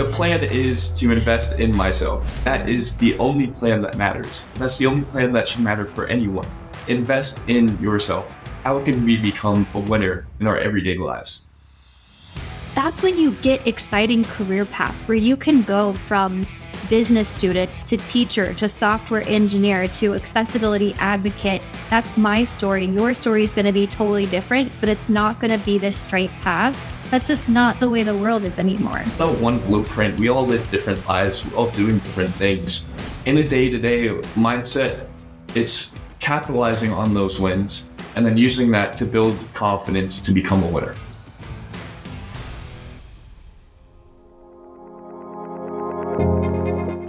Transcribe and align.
The 0.00 0.10
plan 0.10 0.44
is 0.44 0.88
to 0.98 1.12
invest 1.12 1.60
in 1.60 1.76
myself. 1.76 2.42
That 2.42 2.70
is 2.70 2.96
the 2.96 3.18
only 3.18 3.48
plan 3.48 3.82
that 3.82 3.98
matters. 3.98 4.46
That's 4.54 4.78
the 4.78 4.86
only 4.86 5.02
plan 5.02 5.30
that 5.32 5.46
should 5.46 5.60
matter 5.60 5.84
for 5.84 6.06
anyone. 6.06 6.46
Invest 6.88 7.42
in 7.48 7.78
yourself. 7.82 8.34
How 8.64 8.82
can 8.82 9.04
we 9.04 9.18
become 9.18 9.66
a 9.74 9.78
winner 9.78 10.26
in 10.40 10.46
our 10.46 10.56
everyday 10.56 10.96
lives? 10.96 11.44
That's 12.74 13.02
when 13.02 13.18
you 13.18 13.32
get 13.42 13.66
exciting 13.66 14.24
career 14.24 14.64
paths 14.64 15.06
where 15.06 15.18
you 15.18 15.36
can 15.36 15.60
go 15.64 15.92
from 15.92 16.46
business 16.88 17.28
student 17.28 17.70
to 17.84 17.98
teacher 17.98 18.54
to 18.54 18.70
software 18.70 19.28
engineer 19.28 19.86
to 19.88 20.14
accessibility 20.14 20.94
advocate. 20.94 21.60
That's 21.90 22.16
my 22.16 22.44
story. 22.44 22.86
Your 22.86 23.12
story 23.12 23.42
is 23.42 23.52
going 23.52 23.66
to 23.66 23.72
be 23.72 23.86
totally 23.86 24.24
different, 24.24 24.72
but 24.80 24.88
it's 24.88 25.10
not 25.10 25.38
going 25.40 25.50
to 25.50 25.62
be 25.66 25.76
this 25.76 25.94
straight 25.94 26.30
path. 26.40 26.74
That's 27.10 27.26
just 27.26 27.48
not 27.48 27.80
the 27.80 27.90
way 27.90 28.04
the 28.04 28.16
world 28.16 28.44
is 28.44 28.60
anymore. 28.60 29.02
The 29.18 29.26
one 29.26 29.58
blueprint. 29.58 30.18
We 30.20 30.28
all 30.28 30.46
live 30.46 30.70
different 30.70 31.04
lives. 31.08 31.44
We're 31.44 31.56
all 31.56 31.70
doing 31.70 31.98
different 31.98 32.32
things. 32.34 32.88
In 33.26 33.38
a 33.38 33.42
day 33.42 33.68
to 33.68 33.78
day 33.78 34.08
mindset, 34.36 35.08
it's 35.56 35.96
capitalizing 36.20 36.92
on 36.92 37.12
those 37.12 37.40
wins 37.40 37.82
and 38.14 38.24
then 38.24 38.36
using 38.36 38.70
that 38.70 38.96
to 38.98 39.04
build 39.04 39.44
confidence 39.54 40.20
to 40.20 40.32
become 40.32 40.62
a 40.62 40.68
winner. 40.68 40.94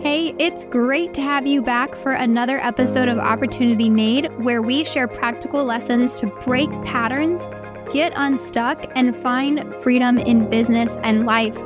Hey, 0.01 0.33
it's 0.39 0.65
great 0.65 1.13
to 1.13 1.21
have 1.21 1.45
you 1.45 1.61
back 1.61 1.93
for 1.93 2.13
another 2.13 2.59
episode 2.59 3.07
of 3.07 3.19
Opportunity 3.19 3.89
Made, 3.89 4.31
where 4.43 4.63
we 4.63 4.83
share 4.83 5.07
practical 5.07 5.63
lessons 5.63 6.15
to 6.15 6.27
break 6.43 6.71
patterns, 6.83 7.45
get 7.91 8.13
unstuck, 8.15 8.91
and 8.95 9.15
find 9.15 9.73
freedom 9.75 10.17
in 10.17 10.49
business 10.49 10.97
and 11.03 11.25
life. 11.25 11.57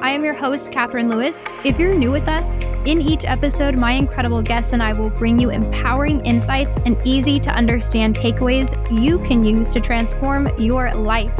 I 0.00 0.10
am 0.10 0.24
your 0.24 0.34
host, 0.34 0.70
Catherine 0.70 1.08
Lewis. 1.08 1.40
If 1.64 1.78
you're 1.78 1.94
new 1.94 2.10
with 2.10 2.28
us, 2.28 2.48
in 2.86 3.00
each 3.00 3.24
episode, 3.24 3.76
my 3.76 3.92
incredible 3.92 4.42
guests 4.42 4.72
and 4.72 4.82
I 4.82 4.92
will 4.92 5.10
bring 5.10 5.38
you 5.38 5.50
empowering 5.50 6.24
insights 6.26 6.76
and 6.84 6.96
easy 7.04 7.40
to 7.40 7.50
understand 7.50 8.14
takeaways 8.14 8.72
you 8.90 9.18
can 9.20 9.42
use 9.42 9.72
to 9.72 9.80
transform 9.80 10.48
your 10.58 10.94
life. 10.94 11.34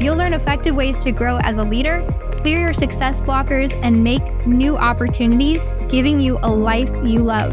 You'll 0.00 0.16
learn 0.16 0.34
effective 0.34 0.74
ways 0.74 1.00
to 1.00 1.12
grow 1.12 1.38
as 1.38 1.56
a 1.56 1.64
leader 1.64 2.06
clear 2.46 2.60
your 2.60 2.74
success 2.74 3.20
blockers, 3.20 3.74
and 3.82 4.04
make 4.04 4.22
new 4.46 4.76
opportunities, 4.76 5.66
giving 5.88 6.20
you 6.20 6.38
a 6.44 6.48
life 6.48 6.90
you 7.04 7.18
love. 7.18 7.52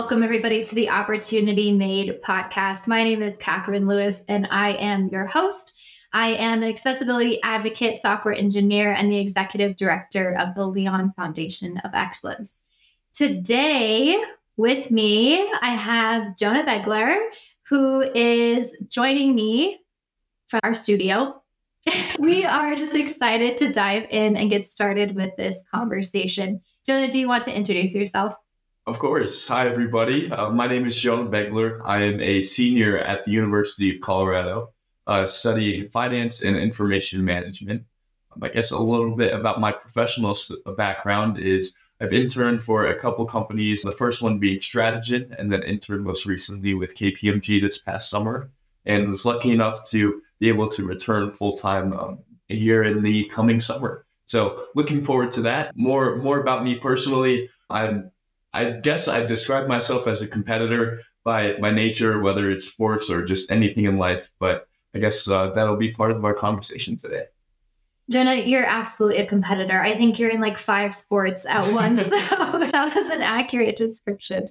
Welcome 0.00 0.22
everybody 0.22 0.64
to 0.64 0.74
the 0.74 0.88
Opportunity 0.88 1.72
Made 1.72 2.22
podcast. 2.22 2.88
My 2.88 3.04
name 3.04 3.20
is 3.20 3.36
Catherine 3.36 3.86
Lewis, 3.86 4.22
and 4.28 4.48
I 4.50 4.70
am 4.70 5.08
your 5.08 5.26
host. 5.26 5.78
I 6.14 6.28
am 6.28 6.62
an 6.62 6.70
accessibility 6.70 7.38
advocate, 7.42 7.98
software 7.98 8.32
engineer, 8.32 8.92
and 8.92 9.12
the 9.12 9.18
executive 9.18 9.76
director 9.76 10.34
of 10.38 10.54
the 10.54 10.66
Leon 10.66 11.12
Foundation 11.16 11.76
of 11.84 11.90
Excellence. 11.92 12.62
Today, 13.12 14.18
with 14.56 14.90
me, 14.90 15.46
I 15.60 15.74
have 15.74 16.34
Jonah 16.38 16.64
Begler, 16.64 17.18
who 17.68 18.00
is 18.00 18.74
joining 18.88 19.34
me 19.34 19.80
from 20.48 20.60
our 20.62 20.72
studio. 20.72 21.42
we 22.18 22.46
are 22.46 22.74
just 22.74 22.94
excited 22.94 23.58
to 23.58 23.70
dive 23.70 24.06
in 24.08 24.34
and 24.34 24.48
get 24.48 24.64
started 24.64 25.14
with 25.14 25.36
this 25.36 25.62
conversation. 25.70 26.62
Jonah, 26.86 27.10
do 27.10 27.18
you 27.18 27.28
want 27.28 27.44
to 27.44 27.54
introduce 27.54 27.94
yourself? 27.94 28.34
Of 28.86 28.98
course. 28.98 29.46
Hi, 29.48 29.68
everybody. 29.68 30.32
Uh, 30.32 30.50
my 30.50 30.66
name 30.66 30.86
is 30.86 30.98
Jonah 30.98 31.28
Begler. 31.28 31.82
I 31.84 32.02
am 32.02 32.20
a 32.20 32.42
senior 32.42 32.96
at 32.96 33.24
the 33.24 33.30
University 33.30 33.94
of 33.94 34.00
Colorado 34.00 34.72
uh, 35.06 35.26
studying 35.26 35.90
finance 35.90 36.42
and 36.42 36.56
information 36.56 37.22
management. 37.22 37.84
Um, 38.32 38.42
I 38.42 38.48
guess 38.48 38.70
a 38.70 38.82
little 38.82 39.14
bit 39.14 39.34
about 39.34 39.60
my 39.60 39.70
professional 39.70 40.34
background 40.78 41.38
is 41.38 41.76
I've 42.00 42.14
interned 42.14 42.64
for 42.64 42.86
a 42.86 42.98
couple 42.98 43.26
companies, 43.26 43.82
the 43.82 43.92
first 43.92 44.22
one 44.22 44.38
being 44.38 44.60
Stratagen, 44.60 45.38
and 45.38 45.52
then 45.52 45.62
interned 45.62 46.04
most 46.04 46.24
recently 46.24 46.72
with 46.72 46.96
KPMG 46.96 47.60
this 47.60 47.76
past 47.76 48.08
summer, 48.08 48.50
and 48.86 49.10
was 49.10 49.26
lucky 49.26 49.50
enough 49.50 49.84
to 49.90 50.22
be 50.38 50.48
able 50.48 50.68
to 50.70 50.86
return 50.86 51.34
full 51.34 51.52
time 51.52 51.92
um, 51.92 52.20
here 52.48 52.82
in 52.82 53.02
the 53.02 53.24
coming 53.26 53.60
summer. 53.60 54.06
So 54.24 54.68
looking 54.74 55.04
forward 55.04 55.32
to 55.32 55.42
that. 55.42 55.76
More 55.76 56.16
more 56.16 56.40
about 56.40 56.64
me 56.64 56.76
personally. 56.76 57.50
I'm 57.68 58.10
I 58.52 58.70
guess 58.70 59.08
I 59.08 59.24
describe 59.24 59.68
myself 59.68 60.06
as 60.06 60.22
a 60.22 60.28
competitor 60.28 61.02
by 61.24 61.54
by 61.54 61.70
nature, 61.70 62.20
whether 62.20 62.50
it's 62.50 62.66
sports 62.66 63.10
or 63.10 63.24
just 63.24 63.50
anything 63.50 63.84
in 63.84 63.98
life. 63.98 64.30
But 64.38 64.66
I 64.94 64.98
guess 64.98 65.28
uh, 65.28 65.50
that'll 65.50 65.76
be 65.76 65.92
part 65.92 66.10
of 66.10 66.24
our 66.24 66.34
conversation 66.34 66.96
today. 66.96 67.24
Jonah, 68.10 68.34
you're 68.34 68.66
absolutely 68.66 69.18
a 69.18 69.26
competitor. 69.26 69.80
I 69.80 69.96
think 69.96 70.18
you're 70.18 70.30
in 70.30 70.40
like 70.40 70.58
five 70.58 70.94
sports 70.94 71.46
at 71.46 71.72
once. 71.72 72.04
so 72.08 72.10
that 72.10 72.92
was 72.94 73.10
an 73.10 73.22
accurate 73.22 73.76
description. 73.76 74.48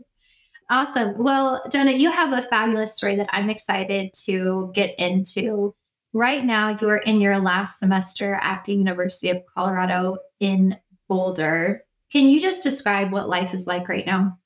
Awesome. 0.72 1.16
Well, 1.18 1.64
Jonah, 1.72 1.92
you 1.92 2.12
have 2.12 2.32
a 2.32 2.48
fabulous 2.48 2.96
story 2.96 3.16
that 3.16 3.30
I'm 3.32 3.50
excited 3.50 4.12
to 4.26 4.72
get 4.76 4.98
into. 5.00 5.76
Right 6.14 6.44
now, 6.44 6.78
you're 6.80 6.98
in 6.98 7.20
your 7.22 7.40
last 7.40 7.80
semester 7.80 8.36
at 8.36 8.64
the 8.66 8.76
University 8.76 9.30
of 9.30 9.42
Colorado 9.56 10.18
in 10.40 10.78
Boulder. 11.08 11.84
Can 12.12 12.28
you 12.28 12.42
just 12.42 12.64
describe 12.64 13.12
what 13.12 13.30
life 13.30 13.54
is 13.54 13.68
like 13.68 13.88
right 13.88 14.06
now? 14.06 14.40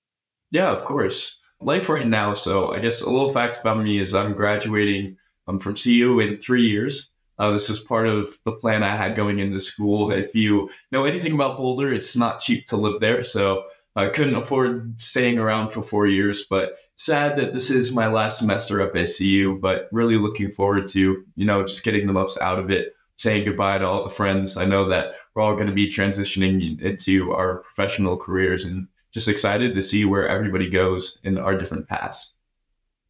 Yeah, 0.52 0.70
of 0.72 0.84
course. 0.86 1.40
Life 1.62 1.90
right 1.90 2.08
now. 2.08 2.34
So, 2.34 2.74
I 2.74 2.80
guess 2.80 3.02
a 3.02 3.10
little 3.10 3.30
fact 3.30 3.60
about 3.60 3.82
me 3.82 4.00
is 4.00 4.14
I'm 4.14 4.34
graduating 4.34 5.18
I'm 5.48 5.60
from 5.60 5.76
CU 5.76 6.20
in 6.20 6.40
three 6.40 6.68
years. 6.68 7.12
Uh, 7.40 7.52
this 7.52 7.70
is 7.70 7.80
part 7.80 8.08
of 8.08 8.38
the 8.46 8.52
plan 8.52 8.84
I 8.84 8.96
had 8.96 9.16
going 9.16 9.40
into 9.40 9.60
school. 9.60 10.12
If 10.12 10.36
you 10.36 10.70
know 10.92 11.06
anything 11.06 11.34
about 11.34 11.58
Boulder, 11.58 11.92
it's 11.92 12.16
not 12.16 12.40
cheap 12.40 12.68
to 12.68 12.78
live 12.78 13.02
there. 13.02 13.24
So 13.24 13.64
I 13.96 14.08
couldn't 14.08 14.36
afford 14.36 15.00
staying 15.00 15.40
around 15.40 15.70
for 15.70 15.82
four 15.82 16.08
years. 16.08 16.46
But 16.50 16.78
sad 16.96 17.38
that 17.38 17.54
this 17.54 17.70
is 17.70 17.94
my 17.94 18.08
last 18.08 18.40
semester 18.40 18.82
up 18.82 18.96
at 18.96 19.10
CU, 19.18 19.60
but 19.62 19.88
really 19.92 20.18
looking 20.18 20.52
forward 20.52 20.88
to, 20.88 21.24
you 21.36 21.46
know, 21.46 21.64
just 21.66 21.84
getting 21.84 22.08
the 22.08 22.14
most 22.14 22.40
out 22.40 22.60
of 22.60 22.70
it, 22.70 22.94
saying 23.18 23.46
goodbye 23.46 23.78
to 23.78 23.86
all 23.86 24.04
the 24.04 24.10
friends. 24.10 24.58
I 24.58 24.66
know 24.66 24.88
that 24.90 25.16
we're 25.34 25.44
all 25.44 25.56
going 25.56 25.68
to 25.68 25.74
be 25.74 25.88
transitioning 25.88 26.82
into 26.82 27.32
our 27.32 27.58
professional 27.58 28.18
careers 28.18 28.66
and 28.66 28.88
just 29.12 29.28
excited 29.28 29.76
to 29.76 29.82
see 29.82 30.06
where 30.06 30.28
everybody 30.28 30.70
goes 30.70 31.20
in 31.24 31.38
our 31.38 31.58
different 31.58 31.88
paths. 31.88 32.36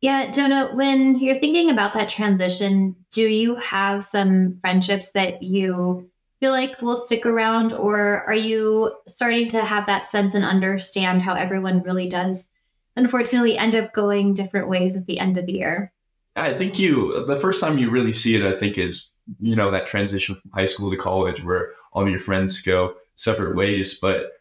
Yeah, 0.01 0.31
Jonah, 0.31 0.71
when 0.73 1.17
you're 1.19 1.33
thinking 1.33 1.69
about 1.69 1.93
that 1.93 2.09
transition, 2.09 2.97
do 3.11 3.21
you 3.21 3.55
have 3.55 4.03
some 4.03 4.57
friendships 4.59 5.11
that 5.11 5.41
you 5.41 6.09
feel 6.41 6.51
like 6.51 6.81
will 6.81 6.97
stick 6.97 7.25
around, 7.25 7.71
or 7.71 8.25
are 8.27 8.33
you 8.33 8.93
starting 9.07 9.47
to 9.47 9.63
have 9.63 9.87
that 9.87 10.05
sense 10.05 10.33
and 10.33 10.43
understand 10.43 11.21
how 11.21 11.35
everyone 11.35 11.83
really 11.83 12.09
does, 12.09 12.51
unfortunately, 12.97 13.57
end 13.57 13.75
up 13.75 13.93
going 13.93 14.33
different 14.33 14.67
ways 14.67 14.97
at 14.97 15.05
the 15.05 15.19
end 15.19 15.37
of 15.37 15.45
the 15.45 15.53
year? 15.53 15.93
I 16.35 16.53
think 16.53 16.77
you, 16.77 17.25
the 17.25 17.37
first 17.37 17.61
time 17.61 17.77
you 17.77 17.89
really 17.89 18.11
see 18.11 18.35
it, 18.35 18.43
I 18.43 18.59
think, 18.59 18.77
is, 18.77 19.12
you 19.39 19.55
know, 19.55 19.71
that 19.71 19.85
transition 19.85 20.35
from 20.35 20.51
high 20.51 20.65
school 20.65 20.91
to 20.91 20.97
college 20.97 21.43
where 21.43 21.71
all 21.91 22.03
of 22.03 22.09
your 22.09 22.19
friends 22.19 22.61
go 22.61 22.95
separate 23.15 23.55
ways. 23.55 23.97
But 23.99 24.31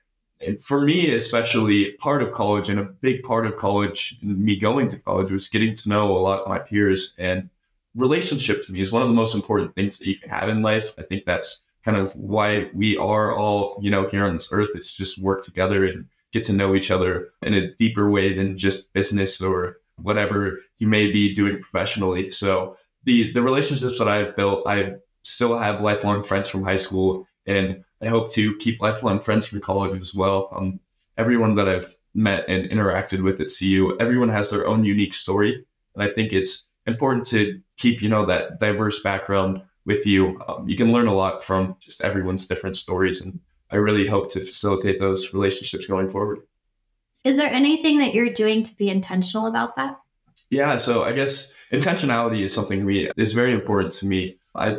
for 0.60 0.81
me, 0.81 1.15
especially 1.15 1.93
part 1.93 2.22
of 2.22 2.32
college 2.32 2.69
and 2.69 2.81
a 2.81 2.84
big 2.84 3.22
part 3.22 3.47
of 3.47 3.56
college, 3.56 4.19
me 4.22 4.56
going 4.56 4.88
to 4.88 4.98
college 4.98 5.31
was 5.31 5.48
getting 5.48 5.75
to 5.75 5.88
know 5.88 6.16
a 6.16 6.19
lot 6.19 6.41
of 6.41 6.48
my 6.48 6.59
peers 6.59 7.15
and 7.16 7.48
relationship 7.94 8.62
to 8.62 8.72
me 8.72 8.81
is 8.81 8.92
one 8.92 9.03
of 9.03 9.09
the 9.09 9.15
most 9.15 9.34
important 9.34 9.75
things 9.75 9.98
that 9.98 10.06
you 10.09 10.19
can 10.19 10.31
have 10.31 10.48
in 10.48 10.62
life. 10.62 10.92
I 10.98 11.03
think 11.03 11.26
that's 11.26 11.62
kind 11.84 11.97
of 11.97 12.15
why 12.16 12.71
we 12.75 12.97
are 12.97 13.37
all, 13.37 13.78
you 13.81 13.91
know, 13.91 14.09
here 14.09 14.25
on 14.25 14.34
this 14.34 14.53
earth. 14.53 14.71
It's 14.75 14.94
just 14.94 15.19
work 15.19 15.42
together 15.42 15.84
and 15.84 16.07
get 16.33 16.42
to 16.45 16.53
know 16.53 16.74
each 16.74 16.91
other 16.91 17.28
in 17.42 17.54
a 17.54 17.72
deeper 17.74 18.10
way 18.10 18.33
than 18.33 18.57
just 18.57 18.92
business 18.95 19.41
or 19.41 19.77
whatever 19.97 20.59
you 20.78 20.86
may 20.86 21.12
be 21.12 21.33
doing 21.34 21.60
professionally. 21.60 22.30
So 22.30 22.77
the 23.04 23.33
the 23.33 23.43
relationships 23.43 23.99
that 23.99 24.09
I've 24.09 24.37
built, 24.37 24.66
I 24.66 24.95
still 25.22 25.59
have 25.59 25.81
lifelong 25.81 26.22
friends 26.22 26.49
from 26.49 26.65
high 26.65 26.77
school 26.77 27.27
and 27.47 27.84
I 28.01 28.09
hope 28.09 28.33
to 28.33 28.57
keep 28.57 28.81
lifelong 28.81 29.21
friends 29.21 29.47
from 29.47 29.60
college 29.60 29.99
as 30.01 30.15
well. 30.15 30.49
Um, 30.54 30.81
everyone 31.16 31.54
that 31.57 31.69
I've 31.69 31.95
met 32.15 32.45
and 32.49 32.69
interacted 32.71 33.22
with 33.22 33.41
at 33.41 33.49
CU, 33.57 33.97
everyone 34.01 34.28
has 34.28 34.51
their 34.51 34.66
own 34.66 34.84
unique 34.84 35.15
story, 35.15 35.65
and 35.95 36.03
I 36.03 36.13
think 36.13 36.33
it's 36.33 36.69
important 36.87 37.27
to 37.28 37.60
keep 37.77 38.03
you 38.03 38.09
know 38.09 38.27
that 38.27 38.59
diverse 38.59 39.03
background 39.03 39.63
with 39.84 40.07
you. 40.07 40.41
Um, 40.48 40.69
you 40.69 40.77
can 40.77 40.93
learn 40.93 41.07
a 41.07 41.15
lot 41.15 41.43
from 41.43 41.77
just 41.81 42.03
everyone's 42.03 42.47
different 42.47 42.77
stories, 42.77 43.21
and 43.21 43.41
I 43.71 43.77
really 43.77 44.07
hope 44.07 44.31
to 44.33 44.41
facilitate 44.41 44.98
those 44.98 45.33
relationships 45.33 45.87
going 45.87 46.09
forward. 46.09 46.41
Is 47.25 47.37
there 47.37 47.51
anything 47.51 47.98
that 47.98 48.15
you're 48.15 48.33
doing 48.33 48.65
to 48.65 48.77
be 48.77 48.89
intentional 48.89 49.47
about 49.47 49.77
that? 49.77 49.97
Yeah, 50.51 50.77
so 50.77 51.05
I 51.05 51.13
guess 51.13 51.53
intentionality 51.72 52.45
is 52.45 52.54
something 52.54 52.84
we 52.84 53.10
is 53.16 53.33
very 53.33 53.53
important 53.53 53.92
to 53.95 54.07
me. 54.07 54.36
I 54.54 54.78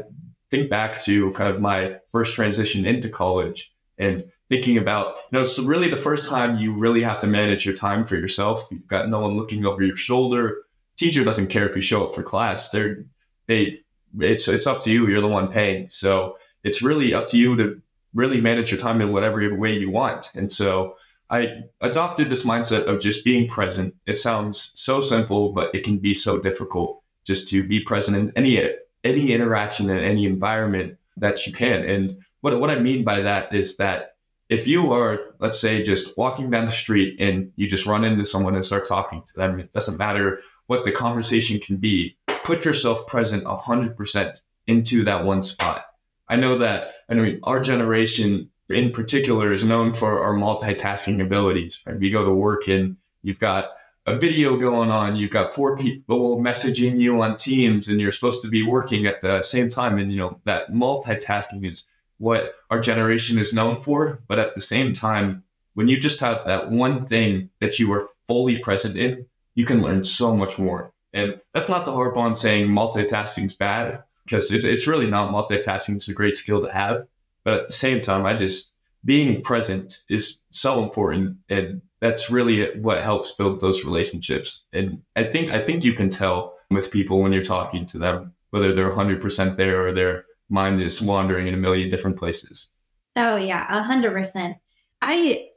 think 0.51 0.69
back 0.69 0.99
to 1.01 1.31
kind 1.31 1.53
of 1.53 1.59
my 1.59 1.97
first 2.11 2.35
transition 2.35 2.85
into 2.85 3.09
college 3.09 3.73
and 3.97 4.25
thinking 4.49 4.77
about, 4.77 5.15
you 5.31 5.37
know, 5.37 5.41
it's 5.41 5.57
really 5.57 5.89
the 5.89 5.97
first 5.97 6.29
time 6.29 6.57
you 6.57 6.77
really 6.77 7.01
have 7.01 7.19
to 7.21 7.27
manage 7.27 7.65
your 7.65 7.75
time 7.75 8.05
for 8.05 8.15
yourself. 8.15 8.67
You've 8.69 8.87
got 8.87 9.09
no 9.09 9.19
one 9.19 9.35
looking 9.35 9.65
over 9.65 9.81
your 9.81 9.97
shoulder. 9.97 10.57
Teacher 10.97 11.23
doesn't 11.23 11.47
care 11.47 11.67
if 11.67 11.75
you 11.75 11.81
show 11.81 12.05
up 12.05 12.13
for 12.13 12.21
class. 12.21 12.69
They're 12.69 13.05
they 13.47 13.79
it's 14.19 14.47
it's 14.47 14.67
up 14.67 14.81
to 14.83 14.91
you. 14.91 15.07
You're 15.07 15.21
the 15.21 15.27
one 15.27 15.51
paying. 15.51 15.89
So 15.89 16.37
it's 16.63 16.81
really 16.81 17.13
up 17.13 17.27
to 17.29 17.37
you 17.37 17.55
to 17.57 17.81
really 18.13 18.39
manage 18.39 18.71
your 18.71 18.79
time 18.79 19.01
in 19.01 19.11
whatever 19.11 19.57
way 19.57 19.75
you 19.75 19.89
want. 19.89 20.29
And 20.35 20.51
so 20.51 20.95
I 21.33 21.63
adopted 21.81 22.29
this 22.29 22.45
mindset 22.45 22.85
of 22.85 23.01
just 23.01 23.25
being 23.25 23.47
present. 23.47 23.95
It 24.05 24.19
sounds 24.19 24.71
so 24.75 25.01
simple, 25.01 25.51
but 25.51 25.73
it 25.73 25.83
can 25.83 25.97
be 25.97 26.13
so 26.13 26.39
difficult 26.39 27.01
just 27.25 27.47
to 27.47 27.67
be 27.67 27.79
present 27.79 28.15
in 28.17 28.31
any 28.35 28.69
any 29.03 29.33
interaction 29.33 29.89
in 29.89 29.97
any 29.97 30.25
environment 30.25 30.99
that 31.17 31.47
you 31.47 31.51
can. 31.51 31.83
And 31.89 32.17
what 32.41 32.59
what 32.59 32.69
I 32.69 32.77
mean 32.77 33.03
by 33.03 33.21
that 33.21 33.51
is 33.51 33.77
that 33.77 34.09
if 34.47 34.67
you 34.67 34.93
are, 34.93 35.33
let's 35.39 35.59
say, 35.59 35.81
just 35.81 36.15
walking 36.19 36.51
down 36.51 36.67
the 36.67 36.71
street 36.71 37.19
and 37.19 37.51
you 37.55 37.67
just 37.67 37.87
run 37.87 38.03
into 38.03 38.25
someone 38.25 38.53
and 38.53 38.63
start 38.63 38.85
talking 38.87 39.23
to 39.23 39.33
them, 39.35 39.59
it 39.59 39.71
doesn't 39.71 39.97
matter 39.97 40.39
what 40.67 40.85
the 40.85 40.91
conversation 40.91 41.59
can 41.59 41.77
be. 41.77 42.15
Put 42.27 42.63
yourself 42.63 43.07
present 43.07 43.45
100% 43.45 44.41
into 44.67 45.03
that 45.05 45.25
one 45.25 45.41
spot. 45.41 45.85
I 46.29 46.35
know 46.35 46.59
that, 46.59 46.91
I 47.09 47.15
mean, 47.15 47.39
our 47.41 47.59
generation 47.59 48.49
in 48.73 48.91
particular 48.91 49.53
is 49.53 49.63
known 49.63 49.93
for 49.93 50.23
our 50.23 50.33
multitasking 50.33 51.21
abilities. 51.21 51.79
Right? 51.85 51.99
We 51.99 52.09
go 52.09 52.25
to 52.25 52.33
work 52.33 52.67
and 52.67 52.97
you've 53.21 53.39
got 53.39 53.69
a 54.05 54.17
video 54.17 54.57
going 54.57 54.91
on, 54.91 55.15
you've 55.15 55.31
got 55.31 55.51
four 55.51 55.77
people 55.77 56.37
messaging 56.37 56.99
you 56.99 57.21
on 57.21 57.37
Teams, 57.37 57.87
and 57.87 58.01
you're 58.01 58.11
supposed 58.11 58.41
to 58.41 58.49
be 58.49 58.61
working 58.61 59.05
at 59.05 59.21
the 59.21 59.41
same 59.41 59.69
time. 59.69 59.97
And 59.97 60.11
you 60.11 60.17
know 60.17 60.41
that 60.43 60.71
multitasking 60.71 61.71
is 61.71 61.89
what 62.17 62.53
our 62.69 62.81
generation 62.81 63.37
is 63.37 63.53
known 63.53 63.79
for. 63.79 64.21
But 64.27 64.39
at 64.39 64.55
the 64.55 64.61
same 64.61 64.93
time, 64.93 65.43
when 65.73 65.87
you 65.87 65.97
just 65.97 66.19
have 66.19 66.45
that 66.45 66.69
one 66.69 67.05
thing 67.05 67.49
that 67.61 67.79
you 67.79 67.93
are 67.93 68.09
fully 68.27 68.59
present 68.59 68.97
in, 68.97 69.25
you 69.55 69.65
can 69.65 69.81
learn 69.81 70.03
so 70.03 70.35
much 70.35 70.59
more. 70.59 70.91
And 71.13 71.39
that's 71.53 71.69
not 71.69 71.85
to 71.85 71.91
harp 71.91 72.17
on 72.17 72.35
saying 72.35 72.67
multitasking 72.67 73.45
is 73.45 73.55
bad, 73.55 74.03
because 74.25 74.51
it, 74.51 74.65
it's 74.65 74.87
really 74.87 75.09
not. 75.09 75.31
Multitasking 75.31 75.97
is 75.97 76.09
a 76.09 76.13
great 76.13 76.35
skill 76.35 76.61
to 76.61 76.71
have. 76.71 77.07
But 77.43 77.53
at 77.53 77.67
the 77.67 77.73
same 77.73 78.01
time, 78.01 78.25
I 78.25 78.35
just 78.35 78.73
being 79.05 79.41
present 79.41 79.99
is 80.09 80.39
so 80.51 80.83
important, 80.83 81.37
and 81.49 81.81
that's 81.99 82.29
really 82.29 82.79
what 82.79 83.03
helps 83.03 83.31
build 83.33 83.61
those 83.61 83.83
relationships. 83.83 84.65
And 84.71 85.01
I 85.15 85.23
think 85.23 85.51
I 85.51 85.59
think 85.59 85.83
you 85.83 85.93
can 85.93 86.09
tell 86.09 86.55
with 86.69 86.91
people 86.91 87.21
when 87.21 87.33
you're 87.33 87.43
talking 87.43 87.85
to 87.87 87.97
them 87.97 88.33
whether 88.49 88.73
they're 88.73 88.91
100% 88.91 89.57
there 89.57 89.87
or 89.87 89.93
their 89.93 90.25
mind 90.49 90.81
is 90.81 91.01
wandering 91.01 91.47
in 91.47 91.53
a 91.55 91.57
million 91.57 91.89
different 91.89 92.17
places. 92.17 92.67
Oh 93.15 93.35
yeah, 93.35 93.65
a 93.69 93.83
hundred 93.83 94.11
percent. 94.11 94.57
I 95.01 95.49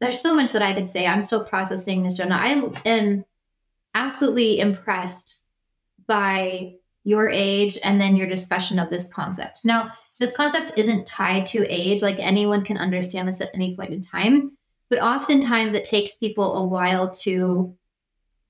there's 0.00 0.20
so 0.20 0.34
much 0.34 0.52
that 0.52 0.62
I 0.62 0.74
could 0.74 0.88
say. 0.88 1.06
I'm 1.06 1.22
still 1.22 1.44
processing 1.44 2.02
this, 2.02 2.16
Jonah. 2.16 2.36
I 2.36 2.62
am 2.84 3.24
absolutely 3.94 4.58
impressed 4.58 5.42
by 6.06 6.74
your 7.04 7.28
age 7.28 7.78
and 7.84 8.00
then 8.00 8.16
your 8.16 8.28
discussion 8.28 8.78
of 8.78 8.90
this 8.90 9.12
concept. 9.12 9.60
Now, 9.64 9.92
this 10.22 10.36
concept 10.36 10.74
isn't 10.76 11.04
tied 11.04 11.44
to 11.46 11.66
age, 11.68 12.00
like 12.00 12.20
anyone 12.20 12.64
can 12.64 12.78
understand 12.78 13.26
this 13.26 13.40
at 13.40 13.50
any 13.54 13.74
point 13.74 13.92
in 13.92 14.00
time, 14.00 14.56
but 14.88 15.00
oftentimes 15.00 15.74
it 15.74 15.84
takes 15.84 16.14
people 16.14 16.54
a 16.54 16.64
while 16.64 17.10
to 17.10 17.76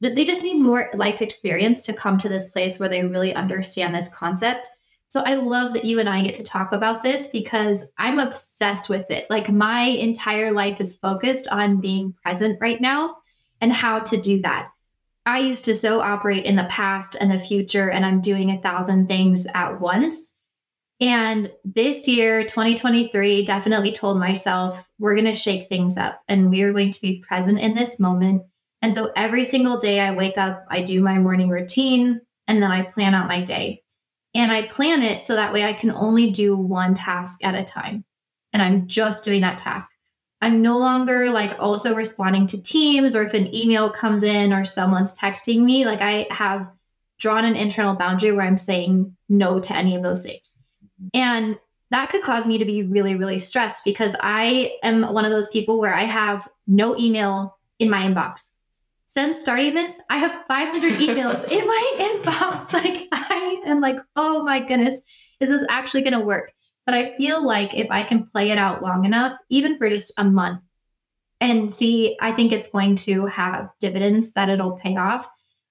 they 0.01 0.27
just 0.27 0.43
need 0.43 0.61
more 0.61 0.91
life 0.93 1.23
experience 1.23 1.87
to 1.87 1.95
come 1.95 2.19
to 2.19 2.29
this 2.29 2.51
place 2.51 2.79
where 2.79 2.91
they 2.91 3.07
really 3.07 3.33
understand 3.33 3.95
this 3.95 4.13
concept. 4.13 4.69
So 5.09 5.23
I 5.25 5.35
love 5.35 5.73
that 5.73 5.87
you 5.87 5.99
and 5.99 6.11
I 6.11 6.23
get 6.23 6.35
to 6.35 6.43
talk 6.43 6.73
about 6.73 7.03
this 7.03 7.31
because 7.31 7.89
I'm 7.97 8.19
obsessed 8.19 8.91
with 8.91 9.11
it. 9.11 9.31
Like 9.31 9.49
my 9.49 9.85
entire 9.85 10.53
life 10.53 10.79
is 10.79 10.99
focused 10.99 11.49
on 11.49 11.81
being 11.81 12.15
present 12.23 12.59
right 12.61 12.81
now 12.83 13.17
and 13.63 13.73
how 13.73 14.01
to 14.01 14.21
do 14.21 14.43
that. 14.43 14.69
I 15.25 15.39
used 15.39 15.65
to 15.67 15.75
so 15.75 16.01
operate 16.01 16.45
in 16.45 16.57
the 16.57 16.65
past 16.65 17.17
and 17.19 17.31
the 17.31 17.39
future, 17.39 17.89
and 17.89 18.05
I'm 18.05 18.21
doing 18.21 18.51
a 18.51 18.61
thousand 18.61 19.09
things 19.09 19.47
at 19.55 19.81
once. 19.81 20.35
And 21.03 21.51
this 21.65 22.07
year, 22.07 22.45
2023, 22.45 23.45
definitely 23.45 23.91
told 23.91 24.21
myself 24.21 24.89
we're 25.01 25.17
going 25.17 25.27
to 25.27 25.35
shake 25.35 25.69
things 25.69 25.99
up 25.99 26.23
and 26.29 26.49
we 26.49 26.63
are 26.63 26.73
going 26.73 26.93
to 26.93 27.03
be 27.03 27.25
present 27.27 27.59
in 27.59 27.75
this 27.75 27.99
moment. 27.99 28.45
And 28.83 28.95
so 28.95 29.11
every 29.17 29.45
single 29.45 29.81
day 29.81 29.99
I 29.99 30.15
wake 30.15 30.39
up, 30.39 30.65
I 30.71 30.83
do 30.83 31.03
my 31.03 31.19
morning 31.19 31.49
routine 31.49 32.21
and 32.47 32.63
then 32.63 32.71
I 32.71 32.83
plan 32.83 33.15
out 33.15 33.27
my 33.27 33.43
day. 33.43 33.83
And 34.33 34.53
I 34.53 34.69
plan 34.69 35.03
it 35.03 35.23
so 35.23 35.35
that 35.35 35.53
way 35.53 35.65
I 35.65 35.73
can 35.73 35.91
only 35.91 36.31
do 36.31 36.57
one 36.57 36.95
task 36.95 37.45
at 37.45 37.57
a 37.57 37.65
time. 37.65 38.05
And 38.53 38.63
I'm 38.63 38.87
just 38.87 39.25
doing 39.25 39.41
that 39.41 39.59
task. 39.59 39.91
I'm 40.41 40.63
no 40.63 40.79
longer 40.79 41.31
like 41.31 41.59
also 41.59 41.97
responding 41.97 42.47
to 42.47 42.63
teams 42.63 43.17
or 43.17 43.25
if 43.25 43.35
an 43.35 43.53
email 43.53 43.91
comes 43.91 44.23
in 44.23 44.53
or 44.53 44.65
someone's 44.65 45.19
texting 45.19 45.65
me, 45.65 45.85
like 45.85 46.01
I 46.01 46.29
have 46.31 46.71
drawn 47.19 47.45
an 47.45 47.57
internal 47.57 47.97
boundary 47.97 48.31
where 48.31 48.47
I'm 48.47 48.57
saying 48.57 49.17
no 49.29 49.59
to 49.59 49.75
any 49.75 49.97
of 49.97 50.05
those 50.05 50.23
things. 50.23 50.62
And 51.15 51.59
that 51.91 52.09
could 52.09 52.23
cause 52.23 52.47
me 52.47 52.59
to 52.59 52.65
be 52.65 52.83
really, 52.83 53.15
really 53.15 53.39
stressed 53.39 53.85
because 53.85 54.17
I 54.21 54.73
am 54.83 55.03
one 55.13 55.25
of 55.25 55.31
those 55.31 55.49
people 55.49 55.79
where 55.79 55.95
I 55.95 56.05
have 56.05 56.49
no 56.67 56.97
email 56.97 57.59
in 57.79 57.91
my 57.91 58.03
inbox. 58.03 58.51
Since 59.07 59.41
starting 59.41 59.75
this, 59.75 60.01
I 60.09 60.17
have 60.17 60.45
500 60.49 60.93
emails 61.01 61.47
in 61.47 61.67
my 61.67 62.21
inbox. 62.25 62.73
Like, 62.73 63.09
I 63.13 63.61
am 63.67 63.81
like, 63.81 63.99
oh 64.17 64.43
my 64.43 64.61
goodness, 64.61 65.03
is 65.39 65.51
this 65.51 65.65
actually 65.69 66.01
going 66.03 66.19
to 66.19 66.21
work? 66.21 66.53
But 66.87 66.95
I 66.95 67.15
feel 67.17 67.45
like 67.45 67.75
if 67.75 67.91
I 67.91 68.03
can 68.03 68.27
play 68.27 68.51
it 68.51 68.59
out 68.59 68.83
long 68.83 69.05
enough, 69.05 69.37
even 69.51 69.77
for 69.77 69.91
just 69.91 70.15
a 70.17 70.25
month, 70.25 70.63
and 71.43 71.71
see, 71.73 72.17
I 72.21 72.33
think 72.33 72.53
it's 72.53 72.71
going 72.71 72.97
to 72.97 73.27
have 73.27 73.69
dividends 73.81 74.33
that 74.33 74.49
it'll 74.49 74.79
pay 74.79 74.97
off. 74.97 75.29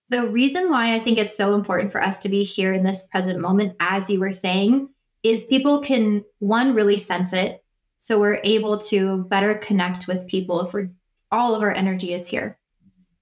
The 0.09 0.27
reason 0.27 0.69
why 0.69 0.93
I 0.93 0.99
think 0.99 1.17
it's 1.17 1.35
so 1.35 1.55
important 1.55 1.91
for 1.91 2.03
us 2.03 2.19
to 2.19 2.29
be 2.29 2.43
here 2.43 2.73
in 2.73 2.83
this 2.83 3.07
present 3.07 3.39
moment, 3.39 3.77
as 3.79 4.09
you 4.09 4.19
were 4.19 4.33
saying, 4.33 4.89
is 5.23 5.45
people 5.45 5.81
can, 5.81 6.23
one, 6.39 6.73
really 6.73 6.97
sense 6.97 7.33
it. 7.33 7.63
So 7.97 8.19
we're 8.19 8.41
able 8.43 8.79
to 8.79 9.25
better 9.25 9.55
connect 9.55 10.07
with 10.07 10.27
people 10.27 10.61
if 10.61 10.73
we're 10.73 10.89
all 11.31 11.55
of 11.55 11.61
our 11.61 11.71
energy 11.71 12.13
is 12.13 12.27
here. 12.27 12.57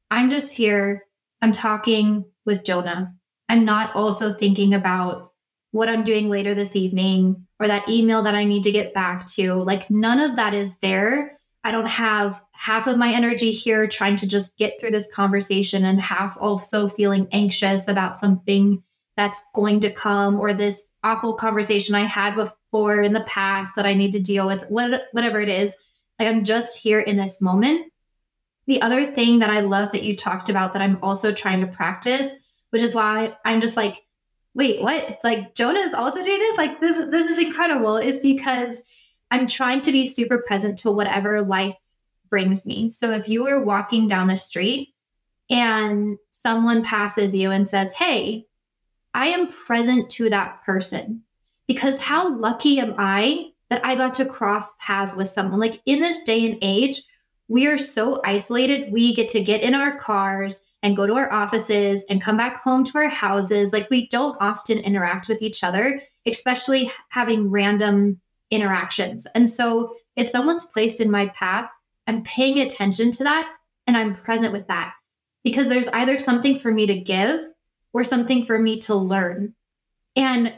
I'm 0.09 0.29
just 0.29 0.55
here, 0.55 1.05
I'm 1.41 1.51
talking 1.51 2.25
with 2.45 2.63
Jonah. 2.63 3.13
I'm 3.47 3.65
not 3.65 3.95
also 3.95 4.33
thinking 4.33 4.73
about 4.73 5.33
what 5.71 5.89
I'm 5.89 6.03
doing 6.03 6.29
later 6.29 6.55
this 6.55 6.75
evening 6.75 7.45
or 7.59 7.67
that 7.67 7.87
email 7.89 8.23
that 8.23 8.35
I 8.35 8.45
need 8.45 8.63
to 8.63 8.71
get 8.71 8.93
back 8.93 9.25
to. 9.27 9.53
Like 9.55 9.89
none 9.89 10.19
of 10.19 10.35
that 10.37 10.53
is 10.53 10.79
there. 10.79 11.39
I 11.63 11.71
don't 11.71 11.87
have 11.87 12.41
half 12.53 12.87
of 12.87 12.97
my 12.97 13.11
energy 13.11 13.51
here 13.51 13.87
trying 13.87 14.15
to 14.17 14.27
just 14.27 14.57
get 14.57 14.79
through 14.79 14.91
this 14.91 15.13
conversation 15.13 15.85
and 15.85 15.99
half 15.99 16.37
also 16.39 16.87
feeling 16.87 17.27
anxious 17.31 17.87
about 17.87 18.15
something 18.15 18.81
that's 19.19 19.49
going 19.53 19.81
to 19.81 19.91
come 19.91 20.39
or 20.39 20.53
this 20.53 20.93
awful 21.03 21.33
conversation 21.33 21.93
I 21.93 22.05
had 22.05 22.35
before 22.35 23.01
in 23.01 23.11
the 23.11 23.25
past 23.25 23.75
that 23.75 23.85
I 23.85 23.93
need 23.93 24.13
to 24.13 24.21
deal 24.21 24.47
with, 24.47 24.63
what, 24.69 25.07
whatever 25.11 25.41
it 25.41 25.49
is. 25.49 25.75
Like 26.17 26.29
I'm 26.29 26.45
just 26.45 26.81
here 26.81 27.01
in 27.01 27.17
this 27.17 27.41
moment. 27.41 27.91
The 28.65 28.81
other 28.81 29.05
thing 29.05 29.39
that 29.39 29.49
I 29.49 29.59
love 29.59 29.91
that 29.91 30.03
you 30.03 30.15
talked 30.15 30.49
about 30.49 30.71
that 30.71 30.81
I'm 30.81 31.03
also 31.03 31.33
trying 31.33 31.59
to 31.59 31.67
practice, 31.67 32.33
which 32.69 32.81
is 32.81 32.95
why 32.95 33.35
I'm 33.43 33.59
just 33.59 33.75
like, 33.75 34.05
wait, 34.53 34.81
what? 34.81 35.19
Like 35.21 35.53
Jonah 35.53 35.81
is 35.81 35.93
also 35.93 36.23
doing 36.23 36.39
this? 36.39 36.57
Like 36.57 36.79
this 36.79 36.97
this 37.09 37.29
is 37.29 37.39
incredible, 37.39 37.97
is 37.97 38.21
because 38.21 38.83
I'm 39.31 39.47
trying 39.47 39.81
to 39.81 39.91
be 39.91 40.05
super 40.05 40.45
present 40.47 40.79
to 40.79 40.91
whatever 40.91 41.41
life 41.41 41.75
brings 42.29 42.65
me. 42.65 42.89
So 42.89 43.11
if 43.11 43.27
you 43.27 43.43
were 43.43 43.65
walking 43.65 44.07
down 44.07 44.27
the 44.27 44.37
street 44.37 44.93
and 45.49 46.17
someone 46.31 46.85
passes 46.85 47.35
you 47.35 47.51
and 47.51 47.67
says, 47.67 47.93
Hey, 47.95 48.45
I 49.13 49.27
am 49.27 49.51
present 49.51 50.09
to 50.11 50.29
that 50.29 50.63
person 50.63 51.23
because 51.67 51.99
how 51.99 52.35
lucky 52.35 52.79
am 52.79 52.95
I 52.97 53.51
that 53.69 53.85
I 53.85 53.95
got 53.95 54.15
to 54.15 54.25
cross 54.25 54.71
paths 54.79 55.15
with 55.15 55.27
someone? 55.27 55.59
Like 55.59 55.81
in 55.85 55.99
this 55.99 56.23
day 56.23 56.49
and 56.49 56.57
age, 56.61 57.03
we 57.47 57.67
are 57.67 57.77
so 57.77 58.21
isolated. 58.23 58.91
We 58.91 59.15
get 59.15 59.29
to 59.29 59.43
get 59.43 59.61
in 59.61 59.73
our 59.73 59.97
cars 59.97 60.65
and 60.81 60.95
go 60.95 61.07
to 61.07 61.15
our 61.15 61.31
offices 61.31 62.05
and 62.09 62.21
come 62.21 62.37
back 62.37 62.57
home 62.57 62.83
to 62.85 62.97
our 62.99 63.09
houses. 63.09 63.73
Like 63.73 63.89
we 63.89 64.07
don't 64.07 64.37
often 64.39 64.77
interact 64.77 65.27
with 65.27 65.41
each 65.41 65.63
other, 65.63 66.01
especially 66.25 66.91
having 67.09 67.49
random 67.49 68.21
interactions. 68.51 69.27
And 69.35 69.49
so 69.49 69.95
if 70.15 70.29
someone's 70.29 70.65
placed 70.65 71.01
in 71.01 71.11
my 71.11 71.27
path, 71.27 71.69
I'm 72.07 72.23
paying 72.23 72.59
attention 72.59 73.11
to 73.11 73.23
that 73.23 73.51
and 73.85 73.97
I'm 73.97 74.15
present 74.15 74.53
with 74.53 74.67
that 74.67 74.93
because 75.43 75.69
there's 75.69 75.87
either 75.89 76.19
something 76.19 76.59
for 76.59 76.71
me 76.71 76.85
to 76.85 76.99
give 76.99 77.41
or 77.93 78.03
something 78.03 78.45
for 78.45 78.59
me 78.59 78.79
to 78.79 78.95
learn. 78.95 79.53
And 80.15 80.53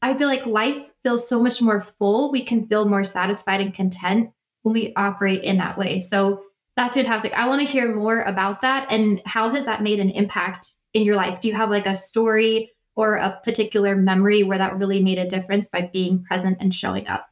I 0.00 0.14
feel 0.14 0.28
like 0.28 0.46
life 0.46 0.90
feels 1.02 1.28
so 1.28 1.42
much 1.42 1.62
more 1.62 1.80
full. 1.80 2.32
We 2.32 2.44
can 2.44 2.66
feel 2.66 2.88
more 2.88 3.04
satisfied 3.04 3.60
and 3.60 3.74
content 3.74 4.30
when 4.62 4.72
we 4.74 4.92
operate 4.96 5.42
in 5.42 5.58
that 5.58 5.78
way. 5.78 6.00
So 6.00 6.42
that's 6.76 6.94
fantastic. 6.94 7.32
I 7.34 7.48
want 7.48 7.64
to 7.64 7.72
hear 7.72 7.94
more 7.94 8.22
about 8.22 8.62
that 8.62 8.90
and 8.90 9.20
how 9.26 9.50
has 9.50 9.66
that 9.66 9.82
made 9.82 10.00
an 10.00 10.10
impact 10.10 10.70
in 10.94 11.04
your 11.04 11.16
life? 11.16 11.40
Do 11.40 11.48
you 11.48 11.54
have 11.54 11.70
like 11.70 11.86
a 11.86 11.94
story 11.94 12.72
or 12.94 13.16
a 13.16 13.40
particular 13.44 13.96
memory 13.96 14.42
where 14.42 14.58
that 14.58 14.76
really 14.78 15.02
made 15.02 15.18
a 15.18 15.28
difference 15.28 15.68
by 15.68 15.90
being 15.92 16.24
present 16.24 16.58
and 16.60 16.74
showing 16.74 17.06
up? 17.06 17.28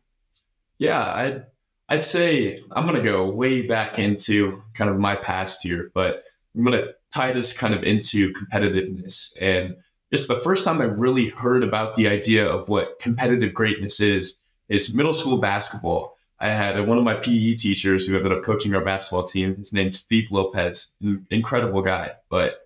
Yeah, 0.79 1.03
I'd 1.03 1.47
I'd 1.89 2.05
say 2.05 2.59
I'm 2.71 2.87
to 2.87 3.03
go 3.03 3.29
way 3.29 3.67
back 3.67 3.99
into 3.99 4.63
kind 4.75 4.89
of 4.89 4.99
my 4.99 5.17
past 5.17 5.63
here, 5.63 5.91
but 5.93 6.23
I'm 6.57 6.65
to 6.65 6.95
tie 7.13 7.33
this 7.33 7.53
kind 7.53 7.75
of 7.75 7.83
into 7.83 8.33
competitiveness. 8.33 9.33
And 9.41 9.77
it's 10.11 10.29
the 10.29 10.37
first 10.37 10.65
time 10.65 10.81
I 10.81 10.85
really 10.85 11.29
heard 11.29 11.63
about 11.63 11.95
the 11.95 12.09
idea 12.09 12.47
of 12.47 12.69
what 12.69 12.99
competitive 12.99 13.55
greatness 13.55 14.01
is, 14.01 14.41
is 14.69 14.95
middle 14.95 15.15
school 15.15 15.39
basketball. 15.39 16.17
I 16.39 16.49
had 16.49 16.87
one 16.87 16.99
of 16.99 17.05
my 17.05 17.15
PE 17.15 17.55
teachers 17.55 18.07
who 18.07 18.17
ended 18.17 18.33
up 18.33 18.43
coaching 18.43 18.75
our 18.75 18.85
basketball 18.85 19.25
team. 19.25 19.57
His 19.57 19.73
name's 19.73 19.99
Steve 19.99 20.31
Lopez, 20.31 20.95
incredible 21.31 21.83
guy. 21.83 22.13
But 22.31 22.61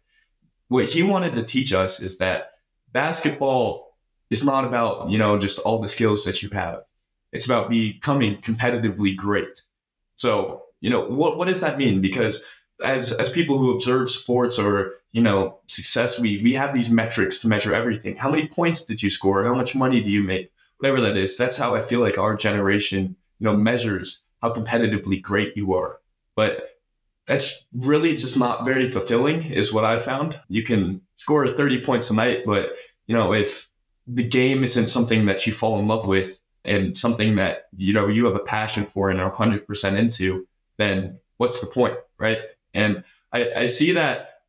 what 0.68 0.88
he 0.88 1.02
wanted 1.02 1.34
to 1.34 1.42
teach 1.42 1.72
us 1.72 2.00
is 2.00 2.18
that 2.18 2.52
basketball 2.92 3.96
is 4.30 4.44
not 4.44 4.64
about, 4.64 5.10
you 5.10 5.18
know, 5.18 5.38
just 5.38 5.58
all 5.60 5.80
the 5.80 5.88
skills 5.88 6.24
that 6.24 6.42
you 6.42 6.48
have. 6.50 6.82
It's 7.32 7.46
about 7.46 7.68
becoming 7.68 8.36
competitively 8.36 9.16
great. 9.16 9.62
So, 10.14 10.62
you 10.80 10.88
know, 10.88 11.04
what, 11.04 11.36
what 11.36 11.48
does 11.48 11.60
that 11.60 11.76
mean? 11.76 12.00
Because 12.00 12.44
as 12.82 13.12
as 13.12 13.30
people 13.30 13.58
who 13.58 13.72
observe 13.72 14.10
sports 14.10 14.58
or 14.58 14.94
you 15.12 15.22
know 15.22 15.58
success 15.66 16.18
we 16.18 16.42
we 16.42 16.54
have 16.54 16.74
these 16.74 16.90
metrics 16.90 17.38
to 17.40 17.48
measure 17.48 17.74
everything. 17.74 18.16
How 18.16 18.30
many 18.30 18.48
points 18.48 18.84
did 18.84 19.02
you 19.02 19.10
score? 19.10 19.44
How 19.44 19.54
much 19.54 19.74
money 19.74 20.00
do 20.00 20.10
you 20.10 20.22
make? 20.22 20.50
Whatever 20.78 21.00
that 21.02 21.16
is 21.16 21.36
that's 21.36 21.56
how 21.56 21.74
i 21.74 21.82
feel 21.82 22.00
like 22.00 22.18
our 22.18 22.34
generation 22.34 23.16
you 23.38 23.44
know 23.44 23.56
measures 23.56 24.24
how 24.42 24.52
competitively 24.52 25.22
great 25.22 25.56
you 25.56 25.72
are. 25.74 26.00
But 26.36 26.80
that's 27.26 27.64
really 27.72 28.14
just 28.16 28.38
not 28.38 28.66
very 28.66 28.86
fulfilling 28.86 29.44
is 29.44 29.72
what 29.72 29.84
i 29.84 29.98
found. 29.98 30.38
You 30.48 30.62
can 30.62 31.00
score 31.14 31.46
30 31.46 31.84
points 31.84 32.10
a 32.10 32.14
night 32.14 32.44
but 32.44 32.72
you 33.06 33.16
know 33.16 33.32
if 33.32 33.70
the 34.06 34.24
game 34.24 34.64
isn't 34.64 34.88
something 34.88 35.26
that 35.26 35.46
you 35.46 35.52
fall 35.52 35.78
in 35.78 35.88
love 35.88 36.06
with 36.06 36.40
and 36.64 36.96
something 36.96 37.36
that 37.36 37.66
you 37.76 37.92
know 37.92 38.08
you 38.08 38.24
have 38.26 38.34
a 38.34 38.40
passion 38.40 38.86
for 38.86 39.10
and 39.10 39.20
are 39.20 39.32
100% 39.32 39.98
into 39.98 40.46
then 40.76 41.18
what's 41.36 41.60
the 41.60 41.72
point 41.72 41.96
right 42.18 42.38
and 42.74 43.04
I, 43.32 43.52
I 43.56 43.66
see 43.66 43.92
that 43.92 44.40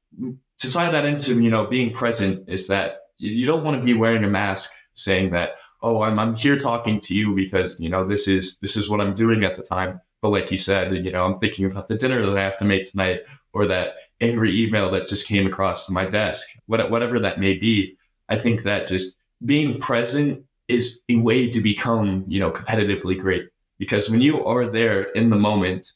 to 0.59 0.71
tie 0.71 0.89
that 0.89 1.05
into, 1.05 1.41
you 1.41 1.49
know, 1.49 1.65
being 1.67 1.93
present 1.93 2.47
is 2.47 2.67
that 2.67 2.97
you 3.17 3.45
don't 3.45 3.63
want 3.63 3.79
to 3.79 3.83
be 3.83 3.93
wearing 3.93 4.23
a 4.23 4.29
mask 4.29 4.71
saying 4.93 5.31
that, 5.31 5.51
oh, 5.81 6.01
I'm, 6.01 6.17
I'm 6.17 6.35
here 6.35 6.57
talking 6.57 6.99
to 7.01 7.13
you 7.13 7.35
because, 7.35 7.79
you 7.79 7.89
know, 7.89 8.07
this 8.07 8.27
is, 8.27 8.59
this 8.59 8.75
is 8.75 8.89
what 8.89 9.01
I'm 9.01 9.13
doing 9.13 9.43
at 9.43 9.55
the 9.55 9.63
time. 9.63 10.01
But 10.21 10.29
like 10.29 10.51
you 10.51 10.57
said, 10.57 10.95
you 11.05 11.11
know, 11.11 11.25
I'm 11.25 11.39
thinking 11.39 11.65
about 11.65 11.87
the 11.87 11.97
dinner 11.97 12.25
that 12.25 12.37
I 12.37 12.43
have 12.43 12.57
to 12.57 12.65
make 12.65 12.89
tonight 12.89 13.21
or 13.53 13.67
that 13.67 13.95
angry 14.21 14.63
email 14.63 14.89
that 14.91 15.07
just 15.07 15.27
came 15.27 15.45
across 15.45 15.89
my 15.89 16.05
desk, 16.05 16.47
whatever 16.65 17.19
that 17.19 17.39
may 17.39 17.53
be. 17.53 17.97
I 18.29 18.37
think 18.37 18.63
that 18.63 18.87
just 18.87 19.17
being 19.43 19.79
present 19.79 20.43
is 20.67 21.01
a 21.09 21.17
way 21.17 21.49
to 21.49 21.61
become, 21.61 22.25
you 22.27 22.39
know, 22.39 22.51
competitively 22.51 23.19
great. 23.19 23.49
Because 23.77 24.09
when 24.09 24.21
you 24.21 24.43
are 24.45 24.65
there 24.65 25.03
in 25.03 25.29
the 25.29 25.35
moment, 25.35 25.91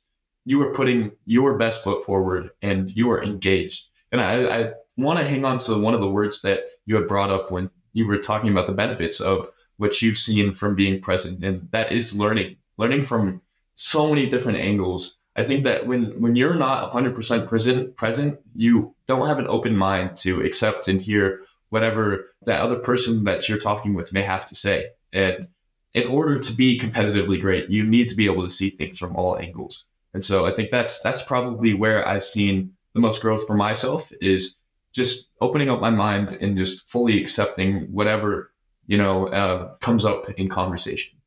you 0.46 0.62
are 0.62 0.74
putting 0.74 1.12
your 1.26 1.58
best 1.58 1.84
foot 1.84 2.04
forward 2.06 2.52
and 2.62 2.92
you 2.92 3.12
are 3.12 3.24
engaged. 3.24 3.90
And 4.12 4.22
I, 4.22 4.62
I 4.62 4.72
want 4.98 5.20
to 5.20 5.28
hang 5.28 5.46
on 5.46 5.60
to 5.60 5.78
one 5.78 5.94
of 5.94 6.02
the 6.02 6.10
words 6.10 6.42
that 6.42 6.62
you 6.86 6.96
had 6.96 7.08
brought 7.08 7.32
up 7.32 7.52
when 7.52 7.70
you 7.94 8.08
were 8.08 8.18
talking 8.18 8.52
about 8.52 8.68
the 8.68 8.74
benefits 8.74 9.20
of 9.20 9.50
what 9.78 10.02
you've 10.02 10.18
seen 10.18 10.54
from 10.54 10.76
being 10.76 11.02
present, 11.02 11.44
and 11.44 11.70
that 11.72 11.92
is 11.92 12.18
learning, 12.18 12.58
learning 12.78 13.04
from 13.04 13.42
so 13.76 14.10
many 14.10 14.28
different 14.28 14.60
angles. 14.60 15.18
I 15.36 15.44
think 15.46 15.64
that 15.64 15.88
when 15.88 16.20
when 16.20 16.36
you're 16.36 16.56
not 16.56 16.92
100% 16.92 17.48
present, 17.48 17.96
present, 17.96 18.40
you 18.56 18.94
don't 19.08 19.28
have 19.28 19.40
an 19.40 19.48
open 19.48 19.78
mind 19.78 20.18
to 20.18 20.42
accept 20.42 20.90
and 20.90 21.02
hear 21.02 21.42
whatever 21.70 22.26
that 22.46 22.60
other 22.60 22.76
person 22.76 23.24
that 23.24 23.48
you're 23.48 23.58
talking 23.58 23.94
with 23.94 24.12
may 24.12 24.24
have 24.24 24.46
to 24.48 24.56
say. 24.56 24.90
And 25.14 25.48
in 25.94 26.08
order 26.08 26.40
to 26.40 26.54
be 26.54 26.78
competitively 26.78 27.40
great, 27.40 27.70
you 27.70 27.84
need 27.84 28.10
to 28.10 28.16
be 28.16 28.26
able 28.26 28.44
to 28.44 28.50
see 28.50 28.70
things 28.70 29.00
from 29.00 29.16
all 29.16 29.38
angles. 29.38 29.86
And 30.14 30.24
so 30.24 30.46
I 30.46 30.52
think 30.52 30.72
that's 30.72 31.00
that's 31.02 31.22
probably 31.22 31.74
where 31.74 32.08
I've 32.08 32.24
seen 32.24 32.74
the 32.94 33.00
most 33.00 33.22
growth 33.22 33.46
for 33.46 33.56
myself 33.56 34.12
is 34.22 34.60
just 34.94 35.30
opening 35.40 35.70
up 35.70 35.80
my 35.80 35.92
mind 35.92 36.34
and 36.42 36.58
just 36.58 36.88
fully 36.90 37.22
accepting 37.22 37.92
whatever 37.92 38.52
you 38.88 38.98
know 38.98 39.28
uh, 39.28 39.76
comes 39.78 40.06
up 40.06 40.30
in 40.32 40.50
conversation. 40.50 41.18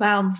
Wow, 0.00 0.32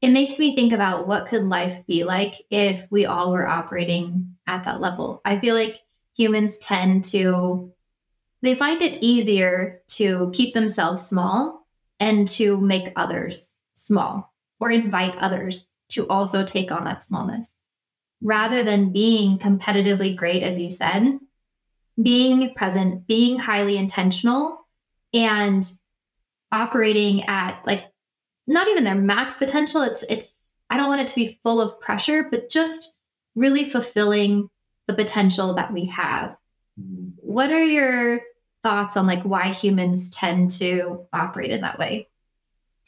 it 0.00 0.10
makes 0.10 0.38
me 0.38 0.56
think 0.56 0.72
about 0.72 1.06
what 1.06 1.26
could 1.26 1.44
life 1.44 1.86
be 1.86 2.04
like 2.04 2.34
if 2.50 2.86
we 2.90 3.04
all 3.04 3.30
were 3.30 3.46
operating 3.46 4.36
at 4.46 4.64
that 4.64 4.80
level. 4.80 5.20
I 5.24 5.38
feel 5.38 5.54
like 5.54 5.80
humans 6.16 6.58
tend 6.58 7.04
to 7.06 7.72
they 8.40 8.54
find 8.54 8.82
it 8.82 9.02
easier 9.02 9.82
to 9.86 10.30
keep 10.34 10.52
themselves 10.54 11.06
small 11.06 11.68
and 12.00 12.26
to 12.26 12.60
make 12.60 12.92
others 12.96 13.60
small 13.74 14.32
or 14.58 14.70
invite 14.70 15.16
others 15.18 15.71
to 15.92 16.06
also 16.08 16.44
take 16.44 16.70
on 16.70 16.84
that 16.84 17.02
smallness. 17.02 17.58
Rather 18.22 18.62
than 18.62 18.92
being 18.92 19.38
competitively 19.38 20.14
great, 20.14 20.42
as 20.42 20.60
you 20.60 20.70
said, 20.70 21.18
being 22.00 22.54
present, 22.54 23.06
being 23.06 23.38
highly 23.38 23.76
intentional, 23.76 24.66
and 25.14 25.70
operating 26.50 27.24
at 27.24 27.60
like 27.66 27.84
not 28.46 28.68
even 28.68 28.84
their 28.84 28.94
max 28.94 29.38
potential. 29.38 29.82
It's, 29.82 30.02
it's, 30.04 30.50
I 30.70 30.76
don't 30.76 30.88
want 30.88 31.00
it 31.00 31.08
to 31.08 31.14
be 31.14 31.38
full 31.42 31.60
of 31.60 31.80
pressure, 31.80 32.26
but 32.30 32.50
just 32.50 32.96
really 33.34 33.64
fulfilling 33.64 34.48
the 34.86 34.94
potential 34.94 35.54
that 35.54 35.72
we 35.72 35.86
have. 35.86 36.36
Mm-hmm. 36.80 37.10
What 37.16 37.50
are 37.50 37.64
your 37.64 38.20
thoughts 38.62 38.96
on 38.96 39.06
like 39.06 39.22
why 39.22 39.48
humans 39.48 40.10
tend 40.10 40.50
to 40.52 41.06
operate 41.12 41.50
in 41.50 41.62
that 41.62 41.78
way? 41.78 42.08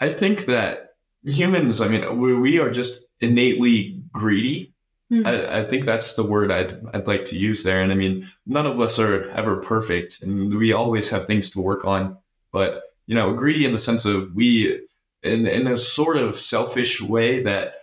I 0.01 0.09
think 0.09 0.47
that 0.47 0.84
humans, 1.25 1.81
I 1.81 1.89
mean, 1.89 2.19
we, 2.19 2.35
we 2.35 2.59
are 2.59 2.71
just 2.71 3.05
innately 3.21 4.03
greedy. 4.13 4.73
Mm-hmm. 5.13 5.27
I, 5.27 5.61
I, 5.61 5.65
think 5.65 5.85
that's 5.85 6.15
the 6.15 6.25
word 6.25 6.51
I'd, 6.51 6.73
I'd 6.95 7.07
like 7.07 7.25
to 7.27 7.39
use 7.39 7.63
there. 7.63 7.81
And 7.81 7.93
I 7.93 7.95
mean, 7.95 8.31
none 8.47 8.67
of 8.67 8.81
us 8.81 8.99
are 8.99 9.29
ever 9.31 9.57
perfect 9.57 10.23
and 10.23 10.55
we 10.57 10.73
always 10.73 11.11
have 11.11 11.27
things 11.27 11.51
to 11.51 11.61
work 11.61 11.85
on. 11.85 12.17
But, 12.53 12.83
you 13.07 13.15
know, 13.15 13.33
greedy 13.35 13.65
in 13.65 13.73
the 13.73 13.79
sense 13.79 14.07
of 14.07 14.35
we, 14.35 14.81
in, 15.23 15.47
in 15.47 15.67
a 15.67 15.77
sort 15.77 16.17
of 16.17 16.39
selfish 16.39 17.03
way, 17.03 17.43
that 17.43 17.75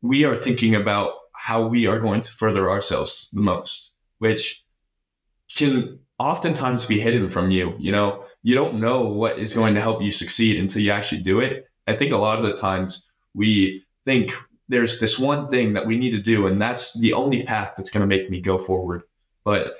we 0.00 0.24
are 0.24 0.36
thinking 0.36 0.74
about 0.74 1.12
how 1.32 1.66
we 1.66 1.86
are 1.86 1.98
going 1.98 2.22
to 2.22 2.32
further 2.32 2.70
ourselves 2.70 3.28
the 3.32 3.40
most, 3.40 3.92
which 4.18 4.64
can 5.54 5.98
oftentimes 6.18 6.86
be 6.86 7.00
hidden 7.00 7.28
from 7.28 7.50
you. 7.50 7.74
You 7.78 7.92
know, 7.92 8.24
you 8.42 8.54
don't 8.54 8.80
know 8.80 9.02
what 9.02 9.38
is 9.38 9.54
going 9.54 9.74
to 9.74 9.80
help 9.80 10.02
you 10.02 10.12
succeed 10.12 10.58
until 10.58 10.82
you 10.82 10.92
actually 10.92 11.22
do 11.22 11.40
it. 11.40 11.66
I 11.90 11.96
think 11.96 12.12
a 12.12 12.18
lot 12.18 12.38
of 12.38 12.44
the 12.44 12.54
times 12.54 13.10
we 13.34 13.84
think 14.04 14.32
there's 14.68 15.00
this 15.00 15.18
one 15.18 15.48
thing 15.48 15.72
that 15.72 15.86
we 15.86 15.98
need 15.98 16.12
to 16.12 16.22
do, 16.22 16.46
and 16.46 16.60
that's 16.62 16.98
the 16.98 17.12
only 17.12 17.42
path 17.42 17.74
that's 17.76 17.90
going 17.90 18.02
to 18.02 18.06
make 18.06 18.30
me 18.30 18.40
go 18.40 18.56
forward. 18.56 19.02
But 19.44 19.74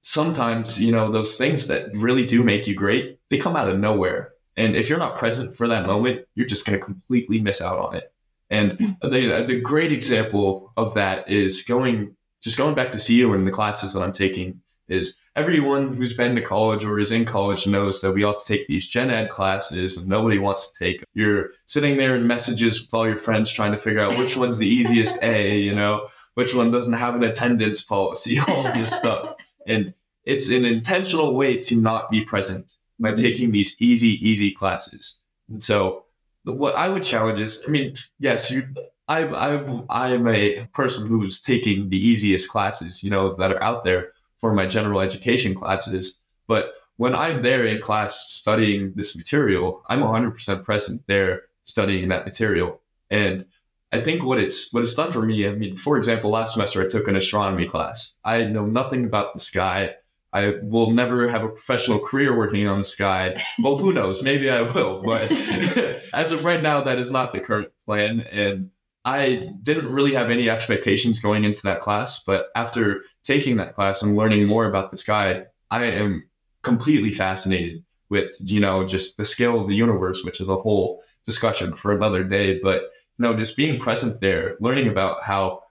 sometimes, 0.00 0.82
you 0.82 0.92
know, 0.92 1.12
those 1.12 1.36
things 1.36 1.66
that 1.68 1.94
really 1.94 2.24
do 2.24 2.42
make 2.42 2.66
you 2.66 2.74
great, 2.74 3.18
they 3.30 3.38
come 3.38 3.56
out 3.56 3.68
of 3.68 3.78
nowhere. 3.78 4.32
And 4.56 4.76
if 4.76 4.88
you're 4.88 4.98
not 4.98 5.16
present 5.16 5.54
for 5.54 5.68
that 5.68 5.86
moment, 5.86 6.26
you're 6.34 6.46
just 6.46 6.66
going 6.66 6.78
to 6.78 6.84
completely 6.84 7.40
miss 7.40 7.60
out 7.60 7.78
on 7.78 7.96
it. 7.96 8.12
And 8.50 8.72
hmm. 8.72 8.90
the, 9.02 9.44
the 9.46 9.60
great 9.60 9.92
example 9.92 10.72
of 10.76 10.94
that 10.94 11.30
is 11.30 11.62
going, 11.62 12.16
just 12.42 12.58
going 12.58 12.74
back 12.74 12.92
to 12.92 12.98
CU 12.98 13.32
in 13.34 13.44
the 13.44 13.50
classes 13.50 13.92
that 13.92 14.02
I'm 14.02 14.12
taking 14.12 14.60
is 14.92 15.18
everyone 15.34 15.94
who's 15.94 16.12
been 16.12 16.36
to 16.36 16.42
college 16.42 16.84
or 16.84 16.98
is 16.98 17.12
in 17.12 17.24
college 17.24 17.66
knows 17.66 18.00
that 18.00 18.12
we 18.12 18.22
all 18.22 18.34
have 18.34 18.42
to 18.42 18.46
take 18.46 18.66
these 18.66 18.86
gen 18.86 19.10
ed 19.10 19.30
classes 19.30 19.96
and 19.96 20.06
nobody 20.06 20.38
wants 20.38 20.70
to 20.70 20.84
take 20.84 21.00
them. 21.00 21.06
You're 21.14 21.50
sitting 21.66 21.96
there 21.96 22.14
in 22.14 22.26
messages 22.26 22.80
with 22.80 22.92
all 22.92 23.06
your 23.06 23.18
friends 23.18 23.50
trying 23.50 23.72
to 23.72 23.78
figure 23.78 24.00
out 24.00 24.18
which 24.18 24.36
one's 24.36 24.58
the 24.58 24.68
easiest 24.68 25.22
A, 25.22 25.58
you 25.58 25.74
know, 25.74 26.08
which 26.34 26.54
one 26.54 26.70
doesn't 26.70 26.92
have 26.92 27.14
an 27.14 27.24
attendance 27.24 27.82
policy, 27.82 28.38
all 28.48 28.64
this 28.64 28.92
stuff. 28.94 29.34
And 29.66 29.94
it's 30.24 30.50
an 30.50 30.64
intentional 30.64 31.34
way 31.34 31.56
to 31.58 31.76
not 31.76 32.10
be 32.10 32.24
present 32.24 32.74
by 33.00 33.12
mm-hmm. 33.12 33.22
taking 33.22 33.50
these 33.52 33.80
easy, 33.80 34.26
easy 34.26 34.52
classes. 34.52 35.22
And 35.48 35.62
so 35.62 36.04
what 36.44 36.74
I 36.74 36.88
would 36.88 37.02
challenge 37.02 37.40
is, 37.40 37.62
I 37.66 37.70
mean, 37.70 37.94
yes, 38.18 38.50
you 38.50 38.64
I've 39.08 39.34
I've 39.34 39.82
I'm 39.90 40.28
a 40.28 40.66
person 40.72 41.06
who's 41.06 41.40
taking 41.40 41.90
the 41.90 41.98
easiest 41.98 42.48
classes, 42.48 43.02
you 43.02 43.10
know, 43.10 43.34
that 43.36 43.52
are 43.52 43.62
out 43.62 43.84
there 43.84 44.12
for 44.42 44.52
my 44.52 44.66
general 44.66 45.00
education 45.00 45.54
classes. 45.54 46.18
But 46.48 46.74
when 46.96 47.14
I'm 47.14 47.42
there 47.42 47.64
in 47.64 47.80
class 47.80 48.28
studying 48.28 48.92
this 48.96 49.16
material, 49.16 49.84
I'm 49.88 50.00
100% 50.00 50.64
present 50.64 51.02
there 51.06 51.42
studying 51.62 52.08
that 52.08 52.26
material. 52.26 52.80
And 53.08 53.46
I 53.92 54.00
think 54.00 54.24
what 54.24 54.40
it's 54.40 54.72
what 54.72 54.82
it's 54.82 54.96
done 54.96 55.12
for 55.12 55.22
me. 55.22 55.46
I 55.46 55.52
mean, 55.52 55.76
for 55.76 55.96
example, 55.96 56.30
last 56.30 56.54
semester 56.54 56.82
I 56.82 56.88
took 56.88 57.06
an 57.06 57.14
astronomy 57.14 57.68
class. 57.68 58.14
I 58.24 58.44
know 58.46 58.66
nothing 58.66 59.04
about 59.04 59.32
the 59.32 59.38
sky. 59.38 59.94
I 60.32 60.54
will 60.60 60.90
never 60.90 61.28
have 61.28 61.44
a 61.44 61.48
professional 61.48 62.00
career 62.00 62.36
working 62.36 62.66
on 62.66 62.78
the 62.78 62.84
sky. 62.84 63.40
Well, 63.62 63.76
who 63.78 63.92
knows? 63.92 64.24
Maybe 64.24 64.50
I 64.50 64.62
will. 64.62 65.02
But 65.04 65.30
as 66.12 66.32
of 66.32 66.44
right 66.44 66.62
now, 66.62 66.80
that 66.80 66.98
is 66.98 67.12
not 67.12 67.30
the 67.30 67.38
current 67.38 67.68
plan. 67.86 68.22
And 68.32 68.70
I 69.04 69.50
didn't 69.62 69.92
really 69.92 70.14
have 70.14 70.30
any 70.30 70.48
expectations 70.48 71.20
going 71.20 71.44
into 71.44 71.62
that 71.64 71.80
class, 71.80 72.22
but 72.22 72.46
after 72.54 73.02
taking 73.24 73.56
that 73.56 73.74
class 73.74 74.02
and 74.02 74.16
learning 74.16 74.46
more 74.46 74.66
about 74.66 74.90
this 74.90 75.02
guy, 75.02 75.44
I 75.70 75.84
am 75.84 76.28
completely 76.62 77.12
fascinated 77.12 77.82
with, 78.10 78.36
you 78.40 78.60
know, 78.60 78.86
just 78.86 79.16
the 79.16 79.24
scale 79.24 79.60
of 79.60 79.66
the 79.66 79.74
universe, 79.74 80.22
which 80.22 80.40
is 80.40 80.48
a 80.48 80.56
whole 80.56 81.02
discussion 81.24 81.74
for 81.74 81.92
another 81.92 82.22
day. 82.22 82.60
But 82.62 82.82
you 83.18 83.24
know, 83.24 83.34
just 83.34 83.56
being 83.56 83.80
present 83.80 84.20
there, 84.20 84.56
learning 84.60 84.88
about 84.88 85.22
how, 85.22 85.62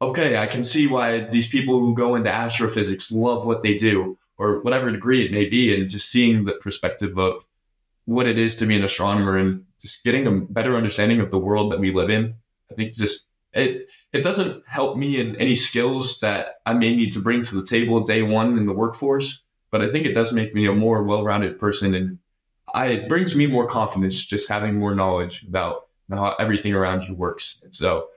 okay, 0.00 0.36
I 0.36 0.46
can 0.46 0.62
see 0.62 0.86
why 0.86 1.20
these 1.20 1.48
people 1.48 1.80
who 1.80 1.94
go 1.94 2.14
into 2.14 2.30
astrophysics 2.30 3.10
love 3.10 3.46
what 3.46 3.62
they 3.62 3.74
do 3.74 4.18
or 4.38 4.60
whatever 4.60 4.90
degree 4.90 5.24
it 5.24 5.32
may 5.32 5.48
be, 5.48 5.74
and 5.74 5.88
just 5.88 6.10
seeing 6.10 6.44
the 6.44 6.52
perspective 6.52 7.18
of 7.18 7.46
what 8.04 8.26
it 8.26 8.38
is 8.38 8.54
to 8.56 8.66
be 8.66 8.76
an 8.76 8.84
astronomer 8.84 9.36
and 9.38 9.64
just 9.80 10.04
getting 10.04 10.26
a 10.26 10.30
better 10.30 10.76
understanding 10.76 11.20
of 11.20 11.30
the 11.30 11.38
world 11.38 11.72
that 11.72 11.80
we 11.80 11.92
live 11.92 12.10
in. 12.10 12.34
I 12.70 12.74
think 12.74 12.94
just 12.94 13.30
it 13.52 13.88
it 14.12 14.22
doesn't 14.22 14.62
help 14.66 14.96
me 14.96 15.20
in 15.20 15.36
any 15.36 15.54
skills 15.54 16.20
that 16.20 16.56
I 16.66 16.72
may 16.72 16.94
need 16.94 17.12
to 17.12 17.20
bring 17.20 17.42
to 17.44 17.54
the 17.54 17.64
table 17.64 18.00
day 18.04 18.22
one 18.22 18.58
in 18.58 18.66
the 18.66 18.72
workforce, 18.72 19.42
but 19.70 19.82
I 19.82 19.88
think 19.88 20.06
it 20.06 20.14
does 20.14 20.32
make 20.32 20.54
me 20.54 20.66
a 20.66 20.72
more 20.72 21.02
well-rounded 21.02 21.58
person 21.58 21.94
and 21.94 22.18
I, 22.74 22.86
it 22.86 23.08
brings 23.08 23.36
me 23.36 23.46
more 23.46 23.66
confidence 23.66 24.24
just 24.24 24.48
having 24.48 24.74
more 24.74 24.94
knowledge 24.94 25.44
about 25.44 25.86
how 26.10 26.34
everything 26.38 26.74
around 26.74 27.04
you 27.04 27.14
works. 27.14 27.60
And 27.62 27.74
so 27.74 28.08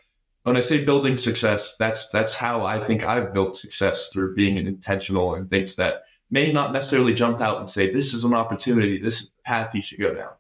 when 0.43 0.57
I 0.57 0.61
say 0.61 0.83
building 0.83 1.17
success, 1.17 1.75
that's 1.77 2.09
that's 2.09 2.35
how 2.35 2.65
I 2.65 2.83
think 2.83 3.05
I've 3.05 3.33
built 3.33 3.55
success 3.55 4.09
through 4.09 4.35
being 4.35 4.57
intentional 4.57 5.35
and 5.35 5.49
things 5.49 5.75
that 5.75 6.03
may 6.31 6.51
not 6.51 6.73
necessarily 6.73 7.13
jump 7.13 7.41
out 7.41 7.57
and 7.57 7.69
say, 7.69 7.89
this 7.89 8.13
is 8.13 8.23
an 8.23 8.33
opportunity, 8.33 9.01
this 9.01 9.21
is 9.21 9.31
the 9.31 9.41
path 9.43 9.73
you 9.73 9.81
should 9.81 9.99
go 9.99 10.13
down. 10.13 10.31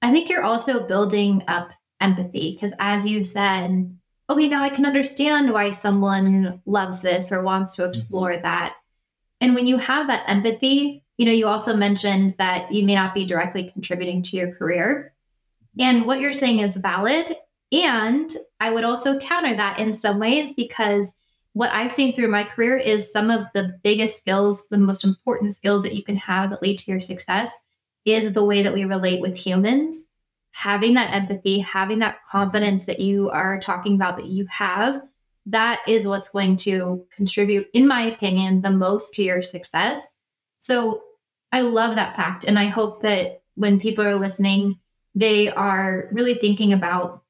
I 0.00 0.10
think 0.10 0.28
you're 0.28 0.42
also 0.42 0.86
building 0.86 1.42
up 1.48 1.70
empathy 2.02 2.52
because 2.54 2.74
as 2.78 3.06
you 3.06 3.24
said, 3.24 3.96
okay, 4.28 4.48
now 4.48 4.62
I 4.62 4.70
can 4.70 4.86
understand 4.86 5.52
why 5.52 5.70
someone 5.70 6.60
loves 6.66 7.02
this 7.02 7.32
or 7.32 7.42
wants 7.42 7.76
to 7.76 7.82
mm-hmm. 7.82 7.90
explore 7.90 8.32
mm-hmm. 8.32 8.42
that. 8.42 8.74
And 9.40 9.54
when 9.54 9.66
you 9.66 9.78
have 9.78 10.06
that 10.06 10.28
empathy, 10.28 11.04
you 11.18 11.26
know, 11.26 11.32
you 11.32 11.46
also 11.46 11.76
mentioned 11.76 12.30
that 12.38 12.72
you 12.72 12.84
may 12.84 12.94
not 12.94 13.14
be 13.14 13.26
directly 13.26 13.70
contributing 13.70 14.22
to 14.22 14.36
your 14.36 14.54
career. 14.54 15.12
And 15.78 16.06
what 16.06 16.20
you're 16.20 16.32
saying 16.32 16.60
is 16.60 16.76
valid. 16.76 17.36
And 17.70 18.34
I 18.60 18.70
would 18.70 18.84
also 18.84 19.18
counter 19.18 19.54
that 19.54 19.78
in 19.78 19.92
some 19.92 20.18
ways 20.18 20.54
because 20.54 21.16
what 21.54 21.70
I've 21.70 21.92
seen 21.92 22.14
through 22.14 22.28
my 22.28 22.44
career 22.44 22.76
is 22.76 23.12
some 23.12 23.30
of 23.30 23.46
the 23.54 23.78
biggest 23.82 24.18
skills, 24.18 24.68
the 24.68 24.78
most 24.78 25.04
important 25.04 25.54
skills 25.54 25.82
that 25.82 25.94
you 25.94 26.02
can 26.02 26.16
have 26.16 26.50
that 26.50 26.62
lead 26.62 26.78
to 26.78 26.90
your 26.90 27.00
success 27.00 27.66
is 28.04 28.32
the 28.32 28.44
way 28.44 28.62
that 28.62 28.74
we 28.74 28.84
relate 28.84 29.20
with 29.20 29.36
humans. 29.36 30.08
Having 30.52 30.94
that 30.94 31.12
empathy, 31.14 31.60
having 31.60 32.00
that 32.00 32.24
confidence 32.24 32.86
that 32.86 33.00
you 33.00 33.30
are 33.30 33.58
talking 33.58 33.94
about 33.94 34.16
that 34.16 34.26
you 34.26 34.46
have, 34.50 35.02
that 35.46 35.80
is 35.88 36.06
what's 36.06 36.28
going 36.28 36.56
to 36.56 37.04
contribute, 37.16 37.66
in 37.72 37.86
my 37.86 38.02
opinion, 38.02 38.60
the 38.60 38.70
most 38.70 39.14
to 39.14 39.22
your 39.22 39.42
success. 39.42 40.16
So 40.58 41.02
I 41.50 41.62
love 41.62 41.96
that 41.96 42.16
fact. 42.16 42.44
And 42.44 42.58
I 42.58 42.66
hope 42.66 43.02
that 43.02 43.42
when 43.54 43.80
people 43.80 44.06
are 44.06 44.16
listening, 44.16 44.78
they 45.14 45.50
are 45.50 46.08
really 46.12 46.34
thinking 46.34 46.72
about 46.72 47.22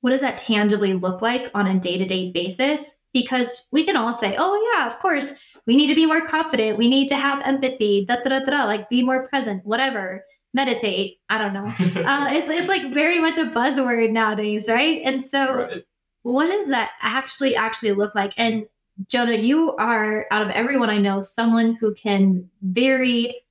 what 0.00 0.10
does 0.10 0.20
that 0.20 0.38
tangibly 0.38 0.92
look 0.94 1.22
like 1.22 1.50
on 1.54 1.66
a 1.66 1.78
day 1.78 1.98
to 1.98 2.04
day 2.04 2.30
basis? 2.30 2.98
Because 3.12 3.66
we 3.72 3.84
can 3.84 3.96
all 3.96 4.12
say, 4.12 4.36
oh, 4.38 4.74
yeah, 4.76 4.86
of 4.86 4.98
course, 4.98 5.34
we 5.66 5.74
need 5.74 5.88
to 5.88 5.94
be 5.94 6.06
more 6.06 6.26
confident. 6.26 6.78
We 6.78 6.88
need 6.88 7.08
to 7.08 7.16
have 7.16 7.42
empathy, 7.44 8.04
da, 8.06 8.16
da, 8.16 8.38
da, 8.38 8.44
da, 8.44 8.64
like 8.64 8.90
be 8.90 9.02
more 9.02 9.26
present, 9.26 9.64
whatever, 9.64 10.24
meditate. 10.56 11.20
I 11.28 11.38
don't 11.38 11.52
know. 11.52 11.66
uh, 12.02 12.28
it's, 12.32 12.48
it's 12.48 12.66
like 12.66 12.92
very 12.92 13.20
much 13.20 13.38
a 13.38 13.44
buzzword 13.44 14.10
nowadays, 14.10 14.68
right? 14.68 15.02
And 15.04 15.24
so, 15.24 15.54
right. 15.54 15.84
what 16.22 16.46
does 16.46 16.70
that 16.70 16.90
actually 17.00 17.54
actually 17.54 17.92
look 17.92 18.16
like? 18.16 18.32
And 18.36 18.66
Jonah, 19.08 19.34
you 19.34 19.76
are 19.76 20.26
out 20.30 20.42
of 20.42 20.48
everyone 20.48 20.90
I 20.90 20.98
know, 20.98 21.22
someone 21.22 21.74
who 21.74 21.94
can 21.94 22.48
very 22.62 23.42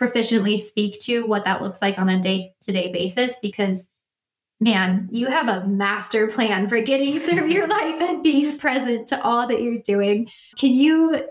proficiently 0.00 0.58
speak 0.58 1.00
to 1.00 1.26
what 1.26 1.44
that 1.44 1.60
looks 1.60 1.82
like 1.82 1.98
on 1.98 2.08
a 2.08 2.20
day 2.20 2.54
to 2.62 2.72
day 2.72 2.90
basis 2.92 3.38
because 3.42 3.90
man, 4.60 5.08
you 5.10 5.26
have 5.26 5.48
a 5.48 5.66
master 5.66 6.28
plan 6.28 6.68
for 6.68 6.80
getting 6.80 7.18
through 7.20 7.48
your 7.48 7.66
life 7.66 8.00
and 8.00 8.22
being 8.22 8.56
present 8.58 9.08
to 9.08 9.20
all 9.22 9.48
that 9.48 9.60
you're 9.60 9.82
doing. 9.82 10.28
Can 10.56 10.72
you 10.72 11.26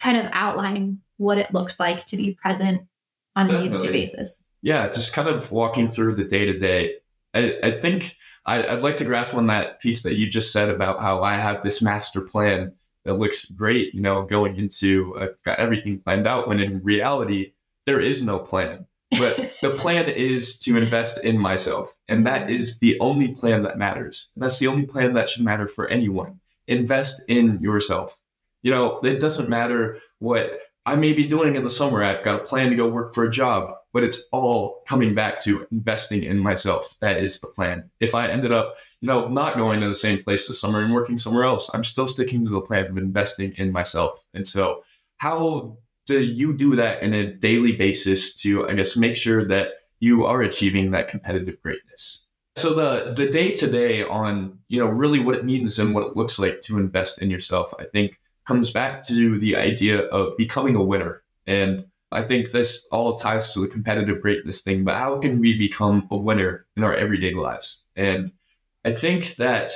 kind 0.00 0.18
of 0.18 0.28
outline 0.32 1.00
what 1.16 1.38
it 1.38 1.54
looks 1.54 1.80
like 1.80 2.04
to 2.06 2.16
be 2.18 2.34
present 2.34 2.82
on 3.34 3.50
a 3.50 3.56
day 3.56 3.68
to 3.68 3.82
day 3.82 3.90
basis? 3.90 4.44
Yeah, 4.64 4.88
just 4.88 5.12
kind 5.14 5.28
of 5.28 5.52
walking 5.52 5.90
through 5.90 6.16
the 6.16 6.24
day 6.24 6.46
to 6.46 6.58
day. 6.58 6.96
I 7.32 7.78
think 7.82 8.16
I, 8.46 8.74
would 8.74 8.82
like 8.82 8.96
to 8.98 9.04
grasp 9.04 9.34
on 9.34 9.48
that 9.48 9.80
piece 9.80 10.04
that 10.04 10.14
you 10.14 10.28
just 10.28 10.52
said 10.52 10.68
about 10.68 11.00
how 11.00 11.22
I 11.22 11.34
have 11.34 11.62
this 11.62 11.82
master 11.82 12.20
plan 12.20 12.72
that 13.04 13.14
looks 13.14 13.50
great, 13.50 13.92
you 13.92 14.00
know, 14.00 14.22
going 14.22 14.56
into, 14.56 15.16
I've 15.18 15.42
got 15.42 15.58
everything 15.58 15.98
planned 15.98 16.28
out 16.28 16.46
when 16.46 16.60
in 16.60 16.82
reality, 16.82 17.52
there 17.86 18.00
is 18.00 18.22
no 18.22 18.38
plan 18.38 18.86
but 19.18 19.52
the 19.62 19.70
plan 19.76 20.08
is 20.08 20.58
to 20.60 20.76
invest 20.76 21.24
in 21.24 21.38
myself. 21.38 21.94
And 22.08 22.26
that 22.26 22.42
mm-hmm. 22.42 22.50
is 22.50 22.78
the 22.78 22.98
only 23.00 23.28
plan 23.28 23.62
that 23.62 23.78
matters. 23.78 24.30
And 24.34 24.42
that's 24.42 24.58
the 24.58 24.66
only 24.66 24.86
plan 24.86 25.14
that 25.14 25.28
should 25.28 25.44
matter 25.44 25.68
for 25.68 25.88
anyone. 25.88 26.40
Invest 26.66 27.22
in 27.28 27.60
yourself. 27.60 28.16
You 28.62 28.70
know, 28.70 29.00
it 29.00 29.20
doesn't 29.20 29.48
matter 29.48 29.98
what 30.18 30.58
I 30.86 30.96
may 30.96 31.12
be 31.12 31.26
doing 31.26 31.56
in 31.56 31.64
the 31.64 31.70
summer. 31.70 32.02
I've 32.02 32.24
got 32.24 32.40
a 32.40 32.44
plan 32.44 32.70
to 32.70 32.76
go 32.76 32.88
work 32.88 33.14
for 33.14 33.24
a 33.24 33.30
job, 33.30 33.74
but 33.94 34.02
it's 34.02 34.28
all 34.32 34.82
coming 34.88 35.14
back 35.14 35.38
to 35.38 35.66
investing 35.70 36.24
in 36.24 36.36
myself. 36.36 36.94
That 37.00 37.22
is 37.22 37.38
the 37.38 37.46
plan. 37.46 37.88
If 38.00 38.12
I 38.14 38.26
ended 38.26 38.50
up, 38.50 38.74
you 39.00 39.06
know, 39.06 39.28
not 39.28 39.56
going 39.56 39.80
to 39.80 39.88
the 39.88 39.94
same 39.94 40.22
place 40.22 40.48
this 40.48 40.60
summer 40.60 40.82
and 40.82 40.92
working 40.92 41.16
somewhere 41.16 41.44
else, 41.44 41.70
I'm 41.72 41.84
still 41.84 42.08
sticking 42.08 42.44
to 42.44 42.50
the 42.50 42.60
plan 42.60 42.86
of 42.86 42.98
investing 42.98 43.52
in 43.52 43.70
myself. 43.70 44.20
And 44.34 44.46
so, 44.46 44.82
how 45.18 45.78
do 46.06 46.20
you 46.20 46.52
do 46.52 46.74
that 46.74 47.04
in 47.04 47.14
a 47.14 47.32
daily 47.32 47.72
basis 47.72 48.34
to, 48.42 48.68
I 48.68 48.74
guess, 48.74 48.96
make 48.96 49.14
sure 49.14 49.44
that 49.46 49.68
you 50.00 50.26
are 50.26 50.42
achieving 50.42 50.90
that 50.90 51.06
competitive 51.06 51.62
greatness? 51.62 52.26
So 52.56 52.74
the 52.74 53.12
the 53.12 53.30
day 53.30 53.52
to 53.52 53.70
day 53.70 54.04
on 54.04 54.58
you 54.68 54.78
know 54.78 54.86
really 54.86 55.18
what 55.18 55.34
it 55.36 55.44
means 55.44 55.78
and 55.78 55.94
what 55.94 56.06
it 56.06 56.16
looks 56.16 56.38
like 56.38 56.60
to 56.62 56.78
invest 56.78 57.22
in 57.22 57.30
yourself, 57.30 57.72
I 57.78 57.84
think 57.84 58.20
comes 58.44 58.70
back 58.70 59.02
to 59.04 59.38
the 59.38 59.56
idea 59.56 60.00
of 60.06 60.36
becoming 60.36 60.76
a 60.76 60.82
winner. 60.82 61.22
And 61.46 61.86
I 62.14 62.22
think 62.22 62.50
this 62.50 62.86
all 62.90 63.16
ties 63.16 63.52
to 63.52 63.60
the 63.60 63.68
competitive 63.68 64.22
greatness 64.22 64.62
thing. 64.62 64.84
But 64.84 64.96
how 64.96 65.18
can 65.18 65.40
we 65.40 65.58
become 65.58 66.08
a 66.10 66.16
winner 66.16 66.66
in 66.76 66.84
our 66.84 66.94
everyday 66.94 67.34
lives? 67.34 67.84
And 67.96 68.32
I 68.84 68.92
think 68.92 69.36
that 69.36 69.72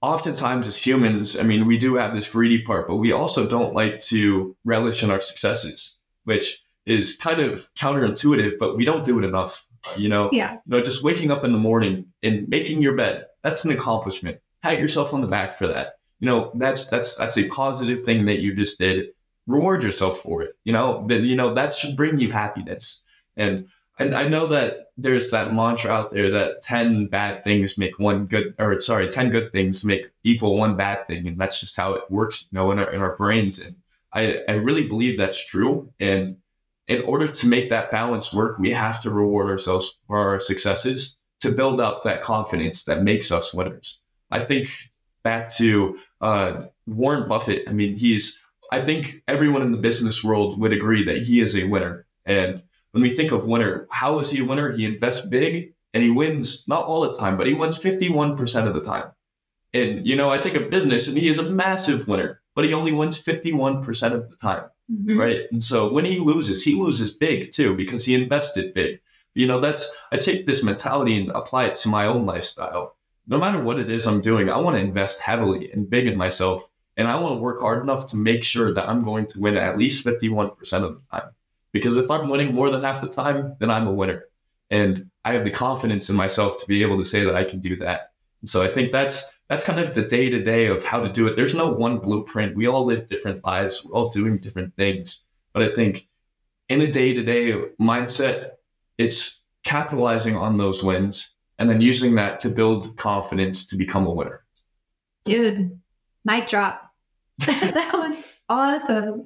oftentimes 0.00 0.66
as 0.66 0.84
humans, 0.84 1.38
I 1.38 1.44
mean, 1.44 1.66
we 1.66 1.78
do 1.78 1.94
have 1.94 2.14
this 2.14 2.28
greedy 2.28 2.62
part, 2.62 2.88
but 2.88 2.96
we 2.96 3.12
also 3.12 3.48
don't 3.48 3.74
like 3.74 4.00
to 4.06 4.56
relish 4.64 5.02
in 5.02 5.10
our 5.10 5.20
successes, 5.20 5.98
which 6.24 6.62
is 6.84 7.16
kind 7.16 7.40
of 7.40 7.72
counterintuitive, 7.74 8.58
but 8.58 8.76
we 8.76 8.84
don't 8.84 9.04
do 9.04 9.18
it 9.18 9.24
enough. 9.24 9.66
You 9.96 10.08
know, 10.08 10.30
yeah. 10.32 10.54
You 10.54 10.60
know, 10.66 10.80
just 10.80 11.02
waking 11.02 11.30
up 11.30 11.44
in 11.44 11.52
the 11.52 11.58
morning 11.58 12.06
and 12.22 12.48
making 12.48 12.82
your 12.82 12.96
bed, 12.96 13.26
that's 13.42 13.64
an 13.64 13.72
accomplishment. 13.72 14.38
Pat 14.62 14.78
yourself 14.78 15.12
on 15.12 15.22
the 15.22 15.26
back 15.26 15.54
for 15.54 15.66
that. 15.66 15.94
You 16.20 16.26
know, 16.26 16.52
that's 16.54 16.86
that's 16.86 17.16
that's 17.16 17.36
a 17.36 17.48
positive 17.48 18.04
thing 18.04 18.26
that 18.26 18.38
you 18.38 18.54
just 18.54 18.78
did. 18.78 19.06
Reward 19.46 19.82
yourself 19.82 20.20
for 20.20 20.42
it. 20.42 20.56
You 20.64 20.72
know, 20.72 21.06
that 21.08 21.20
you 21.20 21.36
know 21.36 21.54
that 21.54 21.74
should 21.74 21.96
bring 21.96 22.18
you 22.18 22.32
happiness. 22.32 23.02
And 23.36 23.68
and 23.98 24.14
I 24.14 24.26
know 24.26 24.46
that 24.48 24.90
there's 24.96 25.30
that 25.30 25.54
mantra 25.54 25.90
out 25.90 26.10
there 26.10 26.30
that 26.30 26.62
10 26.62 27.06
bad 27.06 27.44
things 27.44 27.78
make 27.78 27.98
one 27.98 28.26
good, 28.26 28.54
or 28.58 28.78
sorry, 28.80 29.08
10 29.08 29.30
good 29.30 29.52
things 29.52 29.84
make 29.84 30.10
equal 30.24 30.56
one 30.56 30.76
bad 30.76 31.06
thing. 31.06 31.26
And 31.26 31.38
that's 31.38 31.60
just 31.60 31.76
how 31.76 31.94
it 31.94 32.10
works, 32.10 32.48
you 32.50 32.58
know, 32.58 32.72
in 32.72 32.78
our, 32.78 32.92
in 32.92 33.00
our 33.00 33.16
brains. 33.16 33.58
And 33.58 33.76
I, 34.12 34.38
I 34.48 34.52
really 34.52 34.88
believe 34.88 35.18
that's 35.18 35.44
true. 35.44 35.92
And 36.00 36.38
in 36.88 37.02
order 37.02 37.28
to 37.28 37.46
make 37.46 37.70
that 37.70 37.90
balance 37.90 38.32
work, 38.32 38.58
we 38.58 38.70
have 38.70 39.00
to 39.02 39.10
reward 39.10 39.48
ourselves 39.48 39.98
for 40.06 40.18
our 40.18 40.40
successes 40.40 41.20
to 41.40 41.52
build 41.52 41.80
up 41.80 42.02
that 42.04 42.22
confidence 42.22 42.84
that 42.84 43.02
makes 43.02 43.30
us 43.30 43.54
winners. 43.54 44.00
I 44.30 44.40
think 44.40 44.68
back 45.22 45.48
to 45.56 45.98
uh, 46.20 46.60
Warren 46.86 47.28
Buffett. 47.28 47.68
I 47.68 47.72
mean, 47.72 47.96
he's, 47.96 48.40
I 48.72 48.82
think 48.82 49.22
everyone 49.28 49.60
in 49.60 49.70
the 49.70 49.76
business 49.76 50.24
world 50.24 50.58
would 50.58 50.72
agree 50.72 51.04
that 51.04 51.22
he 51.22 51.40
is 51.42 51.54
a 51.54 51.64
winner. 51.64 52.06
And 52.24 52.62
when 52.92 53.02
we 53.02 53.10
think 53.10 53.30
of 53.30 53.46
winner, 53.46 53.86
how 53.90 54.18
is 54.18 54.30
he 54.30 54.40
a 54.40 54.46
winner? 54.46 54.72
He 54.72 54.86
invests 54.86 55.26
big 55.28 55.74
and 55.92 56.02
he 56.02 56.08
wins 56.08 56.66
not 56.66 56.86
all 56.86 57.02
the 57.02 57.12
time, 57.12 57.36
but 57.36 57.46
he 57.46 57.52
wins 57.52 57.78
51% 57.78 58.66
of 58.66 58.72
the 58.72 58.80
time. 58.80 59.10
And, 59.74 60.06
you 60.06 60.16
know, 60.16 60.30
I 60.30 60.40
think 60.40 60.56
of 60.56 60.70
business 60.70 61.06
and 61.06 61.18
he 61.18 61.28
is 61.28 61.38
a 61.38 61.50
massive 61.50 62.08
winner, 62.08 62.40
but 62.54 62.64
he 62.64 62.72
only 62.72 62.92
wins 62.92 63.20
51% 63.20 64.12
of 64.12 64.30
the 64.30 64.36
time. 64.36 64.64
Mm-hmm. 64.90 65.20
Right. 65.20 65.40
And 65.52 65.62
so 65.62 65.92
when 65.92 66.06
he 66.06 66.18
loses, 66.18 66.64
he 66.64 66.74
loses 66.74 67.10
big 67.10 67.52
too 67.52 67.76
because 67.76 68.06
he 68.06 68.14
invested 68.14 68.72
big. 68.72 69.00
You 69.34 69.46
know, 69.46 69.60
that's, 69.60 69.94
I 70.10 70.16
take 70.16 70.46
this 70.46 70.64
mentality 70.64 71.20
and 71.20 71.30
apply 71.32 71.64
it 71.66 71.74
to 71.76 71.90
my 71.90 72.06
own 72.06 72.24
lifestyle. 72.24 72.96
No 73.26 73.38
matter 73.38 73.62
what 73.62 73.78
it 73.78 73.90
is 73.90 74.06
I'm 74.06 74.22
doing, 74.22 74.48
I 74.48 74.56
want 74.56 74.76
to 74.76 74.82
invest 74.82 75.20
heavily 75.20 75.70
and 75.72 75.90
big 75.90 76.06
in 76.06 76.16
myself. 76.16 76.66
And 77.02 77.10
I 77.10 77.16
want 77.16 77.32
to 77.32 77.40
work 77.40 77.58
hard 77.58 77.82
enough 77.82 78.06
to 78.10 78.16
make 78.16 78.44
sure 78.44 78.72
that 78.72 78.88
I'm 78.88 79.02
going 79.02 79.26
to 79.26 79.40
win 79.40 79.56
at 79.56 79.76
least 79.76 80.06
51% 80.06 80.52
of 80.84 80.94
the 80.94 81.00
time. 81.10 81.30
Because 81.72 81.96
if 81.96 82.08
I'm 82.12 82.28
winning 82.28 82.54
more 82.54 82.70
than 82.70 82.84
half 82.84 83.00
the 83.00 83.08
time, 83.08 83.56
then 83.58 83.72
I'm 83.72 83.88
a 83.88 83.92
winner. 83.92 84.26
And 84.70 85.10
I 85.24 85.32
have 85.32 85.42
the 85.42 85.50
confidence 85.50 86.10
in 86.10 86.14
myself 86.14 86.60
to 86.60 86.66
be 86.68 86.80
able 86.80 86.98
to 86.98 87.04
say 87.04 87.24
that 87.24 87.34
I 87.34 87.42
can 87.42 87.58
do 87.58 87.74
that. 87.78 88.12
And 88.40 88.48
so 88.48 88.62
I 88.62 88.68
think 88.68 88.92
that's 88.92 89.36
that's 89.48 89.64
kind 89.64 89.80
of 89.80 89.96
the 89.96 90.02
day 90.02 90.30
to 90.30 90.44
day 90.44 90.66
of 90.66 90.84
how 90.84 91.00
to 91.00 91.08
do 91.08 91.26
it. 91.26 91.34
There's 91.34 91.56
no 91.56 91.72
one 91.72 91.98
blueprint. 91.98 92.54
We 92.54 92.68
all 92.68 92.84
live 92.84 93.08
different 93.08 93.44
lives. 93.44 93.84
We're 93.84 93.96
all 93.96 94.10
doing 94.10 94.38
different 94.38 94.76
things. 94.76 95.24
But 95.52 95.64
I 95.64 95.74
think 95.74 96.06
in 96.68 96.82
a 96.82 96.92
day 96.92 97.14
to 97.14 97.22
day 97.24 97.52
mindset, 97.80 98.50
it's 98.96 99.42
capitalizing 99.64 100.36
on 100.36 100.56
those 100.56 100.84
wins 100.84 101.34
and 101.58 101.68
then 101.68 101.80
using 101.80 102.14
that 102.14 102.38
to 102.40 102.48
build 102.48 102.96
confidence 102.96 103.66
to 103.66 103.76
become 103.76 104.06
a 104.06 104.12
winner. 104.12 104.44
Dude, 105.24 105.80
mic 106.24 106.46
drop. 106.46 106.91
that 107.46 107.90
was 107.92 108.24
awesome. 108.48 109.24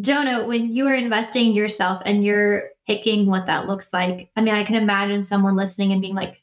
Jonah, 0.00 0.46
when 0.46 0.72
you 0.72 0.86
are 0.86 0.94
investing 0.94 1.52
yourself 1.52 2.02
and 2.06 2.24
you're 2.24 2.70
picking 2.86 3.26
what 3.26 3.46
that 3.46 3.66
looks 3.66 3.92
like, 3.92 4.30
I 4.34 4.40
mean, 4.40 4.54
I 4.54 4.64
can 4.64 4.76
imagine 4.76 5.22
someone 5.22 5.56
listening 5.56 5.92
and 5.92 6.00
being 6.00 6.14
like, 6.14 6.42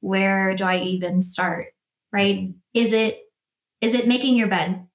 where 0.00 0.54
do 0.54 0.64
I 0.64 0.78
even 0.78 1.22
start? 1.22 1.68
Right? 2.12 2.54
Is 2.74 2.92
it 2.92 3.22
is 3.80 3.94
it 3.94 4.08
making 4.08 4.36
your 4.36 4.48
bed? 4.48 4.86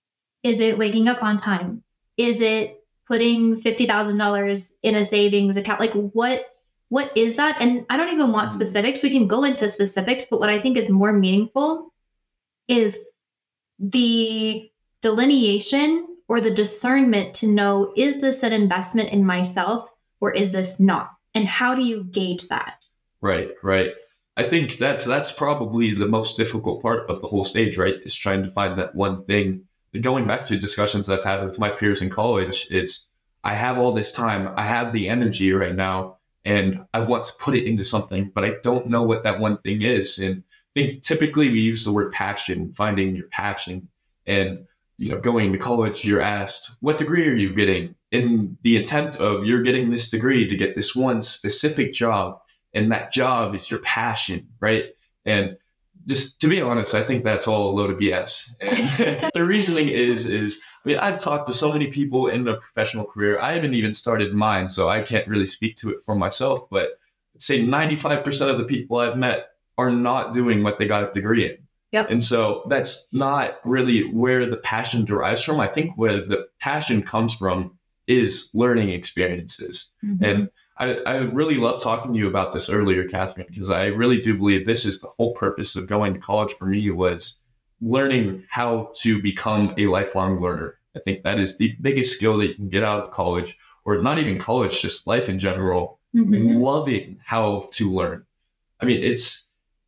Is 0.43 0.60
it 0.60 0.78
waking 0.78 1.08
up 1.08 1.21
on 1.21 1.38
time? 1.38 1.84
Is 2.17 2.41
it 2.41 2.84
putting 3.08 3.56
$50,000 3.56 4.71
in 4.82 4.95
a 4.95 5.06
savings 5.06 5.58
account? 5.58 5.80
Like 5.80 5.93
what 5.93 6.45
what 6.89 7.15
is 7.15 7.38
that? 7.38 7.62
And 7.62 7.86
I 7.89 7.95
don't 7.95 8.13
even 8.13 8.32
want 8.32 8.50
mm-hmm. 8.50 8.56
specifics. 8.56 9.04
We 9.04 9.12
can 9.12 9.28
go 9.28 9.43
into 9.43 9.69
specifics, 9.69 10.26
but 10.26 10.39
what 10.39 10.50
I 10.50 10.60
think 10.60 10.78
is 10.78 10.89
more 10.89 11.13
meaningful 11.13 11.93
is 12.67 13.00
the 13.80 14.70
delineation 15.02 16.08
or 16.28 16.40
the 16.40 16.54
discernment 16.54 17.34
to 17.36 17.48
know 17.48 17.94
is 17.98 18.22
this 18.22 18.44
an 18.44 18.54
investment 18.54 19.10
in 19.10 19.26
myself 19.26 19.92
or 20.20 20.32
is 20.32 20.52
this 20.52 20.80
not? 20.80 21.12
And 21.34 21.48
how 21.48 21.76
do 21.76 21.84
you 21.84 22.04
gauge 22.06 22.48
that? 22.48 22.86
Right, 23.22 23.50
right. 23.64 23.92
I 24.38 24.44
think 24.44 24.78
that's 24.78 25.06
that's 25.06 25.32
probably 25.32 25.94
the 25.94 26.08
most 26.08 26.38
difficult 26.38 26.82
part 26.82 27.10
of 27.10 27.22
the 27.22 27.28
whole 27.28 27.44
stage, 27.44 27.78
right? 27.78 27.96
Is 28.04 28.16
trying 28.16 28.44
to 28.44 28.50
find 28.50 28.78
that 28.80 28.96
one 28.96 29.26
thing. 29.26 29.66
Going 30.00 30.26
back 30.26 30.46
to 30.46 30.58
discussions 30.58 31.10
I've 31.10 31.24
had 31.24 31.44
with 31.44 31.60
my 31.60 31.70
peers 31.70 32.02
in 32.02 32.10
college, 32.10 32.68
it's 32.72 33.10
I 33.44 33.56
have 33.56 33.78
all 33.78 33.92
this 33.92 34.12
time, 34.12 34.54
I 34.56 34.64
have 34.64 34.94
the 34.94 35.10
energy 35.10 35.52
right 35.52 35.76
now, 35.76 36.18
and 36.46 36.86
I 36.94 37.00
want 37.02 37.26
to 37.26 37.34
put 37.40 37.56
it 37.56 37.66
into 37.66 37.84
something, 37.84 38.32
but 38.34 38.46
I 38.46 38.56
don't 38.64 38.88
know 38.88 39.04
what 39.04 39.24
that 39.24 39.40
one 39.40 39.58
thing 39.58 39.82
is. 39.82 40.18
And 40.18 40.44
I 40.48 40.80
think 40.80 41.04
typically 41.04 41.50
we 41.50 41.60
use 41.60 41.84
the 41.84 41.92
word 41.92 42.14
passion, 42.14 42.74
finding 42.74 43.16
your 43.16 43.28
passion. 43.28 43.90
And 44.26 44.66
you 45.02 45.10
know, 45.10 45.18
going 45.18 45.52
to 45.52 45.58
college, 45.58 46.06
you're 46.06 46.22
asked, 46.22 46.76
what 46.80 47.00
degree 47.00 47.28
are 47.28 47.34
you 47.34 47.52
getting? 47.52 47.96
In 48.12 48.60
the 48.62 48.78
intent 48.78 49.18
of 49.18 49.46
you're 49.46 49.64
getting 49.64 49.90
this 49.90 50.12
degree 50.12 50.48
to 50.48 50.56
get 50.56 50.76
this 50.76 50.96
one 50.96 51.24
specific 51.24 51.92
job, 51.92 52.38
and 52.72 52.92
that 52.92 53.12
job 53.12 53.56
is 53.56 53.72
your 53.72 53.80
passion, 53.80 54.50
right? 54.60 54.86
And 55.26 55.58
just 56.06 56.40
to 56.42 56.48
be 56.48 56.62
honest, 56.62 56.94
I 56.94 57.02
think 57.02 57.24
that's 57.24 57.48
all 57.48 57.72
a 57.72 57.74
load 57.76 57.90
of 57.90 57.98
BS. 57.98 58.52
And 58.62 59.32
the 59.34 59.44
reasoning 59.44 59.90
is, 59.90 60.28
is 60.28 60.62
I 60.86 60.90
mean, 60.90 61.00
I've 61.00 61.18
talked 61.18 61.48
to 61.48 61.54
so 61.54 61.74
many 61.74 61.88
people 61.88 62.28
in 62.28 62.48
a 62.48 62.58
professional 62.58 63.06
career. 63.06 63.40
I 63.40 63.54
haven't 63.54 63.74
even 63.74 63.96
started 63.96 64.36
mine, 64.36 64.70
so 64.70 64.88
I 64.88 65.02
can't 65.02 65.28
really 65.28 65.48
speak 65.48 65.78
to 65.78 65.90
it 65.90 66.04
for 66.06 66.14
myself. 66.14 66.70
But 66.70 66.90
say 67.40 67.66
95% 67.66 68.52
of 68.52 68.60
the 68.60 68.66
people 68.66 68.98
I've 68.98 69.18
met 69.18 69.48
are 69.80 69.90
not 69.90 70.32
doing 70.32 70.62
what 70.62 70.78
they 70.78 70.86
got 70.86 71.10
a 71.10 71.12
degree 71.12 71.50
in. 71.50 71.58
Yep. 71.91 72.10
And 72.10 72.23
so 72.23 72.63
that's 72.69 73.13
not 73.13 73.60
really 73.65 74.10
where 74.13 74.49
the 74.49 74.58
passion 74.58 75.04
derives 75.04 75.43
from. 75.43 75.60
I 75.60 75.67
think 75.67 75.97
where 75.97 76.25
the 76.25 76.47
passion 76.60 77.01
comes 77.04 77.34
from 77.34 77.77
is 78.08 78.49
learning 78.54 78.89
experiences. 78.89 79.91
Mm-hmm. 80.04 80.23
And 80.23 80.49
I, 80.77 80.95
I 81.06 81.15
really 81.17 81.58
love 81.58 81.82
talking 81.82 82.13
to 82.13 82.17
you 82.17 82.27
about 82.27 82.54
this 82.54 82.69
earlier, 82.69 83.08
Catherine, 83.08 83.47
because 83.49 83.69
I 83.69 83.86
really 83.88 84.19
do 84.19 84.38
believe 84.38 84.65
this 84.65 84.86
is 84.86 85.01
the 85.01 85.10
whole 85.10 85.34
purpose 85.34 85.75
of 85.75 85.88
going 85.88 86.13
to 86.13 86.19
college 86.19 86.54
for 86.54 86.65
me 86.65 86.89
was 86.91 87.39
learning 87.82 88.45
how 88.49 88.91
to 89.01 89.21
become 89.21 89.73
a 89.77 89.88
lifelong 89.88 90.39
learner. 90.39 90.77
I 90.95 90.99
think 90.99 91.23
that 91.23 91.39
is 91.39 91.58
the 91.58 91.75
biggest 91.82 92.15
skill 92.15 92.38
that 92.38 92.47
you 92.47 92.56
can 92.56 92.69
get 92.69 92.84
out 92.84 93.04
of 93.04 93.12
college, 93.12 93.58
or 93.86 94.01
not 94.01 94.19
even 94.19 94.39
college, 94.39 94.82
just 94.82 95.08
life 95.08 95.30
in 95.30 95.39
general. 95.39 95.99
Mm-hmm. 96.15 96.58
Loving 96.58 97.19
how 97.23 97.69
to 97.71 97.89
learn. 97.89 98.25
I 98.82 98.86
mean, 98.86 99.01
it's 99.01 99.40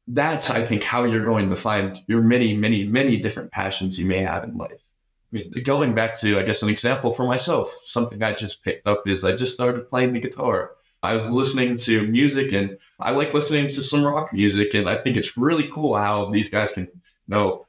that's 0.07 0.49
I 0.49 0.65
think 0.65 0.83
how 0.83 1.05
you're 1.05 1.25
going 1.25 1.49
to 1.49 1.55
find 1.55 1.99
your 2.07 2.21
many, 2.21 2.55
many, 2.55 2.85
many 2.85 3.17
different 3.17 3.51
passions 3.51 3.99
you 3.99 4.05
may 4.05 4.19
have 4.19 4.43
in 4.43 4.57
life. 4.57 4.83
I 5.31 5.37
mean, 5.37 5.53
going 5.63 5.95
back 5.95 6.15
to 6.19 6.39
I 6.39 6.43
guess 6.43 6.61
an 6.61 6.69
example 6.69 7.11
for 7.11 7.25
myself, 7.25 7.73
something 7.85 8.21
I 8.21 8.33
just 8.33 8.63
picked 8.63 8.85
up 8.85 9.07
is 9.07 9.23
I 9.23 9.35
just 9.35 9.53
started 9.53 9.89
playing 9.89 10.13
the 10.13 10.19
guitar. 10.19 10.71
I 11.01 11.13
was 11.13 11.31
listening 11.31 11.75
to 11.77 12.07
music 12.07 12.53
and 12.53 12.77
I 12.99 13.11
like 13.11 13.33
listening 13.33 13.67
to 13.67 13.83
some 13.83 14.05
rock 14.05 14.31
music 14.31 14.73
and 14.73 14.89
I 14.89 15.01
think 15.01 15.17
it's 15.17 15.37
really 15.37 15.69
cool 15.69 15.97
how 15.97 16.29
these 16.29 16.49
guys 16.49 16.71
can 16.71 16.85
you 16.85 17.01
know 17.27 17.65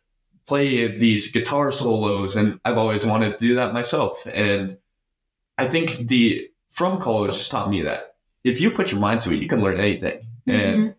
play 0.46 0.98
these 0.98 1.32
guitar 1.32 1.72
solos 1.72 2.36
and 2.36 2.60
I've 2.64 2.78
always 2.78 3.06
wanted 3.06 3.32
to 3.32 3.38
do 3.38 3.54
that 3.56 3.72
myself. 3.72 4.26
And 4.26 4.76
I 5.56 5.66
think 5.66 6.08
the 6.08 6.48
from 6.68 7.00
college 7.00 7.32
just 7.32 7.50
taught 7.50 7.70
me 7.70 7.82
that 7.82 8.16
if 8.42 8.60
you 8.60 8.70
put 8.70 8.90
your 8.90 9.00
mind 9.00 9.20
to 9.20 9.32
it, 9.32 9.40
you 9.40 9.48
can 9.48 9.62
learn 9.62 9.80
anything. 9.80 10.26
Mm-hmm. 10.46 10.50
And 10.50 10.94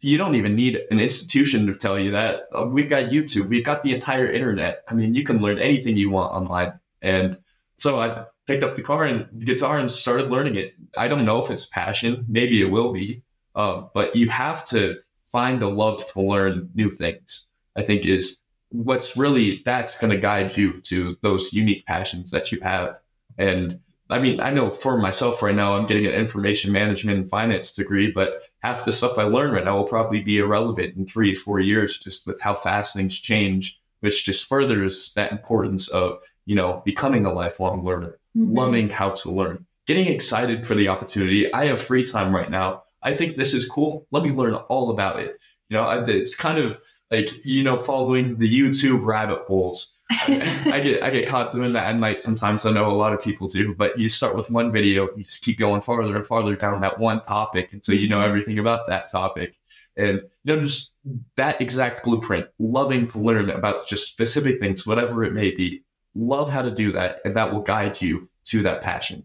you 0.00 0.16
don't 0.16 0.34
even 0.34 0.54
need 0.54 0.80
an 0.90 1.00
institution 1.00 1.66
to 1.66 1.74
tell 1.74 1.98
you 1.98 2.12
that. 2.12 2.48
Uh, 2.56 2.66
we've 2.66 2.88
got 2.88 3.10
YouTube, 3.10 3.48
we've 3.48 3.64
got 3.64 3.82
the 3.82 3.92
entire 3.92 4.30
internet. 4.30 4.84
I 4.88 4.94
mean, 4.94 5.14
you 5.14 5.24
can 5.24 5.38
learn 5.38 5.58
anything 5.58 5.96
you 5.96 6.10
want 6.10 6.32
online. 6.32 6.78
And 7.02 7.38
so 7.76 8.00
I 8.00 8.24
picked 8.46 8.62
up 8.62 8.76
the 8.76 8.82
car 8.82 9.04
and 9.04 9.26
the 9.32 9.44
guitar 9.44 9.78
and 9.78 9.90
started 9.90 10.30
learning 10.30 10.56
it. 10.56 10.74
I 10.96 11.08
don't 11.08 11.24
know 11.24 11.42
if 11.42 11.50
it's 11.50 11.66
passion, 11.66 12.24
maybe 12.28 12.60
it 12.60 12.70
will 12.70 12.92
be, 12.92 13.22
uh, 13.54 13.82
but 13.92 14.14
you 14.14 14.28
have 14.30 14.64
to 14.66 14.96
find 15.24 15.60
the 15.60 15.68
love 15.68 16.06
to 16.06 16.22
learn 16.22 16.70
new 16.74 16.90
things. 16.90 17.46
I 17.76 17.82
think 17.82 18.06
is 18.06 18.38
what's 18.70 19.16
really 19.16 19.62
that's 19.64 20.00
going 20.00 20.10
to 20.10 20.18
guide 20.18 20.56
you 20.56 20.80
to 20.82 21.16
those 21.22 21.52
unique 21.52 21.86
passions 21.86 22.30
that 22.30 22.50
you 22.52 22.60
have. 22.60 22.98
And 23.36 23.80
I 24.10 24.18
mean, 24.18 24.40
I 24.40 24.50
know 24.50 24.70
for 24.70 24.96
myself 24.96 25.42
right 25.42 25.54
now, 25.54 25.74
I'm 25.74 25.86
getting 25.86 26.06
an 26.06 26.12
information 26.12 26.72
management 26.72 27.18
and 27.18 27.28
finance 27.28 27.74
degree, 27.74 28.10
but 28.10 28.42
half 28.60 28.84
the 28.84 28.92
stuff 28.92 29.18
I 29.18 29.24
learn 29.24 29.52
right 29.52 29.64
now 29.64 29.76
will 29.76 29.84
probably 29.84 30.20
be 30.20 30.38
irrelevant 30.38 30.96
in 30.96 31.06
three, 31.06 31.34
four 31.34 31.60
years, 31.60 31.98
just 31.98 32.26
with 32.26 32.40
how 32.40 32.54
fast 32.54 32.96
things 32.96 33.18
change, 33.18 33.80
which 34.00 34.24
just 34.24 34.48
furthers 34.48 35.12
that 35.14 35.32
importance 35.32 35.88
of, 35.88 36.18
you 36.46 36.54
know, 36.54 36.82
becoming 36.86 37.26
a 37.26 37.32
lifelong 37.32 37.84
learner, 37.84 38.18
mm-hmm. 38.36 38.56
loving 38.56 38.88
how 38.88 39.10
to 39.10 39.30
learn, 39.30 39.66
getting 39.86 40.06
excited 40.06 40.66
for 40.66 40.74
the 40.74 40.88
opportunity. 40.88 41.52
I 41.52 41.66
have 41.66 41.82
free 41.82 42.04
time 42.04 42.34
right 42.34 42.50
now. 42.50 42.84
I 43.02 43.14
think 43.14 43.36
this 43.36 43.52
is 43.52 43.68
cool. 43.68 44.06
Let 44.10 44.22
me 44.22 44.32
learn 44.32 44.54
all 44.54 44.90
about 44.90 45.20
it. 45.20 45.38
You 45.68 45.76
know, 45.76 46.02
it's 46.06 46.34
kind 46.34 46.58
of 46.58 46.80
like, 47.10 47.28
you 47.44 47.62
know, 47.62 47.76
following 47.76 48.38
the 48.38 48.50
YouTube 48.50 49.04
rabbit 49.04 49.40
holes 49.46 49.97
I 50.10 50.80
get 50.82 51.02
I 51.02 51.10
get 51.10 51.28
caught 51.28 51.52
doing 51.52 51.74
that 51.74 51.86
at 51.86 51.96
night 51.96 52.20
sometimes. 52.20 52.64
I 52.64 52.72
know 52.72 52.90
a 52.90 52.92
lot 52.92 53.12
of 53.12 53.22
people 53.22 53.46
do, 53.46 53.74
but 53.74 53.98
you 53.98 54.08
start 54.08 54.36
with 54.36 54.50
one 54.50 54.72
video, 54.72 55.08
you 55.16 55.24
just 55.24 55.42
keep 55.42 55.58
going 55.58 55.82
farther 55.82 56.16
and 56.16 56.26
farther 56.26 56.56
down 56.56 56.80
that 56.80 56.98
one 56.98 57.20
topic 57.22 57.72
until 57.72 57.96
you 57.96 58.08
know 58.08 58.18
mm-hmm. 58.18 58.28
everything 58.28 58.58
about 58.58 58.86
that 58.88 59.10
topic. 59.10 59.56
And 59.96 60.22
you 60.44 60.54
know, 60.56 60.62
just 60.62 60.94
that 61.36 61.60
exact 61.60 62.04
blueprint, 62.04 62.46
loving 62.58 63.06
to 63.08 63.18
learn 63.18 63.50
about 63.50 63.86
just 63.86 64.08
specific 64.08 64.60
things, 64.60 64.86
whatever 64.86 65.24
it 65.24 65.32
may 65.32 65.50
be. 65.50 65.82
Love 66.14 66.50
how 66.50 66.62
to 66.62 66.70
do 66.70 66.92
that, 66.92 67.20
and 67.24 67.36
that 67.36 67.52
will 67.52 67.60
guide 67.60 68.00
you 68.00 68.28
to 68.46 68.62
that 68.62 68.80
passion. 68.80 69.24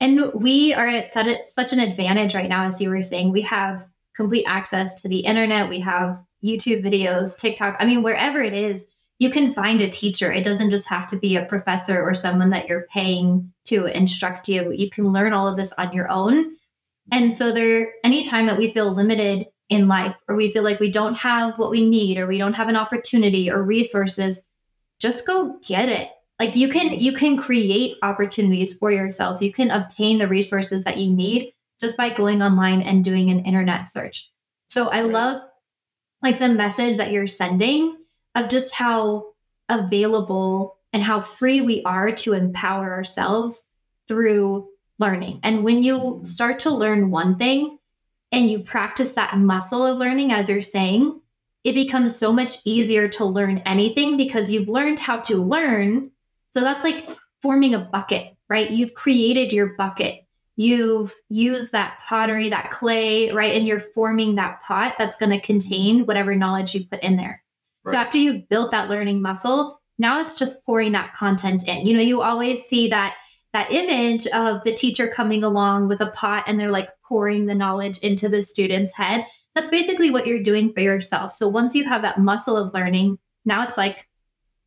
And 0.00 0.32
we 0.34 0.74
are 0.74 0.86
at 0.86 1.08
such 1.08 1.72
an 1.72 1.80
advantage 1.80 2.34
right 2.34 2.48
now, 2.48 2.64
as 2.64 2.80
you 2.80 2.90
were 2.90 3.00
saying. 3.02 3.32
We 3.32 3.40
have 3.42 3.88
complete 4.14 4.44
access 4.46 5.00
to 5.02 5.08
the 5.08 5.20
internet. 5.20 5.68
We 5.68 5.80
have 5.80 6.22
YouTube 6.44 6.84
videos, 6.84 7.38
TikTok. 7.38 7.76
I 7.78 7.86
mean, 7.86 8.02
wherever 8.02 8.42
it 8.42 8.52
is, 8.52 8.90
you 9.24 9.30
can 9.30 9.50
find 9.50 9.80
a 9.80 9.88
teacher. 9.88 10.30
It 10.30 10.44
doesn't 10.44 10.68
just 10.68 10.86
have 10.90 11.06
to 11.06 11.16
be 11.16 11.34
a 11.34 11.46
professor 11.46 12.02
or 12.02 12.12
someone 12.12 12.50
that 12.50 12.68
you're 12.68 12.86
paying 12.92 13.54
to 13.64 13.86
instruct 13.86 14.50
you. 14.50 14.70
You 14.70 14.90
can 14.90 15.14
learn 15.14 15.32
all 15.32 15.48
of 15.48 15.56
this 15.56 15.72
on 15.78 15.94
your 15.94 16.10
own. 16.10 16.56
And 17.10 17.32
so 17.32 17.50
there 17.50 17.94
anytime 18.04 18.44
that 18.44 18.58
we 18.58 18.70
feel 18.70 18.92
limited 18.92 19.46
in 19.70 19.88
life 19.88 20.14
or 20.28 20.36
we 20.36 20.50
feel 20.50 20.62
like 20.62 20.78
we 20.78 20.92
don't 20.92 21.16
have 21.16 21.58
what 21.58 21.70
we 21.70 21.88
need 21.88 22.18
or 22.18 22.26
we 22.26 22.36
don't 22.36 22.52
have 22.52 22.68
an 22.68 22.76
opportunity 22.76 23.50
or 23.50 23.64
resources, 23.64 24.46
just 25.00 25.26
go 25.26 25.58
get 25.64 25.88
it. 25.88 26.10
Like 26.38 26.54
you 26.54 26.68
can 26.68 26.92
you 26.92 27.14
can 27.14 27.38
create 27.38 27.96
opportunities 28.02 28.74
for 28.74 28.92
yourselves. 28.92 29.40
You 29.40 29.54
can 29.54 29.70
obtain 29.70 30.18
the 30.18 30.28
resources 30.28 30.84
that 30.84 30.98
you 30.98 31.10
need 31.10 31.54
just 31.80 31.96
by 31.96 32.12
going 32.12 32.42
online 32.42 32.82
and 32.82 33.02
doing 33.02 33.30
an 33.30 33.46
internet 33.46 33.88
search. 33.88 34.30
So 34.66 34.88
I 34.88 35.00
love 35.00 35.40
like 36.22 36.38
the 36.38 36.50
message 36.50 36.98
that 36.98 37.10
you're 37.10 37.26
sending 37.26 37.96
of 38.34 38.48
just 38.48 38.74
how 38.74 39.32
available 39.68 40.78
and 40.92 41.02
how 41.02 41.20
free 41.20 41.60
we 41.60 41.82
are 41.84 42.12
to 42.12 42.32
empower 42.32 42.92
ourselves 42.92 43.70
through 44.06 44.68
learning. 44.98 45.40
And 45.42 45.64
when 45.64 45.82
you 45.82 45.96
mm-hmm. 45.96 46.24
start 46.24 46.60
to 46.60 46.70
learn 46.70 47.10
one 47.10 47.36
thing 47.36 47.78
and 48.32 48.50
you 48.50 48.60
practice 48.60 49.14
that 49.14 49.36
muscle 49.36 49.84
of 49.84 49.98
learning, 49.98 50.32
as 50.32 50.48
you're 50.48 50.62
saying, 50.62 51.20
it 51.64 51.74
becomes 51.74 52.16
so 52.16 52.32
much 52.32 52.58
easier 52.64 53.08
to 53.08 53.24
learn 53.24 53.58
anything 53.58 54.16
because 54.16 54.50
you've 54.50 54.68
learned 54.68 54.98
how 54.98 55.18
to 55.20 55.36
learn. 55.36 56.10
So 56.52 56.60
that's 56.60 56.84
like 56.84 57.08
forming 57.40 57.74
a 57.74 57.78
bucket, 57.78 58.36
right? 58.48 58.70
You've 58.70 58.94
created 58.94 59.52
your 59.52 59.74
bucket. 59.74 60.20
You've 60.56 61.14
used 61.28 61.72
that 61.72 61.98
pottery, 62.06 62.50
that 62.50 62.70
clay, 62.70 63.32
right? 63.32 63.56
And 63.56 63.66
you're 63.66 63.80
forming 63.80 64.36
that 64.36 64.62
pot 64.62 64.94
that's 64.98 65.16
going 65.16 65.32
to 65.32 65.40
contain 65.40 66.06
whatever 66.06 66.36
knowledge 66.36 66.74
you 66.74 66.86
put 66.86 67.02
in 67.02 67.16
there. 67.16 67.42
So 67.86 67.96
after 67.96 68.18
you've 68.18 68.48
built 68.48 68.70
that 68.70 68.88
learning 68.88 69.20
muscle, 69.20 69.80
now 69.98 70.20
it's 70.20 70.38
just 70.38 70.64
pouring 70.64 70.92
that 70.92 71.12
content 71.12 71.68
in. 71.68 71.86
You 71.86 71.96
know, 71.96 72.02
you 72.02 72.22
always 72.22 72.62
see 72.64 72.88
that 72.88 73.14
that 73.52 73.70
image 73.70 74.26
of 74.28 74.64
the 74.64 74.74
teacher 74.74 75.06
coming 75.06 75.44
along 75.44 75.86
with 75.86 76.00
a 76.00 76.10
pot 76.10 76.44
and 76.48 76.58
they're 76.58 76.72
like 76.72 76.88
pouring 77.06 77.46
the 77.46 77.54
knowledge 77.54 77.98
into 77.98 78.28
the 78.28 78.42
student's 78.42 78.92
head. 78.92 79.24
That's 79.54 79.70
basically 79.70 80.10
what 80.10 80.26
you're 80.26 80.42
doing 80.42 80.72
for 80.72 80.80
yourself. 80.80 81.32
So 81.34 81.46
once 81.46 81.74
you 81.74 81.84
have 81.84 82.02
that 82.02 82.18
muscle 82.18 82.56
of 82.56 82.74
learning, 82.74 83.18
now 83.44 83.62
it's 83.62 83.78
like, 83.78 84.08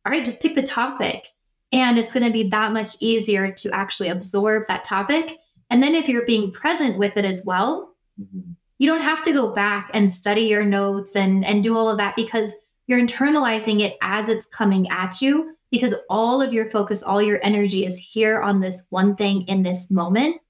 all 0.06 0.12
right, 0.12 0.24
just 0.24 0.40
pick 0.40 0.54
the 0.54 0.62
topic. 0.62 1.28
And 1.70 1.98
it's 1.98 2.14
going 2.14 2.24
to 2.24 2.32
be 2.32 2.48
that 2.48 2.72
much 2.72 2.96
easier 3.00 3.52
to 3.52 3.70
actually 3.72 4.08
absorb 4.08 4.68
that 4.68 4.84
topic. 4.84 5.36
And 5.68 5.82
then 5.82 5.94
if 5.94 6.08
you're 6.08 6.24
being 6.24 6.50
present 6.50 6.98
with 6.98 7.18
it 7.18 7.26
as 7.26 7.42
well, 7.44 7.94
mm-hmm. 8.18 8.52
you 8.78 8.88
don't 8.88 9.02
have 9.02 9.22
to 9.24 9.32
go 9.32 9.54
back 9.54 9.90
and 9.92 10.10
study 10.10 10.42
your 10.42 10.64
notes 10.64 11.14
and, 11.14 11.44
and 11.44 11.62
do 11.62 11.76
all 11.76 11.90
of 11.90 11.98
that 11.98 12.16
because 12.16 12.54
you're 12.88 13.00
internalizing 13.00 13.80
it 13.80 13.96
as 14.00 14.28
it's 14.28 14.46
coming 14.46 14.88
at 14.88 15.20
you 15.22 15.54
because 15.70 15.94
all 16.08 16.42
of 16.42 16.52
your 16.52 16.70
focus, 16.70 17.02
all 17.02 17.22
your 17.22 17.38
energy 17.42 17.84
is 17.84 17.98
here 17.98 18.40
on 18.40 18.60
this 18.60 18.86
one 18.90 19.14
thing 19.14 19.42
in 19.42 19.62
this 19.62 19.90
moment. 19.90 20.40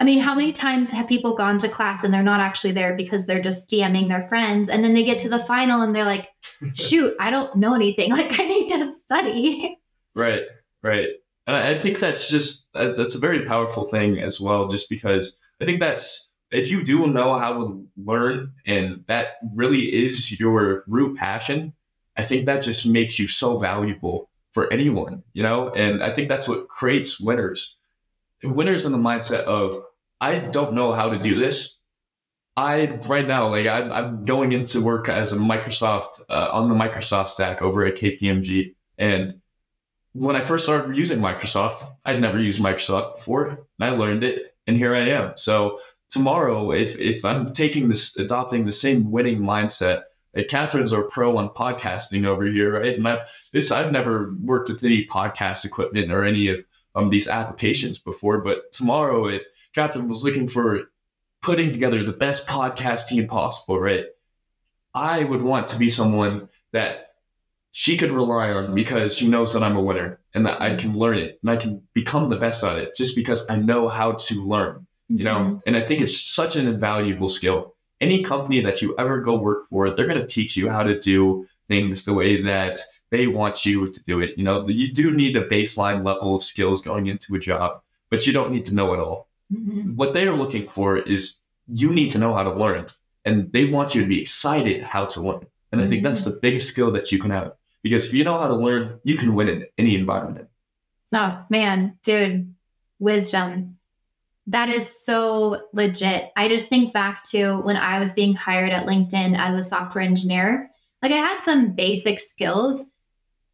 I 0.00 0.04
mean, 0.04 0.18
how 0.18 0.34
many 0.34 0.52
times 0.52 0.90
have 0.90 1.06
people 1.06 1.36
gone 1.36 1.58
to 1.58 1.68
class 1.68 2.02
and 2.02 2.12
they're 2.12 2.22
not 2.22 2.40
actually 2.40 2.72
there 2.72 2.96
because 2.96 3.26
they're 3.26 3.42
just 3.42 3.70
DMing 3.70 4.08
their 4.08 4.26
friends 4.28 4.68
and 4.68 4.82
then 4.82 4.94
they 4.94 5.04
get 5.04 5.20
to 5.20 5.28
the 5.28 5.38
final 5.38 5.82
and 5.82 5.94
they're 5.94 6.04
like, 6.04 6.28
shoot, 6.74 7.14
I 7.20 7.30
don't 7.30 7.54
know 7.56 7.74
anything. 7.74 8.10
Like, 8.14 8.38
I 8.40 8.44
need 8.44 8.68
to 8.70 8.92
study. 8.92 9.78
Right, 10.14 10.42
right. 10.82 11.08
And 11.46 11.54
I 11.54 11.80
think 11.80 11.98
that's 11.98 12.30
just, 12.30 12.72
that's 12.72 13.14
a 13.14 13.18
very 13.18 13.44
powerful 13.44 13.84
thing 13.84 14.18
as 14.18 14.40
well, 14.40 14.68
just 14.68 14.88
because 14.88 15.38
I 15.60 15.66
think 15.66 15.80
that's, 15.80 16.30
if 16.54 16.70
you 16.70 16.82
do 16.82 17.06
know 17.08 17.38
how 17.38 17.52
to 17.52 17.86
learn 17.96 18.52
and 18.66 19.04
that 19.06 19.38
really 19.54 20.04
is 20.04 20.38
your 20.38 20.84
root 20.86 21.16
passion, 21.16 21.72
I 22.16 22.22
think 22.22 22.46
that 22.46 22.62
just 22.62 22.86
makes 22.86 23.18
you 23.18 23.28
so 23.28 23.58
valuable 23.58 24.30
for 24.52 24.72
anyone, 24.72 25.24
you 25.32 25.42
know? 25.42 25.70
And 25.70 26.02
I 26.02 26.12
think 26.12 26.28
that's 26.28 26.48
what 26.48 26.68
creates 26.68 27.18
winners. 27.18 27.76
Winners 28.42 28.84
in 28.84 28.92
the 28.92 28.98
mindset 28.98 29.42
of, 29.44 29.82
I 30.20 30.38
don't 30.38 30.74
know 30.74 30.92
how 30.92 31.10
to 31.10 31.18
do 31.18 31.38
this. 31.38 31.78
I, 32.56 32.98
right 33.08 33.26
now, 33.26 33.48
like 33.48 33.66
I'm, 33.66 33.90
I'm 33.90 34.24
going 34.24 34.52
into 34.52 34.80
work 34.80 35.08
as 35.08 35.32
a 35.32 35.36
Microsoft, 35.36 36.20
uh, 36.30 36.50
on 36.52 36.68
the 36.68 36.74
Microsoft 36.74 37.30
stack 37.30 37.62
over 37.62 37.84
at 37.84 37.96
KPMG. 37.96 38.76
And 38.96 39.40
when 40.12 40.36
I 40.36 40.44
first 40.44 40.64
started 40.64 40.96
using 40.96 41.18
Microsoft, 41.18 41.84
I'd 42.04 42.20
never 42.20 42.38
used 42.38 42.62
Microsoft 42.62 43.16
before. 43.16 43.48
And 43.48 43.58
I 43.80 43.90
learned 43.90 44.22
it, 44.22 44.54
and 44.68 44.76
here 44.76 44.94
I 44.94 45.08
am. 45.08 45.32
So 45.36 45.80
tomorrow, 46.10 46.72
if 46.72 46.98
if 46.98 47.24
I'm 47.24 47.52
taking 47.52 47.88
this, 47.88 48.16
adopting 48.18 48.64
the 48.64 48.72
same 48.72 49.10
winning 49.10 49.40
mindset 49.40 50.02
Hey, 50.34 50.42
Catherine's 50.44 50.92
our 50.92 51.04
pro 51.04 51.36
on 51.36 51.50
podcasting 51.50 52.26
over 52.26 52.44
here, 52.44 52.80
right? 52.80 52.96
And 52.96 53.06
I've 53.06 53.20
this 53.52 53.70
I've 53.70 53.92
never 53.92 54.34
worked 54.42 54.68
with 54.68 54.82
any 54.82 55.06
podcast 55.06 55.64
equipment 55.64 56.10
or 56.10 56.24
any 56.24 56.48
of 56.48 56.58
um, 56.96 57.10
these 57.10 57.28
applications 57.28 57.98
before. 57.98 58.38
But 58.40 58.72
tomorrow, 58.72 59.28
if 59.28 59.44
Catherine 59.74 60.08
was 60.08 60.24
looking 60.24 60.48
for 60.48 60.90
putting 61.40 61.72
together 61.72 62.02
the 62.02 62.12
best 62.12 62.48
podcast 62.48 63.06
team 63.06 63.28
possible, 63.28 63.78
right? 63.78 64.06
I 64.92 65.22
would 65.22 65.42
want 65.42 65.68
to 65.68 65.78
be 65.78 65.88
someone 65.88 66.48
that 66.72 67.12
she 67.70 67.96
could 67.96 68.10
rely 68.10 68.50
on 68.50 68.74
because 68.74 69.16
she 69.16 69.28
knows 69.28 69.52
that 69.52 69.62
I'm 69.62 69.76
a 69.76 69.82
winner 69.82 70.20
and 70.32 70.46
that 70.46 70.60
I 70.60 70.74
can 70.74 70.96
learn 70.96 71.18
it 71.18 71.38
and 71.42 71.50
I 71.50 71.56
can 71.56 71.82
become 71.92 72.28
the 72.28 72.36
best 72.36 72.64
at 72.64 72.78
it 72.78 72.96
just 72.96 73.14
because 73.14 73.48
I 73.48 73.56
know 73.56 73.88
how 73.88 74.12
to 74.12 74.44
learn, 74.44 74.86
you 75.08 75.24
know? 75.24 75.60
And 75.66 75.76
I 75.76 75.80
think 75.80 76.02
it's 76.02 76.20
such 76.20 76.56
an 76.56 76.66
invaluable 76.66 77.28
skill 77.28 77.74
any 78.00 78.22
company 78.22 78.60
that 78.60 78.82
you 78.82 78.94
ever 78.98 79.20
go 79.20 79.36
work 79.36 79.66
for, 79.66 79.90
they're 79.90 80.06
going 80.06 80.20
to 80.20 80.26
teach 80.26 80.56
you 80.56 80.68
how 80.68 80.82
to 80.82 80.98
do 80.98 81.46
things 81.68 82.04
the 82.04 82.12
way 82.12 82.42
that 82.42 82.80
they 83.10 83.26
want 83.26 83.64
you 83.64 83.90
to 83.90 84.04
do 84.04 84.20
it. 84.20 84.36
You 84.36 84.44
know, 84.44 84.68
you 84.68 84.92
do 84.92 85.10
need 85.10 85.36
a 85.36 85.48
baseline 85.48 86.04
level 86.04 86.36
of 86.36 86.42
skills 86.42 86.82
going 86.82 87.06
into 87.06 87.34
a 87.34 87.38
job, 87.38 87.80
but 88.10 88.26
you 88.26 88.32
don't 88.32 88.52
need 88.52 88.66
to 88.66 88.74
know 88.74 88.92
it 88.92 89.00
all. 89.00 89.28
Mm-hmm. 89.52 89.96
What 89.96 90.12
they 90.12 90.26
are 90.26 90.36
looking 90.36 90.68
for 90.68 90.98
is 90.98 91.40
you 91.68 91.92
need 91.92 92.10
to 92.10 92.18
know 92.18 92.34
how 92.34 92.42
to 92.42 92.52
learn, 92.52 92.86
and 93.24 93.50
they 93.52 93.64
want 93.64 93.94
you 93.94 94.02
to 94.02 94.08
be 94.08 94.20
excited 94.20 94.82
how 94.82 95.06
to 95.06 95.20
learn. 95.20 95.46
And 95.72 95.80
I 95.80 95.86
think 95.86 96.02
that's 96.02 96.22
mm-hmm. 96.22 96.32
the 96.32 96.40
biggest 96.40 96.68
skill 96.68 96.90
that 96.92 97.10
you 97.10 97.18
can 97.18 97.30
have 97.30 97.52
because 97.82 98.06
if 98.06 98.14
you 98.14 98.24
know 98.24 98.38
how 98.38 98.48
to 98.48 98.54
learn, 98.54 99.00
you 99.04 99.16
can 99.16 99.34
win 99.34 99.48
in 99.48 99.66
any 99.78 99.94
environment. 99.94 100.48
Oh 101.12 101.44
man, 101.48 101.98
dude, 102.02 102.54
wisdom. 102.98 103.78
That 104.46 104.68
is 104.68 105.04
so 105.04 105.68
legit. 105.72 106.30
I 106.36 106.48
just 106.48 106.68
think 106.68 106.92
back 106.92 107.24
to 107.30 107.56
when 107.58 107.76
I 107.76 107.98
was 107.98 108.12
being 108.12 108.34
hired 108.34 108.72
at 108.72 108.86
LinkedIn 108.86 109.38
as 109.38 109.56
a 109.56 109.62
software 109.62 110.04
engineer. 110.04 110.70
Like 111.02 111.12
I 111.12 111.16
had 111.16 111.40
some 111.40 111.72
basic 111.72 112.20
skills, 112.20 112.90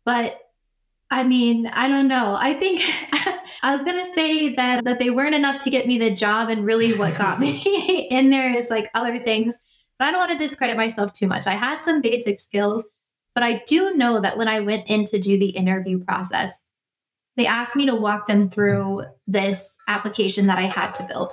but 0.05 0.39
I 1.11 1.25
mean, 1.25 1.67
I 1.67 1.89
don't 1.89 2.09
know. 2.09 2.37
I 2.39 2.55
think 2.55 2.81
I 3.63 3.73
was 3.73 3.83
gonna 3.83 4.07
say 4.15 4.55
that 4.55 4.85
that 4.85 4.99
they 4.99 5.11
weren't 5.11 5.35
enough 5.35 5.61
to 5.63 5.71
get 5.71 5.87
me 5.87 5.99
the 5.99 6.15
job, 6.15 6.49
and 6.49 6.65
really 6.65 6.97
what 6.97 7.17
got 7.17 7.41
me 7.41 8.07
in 8.11 8.31
there 8.31 8.57
is 8.57 8.71
like 8.71 8.91
other 8.95 9.19
things. 9.23 9.61
But 9.99 10.09
I 10.09 10.11
don't 10.13 10.21
want 10.21 10.33
to 10.33 10.39
discredit 10.39 10.77
myself 10.77 11.13
too 11.13 11.27
much. 11.27 11.47
I 11.47 11.55
had 11.55 11.81
some 11.81 12.01
basic 12.01 12.41
skills, 12.41 12.89
but 13.35 13.45
I 13.45 13.63
do 13.67 13.95
know 13.95 14.21
that 14.21 14.39
when 14.39 14.49
I 14.49 14.61
went 14.61 14.89
in 14.89 15.05
to 15.07 15.19
do 15.19 15.39
the 15.39 15.51
interview 15.51 16.03
process, 16.03 16.67
they 17.37 17.47
asked 17.47 17.77
me 17.77 17.87
to 17.87 17.95
walk 17.95 18.27
them 18.27 18.51
through 18.51 19.05
this 19.27 19.79
application 19.89 20.47
that 20.47 20.59
I 20.59 20.67
had 20.67 20.95
to 20.97 21.05
build. 21.05 21.33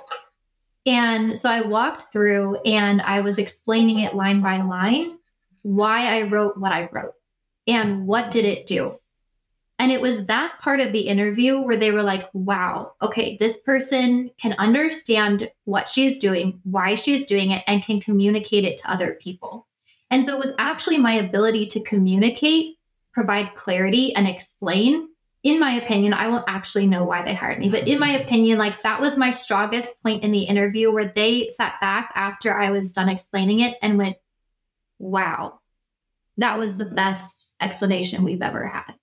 And 0.86 1.38
so 1.38 1.50
I 1.50 1.62
walked 1.62 2.04
through 2.12 2.56
and 2.64 3.02
I 3.02 3.20
was 3.20 3.38
explaining 3.38 3.98
it 3.98 4.14
line 4.14 4.40
by 4.40 4.62
line 4.62 5.18
why 5.62 6.06
I 6.06 6.22
wrote 6.22 6.56
what 6.56 6.72
I 6.72 6.88
wrote 6.90 7.12
and 7.66 8.06
what 8.06 8.30
did 8.30 8.44
it 8.44 8.66
do. 8.66 8.94
And 9.78 9.92
it 9.92 10.00
was 10.00 10.26
that 10.26 10.58
part 10.60 10.80
of 10.80 10.92
the 10.92 11.06
interview 11.06 11.60
where 11.60 11.76
they 11.76 11.92
were 11.92 12.02
like, 12.02 12.28
wow, 12.32 12.94
okay, 13.00 13.36
this 13.38 13.60
person 13.60 14.30
can 14.40 14.54
understand 14.58 15.50
what 15.64 15.88
she's 15.88 16.18
doing, 16.18 16.60
why 16.64 16.94
she's 16.94 17.26
doing 17.26 17.52
it, 17.52 17.62
and 17.66 17.82
can 17.82 18.00
communicate 18.00 18.64
it 18.64 18.78
to 18.78 18.90
other 18.90 19.14
people. 19.20 19.68
And 20.10 20.24
so 20.24 20.34
it 20.34 20.40
was 20.40 20.54
actually 20.58 20.98
my 20.98 21.12
ability 21.12 21.66
to 21.66 21.80
communicate, 21.80 22.76
provide 23.12 23.54
clarity, 23.54 24.14
and 24.14 24.26
explain 24.26 25.08
in 25.48 25.60
my 25.60 25.72
opinion, 25.72 26.12
I 26.12 26.28
won't 26.28 26.44
actually 26.48 26.86
know 26.86 27.04
why 27.04 27.22
they 27.22 27.34
hired 27.34 27.58
me, 27.58 27.70
but 27.70 27.88
in 27.88 27.98
my 27.98 28.10
opinion, 28.10 28.58
like 28.58 28.82
that 28.82 29.00
was 29.00 29.16
my 29.16 29.30
strongest 29.30 30.02
point 30.02 30.22
in 30.22 30.30
the 30.30 30.42
interview 30.42 30.92
where 30.92 31.12
they 31.14 31.48
sat 31.50 31.80
back 31.80 32.12
after 32.14 32.58
I 32.58 32.70
was 32.70 32.92
done 32.92 33.08
explaining 33.08 33.60
it 33.60 33.78
and 33.80 33.98
went, 33.98 34.16
wow, 34.98 35.60
that 36.36 36.58
was 36.58 36.76
the 36.76 36.84
best 36.84 37.52
explanation 37.60 38.24
we've 38.24 38.42
ever 38.42 38.66
had. 38.66 38.94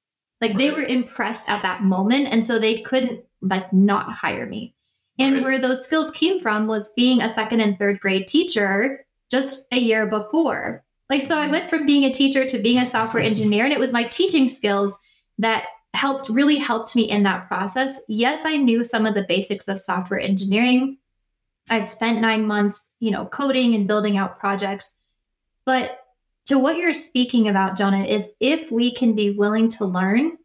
Like 0.42 0.58
they 0.58 0.72
were 0.72 0.84
impressed 0.84 1.50
at 1.50 1.64
that 1.64 1.84
moment. 1.84 2.28
And 2.28 2.46
so 2.46 2.60
they 2.60 2.82
couldn't 2.82 3.24
like 3.42 3.72
not 3.74 4.14
hire 4.14 4.46
me. 4.46 4.76
And 5.18 5.44
where 5.44 5.60
those 5.60 5.84
skills 5.84 6.12
came 6.12 6.42
from 6.42 6.68
was 6.68 6.94
being 6.94 7.22
a 7.22 7.30
second 7.30 7.62
and 7.62 7.80
third 7.80 8.00
grade 8.02 8.28
teacher 8.28 9.06
just 9.32 9.66
a 9.72 9.78
year 9.78 10.06
before. 10.08 10.84
Like, 11.10 11.22
so 11.22 11.38
I 11.38 11.44
mm-hmm. 11.44 11.52
went 11.52 11.70
from 11.70 11.86
being 11.86 12.04
a 12.04 12.12
teacher 12.12 12.46
to 12.46 12.58
being 12.58 12.80
a 12.80 12.86
software 12.86 13.24
engineer, 13.24 13.64
and 13.64 13.74
it 13.74 13.80
was 13.80 13.92
my 13.92 14.04
teaching 14.04 14.50
skills 14.50 15.00
that 15.38 15.68
helped 15.96 16.30
really 16.30 16.58
helped 16.58 16.96
me 16.96 17.04
in 17.04 17.24
that 17.24 17.48
process. 17.48 18.02
Yes, 18.08 18.46
I 18.46 18.58
knew 18.58 18.84
some 18.84 19.06
of 19.06 19.16
the 19.16 19.26
basics 19.28 19.68
of 19.68 19.80
software 19.80 20.20
engineering. 20.20 20.98
I'd 21.70 21.88
spent 21.88 22.22
9 22.22 22.46
months, 22.46 22.92
you 23.00 23.12
know, 23.12 23.26
coding 23.26 23.74
and 23.74 23.88
building 23.88 24.18
out 24.18 24.40
projects. 24.40 25.00
But 25.66 26.00
to 26.46 26.60
what 26.60 26.78
you're 26.78 26.94
speaking 26.94 27.48
about, 27.48 27.76
Jonah, 27.76 28.04
is 28.04 28.36
if 28.40 28.72
we 28.72 28.94
can 28.94 29.16
be 29.16 29.32
willing 29.32 29.68
to 29.70 29.86
learn, 29.86 30.38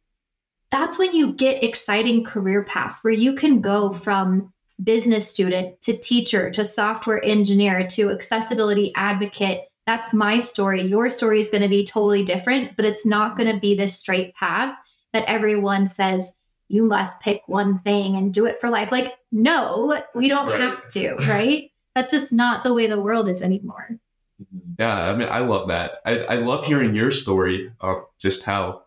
that's 0.71 0.99
when 0.99 1.13
you 1.13 1.35
get 1.35 1.63
exciting 1.63 2.25
career 2.25 2.65
paths 2.65 3.05
where 3.05 3.13
you 3.13 3.35
can 3.35 3.61
go 3.61 3.93
from 3.93 4.53
business 4.83 5.29
student 5.29 5.79
to 5.83 5.95
teacher 5.95 6.51
to 6.53 6.65
software 6.65 7.23
engineer 7.23 7.87
to 7.89 8.11
accessibility 8.11 8.93
advocate. 8.95 9.65
That's 9.87 10.15
my 10.15 10.39
story. 10.39 10.81
Your 10.81 11.11
story 11.11 11.41
is 11.41 11.51
going 11.51 11.63
to 11.63 11.69
be 11.69 11.85
totally 11.85 12.25
different, 12.25 12.77
but 12.77 12.87
it's 12.87 13.05
not 13.05 13.37
going 13.37 13.53
to 13.53 13.61
be 13.61 13.75
this 13.75 13.99
straight 13.99 14.35
path 14.35 14.79
that 15.13 15.25
everyone 15.29 15.87
says 15.87 16.39
you 16.69 16.85
must 16.85 17.21
pick 17.21 17.43
one 17.47 17.81
thing 17.81 18.15
and 18.17 18.33
do 18.33 18.47
it 18.47 18.61
for 18.61 18.71
life. 18.71 18.93
Like, 18.93 19.17
no, 19.33 20.01
we 20.15 20.29
don't 20.29 20.49
right. 20.49 20.61
have 20.61 20.89
to, 20.91 21.15
right? 21.29 21.71
That's 21.95 22.13
just 22.13 22.33
not 22.33 22.63
the 22.63 22.73
way 22.73 22.87
the 22.87 23.01
world 23.01 23.29
is 23.29 23.43
anymore. 23.43 23.99
Mm-hmm. 24.41 24.73
Yeah, 24.79 25.11
I 25.11 25.17
mean, 25.17 25.29
I 25.29 25.41
love 25.41 25.69
that. 25.69 25.99
I, 26.07 26.21
I 26.21 26.35
love 26.37 26.65
hearing 26.65 26.95
your 26.95 27.11
story 27.11 27.73
of 27.81 28.05
just 28.19 28.45
how 28.45 28.83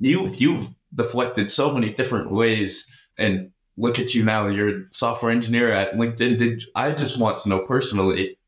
you 0.00 0.28
you've 0.28 0.68
deflected 0.94 1.50
so 1.50 1.72
many 1.72 1.92
different 1.92 2.30
ways. 2.30 2.90
And 3.18 3.50
look 3.76 3.98
at 3.98 4.14
you 4.14 4.24
now, 4.24 4.46
you're 4.48 4.80
a 4.80 4.84
software 4.90 5.30
engineer 5.30 5.70
at 5.70 5.94
LinkedIn. 5.94 6.38
Did 6.38 6.64
I 6.74 6.92
just 6.92 7.20
want 7.20 7.38
to 7.38 7.48
know 7.48 7.60
personally? 7.60 8.38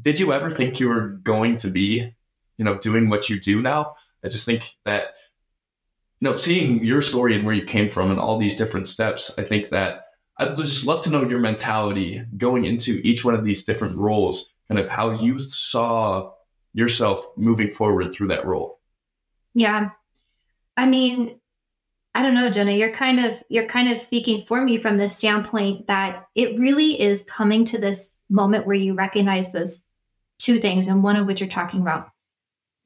Did 0.00 0.18
you 0.18 0.32
ever 0.32 0.50
think 0.50 0.80
you 0.80 0.88
were 0.88 1.08
going 1.08 1.56
to 1.58 1.68
be, 1.68 2.14
you 2.56 2.64
know, 2.64 2.78
doing 2.78 3.08
what 3.10 3.28
you 3.28 3.38
do 3.38 3.60
now? 3.60 3.94
I 4.24 4.28
just 4.28 4.46
think 4.46 4.76
that 4.84 5.14
know, 6.28 6.36
seeing 6.36 6.84
your 6.84 7.02
story 7.02 7.34
and 7.34 7.44
where 7.44 7.54
you 7.54 7.64
came 7.64 7.88
from 7.88 8.10
and 8.10 8.20
all 8.20 8.38
these 8.38 8.54
different 8.54 8.86
steps, 8.86 9.30
I 9.38 9.42
think 9.42 9.70
that 9.70 10.06
I'd 10.38 10.54
just 10.54 10.86
love 10.86 11.02
to 11.04 11.10
know 11.10 11.28
your 11.28 11.38
mentality 11.38 12.22
going 12.36 12.64
into 12.64 13.00
each 13.04 13.24
one 13.24 13.34
of 13.34 13.44
these 13.44 13.64
different 13.64 13.96
roles, 13.96 14.50
kind 14.68 14.78
of 14.78 14.88
how 14.88 15.10
you 15.10 15.38
saw 15.38 16.32
yourself 16.72 17.26
moving 17.36 17.70
forward 17.70 18.12
through 18.12 18.28
that 18.28 18.46
role. 18.46 18.80
Yeah. 19.54 19.90
I 20.76 20.86
mean, 20.86 21.40
I 22.14 22.22
don't 22.22 22.34
know, 22.34 22.50
Jonah, 22.50 22.72
you're 22.72 22.92
kind 22.92 23.24
of 23.24 23.42
you're 23.48 23.66
kind 23.66 23.90
of 23.90 23.98
speaking 23.98 24.44
for 24.44 24.62
me 24.62 24.78
from 24.78 24.96
the 24.96 25.08
standpoint 25.08 25.86
that 25.86 26.24
it 26.34 26.58
really 26.58 27.00
is 27.00 27.24
coming 27.24 27.64
to 27.66 27.78
this 27.78 28.20
moment 28.28 28.66
where 28.66 28.76
you 28.76 28.94
recognize 28.94 29.52
those 29.52 29.86
two 30.38 30.56
things, 30.56 30.88
and 30.88 31.02
one 31.02 31.16
of 31.16 31.26
which 31.26 31.40
you're 31.40 31.48
talking 31.48 31.82
about. 31.82 32.10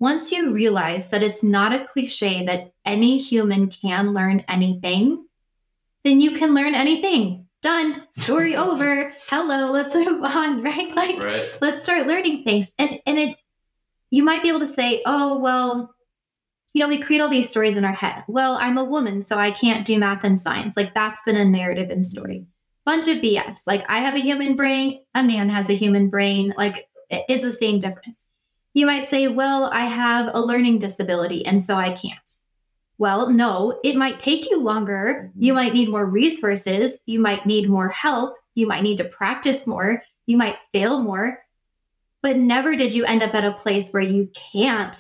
Once 0.01 0.33
you 0.33 0.53
realize 0.53 1.09
that 1.11 1.23
it's 1.23 1.43
not 1.43 1.73
a 1.73 1.85
cliche 1.87 2.45
that 2.45 2.73
any 2.85 3.17
human 3.17 3.69
can 3.69 4.13
learn 4.13 4.45
anything, 4.49 5.25
then 6.05 6.21
you 6.21 6.33
can 6.33 6.55
learn 6.55 6.75
anything. 6.75 7.47
Done. 7.63 8.03
Story 8.13 8.55
over. 8.67 9.15
Hello, 9.29 9.71
let's 9.71 9.95
move 9.95 10.23
on, 10.23 10.61
right? 10.63 10.95
Like 10.95 11.19
Right. 11.23 11.49
let's 11.61 11.83
start 11.83 12.07
learning 12.07 12.45
things. 12.45 12.73
And 12.79 13.01
and 13.07 13.19
it 13.19 13.37
you 14.11 14.23
might 14.23 14.43
be 14.43 14.49
able 14.49 14.61
to 14.61 14.67
say, 14.67 15.03
"Oh, 15.07 15.39
well, 15.41 15.95
you 16.73 16.81
know, 16.81 16.89
we 16.89 17.01
create 17.01 17.21
all 17.21 17.29
these 17.31 17.49
stories 17.49 17.77
in 17.77 17.85
our 17.85 17.93
head. 17.95 18.23
Well, 18.29 18.55
I'm 18.61 18.79
a 18.79 18.85
woman, 18.85 19.23
so 19.23 19.39
I 19.39 19.51
can't 19.51 19.87
do 19.87 19.99
math 19.99 20.25
and 20.25 20.41
science." 20.41 20.77
Like 20.77 20.95
that's 20.95 21.23
been 21.23 21.37
a 21.37 21.45
narrative 21.45 21.91
and 21.91 22.05
story. 22.05 22.47
Bunch 22.85 23.09
of 23.09 23.19
BS. 23.19 23.67
Like 23.67 23.89
I 23.89 24.01
have 24.01 24.15
a 24.15 24.21
human 24.21 24.57
brain, 24.57 25.01
a 25.15 25.23
man 25.23 25.49
has 25.49 25.71
a 25.71 25.75
human 25.75 26.11
brain. 26.11 26.53
Like 26.57 26.87
it's 27.09 27.43
the 27.43 27.53
same 27.53 27.79
difference. 27.79 28.29
You 28.75 28.87
might 28.87 29.07
say, 29.07 29.29
"Well, 29.29 29.71
I 29.73 29.87
have 29.87 30.31
a 30.35 30.43
learning 30.43 30.81
disability 30.81 31.47
and 31.47 31.63
so 31.63 31.77
I 31.77 31.93
can't." 31.93 32.31
Well, 32.99 33.31
no, 33.31 33.81
it 33.83 33.97
might 33.97 34.21
take 34.21 34.51
you 34.51 34.61
longer. 34.61 35.33
You 35.37 35.53
mm-hmm. 35.53 35.57
might 35.57 35.75
need 35.75 35.89
more 35.89 36.07
resources. 36.07 37.01
You 37.07 37.21
might 37.21 37.47
need 37.47 37.69
more 37.69 37.89
help. 37.89 38.37
You 38.55 38.67
might 38.67 38.83
need 38.83 38.99
to 38.99 39.05
practice 39.05 39.67
more. 39.67 40.03
You 40.27 40.37
might 40.37 40.59
fail 40.73 41.03
more. 41.03 41.41
But 42.23 42.37
never 42.37 42.77
did 42.77 42.95
you 42.95 43.05
end 43.05 43.23
up 43.23 43.35
at 43.35 43.45
a 43.45 43.53
place 43.53 43.91
where 43.91 44.03
you 44.03 44.31
can't, 44.53 44.97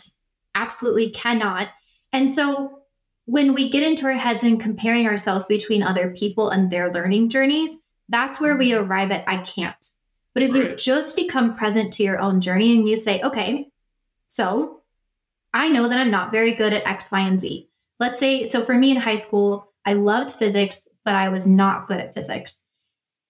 absolutely 0.54 1.10
cannot. 1.10 1.68
And 2.12 2.28
so 2.28 2.80
when 3.26 3.54
we 3.54 3.70
get 3.70 3.82
into 3.82 4.06
our 4.06 4.12
heads 4.12 4.42
and 4.42 4.60
comparing 4.60 5.06
ourselves 5.06 5.46
between 5.46 5.82
other 5.82 6.10
people 6.10 6.50
and 6.50 6.70
their 6.70 6.92
learning 6.92 7.30
journeys, 7.30 7.82
that's 8.08 8.40
where 8.40 8.56
we 8.56 8.72
mm-hmm. 8.72 8.84
arrive 8.84 9.10
at 9.10 9.24
I 9.26 9.38
can't. 9.38 9.90
But 10.34 10.42
if 10.42 10.54
you 10.54 10.74
just 10.74 11.14
become 11.14 11.54
present 11.56 11.92
to 11.94 12.02
your 12.02 12.18
own 12.18 12.40
journey 12.40 12.76
and 12.76 12.88
you 12.88 12.96
say, 12.96 13.22
okay, 13.22 13.68
so 14.26 14.82
I 15.52 15.68
know 15.68 15.88
that 15.88 15.98
I'm 15.98 16.10
not 16.10 16.32
very 16.32 16.54
good 16.54 16.72
at 16.72 16.86
X, 16.86 17.12
Y, 17.12 17.20
and 17.20 17.40
Z. 17.40 17.68
Let's 18.00 18.18
say, 18.18 18.46
so 18.46 18.64
for 18.64 18.74
me 18.74 18.90
in 18.90 18.96
high 18.96 19.14
school, 19.16 19.72
I 19.84 19.92
loved 19.92 20.32
physics, 20.32 20.88
but 21.04 21.14
I 21.14 21.28
was 21.28 21.46
not 21.46 21.86
good 21.86 22.00
at 22.00 22.14
physics. 22.14 22.66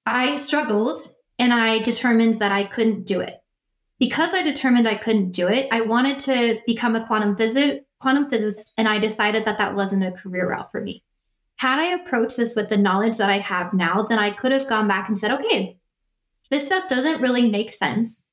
I 0.07 0.37
struggled 0.37 1.01
and 1.39 1.53
I 1.53 1.81
determined 1.81 2.35
that 2.35 2.53
I 2.53 2.65
couldn't 2.65 3.07
do 3.07 3.21
it. 3.21 3.41
Because 3.99 4.33
I 4.33 4.43
determined 4.43 4.89
I 4.89 4.97
couldn't 4.97 5.33
do 5.33 5.47
it, 5.47 5.69
I 5.71 5.83
wanted 5.83 6.19
to 6.21 6.61
become 6.67 6.97
a 6.97 7.07
quantum 7.07 7.37
quantum 8.01 8.29
physicist 8.29 8.75
and 8.77 8.89
I 8.89 8.99
decided 8.99 9.45
that 9.45 9.59
that 9.59 9.75
wasn't 9.75 10.05
a 10.05 10.13
career 10.13 10.49
route 10.51 10.71
for 10.71 10.81
me. 10.81 11.05
Had 11.57 11.79
I 11.79 11.95
approached 11.95 12.37
this 12.37 12.57
with 12.57 12.69
the 12.69 12.77
knowledge 12.77 13.19
that 13.19 13.31
I 13.31 13.39
have 13.39 13.73
now, 13.73 14.03
then 14.03 14.19
I 14.19 14.31
could 14.31 14.53
have 14.53 14.69
gone 14.69 14.89
back 14.89 15.09
and 15.09 15.19
said, 15.19 15.31
"Okay, 15.31 15.79
this 16.51 16.67
stuff 16.67 16.89
doesn't 16.89 17.21
really 17.21 17.51
make 17.51 17.75
sense. 17.75 18.29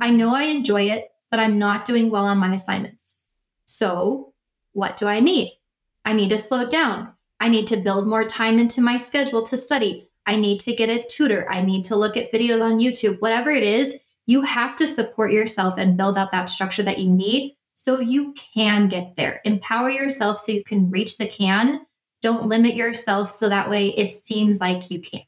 I 0.00 0.10
know 0.10 0.34
I 0.34 0.44
enjoy 0.44 0.82
it, 0.90 1.10
but 1.30 1.40
I'm 1.40 1.58
not 1.58 1.84
doing 1.84 2.10
well 2.10 2.24
on 2.24 2.38
my 2.38 2.54
assignments. 2.54 3.20
So, 3.64 4.32
what 4.72 4.96
do 4.96 5.06
I 5.08 5.20
need? 5.20 5.58
I 6.04 6.12
need 6.12 6.30
to 6.30 6.38
slow 6.38 6.68
down. 6.68 7.12
I 7.40 7.48
need 7.48 7.66
to 7.68 7.76
build 7.76 8.06
more 8.06 8.24
time 8.24 8.58
into 8.58 8.80
my 8.80 8.96
schedule 8.96 9.44
to 9.46 9.56
study. 9.56 10.08
I 10.26 10.36
need 10.36 10.60
to 10.60 10.74
get 10.74 10.88
a 10.88 11.06
tutor. 11.08 11.46
I 11.50 11.62
need 11.62 11.84
to 11.84 11.96
look 11.96 12.16
at 12.16 12.32
videos 12.32 12.62
on 12.62 12.78
YouTube. 12.78 13.20
Whatever 13.20 13.50
it 13.50 13.62
is, 13.62 13.98
you 14.26 14.42
have 14.42 14.76
to 14.76 14.86
support 14.86 15.32
yourself 15.32 15.78
and 15.78 15.96
build 15.96 16.18
out 16.18 16.32
that 16.32 16.50
structure 16.50 16.82
that 16.82 16.98
you 16.98 17.08
need 17.08 17.56
so 17.74 18.00
you 18.00 18.34
can 18.54 18.88
get 18.88 19.16
there. 19.16 19.40
Empower 19.44 19.90
yourself 19.90 20.40
so 20.40 20.52
you 20.52 20.64
can 20.64 20.90
reach 20.90 21.16
the 21.16 21.28
can. 21.28 21.80
Don't 22.20 22.48
limit 22.48 22.74
yourself 22.74 23.30
so 23.30 23.48
that 23.48 23.70
way 23.70 23.88
it 23.90 24.12
seems 24.12 24.60
like 24.60 24.90
you 24.90 25.00
can't. 25.00 25.22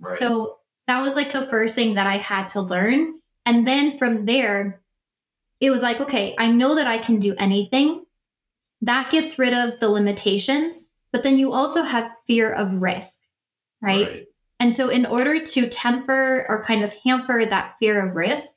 Right. 0.00 0.14
So 0.14 0.57
that 0.88 1.02
was 1.02 1.14
like 1.14 1.32
the 1.32 1.46
first 1.46 1.74
thing 1.74 1.94
that 1.94 2.06
I 2.06 2.16
had 2.16 2.48
to 2.50 2.62
learn. 2.62 3.20
And 3.46 3.66
then 3.68 3.98
from 3.98 4.24
there, 4.24 4.80
it 5.60 5.70
was 5.70 5.82
like, 5.82 6.00
okay, 6.00 6.34
I 6.38 6.48
know 6.48 6.74
that 6.74 6.86
I 6.86 6.98
can 6.98 7.20
do 7.20 7.34
anything. 7.38 8.04
That 8.80 9.10
gets 9.10 9.38
rid 9.38 9.52
of 9.52 9.78
the 9.80 9.90
limitations, 9.90 10.90
but 11.12 11.22
then 11.22 11.36
you 11.36 11.52
also 11.52 11.82
have 11.82 12.10
fear 12.26 12.50
of 12.52 12.80
risk, 12.80 13.20
right? 13.82 14.26
And 14.60 14.74
so, 14.74 14.88
in 14.88 15.04
order 15.04 15.44
to 15.44 15.68
temper 15.68 16.46
or 16.48 16.64
kind 16.64 16.82
of 16.82 16.94
hamper 17.04 17.44
that 17.44 17.76
fear 17.78 18.04
of 18.06 18.16
risk, 18.16 18.52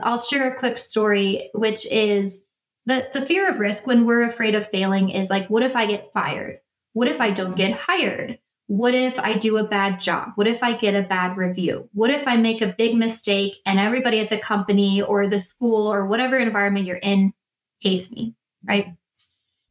I'll 0.00 0.20
share 0.20 0.52
a 0.52 0.58
quick 0.58 0.78
story, 0.78 1.50
which 1.54 1.86
is 1.86 2.44
the, 2.86 3.08
the 3.12 3.24
fear 3.24 3.48
of 3.48 3.58
risk 3.58 3.86
when 3.86 4.04
we're 4.04 4.22
afraid 4.22 4.54
of 4.54 4.68
failing 4.68 5.10
is 5.10 5.30
like, 5.30 5.48
what 5.48 5.62
if 5.62 5.76
I 5.76 5.86
get 5.86 6.12
fired? 6.12 6.58
What 6.92 7.08
if 7.08 7.20
I 7.20 7.30
don't 7.30 7.56
get 7.56 7.72
hired? 7.72 8.38
What 8.66 8.94
if 8.94 9.18
I 9.18 9.36
do 9.36 9.58
a 9.58 9.68
bad 9.68 10.00
job? 10.00 10.30
What 10.36 10.46
if 10.46 10.62
I 10.62 10.74
get 10.74 10.94
a 10.94 11.06
bad 11.06 11.36
review? 11.36 11.88
What 11.92 12.10
if 12.10 12.26
I 12.26 12.36
make 12.36 12.62
a 12.62 12.74
big 12.76 12.96
mistake 12.96 13.58
and 13.66 13.78
everybody 13.78 14.20
at 14.20 14.30
the 14.30 14.38
company 14.38 15.02
or 15.02 15.26
the 15.26 15.40
school 15.40 15.86
or 15.92 16.06
whatever 16.06 16.38
environment 16.38 16.86
you're 16.86 16.96
in 16.96 17.34
hates 17.80 18.10
me, 18.10 18.34
right? 18.66 18.94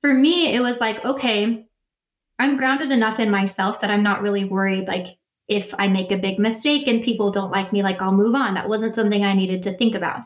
For 0.02 0.14
me, 0.14 0.54
it 0.54 0.60
was 0.60 0.80
like, 0.80 1.04
okay, 1.04 1.66
I'm 2.38 2.58
grounded 2.58 2.92
enough 2.92 3.20
in 3.20 3.32
myself 3.32 3.82
that 3.82 3.90
I'm 3.90 4.04
not 4.04 4.22
really 4.22 4.46
worried. 4.46 4.88
Like, 4.88 5.08
if 5.48 5.74
I 5.78 5.88
make 5.88 6.12
a 6.12 6.18
big 6.18 6.40
mistake 6.40 6.88
and 6.88 7.04
people 7.04 7.32
don't 7.32 7.52
like 7.52 7.74
me, 7.74 7.84
like 7.84 8.02
I'll 8.02 8.12
move 8.12 8.36
on. 8.36 8.54
That 8.54 8.70
wasn't 8.70 8.94
something 8.94 9.26
I 9.26 9.34
needed 9.34 9.64
to 9.64 9.76
think 9.76 9.96
about. 9.96 10.22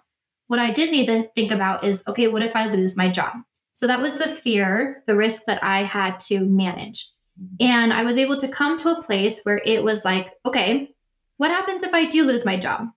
What 0.47 0.60
I 0.60 0.71
did 0.71 0.91
need 0.91 1.08
to 1.08 1.30
think 1.36 1.51
about 1.51 1.84
is 1.84 2.03
okay, 2.08 2.27
what 2.27 2.43
if 2.43 2.56
I 2.56 2.67
lose 2.67 2.95
my 2.95 3.10
job? 3.10 3.34
So 3.73 3.88
that 3.88 4.01
was 4.01 4.17
the 4.17 4.30
fear, 4.30 5.03
the 5.08 5.15
risk 5.15 5.43
that 5.45 5.63
I 5.63 5.84
had 5.84 6.19
to 6.21 6.45
manage. 6.45 7.12
And 7.60 7.93
I 7.93 8.04
was 8.04 8.17
able 8.17 8.38
to 8.38 8.47
come 8.47 8.78
to 8.78 8.97
a 8.97 9.02
place 9.02 9.41
where 9.43 9.62
it 9.63 9.84
was 9.84 10.04
like, 10.04 10.32
okay, 10.45 10.93
what 11.38 11.52
happens 11.52 11.84
if 11.84 11.93
I 11.93 12.06
do 12.06 12.23
lose 12.23 12.45
my 12.45 12.58
job? 12.58 12.88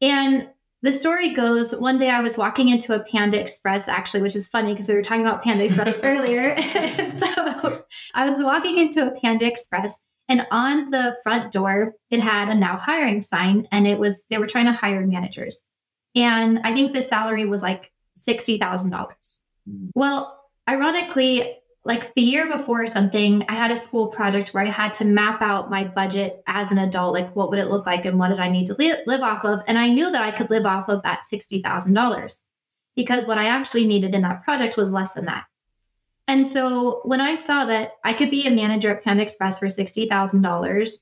And 0.00 0.48
the 0.82 0.92
story 0.92 1.32
goes 1.32 1.74
one 1.74 1.96
day 1.96 2.10
I 2.10 2.22
was 2.22 2.36
walking 2.36 2.68
into 2.68 2.94
a 2.94 3.04
Panda 3.04 3.40
Express, 3.40 3.86
actually, 3.86 4.22
which 4.22 4.34
is 4.34 4.48
funny 4.48 4.72
because 4.72 4.88
we 4.88 4.94
were 4.94 5.02
talking 5.02 5.24
about 5.24 5.42
Panda 5.42 5.64
Express 5.64 5.96
earlier. 6.02 6.60
so 7.14 7.84
I 8.14 8.28
was 8.28 8.42
walking 8.42 8.78
into 8.78 9.06
a 9.06 9.20
Panda 9.20 9.46
Express, 9.46 10.06
and 10.28 10.46
on 10.50 10.90
the 10.90 11.16
front 11.22 11.52
door, 11.52 11.94
it 12.10 12.20
had 12.20 12.48
a 12.48 12.54
now 12.54 12.76
hiring 12.76 13.22
sign, 13.22 13.68
and 13.70 13.86
it 13.86 13.98
was 13.98 14.26
they 14.28 14.38
were 14.38 14.46
trying 14.46 14.66
to 14.66 14.72
hire 14.72 15.06
managers. 15.06 15.62
And 16.16 16.58
I 16.64 16.74
think 16.74 16.92
the 16.92 17.02
salary 17.02 17.46
was 17.46 17.62
like 17.62 17.92
$60,000. 18.18 18.90
Mm. 18.90 19.90
Well, 19.94 20.38
ironically, 20.68 21.58
like 21.84 22.14
the 22.14 22.22
year 22.22 22.46
before 22.46 22.82
or 22.82 22.86
something, 22.86 23.44
I 23.48 23.56
had 23.56 23.72
a 23.72 23.76
school 23.76 24.08
project 24.08 24.54
where 24.54 24.62
I 24.62 24.68
had 24.68 24.92
to 24.94 25.04
map 25.04 25.42
out 25.42 25.70
my 25.70 25.84
budget 25.84 26.42
as 26.46 26.70
an 26.70 26.78
adult. 26.78 27.12
Like, 27.12 27.34
what 27.34 27.50
would 27.50 27.58
it 27.58 27.68
look 27.68 27.86
like 27.86 28.04
and 28.04 28.18
what 28.18 28.28
did 28.28 28.38
I 28.38 28.48
need 28.48 28.66
to 28.66 28.74
li- 28.74 29.02
live 29.06 29.22
off 29.22 29.44
of? 29.44 29.62
And 29.66 29.76
I 29.76 29.88
knew 29.88 30.10
that 30.10 30.22
I 30.22 30.30
could 30.30 30.48
live 30.48 30.64
off 30.64 30.88
of 30.88 31.02
that 31.02 31.22
$60,000 31.32 32.40
because 32.94 33.26
what 33.26 33.38
I 33.38 33.46
actually 33.46 33.86
needed 33.86 34.14
in 34.14 34.22
that 34.22 34.44
project 34.44 34.76
was 34.76 34.92
less 34.92 35.14
than 35.14 35.24
that. 35.24 35.44
And 36.28 36.46
so 36.46 37.00
when 37.04 37.20
I 37.20 37.34
saw 37.34 37.64
that 37.64 37.92
I 38.04 38.12
could 38.12 38.30
be 38.30 38.46
a 38.46 38.50
manager 38.50 38.90
at 38.90 39.02
Panda 39.02 39.24
Express 39.24 39.58
for 39.58 39.66
$60,000, 39.66 40.98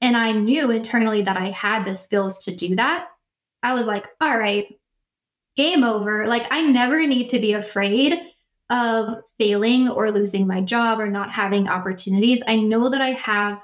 and 0.00 0.16
I 0.16 0.32
knew 0.32 0.70
internally 0.70 1.22
that 1.22 1.36
I 1.36 1.50
had 1.50 1.84
the 1.84 1.96
skills 1.96 2.44
to 2.44 2.54
do 2.54 2.74
that, 2.74 3.06
I 3.62 3.74
was 3.74 3.86
like, 3.86 4.08
all 4.20 4.36
right, 4.36 4.66
game 5.56 5.84
over. 5.84 6.26
Like, 6.26 6.46
I 6.50 6.62
never 6.62 7.06
need 7.06 7.28
to 7.28 7.38
be 7.38 7.52
afraid 7.52 8.20
of 8.70 9.22
failing 9.38 9.88
or 9.88 10.10
losing 10.10 10.46
my 10.46 10.60
job 10.60 11.00
or 11.00 11.08
not 11.08 11.30
having 11.30 11.68
opportunities. 11.68 12.42
I 12.46 12.56
know 12.56 12.88
that 12.88 13.02
I 13.02 13.10
have 13.10 13.62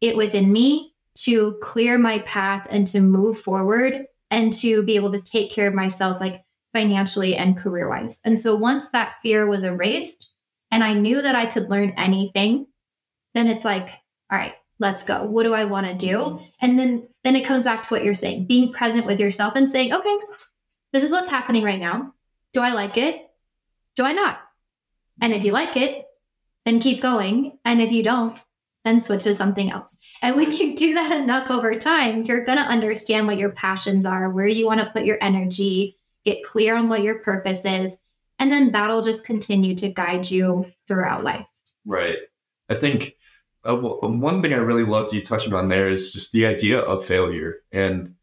it 0.00 0.16
within 0.16 0.52
me 0.52 0.94
to 1.16 1.58
clear 1.60 1.98
my 1.98 2.20
path 2.20 2.66
and 2.70 2.86
to 2.88 3.00
move 3.00 3.40
forward 3.40 4.06
and 4.30 4.52
to 4.52 4.82
be 4.84 4.96
able 4.96 5.12
to 5.12 5.22
take 5.22 5.50
care 5.50 5.66
of 5.66 5.74
myself, 5.74 6.20
like 6.20 6.44
financially 6.72 7.34
and 7.34 7.56
career 7.56 7.88
wise. 7.88 8.20
And 8.24 8.38
so 8.38 8.54
once 8.54 8.90
that 8.90 9.16
fear 9.22 9.46
was 9.46 9.64
erased 9.64 10.32
and 10.70 10.84
I 10.84 10.92
knew 10.94 11.20
that 11.20 11.34
I 11.34 11.46
could 11.46 11.70
learn 11.70 11.94
anything, 11.96 12.66
then 13.34 13.48
it's 13.48 13.64
like, 13.64 13.88
all 14.30 14.38
right, 14.38 14.54
let's 14.78 15.02
go. 15.02 15.24
What 15.24 15.42
do 15.42 15.54
I 15.54 15.64
want 15.64 15.86
to 15.86 15.94
do? 15.94 16.16
Mm-hmm. 16.16 16.44
And 16.60 16.78
then 16.78 17.08
then 17.24 17.36
it 17.36 17.44
comes 17.44 17.64
back 17.64 17.82
to 17.82 17.88
what 17.88 18.04
you're 18.04 18.14
saying, 18.14 18.46
being 18.46 18.72
present 18.72 19.06
with 19.06 19.18
yourself 19.18 19.56
and 19.56 19.68
saying, 19.68 19.92
okay, 19.92 20.16
this 20.92 21.02
is 21.02 21.10
what's 21.10 21.30
happening 21.30 21.64
right 21.64 21.80
now. 21.80 22.14
Do 22.52 22.60
I 22.60 22.72
like 22.72 22.96
it? 22.96 23.27
Do 23.98 24.04
I 24.04 24.12
not? 24.12 24.38
And 25.20 25.32
if 25.32 25.42
you 25.42 25.50
like 25.50 25.76
it, 25.76 26.04
then 26.64 26.78
keep 26.78 27.02
going. 27.02 27.58
And 27.64 27.82
if 27.82 27.90
you 27.90 28.04
don't, 28.04 28.38
then 28.84 29.00
switch 29.00 29.24
to 29.24 29.34
something 29.34 29.72
else. 29.72 29.96
And 30.22 30.36
when 30.36 30.52
you 30.52 30.76
do 30.76 30.94
that 30.94 31.10
enough 31.10 31.50
over 31.50 31.76
time, 31.76 32.22
you're 32.22 32.44
going 32.44 32.58
to 32.58 32.64
understand 32.64 33.26
what 33.26 33.38
your 33.38 33.50
passions 33.50 34.06
are, 34.06 34.30
where 34.30 34.46
you 34.46 34.66
want 34.66 34.78
to 34.78 34.90
put 34.94 35.04
your 35.04 35.18
energy, 35.20 35.98
get 36.24 36.44
clear 36.44 36.76
on 36.76 36.88
what 36.88 37.02
your 37.02 37.18
purpose 37.18 37.64
is. 37.64 37.98
And 38.38 38.52
then 38.52 38.70
that'll 38.70 39.02
just 39.02 39.26
continue 39.26 39.74
to 39.74 39.88
guide 39.88 40.30
you 40.30 40.66
throughout 40.86 41.24
life. 41.24 41.46
Right. 41.84 42.18
I 42.68 42.76
think 42.76 43.16
uh, 43.64 43.74
w- 43.74 43.98
one 44.00 44.42
thing 44.42 44.52
I 44.52 44.58
really 44.58 44.84
loved 44.84 45.12
you 45.12 45.20
touching 45.20 45.54
on 45.54 45.70
there 45.70 45.88
is 45.88 46.12
just 46.12 46.30
the 46.30 46.46
idea 46.46 46.78
of 46.78 47.04
failure. 47.04 47.56
And 47.72 48.14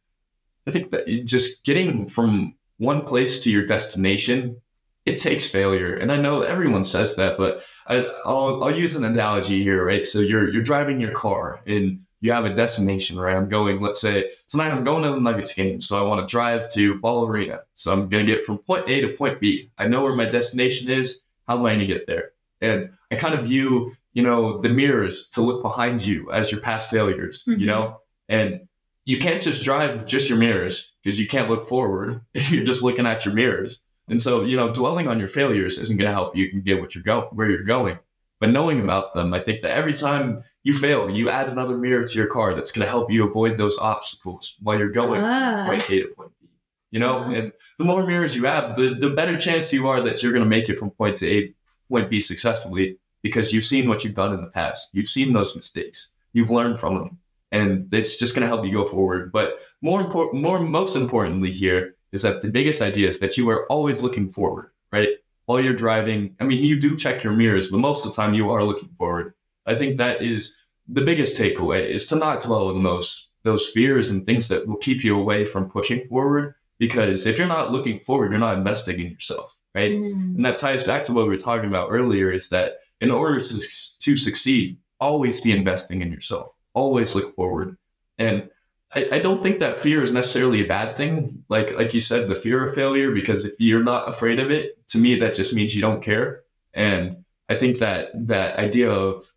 I 0.66 0.72
think 0.72 0.92
that 0.92 1.26
just 1.26 1.66
getting 1.66 2.08
from 2.08 2.56
one 2.78 3.02
place 3.02 3.44
to 3.44 3.52
your 3.52 3.66
destination, 3.66 4.62
it 5.06 5.18
takes 5.18 5.49
failure. 5.49 5.95
And 5.95 6.12
I 6.12 6.18
know 6.18 6.41
everyone 6.41 6.84
says 6.84 7.16
that, 7.16 7.38
but 7.38 7.64
I, 7.88 8.08
I'll, 8.26 8.64
I'll 8.64 8.76
use 8.76 8.95
an 8.95 9.03
analogy 9.03 9.62
here, 9.62 9.86
right? 9.86 10.06
So 10.06 10.20
you're, 10.20 10.51
you're 10.51 10.64
driving 10.64 10.99
your 10.99 11.12
car 11.12 11.62
and 11.68 12.01
you 12.22 12.32
have 12.32 12.45
a 12.45 12.53
destination, 12.53 13.20
right? 13.20 13.36
I'm 13.36 13.47
going, 13.47 13.80
let's 13.82 14.01
say 14.01 14.32
tonight 14.47 14.72
I'm 14.72 14.84
going 14.84 15.03
to 15.03 15.12
the 15.12 15.20
Nuggets 15.20 15.53
game. 15.53 15.80
So 15.80 15.99
I 15.99 16.08
want 16.08 16.28
to 16.28 16.32
drive 16.32 16.72
to 16.74 16.95
Ball 16.95 17.28
Arena. 17.28 17.60
So 17.76 17.93
I'm 17.93 18.10
going 18.10 18.26
to 18.26 18.32
get 18.32 18.43
from 18.43 18.58
point 18.58 18.89
A 18.89 19.01
to 19.01 19.10
point 19.10 19.39
B. 19.39 19.70
I 19.78 19.88
know 19.88 20.01
where 20.01 20.16
my 20.16 20.26
destination 20.26 20.89
is. 20.89 21.22
How 21.47 21.60
am 21.60 21.66
I 21.66 21.76
going 21.76 21.80
to 21.82 21.86
get 21.86 22.08
there? 22.08 22.32
And 22.62 22.89
I 23.12 23.16
kind 23.16 23.36
of 23.36 23.45
view, 23.45 23.95
you 24.14 24.24
know, 24.24 24.60
the 24.60 24.70
mirrors 24.70 25.30
to 25.30 25.41
look 25.41 25.62
behind 25.62 26.03
you 26.03 26.32
as 26.32 26.51
your 26.51 26.62
past 26.62 26.89
failures, 26.89 27.43
mm-hmm. 27.43 27.60
you 27.60 27.68
know? 27.68 28.01
And 28.28 28.68
you 29.06 29.20
can't 29.20 29.43
just 29.43 29.64
drive 29.64 30.08
just 30.08 30.30
your 30.30 30.39
mirrors 30.39 30.93
because 31.03 31.20
you 31.20 31.28
can't 31.28 31.47
look 31.47 31.66
forward 31.66 32.22
if 32.34 32.51
you're 32.51 32.66
just 32.66 32.82
looking 32.82 33.06
at 33.06 33.24
your 33.24 33.36
mirrors. 33.36 33.84
And 34.08 34.22
so, 34.22 34.43
you 34.43 34.56
know, 34.56 34.72
dwelling 34.72 35.08
on 35.08 35.20
your 35.20 35.28
failures 35.28 35.80
isn't 35.80 35.97
going 35.97 36.10
to 36.10 36.14
help 36.14 36.36
you 36.36 36.62
get 36.62 36.80
what 36.80 36.93
you're 36.93 37.03
going 37.03 37.28
where 37.32 37.49
you're 37.49 37.64
going. 37.64 37.97
But 38.39 38.49
knowing 38.49 38.82
about 38.82 39.14
them, 39.14 39.34
I 39.34 39.39
think 39.39 39.62
that 39.62 39.72
every 39.72 39.93
time 39.93 40.43
you 40.64 40.74
fail, 40.74 41.10
you 41.10 41.30
add 41.30 41.49
another 41.49 41.78
mirror 41.78 42.03
to 42.03 42.18
your 42.18 42.28
car 42.28 42.53
that's 42.53 42.72
going 42.72 42.86
to 42.86 42.89
help 42.89 43.12
you 43.12 43.28
avoid 43.28 43.58
those 43.58 43.78
obstacles 43.78 44.56
while 44.62 44.78
you're 44.78 44.89
going 44.89 45.22
ah. 45.22 45.66
point 45.68 45.89
A 45.89 46.01
to 46.01 46.08
point 46.16 46.32
B. 46.41 46.47
You 46.91 46.99
know, 46.99 47.20
ah. 47.20 47.32
and 47.32 47.51
the 47.78 47.86
more 47.86 48.06
mirrors 48.06 48.36
you 48.36 48.45
have, 48.45 48.76
the, 48.76 48.93
the 48.93 49.10
better 49.10 49.38
chance 49.38 49.72
you 49.74 49.88
are 49.88 50.01
that 50.01 50.22
you're 50.22 50.34
going 50.34 50.43
to 50.43 50.49
make 50.49 50.70
it 50.70 50.78
from 50.78 50.91
point 50.91 51.18
to 51.18 51.30
A, 51.30 51.53
point 51.89 52.10
B 52.10 52.20
successfully 52.20 52.97
because 53.24 53.53
you've 53.53 53.66
seen 53.66 53.88
what 53.88 54.03
you've 54.03 54.14
done 54.14 54.34
in 54.34 54.41
the 54.41 54.47
past. 54.47 54.89
You've 54.93 55.10
seen 55.10 55.34
those 55.34 55.56
mistakes. 55.56 56.12
You've 56.34 56.51
learned 56.51 56.80
from 56.80 56.95
them 56.95 57.20
and 57.51 57.93
it's 57.93 58.18
just 58.18 58.36
going 58.36 58.41
to 58.41 58.47
help 58.47 58.66
you 58.66 58.74
go 58.74 58.86
forward. 58.86 59.32
But 59.32 59.60
more 59.82 60.01
important, 60.01 60.41
more 60.43 60.60
most 60.60 60.95
importantly 60.95 61.51
here 61.51 61.95
is 62.16 62.24
that 62.24 62.41
the 62.41 62.49
biggest 62.49 62.82
idea 62.82 63.07
is 63.07 63.20
that 63.20 63.38
you 63.38 63.49
are 63.49 63.66
always 63.68 64.01
looking 64.01 64.30
forward, 64.30 64.72
right? 64.91 65.09
While 65.45 65.61
you're 65.61 65.76
driving, 65.76 66.36
I 66.39 66.43
mean, 66.45 66.63
you 66.63 66.80
do 66.80 66.97
check 66.97 67.24
your 67.24 67.34
mirrors, 67.34 67.70
but 67.70 67.78
most 67.78 68.05
of 68.05 68.11
the 68.11 68.16
time 68.16 68.34
you 68.34 68.49
are 68.49 68.63
looking 68.63 68.89
forward. 68.97 69.34
I 69.68 69.76
think 69.76 69.97
that 69.97 70.24
is 70.24 70.57
the 70.88 71.01
biggest 71.01 71.39
takeaway 71.39 71.88
is 71.88 72.07
to 72.07 72.16
not 72.16 72.41
dwell 72.41 72.70
on 72.70 72.84
those 72.84 73.30
those 73.43 73.70
fears 73.70 74.09
and 74.09 74.26
things 74.26 74.47
that 74.47 74.66
will 74.68 74.78
keep 74.78 75.03
you 75.03 75.16
away 75.20 75.45
from 75.45 75.70
pushing 75.70 76.07
forward. 76.07 76.55
Because 76.80 77.28
if 77.28 77.38
you're 77.38 77.47
not 77.47 77.72
looking 77.72 77.99
forward, 77.99 78.32
you're 78.32 78.39
not 78.39 78.57
investing 78.57 78.99
in 78.99 79.11
yourself, 79.11 79.57
right? 79.76 79.91
Mm. 79.91 80.36
And 80.36 80.45
that 80.45 80.57
ties 80.57 80.84
back 80.84 81.03
to 81.05 81.13
what 81.13 81.26
we 81.26 81.30
were 81.30 81.38
talking 81.38 81.70
about 81.70 81.91
earlier: 81.91 82.32
is 82.32 82.49
that 82.49 82.80
in 82.99 83.11
order 83.11 83.39
to, 83.39 83.59
to 83.99 84.18
succeed, 84.18 84.78
always 84.99 85.41
be 85.41 85.51
investing 85.51 86.01
in 86.01 86.11
yourself 86.11 86.55
always 86.76 87.16
look 87.16 87.34
forward. 87.36 87.78
And 88.20 88.49
I, 88.96 89.08
I 89.14 89.20
don't 89.20 89.43
think 89.43 89.60
that 89.60 89.78
fear 89.78 90.02
is 90.02 90.12
necessarily 90.12 90.64
a 90.64 90.68
bad 90.68 90.96
thing. 90.96 91.43
Like 91.50 91.74
like 91.76 91.93
you 91.93 92.00
said, 92.00 92.28
the 92.28 92.36
fear 92.36 92.64
of 92.64 92.74
failure, 92.74 93.12
because 93.12 93.46
if 93.46 93.60
you're 93.60 93.84
not 93.84 94.08
afraid 94.10 94.39
of 94.39 94.52
it, 94.52 94.88
to 94.89 94.98
me 94.98 95.20
that 95.20 95.36
just 95.36 95.54
means 95.54 95.76
you 95.76 95.82
don't 95.82 96.02
care. 96.02 96.43
And 96.74 97.24
I 97.50 97.56
think 97.56 97.80
that 97.80 98.10
that 98.28 98.58
idea 98.58 98.89
of 98.89 99.32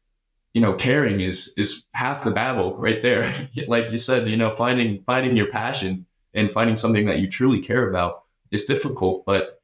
you 0.54 0.60
know 0.60 0.74
caring 0.74 1.20
is 1.20 1.52
is 1.56 1.86
half 1.92 2.24
the 2.24 2.30
battle 2.30 2.76
right 2.76 3.02
there. 3.02 3.34
like 3.68 3.90
you 3.90 3.98
said, 3.98 4.30
you 4.30 4.36
know, 4.36 4.52
finding 4.52 5.02
finding 5.04 5.36
your 5.36 5.50
passion 5.50 6.06
and 6.34 6.50
finding 6.50 6.76
something 6.76 7.06
that 7.06 7.18
you 7.18 7.28
truly 7.28 7.60
care 7.60 7.88
about 7.88 8.22
is 8.50 8.64
difficult, 8.64 9.26
but 9.26 9.60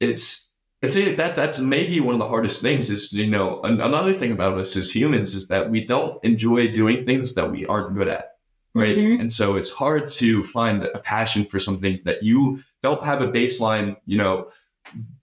it's 0.00 0.52
I 0.82 0.88
think 0.88 1.16
that 1.16 1.36
that's 1.36 1.60
maybe 1.60 2.00
one 2.00 2.16
of 2.16 2.18
the 2.18 2.26
hardest 2.26 2.60
things 2.60 2.90
is, 2.90 3.12
you 3.12 3.28
know, 3.28 3.60
another 3.62 4.12
thing 4.12 4.32
about 4.32 4.58
us 4.58 4.76
as 4.76 4.94
humans 4.94 5.32
is 5.32 5.46
that 5.46 5.70
we 5.70 5.84
don't 5.84 6.22
enjoy 6.24 6.72
doing 6.72 7.06
things 7.06 7.34
that 7.36 7.52
we 7.52 7.64
aren't 7.66 7.94
good 7.94 8.08
at. 8.08 8.31
Right. 8.74 8.96
Mm-hmm. 8.96 9.20
And 9.20 9.32
so 9.32 9.56
it's 9.56 9.70
hard 9.70 10.08
to 10.10 10.42
find 10.42 10.84
a 10.84 10.98
passion 10.98 11.44
for 11.44 11.60
something 11.60 12.00
that 12.04 12.22
you 12.22 12.60
don't 12.80 13.04
have 13.04 13.20
a 13.20 13.28
baseline, 13.28 13.96
you 14.06 14.16
know, 14.16 14.50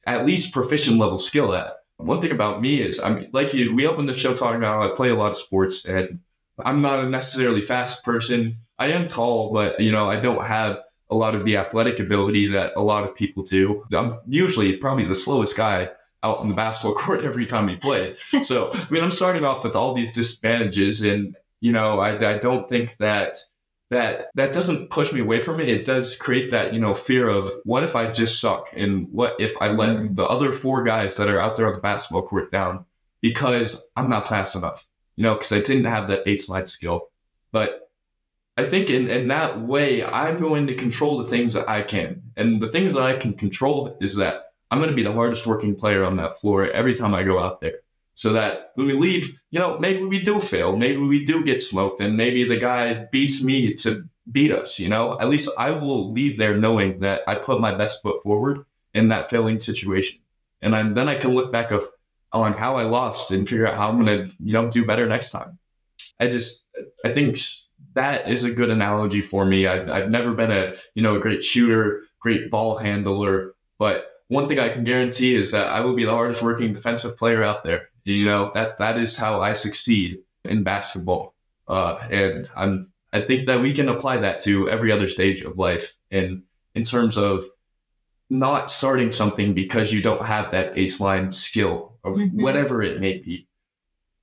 at 0.05 0.25
least 0.25 0.53
proficient 0.53 0.99
level 0.99 1.17
skill 1.17 1.55
at. 1.55 1.73
One 1.97 2.21
thing 2.21 2.31
about 2.31 2.61
me 2.61 2.81
is, 2.81 2.99
I'm 2.99 3.27
like 3.33 3.53
you, 3.53 3.75
we 3.75 3.87
opened 3.87 4.07
the 4.07 4.13
show 4.13 4.35
talking 4.35 4.57
about 4.57 4.91
I 4.91 4.95
play 4.95 5.09
a 5.09 5.15
lot 5.15 5.31
of 5.31 5.37
sports 5.37 5.85
and 5.85 6.19
I'm 6.63 6.81
not 6.81 7.03
a 7.03 7.09
necessarily 7.09 7.61
fast 7.61 8.05
person. 8.05 8.53
I 8.77 8.91
am 8.91 9.07
tall, 9.07 9.51
but, 9.51 9.79
you 9.79 9.91
know, 9.91 10.09
I 10.09 10.19
don't 10.19 10.45
have 10.45 10.79
a 11.09 11.15
lot 11.15 11.35
of 11.35 11.43
the 11.43 11.57
athletic 11.57 11.99
ability 11.99 12.47
that 12.49 12.73
a 12.75 12.81
lot 12.81 13.03
of 13.03 13.15
people 13.15 13.43
do. 13.43 13.83
I'm 13.93 14.19
usually 14.27 14.77
probably 14.77 15.05
the 15.05 15.15
slowest 15.15 15.57
guy 15.57 15.89
out 16.23 16.37
on 16.37 16.49
the 16.49 16.55
basketball 16.55 16.95
court 16.95 17.23
every 17.25 17.45
time 17.45 17.65
we 17.65 17.75
play. 17.75 18.15
So, 18.41 18.71
I 18.73 18.85
mean, 18.89 19.03
I'm 19.03 19.11
starting 19.11 19.43
off 19.43 19.63
with 19.63 19.75
all 19.75 19.93
these 19.93 20.11
disadvantages, 20.11 21.01
and 21.01 21.35
you 21.61 21.71
know, 21.71 21.99
I, 21.99 22.15
I 22.15 22.37
don't 22.37 22.67
think 22.69 22.97
that 22.97 23.37
that 23.89 24.27
that 24.35 24.53
doesn't 24.53 24.89
push 24.89 25.11
me 25.11 25.21
away 25.21 25.39
from 25.39 25.59
it. 25.59 25.67
It 25.67 25.85
does 25.85 26.15
create 26.15 26.51
that 26.51 26.73
you 26.73 26.79
know 26.79 26.93
fear 26.93 27.27
of 27.27 27.49
what 27.63 27.83
if 27.83 27.95
I 27.95 28.11
just 28.11 28.39
suck, 28.39 28.69
and 28.75 29.07
what 29.11 29.35
if 29.39 29.59
I 29.61 29.67
let 29.69 29.89
mm-hmm. 29.89 30.13
the 30.13 30.25
other 30.25 30.51
four 30.51 30.83
guys 30.83 31.17
that 31.17 31.29
are 31.29 31.39
out 31.39 31.55
there 31.55 31.67
on 31.67 31.73
the 31.73 31.79
basketball 31.79 32.23
court 32.23 32.51
down 32.51 32.85
because 33.21 33.89
I'm 33.95 34.09
not 34.09 34.27
fast 34.27 34.55
enough, 34.55 34.87
you 35.15 35.23
know, 35.23 35.33
because 35.33 35.51
I 35.51 35.61
didn't 35.61 35.85
have 35.85 36.07
that 36.07 36.27
eight 36.27 36.41
slide 36.41 36.67
skill. 36.67 37.09
But 37.51 37.89
I 38.57 38.65
think 38.65 38.89
in, 38.89 39.09
in 39.09 39.29
that 39.29 39.61
way, 39.61 40.03
I'm 40.03 40.37
going 40.37 40.67
to 40.67 40.75
control 40.75 41.17
the 41.17 41.23
things 41.23 41.53
that 41.53 41.69
I 41.69 41.81
can. 41.81 42.21
And 42.35 42.61
the 42.61 42.71
things 42.71 42.93
that 42.93 43.03
I 43.03 43.15
can 43.15 43.33
control 43.33 43.97
is 44.01 44.17
that 44.17 44.51
I'm 44.69 44.79
going 44.79 44.89
to 44.89 44.95
be 44.95 45.03
the 45.03 45.13
hardest 45.13 45.47
working 45.47 45.75
player 45.75 46.03
on 46.03 46.17
that 46.17 46.37
floor 46.39 46.69
every 46.69 46.93
time 46.93 47.15
I 47.15 47.23
go 47.23 47.39
out 47.39 47.61
there. 47.61 47.79
So 48.19 48.33
that 48.33 48.71
when 48.75 48.87
we 48.87 48.95
leave, 48.95 49.39
you 49.49 49.59
know, 49.59 49.79
maybe 49.79 50.03
we 50.03 50.19
do 50.19 50.41
fail, 50.41 50.75
maybe 50.75 50.97
we 50.97 51.23
do 51.23 51.41
get 51.41 51.61
smoked, 51.61 52.01
and 52.01 52.17
maybe 52.17 52.43
the 52.43 52.57
guy 52.57 53.05
beats 53.13 53.41
me 53.41 53.75
to 53.75 54.09
beat 54.29 54.51
us, 54.51 54.77
you 54.77 54.89
know, 54.89 55.17
at 55.21 55.29
least 55.29 55.49
I 55.57 55.71
will 55.71 56.11
leave 56.11 56.37
there 56.37 56.57
knowing 56.57 56.99
that 56.99 57.21
I 57.29 57.35
put 57.35 57.61
my 57.61 57.73
best 57.73 58.01
foot 58.01 58.21
forward 58.21 58.65
in 58.93 59.07
that 59.07 59.29
failing 59.29 59.57
situation. 59.57 60.19
And 60.61 60.75
I, 60.75 60.83
then 60.83 61.07
I 61.07 61.15
can 61.15 61.33
look 61.33 61.49
back 61.49 61.71
of 61.71 61.87
on 62.33 62.51
how 62.51 62.75
I 62.75 62.83
lost 62.83 63.31
and 63.31 63.47
figure 63.47 63.65
out 63.65 63.75
how 63.75 63.87
I'm 63.87 64.05
to, 64.05 64.29
you 64.43 64.51
know, 64.51 64.69
do 64.69 64.85
better 64.85 65.07
next 65.07 65.29
time. 65.29 65.57
I 66.19 66.27
just, 66.27 66.67
I 67.05 67.11
think 67.11 67.37
that 67.93 68.29
is 68.29 68.43
a 68.43 68.51
good 68.51 68.69
analogy 68.69 69.21
for 69.21 69.45
me. 69.45 69.65
I've, 69.65 69.89
I've 69.89 70.09
never 70.09 70.33
been 70.33 70.51
a 70.51 70.73
you 70.93 71.01
know 71.01 71.15
a 71.15 71.19
great 71.21 71.41
shooter, 71.41 72.03
great 72.19 72.51
ball 72.51 72.79
handler, 72.79 73.55
but 73.77 74.07
one 74.27 74.49
thing 74.49 74.59
I 74.59 74.69
can 74.69 74.83
guarantee 74.83 75.35
is 75.35 75.51
that 75.51 75.67
I 75.67 75.79
will 75.79 75.95
be 75.95 76.05
the 76.05 76.11
hardest 76.11 76.43
working 76.43 76.73
defensive 76.73 77.17
player 77.17 77.43
out 77.43 77.63
there. 77.63 77.88
You 78.03 78.25
know 78.25 78.51
that 78.53 78.77
that 78.77 78.97
is 78.97 79.17
how 79.17 79.41
I 79.41 79.53
succeed 79.53 80.19
in 80.45 80.63
basketball, 80.63 81.35
uh, 81.67 81.95
and 82.09 82.49
I'm 82.55 82.91
I 83.11 83.21
think 83.21 83.47
that 83.47 83.61
we 83.61 83.73
can 83.73 83.89
apply 83.89 84.17
that 84.17 84.39
to 84.41 84.69
every 84.69 84.91
other 84.91 85.09
stage 85.09 85.41
of 85.41 85.57
life. 85.57 85.95
And 86.11 86.43
in 86.75 86.83
terms 86.83 87.17
of 87.17 87.43
not 88.29 88.69
starting 88.69 89.11
something 89.11 89.53
because 89.53 89.91
you 89.91 90.01
don't 90.01 90.25
have 90.25 90.51
that 90.51 90.75
baseline 90.75 91.33
skill 91.33 91.97
of 92.03 92.17
mm-hmm. 92.17 92.41
whatever 92.41 92.81
it 92.81 92.99
may 92.99 93.17
be. 93.17 93.47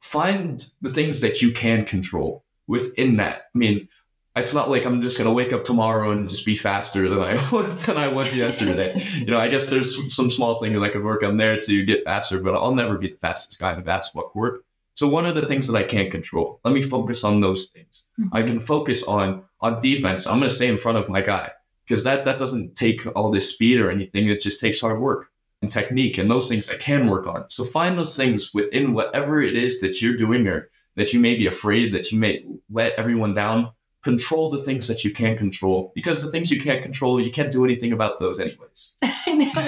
Find 0.01 0.65
the 0.81 0.93
things 0.93 1.21
that 1.23 1.43
you 1.43 1.51
can 1.51 1.85
control 1.85 2.45
within 2.69 3.17
that. 3.17 3.47
I 3.55 3.59
mean, 3.59 3.89
it's 4.37 4.53
not 4.53 4.69
like 4.69 4.85
I'm 4.85 5.01
just 5.01 5.17
gonna 5.17 5.33
wake 5.33 5.53
up 5.53 5.65
tomorrow 5.65 6.11
and 6.11 6.29
just 6.29 6.45
be 6.45 6.57
faster 6.57 7.09
than 7.09 7.21
I 7.21 7.37
than 7.87 7.97
I 7.97 8.09
was 8.09 8.35
yesterday. 8.37 9.03
you 9.15 9.27
know, 9.27 9.39
I 9.39 9.49
guess 9.49 9.71
there's 9.71 10.15
some 10.15 10.31
small 10.31 10.61
things 10.61 10.79
I 10.79 10.91
could 10.91 11.05
work 11.05 11.23
on 11.23 11.39
there 11.39 11.59
to 11.59 11.85
get 11.85 12.05
faster, 12.05 12.41
but 12.41 12.55
I'll 12.55 12.75
never 12.75 12.99
be 12.99 13.09
the 13.09 13.17
fastest 13.17 13.59
guy 13.59 13.73
in 13.73 13.79
the 13.79 13.85
basketball 13.85 14.29
court. 14.29 14.65
So 14.95 15.09
one 15.09 15.27
of 15.27 15.35
the 15.35 15.47
things 15.47 15.67
that 15.69 15.77
I 15.77 15.83
can't 15.83 16.11
control, 16.11 16.61
let 16.65 16.73
me 16.73 16.83
focus 16.83 17.25
on 17.25 17.41
those 17.41 17.67
things. 17.67 18.09
Mm-hmm. 18.19 18.37
I 18.37 18.43
can 18.43 18.61
focus 18.61 19.05
on 19.05 19.45
on 19.61 19.81
defense. 19.81 20.27
I'm 20.27 20.39
gonna 20.39 20.51
stay 20.51 20.69
in 20.69 20.79
front 20.79 20.99
of 20.99 21.09
my 21.09 21.23
guy 21.23 21.53
because 21.85 22.05
that 22.05 22.25
that 22.27 22.39
doesn't 22.39 22.77
take 22.77 23.07
all 23.17 23.31
this 23.31 23.53
speed 23.53 23.81
or 23.81 23.91
anything. 23.91 24.29
It 24.29 24.41
just 24.41 24.61
takes 24.61 24.81
hard 24.83 25.01
work 25.01 25.31
and 25.63 25.73
technique 25.73 26.19
and 26.19 26.31
those 26.31 26.49
things 26.49 26.71
I 26.71 26.77
can 26.77 27.09
work 27.09 27.27
on. 27.27 27.49
So 27.49 27.65
find 27.65 27.99
those 27.99 28.17
things 28.17 28.53
within 28.53 28.93
whatever 28.93 29.41
it 29.41 29.57
is 29.57 29.81
that 29.81 30.03
you're 30.03 30.17
doing 30.17 30.47
or 30.47 30.71
that 30.97 31.13
you 31.13 31.21
may 31.21 31.37
be 31.37 31.47
afraid 31.47 31.95
that 31.95 32.13
you 32.13 32.19
may 32.19 32.45
let 32.71 32.93
everyone 32.99 33.35
down 33.35 33.71
control 34.07 34.51
the 34.51 34.63
things 34.63 34.87
that 34.87 35.03
you 35.03 35.11
can 35.11 35.37
control 35.37 35.91
because 35.97 36.23
the 36.23 36.31
things 36.31 36.49
you 36.49 36.61
can't 36.61 36.81
control 36.81 37.21
you 37.21 37.33
can't 37.33 37.51
do 37.51 37.65
anything 37.65 37.93
about 37.93 38.21
those 38.21 38.39
anyways. 38.39 38.95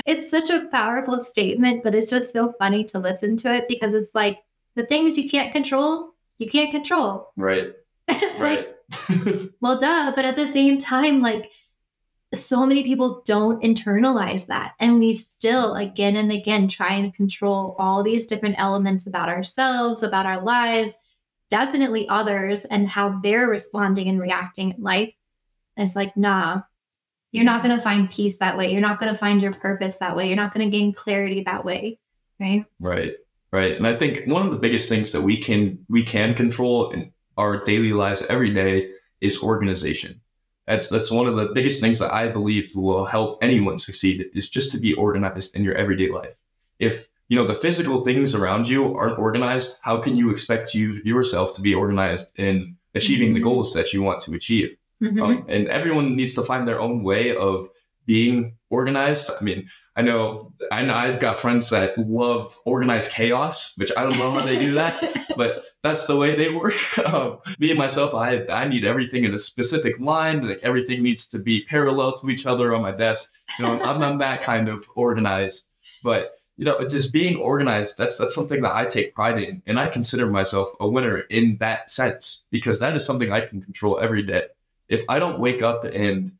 It's 0.06 0.30
such 0.30 0.48
a 0.48 0.68
powerful 0.70 1.20
statement 1.20 1.82
but 1.82 1.92
it's 1.92 2.08
just 2.08 2.32
so 2.32 2.52
funny 2.60 2.84
to 2.84 3.00
listen 3.00 3.36
to 3.38 3.52
it 3.52 3.64
because 3.68 3.94
it's 3.94 4.14
like 4.14 4.38
the 4.76 4.86
things 4.86 5.18
you 5.18 5.28
can't 5.28 5.52
control 5.52 6.12
you 6.38 6.48
can't 6.48 6.70
control. 6.70 7.32
Right. 7.36 7.72
It's 8.10 8.40
right. 8.40 8.68
like 9.10 9.50
well 9.60 9.78
duh 9.78 10.12
but 10.14 10.24
at 10.24 10.36
the 10.36 10.46
same 10.46 10.78
time 10.78 11.20
like 11.20 11.50
so 12.32 12.64
many 12.64 12.84
people 12.84 13.22
don't 13.26 13.62
internalize 13.70 14.46
that 14.46 14.74
and 14.78 15.00
we 15.00 15.12
still 15.14 15.74
again 15.74 16.14
and 16.14 16.30
again 16.30 16.68
try 16.68 16.92
and 16.94 17.12
control 17.12 17.74
all 17.78 18.02
these 18.04 18.26
different 18.26 18.54
elements 18.58 19.04
about 19.06 19.28
ourselves 19.28 20.02
about 20.04 20.26
our 20.26 20.42
lives 20.42 21.02
definitely 21.50 22.08
others 22.08 22.64
and 22.64 22.88
how 22.88 23.20
they're 23.20 23.48
responding 23.48 24.08
and 24.08 24.20
reacting 24.20 24.72
in 24.72 24.82
life. 24.82 25.14
It's 25.76 25.96
like, 25.96 26.16
nah, 26.16 26.62
you're 27.30 27.44
not 27.44 27.62
going 27.62 27.76
to 27.76 27.82
find 27.82 28.10
peace 28.10 28.38
that 28.38 28.56
way. 28.56 28.72
You're 28.72 28.80
not 28.80 28.98
going 28.98 29.12
to 29.12 29.18
find 29.18 29.40
your 29.40 29.52
purpose 29.52 29.98
that 29.98 30.16
way. 30.16 30.28
You're 30.28 30.36
not 30.36 30.52
going 30.52 30.70
to 30.70 30.76
gain 30.76 30.92
clarity 30.92 31.42
that 31.44 31.64
way. 31.64 31.98
Right. 32.40 32.64
Right. 32.80 33.12
Right. 33.50 33.76
And 33.76 33.86
I 33.86 33.96
think 33.96 34.24
one 34.26 34.44
of 34.44 34.52
the 34.52 34.58
biggest 34.58 34.88
things 34.88 35.12
that 35.12 35.22
we 35.22 35.38
can 35.38 35.84
we 35.88 36.02
can 36.02 36.34
control 36.34 36.90
in 36.90 37.12
our 37.38 37.64
daily 37.64 37.92
lives 37.92 38.22
every 38.28 38.52
day 38.52 38.90
is 39.20 39.42
organization. 39.42 40.20
That's 40.66 40.90
that's 40.90 41.10
one 41.10 41.26
of 41.26 41.36
the 41.36 41.46
biggest 41.54 41.80
things 41.80 41.98
that 42.00 42.12
I 42.12 42.28
believe 42.28 42.72
will 42.74 43.06
help 43.06 43.42
anyone 43.42 43.78
succeed 43.78 44.26
is 44.34 44.50
just 44.50 44.70
to 44.72 44.78
be 44.78 44.92
organized 44.92 45.56
in 45.56 45.64
your 45.64 45.74
everyday 45.74 46.10
life. 46.10 46.38
If 46.78 47.08
you 47.28 47.36
know 47.36 47.46
the 47.46 47.54
physical 47.54 48.02
things 48.04 48.34
around 48.34 48.68
you 48.68 48.94
aren't 48.96 49.18
organized 49.18 49.76
how 49.82 49.96
can 50.04 50.16
you 50.16 50.30
expect 50.30 50.74
you 50.74 50.86
yourself 51.04 51.54
to 51.54 51.60
be 51.60 51.74
organized 51.74 52.38
in 52.38 52.76
achieving 52.94 53.34
the 53.34 53.40
Mhm. 53.40 53.44
goals 53.48 53.72
that 53.74 53.92
you 53.92 54.02
want 54.02 54.20
to 54.20 54.34
achieve. 54.34 54.70
Mhm. 55.02 55.22
Um, 55.22 55.44
and 55.48 55.68
everyone 55.68 56.16
needs 56.16 56.34
to 56.34 56.42
find 56.42 56.66
their 56.66 56.80
own 56.80 57.04
way 57.04 57.36
of 57.36 57.68
being 58.06 58.36
organized. 58.70 59.30
I 59.38 59.44
mean, 59.44 59.68
I 59.94 60.00
know, 60.02 60.52
I 60.72 60.80
know 60.82 60.94
I've 60.94 61.20
got 61.20 61.38
friends 61.38 61.68
that 61.70 61.96
love 61.98 62.58
organized 62.64 63.12
chaos, 63.12 63.72
which 63.76 63.92
I 63.96 64.02
don't 64.04 64.18
know 64.18 64.30
how 64.32 64.40
they 64.40 64.58
do 64.58 64.72
that, 64.74 64.94
but 65.36 65.64
that's 65.84 66.06
the 66.06 66.16
way 66.16 66.34
they 66.34 66.48
work. 66.48 66.74
Um, 67.04 67.38
me 67.58 67.68
and 67.70 67.78
myself, 67.78 68.14
I 68.14 68.44
I 68.60 68.66
need 68.66 68.84
everything 68.84 69.22
in 69.24 69.34
a 69.34 69.38
specific 69.38 69.94
line. 70.00 70.38
Like 70.48 70.60
everything 70.62 71.02
needs 71.02 71.28
to 71.32 71.38
be 71.38 71.64
parallel 71.74 72.14
to 72.18 72.30
each 72.30 72.46
other 72.46 72.74
on 72.74 72.80
my 72.82 72.92
desk. 72.92 73.24
You 73.58 73.64
know, 73.66 73.74
I'm 73.88 74.00
not 74.00 74.18
that 74.18 74.42
kind 74.42 74.68
of 74.68 74.88
organized, 74.96 75.62
but 76.02 76.22
you 76.58 76.64
know, 76.64 76.76
it's 76.78 76.92
just 76.92 77.12
being 77.12 77.36
organized. 77.36 77.96
That's 77.96 78.18
that's 78.18 78.34
something 78.34 78.62
that 78.62 78.74
I 78.74 78.84
take 78.84 79.14
pride 79.14 79.40
in, 79.40 79.62
and 79.66 79.78
I 79.78 79.86
consider 79.86 80.26
myself 80.26 80.74
a 80.80 80.88
winner 80.88 81.18
in 81.18 81.56
that 81.60 81.88
sense 81.88 82.46
because 82.50 82.80
that 82.80 82.96
is 82.96 83.06
something 83.06 83.30
I 83.30 83.40
can 83.40 83.62
control 83.62 84.00
every 84.00 84.24
day. 84.24 84.42
If 84.88 85.04
I 85.08 85.20
don't 85.20 85.38
wake 85.38 85.62
up 85.62 85.84
and 85.84 86.32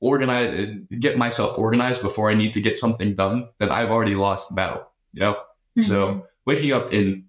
organize 0.00 0.58
and 0.58 0.88
get 1.00 1.16
myself 1.16 1.56
organized 1.56 2.02
before 2.02 2.30
I 2.30 2.34
need 2.34 2.52
to 2.54 2.60
get 2.60 2.76
something 2.76 3.14
done, 3.14 3.48
then 3.58 3.70
I've 3.70 3.92
already 3.92 4.16
lost 4.16 4.48
the 4.48 4.56
battle. 4.56 4.88
You 5.12 5.20
know. 5.20 5.36
Mhm. 5.78 5.84
So 5.84 6.26
waking 6.46 6.72
up 6.72 6.92
and 6.92 7.24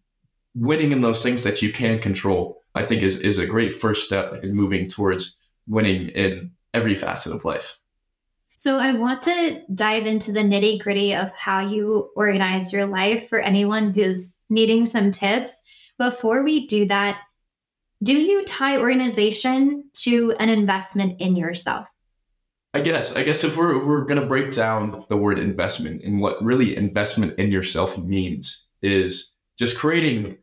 winning 0.55 0.91
in 0.91 1.01
those 1.01 1.21
things 1.21 1.43
that 1.43 1.61
you 1.61 1.71
can 1.71 1.99
control, 1.99 2.63
I 2.73 2.87
think 2.87 3.03
is 3.03 3.19
is 3.19 3.37
a 3.37 3.45
great 3.45 3.73
first 3.75 4.03
step 4.03 4.43
in 4.43 4.55
moving 4.55 4.87
towards 4.87 5.37
winning 5.67 6.09
in 6.09 6.51
every 6.73 6.95
facet 6.95 7.33
of 7.33 7.45
life. 7.45 7.79
So 8.57 8.77
I 8.77 8.97
want 8.97 9.21
to 9.23 9.61
dive 9.73 10.05
into 10.05 10.31
the 10.31 10.39
nitty 10.39 10.81
gritty 10.81 11.13
of 11.13 11.31
how 11.31 11.67
you 11.67 12.09
organize 12.15 12.71
your 12.71 12.85
life 12.85 13.27
for 13.27 13.39
anyone 13.39 13.93
who's 13.93 14.33
needing 14.49 14.85
some 14.85 15.11
tips. 15.11 15.61
Before 15.97 16.43
we 16.43 16.65
do 16.67 16.85
that, 16.87 17.19
do 18.01 18.13
you 18.13 18.45
tie 18.45 18.77
organization 18.77 19.89
to 20.03 20.33
an 20.39 20.49
investment 20.49 21.19
in 21.19 21.35
yourself? 21.35 21.87
I 22.73 22.81
guess 22.81 23.15
I 23.15 23.23
guess 23.23 23.43
if 23.43 23.55
we're 23.55 23.77
if 23.77 23.85
we're 23.85 24.03
gonna 24.03 24.25
break 24.25 24.51
down 24.51 25.05
the 25.07 25.15
word 25.15 25.39
investment 25.39 26.03
and 26.03 26.19
what 26.19 26.43
really 26.43 26.75
investment 26.75 27.39
in 27.39 27.51
yourself 27.51 27.97
means 27.97 28.67
is 28.81 29.33
just 29.57 29.77
creating 29.77 30.37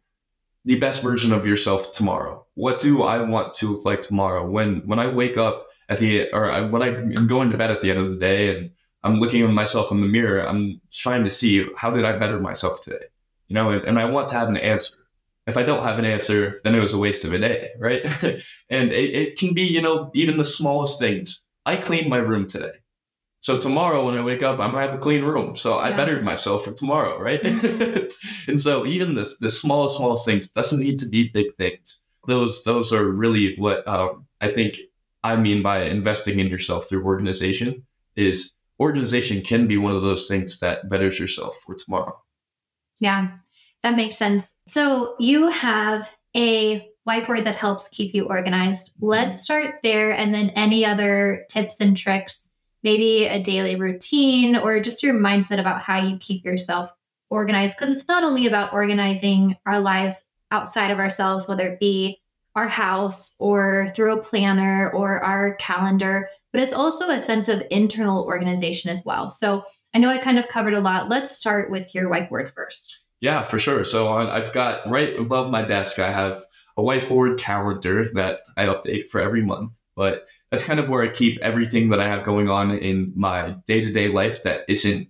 the 0.65 0.79
best 0.79 1.03
version 1.03 1.33
of 1.33 1.47
yourself 1.47 1.93
tomorrow. 1.93 2.47
What 2.55 2.81
do 2.81 3.03
I 3.03 3.21
want 3.21 3.53
to 3.55 3.69
look 3.73 3.85
like 3.85 4.01
tomorrow? 4.01 4.49
When 4.49 4.83
when 4.87 4.99
I 4.99 5.09
wake 5.09 5.37
up 5.37 5.67
at 5.89 5.99
the 5.99 6.31
or 6.33 6.51
I, 6.51 6.61
when 6.61 6.83
I'm 6.83 7.27
going 7.27 7.51
to 7.51 7.59
bed 7.59 7.71
at 7.71 7.81
the 7.81 7.91
end 7.91 8.01
of 8.01 8.11
the 8.11 8.17
day 8.17 8.57
and 8.57 8.71
I'm 9.03 9.19
looking 9.19 9.43
at 9.43 9.51
myself 9.51 9.91
in 9.91 10.01
the 10.01 10.07
mirror, 10.07 10.47
I'm 10.47 10.81
trying 10.93 11.25
to 11.25 11.31
see 11.31 11.67
how 11.77 11.91
did 11.91 12.05
I 12.05 12.17
better 12.19 12.39
myself 12.41 12.81
today, 12.81 13.07
you 13.49 13.55
know, 13.55 13.71
and, 13.71 13.83
and 13.85 13.99
I 13.99 14.05
want 14.07 14.29
to 14.29 14.37
have 14.37 14.49
an 14.49 14.57
answer. 14.57 14.95
If 15.47 15.57
I 15.57 15.65
don't 15.65 15.83
have 15.83 15.99
an 15.99 16.05
answer, 16.05 16.61
then 16.63 16.75
it 16.77 16.81
was 16.81 16.93
a 16.95 16.99
waste 16.99 17.25
of 17.25 17.33
a 17.33 17.39
day, 17.39 17.71
right? 17.79 18.05
and 18.71 18.93
it, 18.93 19.15
it 19.15 19.39
can 19.39 19.55
be, 19.55 19.63
you 19.63 19.83
know, 19.83 20.11
even 20.15 20.37
the 20.37 20.45
smallest 20.45 21.01
things. 21.01 21.45
I 21.67 21.77
cleaned 21.77 22.09
my 22.09 22.19
room 22.19 22.47
today. 22.47 22.73
So 23.41 23.59
tomorrow 23.59 24.07
when 24.07 24.17
I 24.17 24.23
wake 24.23 24.45
up, 24.45 24.61
I'm 24.61 24.71
gonna 24.71 24.87
have 24.87 24.95
a 24.95 24.99
clean 24.99 25.25
room. 25.25 25.57
So 25.57 25.75
I 25.79 25.91
Yeah. 25.91 25.97
bettered 25.97 26.25
myself 26.25 26.65
for 26.65 26.73
tomorrow, 26.73 27.19
right? 27.21 27.45
and 28.47 28.61
so 28.61 28.87
even 28.87 29.15
the 29.15 29.29
the 29.41 29.51
smallest, 29.51 29.97
smallest 29.97 30.25
things 30.25 30.51
doesn't 30.51 30.79
need 30.81 31.01
to 31.01 31.09
be 31.09 31.29
big 31.29 31.57
things. 31.57 32.03
Those 32.29 32.63
those 32.63 32.93
are 32.93 33.05
really 33.05 33.57
what 33.57 33.87
um, 33.89 34.27
I 34.41 34.53
think 34.53 34.79
I 35.25 35.37
mean 35.37 35.63
by 35.63 35.85
investing 35.85 36.41
in 36.41 36.49
yourself 36.49 36.89
through 36.89 37.05
organization. 37.05 37.87
Is 38.15 38.57
organization 38.79 39.43
can 39.43 39.67
be 39.67 39.77
one 39.77 39.95
of 39.95 40.03
those 40.03 40.27
things 40.27 40.59
that 40.59 40.89
betters 40.89 41.19
yourself 41.19 41.59
for 41.65 41.75
tomorrow. 41.75 42.21
Yeah, 42.99 43.37
that 43.83 43.97
makes 43.97 44.17
sense. 44.17 44.57
So 44.69 45.15
you 45.19 45.49
have 45.49 46.15
a 46.37 46.89
whiteboard 47.09 47.45
that 47.45 47.57
helps 47.57 47.89
keep 47.89 48.15
you 48.15 48.27
organized. 48.27 48.95
Mm-hmm. 48.97 49.07
Let's 49.07 49.41
start 49.41 49.77
there 49.83 50.13
and 50.13 50.35
then 50.35 50.51
any 50.51 50.85
other 50.85 51.47
tips 51.49 51.81
and 51.81 51.97
tricks, 51.97 52.53
maybe 52.83 53.27
a 53.27 53.43
daily 53.43 53.77
routine 53.77 54.57
or 54.57 54.81
just 54.81 55.03
your 55.03 55.15
mindset 55.15 55.59
about 55.59 55.83
how 55.83 56.03
you 56.03 56.17
keep 56.19 56.45
yourself 56.45 56.91
organized. 57.31 57.77
Because 57.77 57.95
it's 57.95 58.09
not 58.09 58.25
only 58.25 58.47
about 58.47 58.73
organizing 58.73 59.57
our 59.67 59.81
lives 59.81 60.25
outside 60.51 60.91
of 60.91 60.99
ourselves, 60.99 61.49
whether 61.49 61.69
it 61.69 61.81
be 61.81 62.22
our 62.55 62.69
house 62.69 63.35
or 63.41 63.89
through 63.95 64.13
a 64.13 64.23
planner 64.23 64.91
or 64.91 65.23
our 65.23 65.55
calendar, 65.55 66.29
but 66.53 66.63
it's 66.63 66.75
also 66.75 67.09
a 67.09 67.19
sense 67.19 67.49
of 67.49 67.63
internal 67.71 68.25
organization 68.25 68.91
as 68.91 69.03
well. 69.05 69.29
So 69.29 69.65
I 69.95 69.99
know 69.99 70.09
I 70.09 70.19
kind 70.19 70.39
of 70.39 70.49
covered 70.49 70.75
a 70.75 70.81
lot. 70.81 71.09
Let's 71.09 71.37
start 71.37 71.71
with 71.71 71.95
your 71.95 72.11
whiteboard 72.11 72.53
first. 72.53 73.01
Yeah, 73.21 73.43
for 73.43 73.59
sure. 73.59 73.85
So 73.85 74.09
on, 74.09 74.29
I've 74.29 74.53
got 74.53 74.89
right 74.91 75.19
above 75.19 75.51
my 75.51 75.63
desk, 75.63 75.99
I 75.99 76.11
have 76.11 76.45
a 76.77 76.83
whiteboard 76.83 77.39
calendar 77.39 78.07
that 78.15 78.41
I 78.57 78.67
update 78.67 79.09
for 79.09 79.21
every 79.21 79.43
month. 79.43 79.73
But 79.95 80.27
that's 80.51 80.65
kind 80.65 80.81
of 80.81 80.89
where 80.89 81.03
I 81.03 81.09
keep 81.09 81.39
everything 81.41 81.91
that 81.91 82.01
I 82.01 82.09
have 82.09 82.25
going 82.25 82.49
on 82.49 82.71
in 82.77 83.13
my 83.15 83.57
day 83.67 83.83
to 83.83 83.93
day 83.93 84.09
life 84.09 84.43
that 84.43 84.65
isn't 84.69 85.09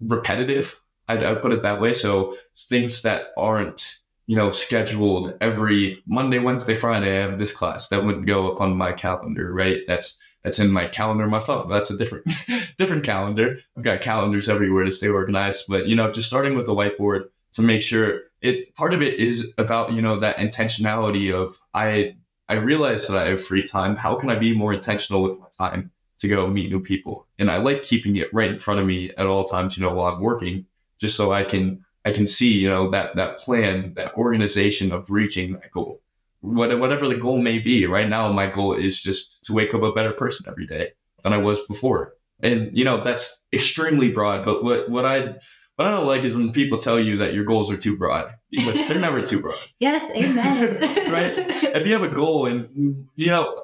repetitive. 0.00 0.78
I'd, 1.08 1.22
I'd 1.22 1.42
put 1.42 1.52
it 1.52 1.62
that 1.62 1.80
way. 1.80 1.92
So 1.92 2.36
things 2.56 3.02
that 3.02 3.28
aren't, 3.36 3.98
you 4.26 4.36
know, 4.36 4.50
scheduled 4.50 5.34
every 5.40 6.02
Monday, 6.06 6.38
Wednesday, 6.38 6.74
Friday, 6.74 7.18
I 7.18 7.28
have 7.28 7.38
this 7.38 7.52
class 7.52 7.88
that 7.88 8.04
wouldn't 8.04 8.26
go 8.26 8.50
up 8.50 8.60
on 8.60 8.76
my 8.76 8.92
calendar, 8.92 9.52
right? 9.52 9.80
That's 9.86 10.18
that's 10.42 10.58
in 10.58 10.70
my 10.70 10.86
calendar 10.86 11.26
my 11.26 11.40
phone. 11.40 11.68
That's 11.68 11.90
a 11.90 11.96
different 11.96 12.30
different 12.78 13.04
calendar. 13.04 13.58
I've 13.76 13.82
got 13.82 14.02
calendars 14.02 14.48
everywhere 14.48 14.84
to 14.84 14.90
stay 14.90 15.08
organized. 15.08 15.64
But 15.68 15.86
you 15.86 15.96
know, 15.96 16.10
just 16.10 16.28
starting 16.28 16.56
with 16.56 16.68
a 16.68 16.72
whiteboard 16.72 17.24
to 17.52 17.62
make 17.62 17.82
sure 17.82 18.20
it 18.40 18.74
part 18.74 18.92
of 18.94 19.02
it 19.02 19.14
is 19.14 19.52
about, 19.58 19.92
you 19.92 20.02
know, 20.02 20.20
that 20.20 20.36
intentionality 20.36 21.34
of 21.34 21.58
I 21.72 22.16
I 22.48 22.54
realize 22.54 23.08
that 23.08 23.26
I 23.26 23.30
have 23.30 23.44
free 23.44 23.64
time. 23.64 23.96
How 23.96 24.14
can 24.16 24.30
I 24.30 24.36
be 24.36 24.56
more 24.56 24.72
intentional 24.72 25.22
with 25.22 25.38
my 25.38 25.46
time 25.56 25.90
to 26.18 26.28
go 26.28 26.46
meet 26.46 26.70
new 26.70 26.80
people? 26.80 27.26
And 27.38 27.50
I 27.50 27.56
like 27.56 27.82
keeping 27.82 28.16
it 28.16 28.32
right 28.32 28.50
in 28.50 28.58
front 28.58 28.80
of 28.80 28.86
me 28.86 29.10
at 29.16 29.26
all 29.26 29.44
times, 29.44 29.76
you 29.76 29.82
know, 29.82 29.94
while 29.94 30.14
I'm 30.14 30.20
working, 30.20 30.66
just 30.98 31.16
so 31.16 31.32
I 31.32 31.44
can 31.44 31.83
I 32.04 32.12
can 32.12 32.26
see, 32.26 32.52
you 32.52 32.68
know, 32.68 32.90
that 32.90 33.16
that 33.16 33.38
plan, 33.38 33.94
that 33.94 34.14
organization 34.14 34.92
of 34.92 35.10
reaching 35.10 35.52
that 35.54 35.70
goal. 35.72 36.00
What, 36.40 36.78
whatever 36.78 37.08
the 37.08 37.14
goal 37.16 37.38
may 37.40 37.58
be. 37.58 37.86
Right 37.86 38.08
now, 38.08 38.30
my 38.30 38.46
goal 38.46 38.74
is 38.74 39.00
just 39.00 39.42
to 39.44 39.54
wake 39.54 39.72
up 39.72 39.82
a 39.82 39.92
better 39.92 40.12
person 40.12 40.44
every 40.48 40.66
day 40.66 40.90
than 41.22 41.32
I 41.32 41.38
was 41.38 41.60
before. 41.62 42.12
And 42.40 42.76
you 42.76 42.84
know, 42.84 43.02
that's 43.02 43.42
extremely 43.52 44.10
broad. 44.10 44.44
But 44.44 44.62
what 44.62 44.90
what 44.90 45.06
I 45.06 45.36
what 45.76 45.88
I 45.88 45.90
don't 45.90 46.06
like 46.06 46.22
is 46.22 46.36
when 46.36 46.52
people 46.52 46.76
tell 46.78 47.00
you 47.00 47.16
that 47.18 47.32
your 47.34 47.44
goals 47.44 47.70
are 47.72 47.76
too 47.78 47.96
broad. 47.96 48.32
Because 48.50 48.86
they're 48.86 48.98
never 49.00 49.22
too 49.22 49.40
broad 49.40 49.56
Yes, 49.80 50.08
amen. 50.10 50.78
Right? 51.10 51.32
if 51.76 51.86
you 51.86 51.92
have 51.94 52.02
a 52.02 52.08
goal 52.14 52.46
and 52.46 53.06
you 53.16 53.28
know 53.28 53.62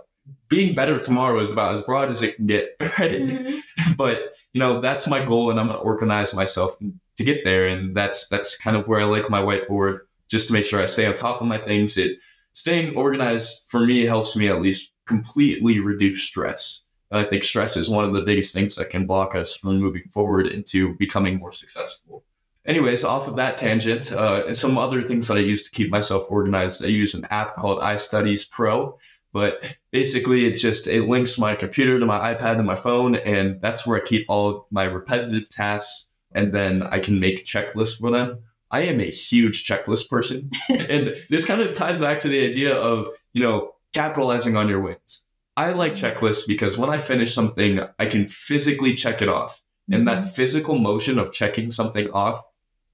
being 0.49 0.74
better 0.74 0.99
tomorrow 0.99 1.38
is 1.41 1.51
about 1.53 1.72
as 1.74 1.82
broad 1.82 2.11
as 2.11 2.22
it 2.22 2.36
can 2.36 2.47
get 2.47 2.70
right 2.80 3.20
Mhm. 3.20 3.62
but 3.97 4.34
you 4.53 4.59
know 4.59 4.80
that's 4.80 5.07
my 5.07 5.24
goal 5.24 5.51
and 5.51 5.61
i'm 5.61 5.66
going 5.68 5.78
to 5.78 5.84
organize 5.84 6.34
myself 6.34 6.76
to 7.21 7.25
get 7.25 7.45
there 7.45 7.68
and 7.68 7.95
that's 7.95 8.29
that's 8.29 8.57
kind 8.57 8.77
of 8.77 8.89
where 8.89 9.01
i 9.01 9.05
like 9.05 9.29
my 9.29 9.41
whiteboard 9.41 10.01
just 10.31 10.47
to 10.47 10.53
make 10.53 10.64
sure 10.64 10.81
i 10.81 10.87
stay 10.87 11.07
on 11.07 11.14
top 11.14 11.41
of 11.41 11.47
my 11.47 11.59
things. 11.59 11.99
It 11.99 12.18
staying 12.53 12.97
organized 12.97 13.68
for 13.68 13.81
me 13.81 14.07
helps 14.07 14.37
me 14.37 14.49
at 14.49 14.62
least 14.62 14.93
completely 15.07 15.81
reduce 15.81 16.23
stress. 16.23 16.83
I 17.12 17.25
think 17.25 17.43
stress 17.43 17.77
is 17.77 17.91
one 17.91 18.05
of 18.05 18.14
the 18.14 18.23
biggest 18.23 18.55
things 18.55 18.77
that 18.77 18.91
can 18.91 19.05
block 19.05 19.35
us 19.35 19.57
from 19.57 19.81
moving 19.81 20.05
forward 20.11 20.47
into 20.47 20.95
becoming 20.97 21.39
more 21.39 21.51
successful. 21.51 22.25
Anyways 22.64 23.05
off 23.05 23.27
of 23.27 23.37
that 23.37 23.57
tangent 23.57 24.12
uh, 24.12 24.45
and 24.47 24.57
some 24.57 24.79
other 24.79 25.03
things 25.03 25.27
that 25.27 25.39
i 25.39 25.41
use 25.41 25.64
to 25.64 25.71
keep 25.71 25.91
myself 25.91 26.27
organized 26.31 26.85
i 26.85 26.89
use 26.89 27.14
an 27.14 27.27
app 27.31 27.57
called 27.57 27.81
iStudiez 27.81 28.49
Pro 28.49 28.99
but 29.33 29.79
basically 29.91 30.47
it 30.47 30.57
just 30.57 30.87
it 30.87 31.09
links 31.09 31.39
my 31.39 31.55
computer 31.55 31.99
to 31.99 32.05
my 32.05 32.35
ipad 32.35 32.59
and 32.59 32.66
my 32.66 32.77
phone 32.77 33.16
and 33.16 33.61
that's 33.62 33.87
where 33.87 34.01
i 34.01 34.05
keep 34.05 34.27
all 34.29 34.66
my 34.71 34.85
repetitive 34.85 35.49
tasks 35.49 36.10
and 36.33 36.53
then 36.53 36.83
i 36.83 36.99
can 36.99 37.20
make 37.20 37.45
checklists 37.45 37.99
for 37.99 38.11
them. 38.11 38.41
I 38.72 38.83
am 38.83 39.01
a 39.01 39.11
huge 39.11 39.66
checklist 39.66 40.09
person. 40.09 40.49
And 40.68 41.16
this 41.28 41.45
kind 41.45 41.61
of 41.61 41.72
ties 41.72 42.01
back 42.01 42.20
to 42.20 42.28
the 42.28 42.47
idea 42.47 42.76
of 42.76 43.09
you 43.33 43.43
know 43.43 43.72
capitalizing 43.93 44.57
on 44.57 44.68
your 44.68 44.81
wins. 44.81 45.26
I 45.57 45.72
like 45.72 45.95
mm-hmm. 45.95 46.07
checklists 46.07 46.47
because 46.47 46.78
when 46.78 46.91
i 46.91 46.99
finish 46.99 47.35
something 47.35 47.81
i 47.99 48.07
can 48.07 48.26
physically 48.28 48.95
check 48.95 49.22
it 49.22 49.28
off. 49.28 49.61
And 49.93 50.07
that 50.07 50.18
mm-hmm. 50.18 50.28
physical 50.28 50.78
motion 50.78 51.18
of 51.18 51.33
checking 51.33 51.72
something 51.72 52.09
off 52.12 52.41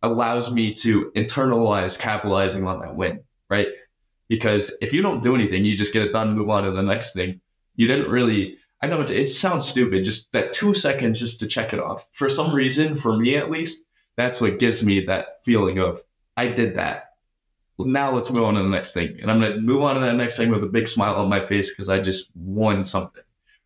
allows 0.03 0.51
me 0.51 0.73
to 0.73 1.11
internalize 1.15 1.99
capitalizing 1.99 2.67
on 2.67 2.81
that 2.81 2.97
win 2.97 3.21
right? 3.49 3.69
Because 4.29 4.77
if 4.81 4.93
you 4.93 5.03
don't 5.03 5.23
do 5.23 5.35
anything, 5.35 5.65
you 5.65 5.77
just 5.77 5.93
get 5.93 6.03
it 6.03 6.13
done, 6.13 6.35
move 6.35 6.51
on 6.51 6.65
to 6.65 6.73
the 6.73 6.83
next 6.83 7.15
thing. 7.15 7.41
You 7.77 7.87
didn't 7.87 8.11
really. 8.11 8.57
I 8.83 8.89
know 8.89 9.01
it, 9.01 9.11
it 9.11 9.29
sounds 9.29 9.69
stupid, 9.69 10.05
just 10.05 10.33
that 10.33 10.53
two 10.53 10.75
seconds 10.75 11.21
just 11.21 11.41
to 11.41 11.47
check 11.47 11.73
it 11.73 11.81
off. 11.81 12.09
For 12.13 12.29
some 12.29 12.49
mm-hmm. 12.49 12.57
reason, 12.57 12.97
for 12.97 13.17
me 13.17 13.37
at 13.37 13.51
least, 13.51 13.89
that's 14.17 14.41
what 14.41 14.59
gives 14.59 14.85
me 14.85 15.05
that 15.07 15.45
feeling 15.45 15.79
of 15.79 16.03
I 16.37 16.49
did 16.49 16.77
that. 16.77 17.05
Now 17.79 18.11
let's 18.13 18.31
move 18.31 18.45
on 18.45 18.55
to 18.55 18.63
the 18.63 18.69
next 18.69 18.95
thing, 18.95 19.19
and 19.21 19.31
I'm 19.31 19.41
gonna 19.41 19.61
move 19.61 19.83
on 19.83 19.97
to 19.97 20.01
that 20.01 20.15
next 20.15 20.37
thing 20.37 20.51
with 20.51 20.65
a 20.65 20.69
big 20.69 20.89
smile 20.89 21.17
on 21.17 21.29
my 21.29 21.41
face 21.41 21.71
because 21.71 21.89
I 21.89 22.01
just 22.01 22.31
won 22.35 22.85
something, 22.85 23.23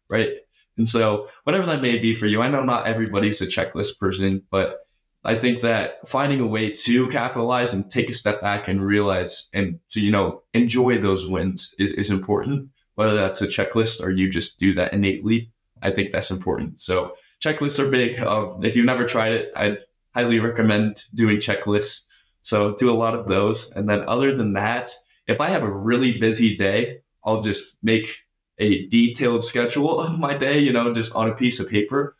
right? 0.09 0.31
And 0.77 0.89
so 0.89 1.29
whatever 1.45 1.67
that 1.67 1.83
may 1.83 1.99
be 1.99 2.15
for 2.15 2.27
you, 2.27 2.43
I 2.43 2.49
know 2.49 2.65
not 2.65 2.87
everybody's 2.87 3.41
a 3.41 3.47
checklist 3.47 3.99
person, 4.01 4.43
but 4.51 4.81
I 5.25 5.35
think 5.35 5.61
that 5.61 6.09
finding 6.09 6.41
a 6.41 6.47
way 6.47 6.71
to 6.71 7.09
capitalize 7.09 7.75
and 7.75 7.91
take 7.91 8.09
a 8.09 8.15
step 8.15 8.41
back 8.41 8.69
and 8.69 8.85
realize 8.85 9.51
and 9.53 9.79
to, 9.91 10.01
you 10.01 10.11
know, 10.11 10.43
enjoy 10.55 10.99
those 10.99 11.29
wins 11.29 11.75
is, 11.79 11.93
is 11.93 12.11
important, 12.11 12.71
whether 13.01 13.15
that's 13.15 13.41
a 13.41 13.47
checklist 13.47 14.03
or 14.03 14.11
you 14.11 14.29
just 14.29 14.61
do 14.61 14.75
that 14.75 14.93
innately. 14.93 15.51
I 15.81 15.91
think 15.91 16.13
that's 16.13 16.31
important. 16.31 16.83
So 16.83 17.15
checklists 17.43 17.79
are 17.79 17.91
big. 17.91 18.21
Um, 18.21 18.63
if 18.63 18.77
you've 18.77 18.85
never 18.85 19.07
tried 19.07 19.33
it, 19.33 19.53
I'd 19.57 19.79
highly 20.15 20.39
recommend 20.39 21.05
doing 21.15 21.39
checklists. 21.39 22.05
So 22.43 22.75
do 22.75 22.93
a 22.93 23.01
lot 23.05 23.15
of 23.15 23.27
those. 23.27 23.71
And 23.71 23.89
then 23.89 24.07
other 24.07 24.37
than 24.37 24.53
that, 24.53 24.91
if 25.27 25.41
I 25.41 25.49
have 25.49 25.63
a 25.63 25.73
really 25.73 26.21
busy 26.21 26.59
day, 26.59 26.99
I'll 27.25 27.41
just 27.41 27.79
make 27.83 28.19
a 28.59 28.87
detailed 28.89 29.45
schedule 29.45 29.99
of 29.99 30.19
my 30.19 30.37
day, 30.37 30.59
you 30.59 30.71
know, 30.71 30.93
just 30.93 31.17
on 31.17 31.31
a 31.31 31.35
piece 31.35 31.59
of 31.59 31.71
paper. 31.71 32.19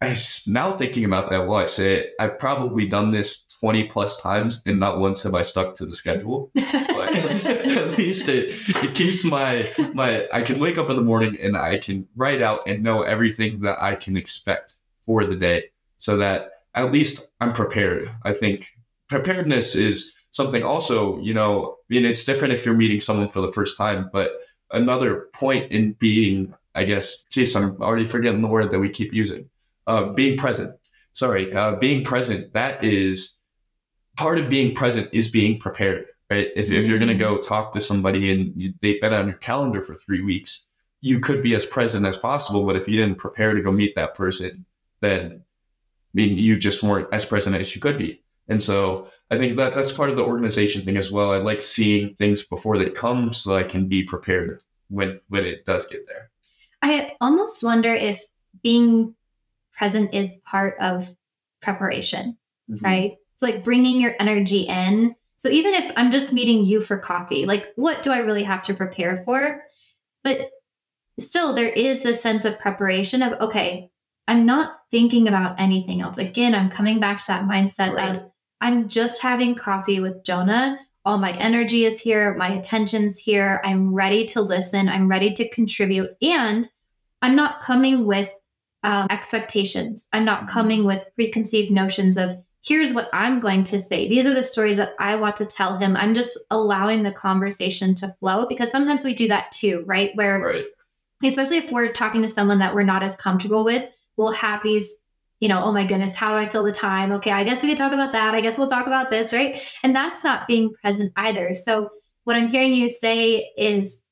I 0.00 0.16
now 0.46 0.70
thinking 0.70 1.04
about 1.04 1.30
that 1.30 1.48
while 1.48 1.64
I 1.64 1.66
say 1.66 1.94
it, 1.96 2.10
I've 2.20 2.38
probably 2.38 2.86
done 2.86 3.10
this 3.10 3.44
20 3.60 3.88
plus 3.88 4.22
times 4.22 4.62
and 4.66 4.78
not 4.78 5.00
once 5.00 5.24
have 5.24 5.34
I 5.34 5.42
stuck 5.42 5.74
to 5.76 5.86
the 5.86 5.94
schedule. 5.94 6.52
But 6.96 7.55
at 7.92 7.98
least 7.98 8.28
it, 8.28 8.54
it 8.68 8.94
keeps 8.94 9.24
my 9.24 9.72
my 9.94 10.26
I 10.32 10.42
can 10.42 10.58
wake 10.58 10.78
up 10.78 10.90
in 10.90 10.96
the 10.96 11.02
morning 11.02 11.36
and 11.40 11.56
I 11.56 11.78
can 11.78 12.06
write 12.16 12.42
out 12.42 12.60
and 12.66 12.82
know 12.82 13.02
everything 13.02 13.60
that 13.60 13.82
I 13.82 13.94
can 13.94 14.16
expect 14.16 14.74
for 15.00 15.24
the 15.24 15.36
day 15.36 15.64
so 15.98 16.16
that 16.16 16.50
at 16.74 16.92
least 16.92 17.28
I'm 17.40 17.52
prepared. 17.52 18.10
I 18.22 18.32
think 18.32 18.72
preparedness 19.08 19.74
is 19.74 20.14
something 20.30 20.62
also, 20.62 21.18
you 21.20 21.34
know, 21.34 21.76
I 21.90 21.94
mean 21.94 22.04
it's 22.04 22.24
different 22.24 22.54
if 22.54 22.64
you're 22.64 22.74
meeting 22.74 23.00
someone 23.00 23.28
for 23.28 23.40
the 23.40 23.52
first 23.52 23.76
time, 23.76 24.10
but 24.12 24.32
another 24.70 25.28
point 25.32 25.70
in 25.70 25.92
being, 25.92 26.54
I 26.74 26.84
guess, 26.84 27.24
geez, 27.30 27.54
I'm 27.54 27.80
already 27.80 28.06
forgetting 28.06 28.42
the 28.42 28.48
word 28.48 28.70
that 28.70 28.80
we 28.80 28.90
keep 28.90 29.12
using 29.12 29.48
uh, 29.86 30.12
being 30.12 30.36
present. 30.36 30.78
Sorry, 31.12 31.52
uh, 31.52 31.76
being 31.76 32.04
present. 32.04 32.52
That 32.52 32.84
is 32.84 33.40
part 34.16 34.38
of 34.38 34.48
being 34.48 34.74
present 34.74 35.08
is 35.12 35.30
being 35.30 35.58
prepared, 35.58 36.06
right? 36.30 36.48
If, 36.56 36.70
if 36.70 36.86
you're 36.86 36.98
going 36.98 37.08
to 37.08 37.14
go 37.14 37.38
talk 37.38 37.72
to 37.72 37.80
somebody 37.80 38.32
and 38.32 38.52
you, 38.56 38.74
they've 38.82 39.00
been 39.00 39.12
on 39.12 39.28
your 39.28 39.36
calendar 39.36 39.82
for 39.82 39.94
three 39.94 40.22
weeks, 40.22 40.68
you 41.00 41.20
could 41.20 41.42
be 41.42 41.54
as 41.54 41.66
present 41.66 42.06
as 42.06 42.16
possible. 42.16 42.64
But 42.64 42.76
if 42.76 42.88
you 42.88 42.96
didn't 42.96 43.18
prepare 43.18 43.54
to 43.54 43.62
go 43.62 43.70
meet 43.70 43.94
that 43.94 44.14
person, 44.14 44.64
then 45.00 45.42
I 45.42 46.12
mean, 46.14 46.36
you 46.38 46.58
just 46.58 46.82
weren't 46.82 47.08
as 47.12 47.24
present 47.24 47.56
as 47.56 47.74
you 47.74 47.80
could 47.80 47.98
be. 47.98 48.22
And 48.48 48.62
so 48.62 49.08
I 49.30 49.36
think 49.36 49.56
that 49.56 49.74
that's 49.74 49.92
part 49.92 50.10
of 50.10 50.16
the 50.16 50.24
organization 50.24 50.82
thing 50.82 50.96
as 50.96 51.10
well. 51.10 51.32
I 51.32 51.38
like 51.38 51.60
seeing 51.60 52.14
things 52.14 52.44
before 52.44 52.78
they 52.78 52.90
come 52.90 53.32
so 53.32 53.56
I 53.56 53.64
can 53.64 53.88
be 53.88 54.04
prepared 54.04 54.62
when 54.88 55.20
when 55.28 55.44
it 55.44 55.64
does 55.64 55.86
get 55.86 56.06
there. 56.06 56.30
I 56.82 57.16
almost 57.20 57.62
wonder 57.62 57.92
if 57.92 58.22
being 58.62 59.14
present 59.76 60.14
is 60.14 60.40
part 60.44 60.76
of 60.80 61.14
preparation, 61.60 62.36
mm-hmm. 62.70 62.84
right? 62.84 63.16
It's 63.34 63.42
like 63.42 63.64
bringing 63.64 64.00
your 64.00 64.14
energy 64.18 64.60
in. 64.60 65.14
So 65.46 65.52
even 65.52 65.74
if 65.74 65.92
I'm 65.94 66.10
just 66.10 66.32
meeting 66.32 66.64
you 66.64 66.80
for 66.80 66.98
coffee, 66.98 67.46
like 67.46 67.72
what 67.76 68.02
do 68.02 68.10
I 68.10 68.18
really 68.18 68.42
have 68.42 68.62
to 68.62 68.74
prepare 68.74 69.22
for? 69.24 69.62
But 70.24 70.50
still, 71.20 71.54
there 71.54 71.68
is 71.68 72.04
a 72.04 72.14
sense 72.14 72.44
of 72.44 72.58
preparation 72.58 73.22
of, 73.22 73.40
okay, 73.40 73.88
I'm 74.26 74.44
not 74.44 74.72
thinking 74.90 75.28
about 75.28 75.60
anything 75.60 76.00
else. 76.00 76.18
Again, 76.18 76.52
I'm 76.52 76.68
coming 76.68 76.98
back 76.98 77.18
to 77.18 77.26
that 77.28 77.44
mindset 77.44 77.94
right. 77.94 78.16
of 78.16 78.22
I'm 78.60 78.88
just 78.88 79.22
having 79.22 79.54
coffee 79.54 80.00
with 80.00 80.24
Jonah. 80.24 80.80
All 81.04 81.18
my 81.18 81.30
energy 81.36 81.84
is 81.84 82.00
here, 82.00 82.34
my 82.34 82.48
attention's 82.48 83.16
here. 83.16 83.60
I'm 83.62 83.94
ready 83.94 84.26
to 84.26 84.40
listen, 84.40 84.88
I'm 84.88 85.08
ready 85.08 85.32
to 85.34 85.48
contribute. 85.50 86.10
And 86.20 86.68
I'm 87.22 87.36
not 87.36 87.60
coming 87.60 88.04
with 88.04 88.34
um, 88.82 89.06
expectations. 89.10 90.08
I'm 90.12 90.24
not 90.24 90.40
mm-hmm. 90.40 90.48
coming 90.48 90.84
with 90.84 91.08
preconceived 91.14 91.70
notions 91.70 92.16
of 92.16 92.36
here's 92.66 92.92
what 92.92 93.08
I'm 93.12 93.38
going 93.38 93.62
to 93.64 93.78
say. 93.78 94.08
These 94.08 94.26
are 94.26 94.34
the 94.34 94.42
stories 94.42 94.76
that 94.78 94.94
I 94.98 95.16
want 95.16 95.36
to 95.36 95.46
tell 95.46 95.76
him. 95.76 95.96
I'm 95.96 96.14
just 96.14 96.38
allowing 96.50 97.02
the 97.02 97.12
conversation 97.12 97.94
to 97.96 98.14
flow 98.18 98.46
because 98.48 98.70
sometimes 98.70 99.04
we 99.04 99.14
do 99.14 99.28
that 99.28 99.52
too, 99.52 99.84
right? 99.86 100.10
Where, 100.14 100.40
right. 100.40 100.64
especially 101.22 101.58
if 101.58 101.70
we're 101.70 101.88
talking 101.88 102.22
to 102.22 102.28
someone 102.28 102.58
that 102.58 102.74
we're 102.74 102.82
not 102.82 103.04
as 103.04 103.16
comfortable 103.16 103.64
with, 103.64 103.88
we'll 104.16 104.32
have 104.32 104.62
these, 104.64 105.04
you 105.38 105.48
know, 105.48 105.60
oh 105.62 105.72
my 105.72 105.84
goodness, 105.84 106.16
how 106.16 106.30
do 106.30 106.36
I 106.36 106.46
fill 106.46 106.64
the 106.64 106.72
time? 106.72 107.12
Okay, 107.12 107.30
I 107.30 107.44
guess 107.44 107.62
we 107.62 107.68
could 107.68 107.78
talk 107.78 107.92
about 107.92 108.12
that. 108.12 108.34
I 108.34 108.40
guess 108.40 108.58
we'll 108.58 108.68
talk 108.68 108.86
about 108.88 109.10
this, 109.10 109.32
right? 109.32 109.60
And 109.84 109.94
that's 109.94 110.24
not 110.24 110.48
being 110.48 110.72
present 110.82 111.12
either. 111.16 111.54
So, 111.54 111.90
what 112.24 112.34
I'm 112.34 112.48
hearing 112.48 112.74
you 112.74 112.88
say 112.88 113.52
is 113.56 114.04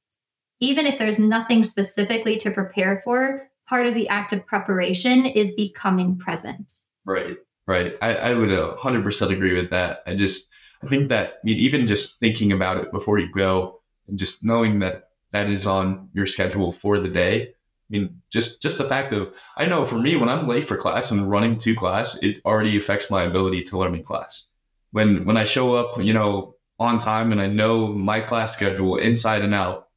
even 0.61 0.87
if 0.87 0.99
there's 0.99 1.19
nothing 1.19 1.65
specifically 1.65 2.37
to 2.37 2.53
prepare 2.53 3.01
for, 3.03 3.49
part 3.67 3.89
of 3.89 3.95
the 3.95 4.09
act 4.09 4.33
of 4.33 4.47
preparation 4.47 5.27
is 5.27 5.57
becoming 5.57 6.17
present. 6.17 6.75
Right, 7.05 7.37
right. 7.67 7.95
I, 8.01 8.15
I 8.15 8.35
would 8.35 8.53
uh, 8.53 8.77
100% 8.79 9.31
agree 9.31 9.55
with 9.55 9.71
that. 9.71 10.03
I 10.07 10.15
just, 10.15 10.49
I 10.83 10.87
think 10.87 11.09
that 11.09 11.35
even 11.45 11.87
just 11.87 12.19
thinking 12.19 12.53
about 12.53 12.79
it 12.79 12.93
before 12.93 13.19
you 13.19 13.31
go 13.33 13.81
and 14.09 14.19
just 14.19 14.45
knowing 14.45 14.81
that 14.81 15.09
that 15.33 15.49
is 15.49 15.67
on 15.67 16.09
your 16.13 16.27
schedule 16.27 16.73
for 16.73 17.01
the 17.01 17.09
day. 17.09 17.43
I 17.43 17.91
mean, 17.91 18.23
just 18.31 18.63
just 18.63 18.79
the 18.79 18.85
fact 18.85 19.13
of 19.13 19.35
I 19.57 19.67
know 19.67 19.85
for 19.85 19.99
me 19.99 20.17
when 20.17 20.29
I'm 20.29 20.49
late 20.49 20.65
for 20.65 20.77
class 20.77 21.11
and 21.11 21.31
running 21.31 21.59
to 21.59 21.75
class, 21.75 22.17
it 22.23 22.37
already 22.45 22.77
affects 22.79 23.11
my 23.11 23.25
ability 23.25 23.63
to 23.65 23.79
learn 23.79 23.95
in 23.95 24.03
class. 24.03 24.49
When 24.93 25.27
when 25.27 25.37
I 25.37 25.45
show 25.45 25.75
up, 25.75 26.03
you 26.03 26.15
know, 26.15 26.55
on 26.79 26.99
time 26.99 27.33
and 27.33 27.41
I 27.41 27.47
know 27.47 27.89
my 27.89 28.21
class 28.21 28.55
schedule 28.55 28.97
inside 28.97 29.43
and 29.43 29.55
out, 29.55 29.89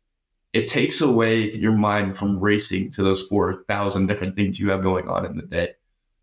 it 0.53 0.68
takes 0.68 1.01
away 1.01 1.51
your 1.53 1.72
mind 1.72 2.18
from 2.18 2.39
racing 2.39 2.91
to 2.91 3.03
those 3.03 3.22
4,000 3.28 4.07
different 4.07 4.36
things 4.36 4.59
you 4.59 4.72
have 4.72 4.82
going 4.82 5.07
on 5.07 5.26
in 5.26 5.38
the 5.38 5.43
day. 5.43 5.74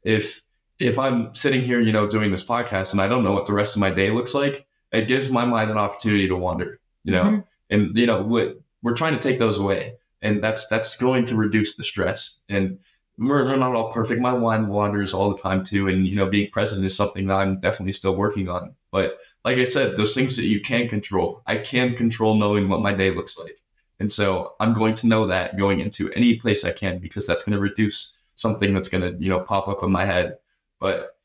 If 0.03 0.43
if 0.79 0.99
I'm 0.99 1.35
sitting 1.35 1.63
here, 1.63 1.81
you 1.81 1.93
know, 1.93 2.07
doing 2.09 2.31
this 2.31 2.45
podcast 2.45 2.93
and 2.93 3.01
I 3.01 3.09
don't 3.09 3.25
know 3.25 3.33
what 3.33 3.47
the 3.47 3.53
rest 3.53 3.77
of 3.77 3.81
my 3.81 3.91
day 3.91 4.11
looks 4.11 4.35
like, 4.35 4.67
it 4.93 5.09
gives 5.09 5.31
my 5.31 5.45
mind 5.45 5.71
an 5.71 5.79
opportunity 5.79 6.29
to 6.29 6.37
wander, 6.37 6.81
you 7.05 7.13
know, 7.13 7.23
mm-hmm. 7.25 7.41
and 7.71 7.97
you 7.97 8.07
know, 8.07 8.23
we're, 8.23 8.55
we're 8.83 8.95
trying 8.95 9.15
to 9.15 9.21
take 9.21 9.39
those 9.39 9.59
away 9.59 9.95
and 10.23 10.43
that's, 10.43 10.67
that's 10.67 10.97
going 10.97 11.25
to 11.27 11.37
reduce 11.37 11.77
the 11.77 11.85
stress 11.85 12.41
and 12.49 12.79
we're, 13.19 13.45
we're 13.45 13.57
not 13.57 13.75
all 13.75 13.93
perfect. 13.93 14.21
My 14.21 14.37
mind 14.37 14.69
wanders 14.69 15.15
all 15.15 15.31
the 15.31 15.39
time 15.39 15.63
too. 15.63 15.89
And, 15.89 16.07
you 16.07 16.17
know, 16.17 16.29
being 16.29 16.51
present 16.51 16.85
is 16.85 16.97
something 16.97 17.29
that 17.29 17.35
I'm 17.35 17.61
definitely 17.61 17.93
still 17.93 18.17
working 18.17 18.49
on. 18.49 18.75
But 18.91 19.19
like 19.45 19.59
I 19.59 19.65
said, 19.65 19.97
those 19.97 20.15
things 20.15 20.37
that 20.37 20.47
you 20.47 20.61
can 20.61 20.89
control, 20.89 21.43
I 21.47 21.59
can 21.59 21.95
control 21.95 22.35
knowing 22.35 22.69
what 22.69 22.81
my 22.81 22.93
day 22.93 23.15
looks 23.15 23.39
like. 23.39 23.61
And 24.01 24.11
so 24.11 24.55
I'm 24.59 24.75
going 24.75 24.95
to 24.95 25.07
know 25.07 25.27
that 25.29 25.57
going 25.57 25.81
into 25.81 26.13
any 26.13 26.37
place 26.37 26.65
I 26.65 26.73
can 26.73 26.99
because 26.99 27.27
that's 27.27 27.45
going 27.45 27.55
to 27.55 27.61
reduce 27.61 28.17
something 28.35 28.75
that's 28.75 28.89
going 28.89 29.03
to, 29.03 29.23
you 29.23 29.29
know, 29.29 29.41
pop 29.41 29.69
up 29.69 29.83
in 29.83 29.93
my 29.93 30.05
head. 30.05 30.37
But 30.85 31.17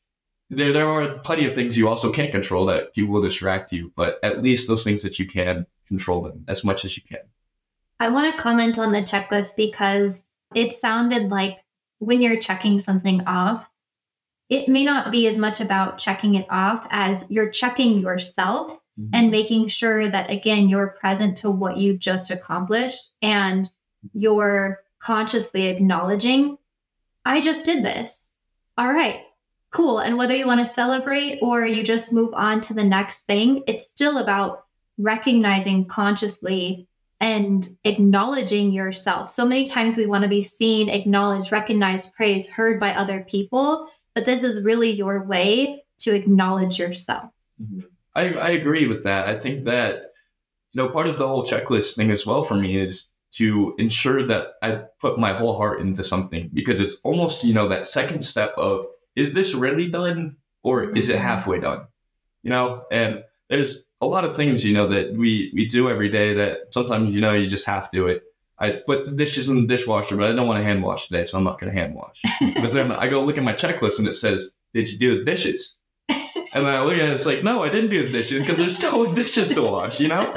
there, 0.48 0.72
there 0.72 0.88
are 0.88 1.18
plenty 1.18 1.44
of 1.44 1.54
things 1.54 1.76
you 1.76 1.86
also 1.86 2.10
can't 2.10 2.32
control 2.32 2.64
that 2.64 2.92
you 2.94 3.06
will 3.06 3.20
distract 3.20 3.72
you, 3.72 3.92
but 3.94 4.18
at 4.22 4.42
least 4.42 4.66
those 4.66 4.82
things 4.82 5.02
that 5.02 5.18
you 5.18 5.26
can 5.26 5.66
control 5.86 6.22
them 6.22 6.46
as 6.48 6.64
much 6.64 6.86
as 6.86 6.96
you 6.96 7.02
can. 7.02 7.20
I 8.00 8.08
want 8.08 8.34
to 8.34 8.40
comment 8.40 8.78
on 8.78 8.92
the 8.92 9.02
checklist 9.02 9.58
because 9.58 10.30
it 10.54 10.72
sounded 10.72 11.28
like 11.28 11.58
when 11.98 12.22
you're 12.22 12.40
checking 12.40 12.80
something 12.80 13.20
off, 13.26 13.68
it 14.48 14.66
may 14.66 14.82
not 14.82 15.12
be 15.12 15.26
as 15.26 15.36
much 15.36 15.60
about 15.60 15.98
checking 15.98 16.36
it 16.36 16.46
off 16.48 16.86
as 16.88 17.26
you're 17.28 17.50
checking 17.50 17.98
yourself 17.98 18.80
mm-hmm. 18.98 19.10
and 19.12 19.30
making 19.30 19.68
sure 19.68 20.08
that, 20.08 20.30
again, 20.30 20.70
you're 20.70 20.96
present 20.98 21.36
to 21.36 21.50
what 21.50 21.76
you 21.76 21.98
just 21.98 22.30
accomplished 22.30 23.12
and 23.20 23.68
you're 24.14 24.80
consciously 25.00 25.66
acknowledging, 25.66 26.56
I 27.26 27.42
just 27.42 27.66
did 27.66 27.84
this. 27.84 28.32
All 28.78 28.90
right, 28.90 29.20
cool. 29.70 30.00
And 30.00 30.16
whether 30.16 30.34
you 30.34 30.46
want 30.46 30.60
to 30.60 30.66
celebrate 30.66 31.38
or 31.42 31.64
you 31.64 31.82
just 31.82 32.12
move 32.12 32.34
on 32.34 32.60
to 32.62 32.74
the 32.74 32.84
next 32.84 33.22
thing, 33.22 33.62
it's 33.66 33.88
still 33.88 34.18
about 34.18 34.64
recognizing 34.98 35.86
consciously 35.86 36.86
and 37.20 37.68
acknowledging 37.84 38.72
yourself. 38.72 39.30
So 39.30 39.44
many 39.46 39.64
times 39.64 39.96
we 39.96 40.06
want 40.06 40.24
to 40.24 40.30
be 40.30 40.42
seen, 40.42 40.88
acknowledged, 40.88 41.52
recognized, 41.52 42.14
praised, 42.14 42.50
heard 42.50 42.80
by 42.80 42.94
other 42.94 43.24
people, 43.28 43.90
but 44.14 44.24
this 44.24 44.42
is 44.42 44.64
really 44.64 44.90
your 44.90 45.22
way 45.24 45.84
to 45.98 46.14
acknowledge 46.14 46.78
yourself. 46.78 47.30
Mm-hmm. 47.62 47.80
I, 48.14 48.22
I 48.32 48.50
agree 48.50 48.86
with 48.86 49.04
that. 49.04 49.28
I 49.28 49.38
think 49.38 49.66
that, 49.66 50.12
you 50.72 50.82
know, 50.82 50.88
part 50.88 51.06
of 51.06 51.18
the 51.18 51.28
whole 51.28 51.44
checklist 51.44 51.94
thing 51.94 52.10
as 52.10 52.26
well 52.26 52.42
for 52.42 52.54
me 52.54 52.76
is 52.76 53.12
to 53.32 53.74
ensure 53.78 54.26
that 54.26 54.54
I 54.62 54.82
put 54.98 55.18
my 55.18 55.32
whole 55.32 55.56
heart 55.56 55.80
into 55.80 56.02
something 56.02 56.50
because 56.52 56.80
it's 56.80 57.00
almost, 57.02 57.44
you 57.44 57.54
know, 57.54 57.68
that 57.68 57.86
second 57.86 58.22
step 58.22 58.52
of 58.56 58.86
is 59.16 59.34
this 59.34 59.54
really 59.54 59.88
done 59.88 60.36
or 60.62 60.96
is 60.96 61.08
it 61.08 61.16
mm-hmm. 61.16 61.24
halfway 61.24 61.60
done? 61.60 61.86
You 62.42 62.50
know, 62.50 62.84
and 62.90 63.24
there's 63.48 63.90
a 64.00 64.06
lot 64.06 64.24
of 64.24 64.36
things, 64.36 64.64
you 64.64 64.74
know, 64.74 64.88
that 64.88 65.12
we 65.12 65.50
we 65.54 65.66
do 65.66 65.90
every 65.90 66.08
day 66.08 66.34
that 66.34 66.72
sometimes, 66.72 67.14
you 67.14 67.20
know, 67.20 67.34
you 67.34 67.46
just 67.46 67.66
have 67.66 67.90
to 67.90 67.96
do 67.96 68.06
it. 68.06 68.22
I 68.58 68.80
put 68.86 69.06
the 69.06 69.12
dishes 69.12 69.48
in 69.48 69.62
the 69.62 69.66
dishwasher, 69.66 70.16
but 70.16 70.30
I 70.30 70.34
don't 70.34 70.46
want 70.46 70.58
to 70.58 70.64
hand 70.64 70.82
wash 70.82 71.06
today, 71.06 71.24
so 71.24 71.38
I'm 71.38 71.44
not 71.44 71.58
going 71.58 71.72
to 71.72 71.78
hand 71.78 71.94
wash. 71.94 72.20
but 72.56 72.72
then 72.72 72.92
I 72.92 73.08
go 73.08 73.24
look 73.24 73.38
at 73.38 73.44
my 73.44 73.54
checklist 73.54 73.98
and 73.98 74.06
it 74.06 74.14
says, 74.14 74.56
"Did 74.74 74.90
you 74.90 74.98
do 74.98 75.18
the 75.18 75.24
dishes?" 75.24 75.78
And 76.52 76.66
then 76.66 76.74
I 76.74 76.82
look 76.82 76.94
at 76.94 77.00
it, 77.00 77.10
it's 77.10 77.26
like, 77.26 77.44
no, 77.44 77.62
I 77.62 77.68
didn't 77.68 77.90
do 77.90 78.04
the 78.04 78.12
dishes 78.12 78.42
because 78.42 78.58
there's 78.58 78.76
still 78.76 79.04
dishes 79.14 79.50
to 79.50 79.62
wash, 79.62 80.00
you 80.00 80.08
know? 80.08 80.34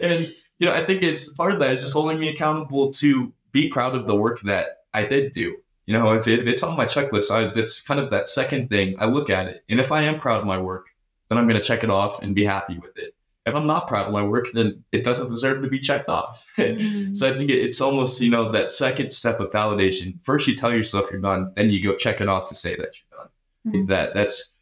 And, 0.00 0.32
you 0.58 0.66
know, 0.66 0.72
I 0.72 0.84
think 0.84 1.04
it's 1.04 1.32
part 1.34 1.52
of 1.52 1.60
that 1.60 1.70
is 1.70 1.82
just 1.82 1.92
holding 1.92 2.18
me 2.18 2.28
accountable 2.28 2.90
to 2.94 3.32
be 3.52 3.68
proud 3.68 3.94
of 3.94 4.08
the 4.08 4.14
work 4.16 4.40
that 4.40 4.78
I 4.92 5.04
did 5.04 5.32
do. 5.32 5.56
You 5.86 5.94
know, 5.94 6.12
if, 6.14 6.28
it, 6.28 6.40
if 6.40 6.46
it's 6.46 6.62
on 6.62 6.76
my 6.76 6.84
checklist, 6.84 7.30
I, 7.30 7.52
that's 7.52 7.80
kind 7.80 7.98
of 7.98 8.10
that 8.10 8.28
second 8.28 8.68
thing. 8.68 8.94
I 8.98 9.06
look 9.06 9.30
at 9.30 9.46
it. 9.46 9.64
And 9.68 9.80
if 9.80 9.90
I 9.90 10.02
am 10.02 10.18
proud 10.18 10.40
of 10.40 10.46
my 10.46 10.58
work, 10.58 10.88
then 11.28 11.38
I'm 11.38 11.48
going 11.48 11.60
to 11.60 11.66
check 11.66 11.82
it 11.82 11.90
off 11.90 12.22
and 12.22 12.34
be 12.34 12.44
happy 12.44 12.78
with 12.78 12.96
it. 12.96 13.14
If 13.44 13.56
I'm 13.56 13.66
not 13.66 13.88
proud 13.88 14.06
of 14.06 14.12
my 14.12 14.22
work, 14.22 14.46
then 14.52 14.84
it 14.92 15.02
doesn't 15.02 15.28
deserve 15.28 15.62
to 15.62 15.68
be 15.68 15.80
checked 15.80 16.08
off. 16.08 16.46
Mm-hmm. 16.56 17.14
so 17.14 17.28
I 17.28 17.36
think 17.36 17.50
it's 17.50 17.80
almost, 17.80 18.20
you 18.20 18.30
know, 18.30 18.52
that 18.52 18.70
second 18.70 19.10
step 19.10 19.40
of 19.40 19.50
validation. 19.50 20.22
First, 20.22 20.46
you 20.46 20.54
tell 20.54 20.72
yourself 20.72 21.10
you're 21.10 21.20
done, 21.20 21.52
then 21.54 21.70
you 21.70 21.82
go 21.82 21.96
check 21.96 22.20
it 22.20 22.28
off 22.28 22.48
to 22.50 22.54
say 22.54 22.76
that 22.76 22.94
you're 22.96 23.18
done. 23.18 23.28
Mm-hmm. 23.66 23.86
That 23.86 24.14
that's 24.14 24.54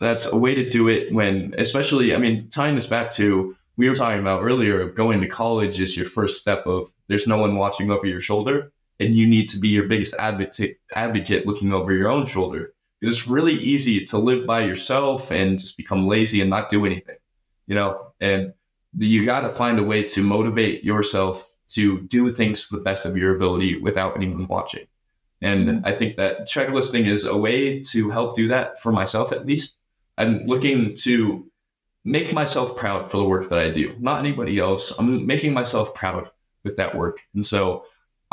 that's 0.00 0.26
a 0.26 0.36
way 0.36 0.54
to 0.54 0.68
do 0.68 0.88
it 0.88 1.12
when, 1.12 1.54
especially, 1.58 2.14
I 2.14 2.18
mean, 2.18 2.48
tying 2.50 2.74
this 2.74 2.88
back 2.88 3.10
to 3.12 3.56
we 3.76 3.88
were 3.88 3.94
talking 3.94 4.20
about 4.20 4.42
earlier 4.42 4.80
of 4.80 4.94
going 4.94 5.20
to 5.20 5.28
college 5.28 5.80
is 5.80 5.96
your 5.96 6.06
first 6.06 6.40
step 6.40 6.66
of 6.66 6.92
there's 7.08 7.26
no 7.26 7.38
one 7.38 7.56
watching 7.56 7.90
over 7.90 8.06
your 8.06 8.20
shoulder 8.20 8.72
and 9.00 9.14
you 9.16 9.26
need 9.26 9.48
to 9.48 9.58
be 9.58 9.68
your 9.68 9.88
biggest 9.88 10.14
advocate 10.18 10.78
advocate 10.94 11.46
looking 11.46 11.72
over 11.72 11.92
your 11.92 12.08
own 12.08 12.26
shoulder 12.26 12.72
it's 13.00 13.28
really 13.28 13.52
easy 13.52 14.04
to 14.04 14.16
live 14.16 14.46
by 14.46 14.64
yourself 14.64 15.30
and 15.30 15.58
just 15.58 15.76
become 15.76 16.06
lazy 16.06 16.40
and 16.40 16.48
not 16.48 16.70
do 16.70 16.86
anything 16.86 17.16
you 17.66 17.74
know? 17.74 18.12
And 18.20 18.52
you 18.96 19.24
got 19.24 19.40
to 19.40 19.50
find 19.50 19.78
a 19.78 19.82
way 19.82 20.02
to 20.04 20.22
motivate 20.22 20.84
yourself 20.84 21.50
to 21.68 22.02
do 22.02 22.30
things 22.30 22.68
to 22.68 22.76
the 22.76 22.82
best 22.82 23.06
of 23.06 23.16
your 23.16 23.34
ability 23.34 23.80
without 23.80 24.16
anyone 24.16 24.46
watching. 24.46 24.86
And 25.42 25.68
mm-hmm. 25.68 25.86
i 25.86 25.94
think 25.94 26.16
that 26.16 26.46
checklisting 26.46 27.06
is 27.06 27.24
a 27.24 27.36
way 27.36 27.80
to 27.90 28.10
help 28.10 28.36
do 28.36 28.48
that 28.48 28.80
for 28.80 28.92
myself 28.92 29.32
at 29.32 29.46
least. 29.46 29.78
I'm 30.16 30.46
looking 30.46 30.96
to 30.98 31.50
make 32.04 32.32
myself 32.32 32.76
proud 32.76 33.10
for 33.10 33.16
the 33.16 33.24
work 33.24 33.48
that 33.48 33.58
i 33.58 33.70
do 33.70 33.96
not 33.98 34.20
anybody 34.20 34.58
else. 34.58 34.96
I'm 34.98 35.26
making 35.26 35.52
myself 35.54 35.94
proud 35.94 36.30
with 36.62 36.76
that 36.76 36.94
work. 36.94 37.20
And 37.34 37.44
so 37.44 37.84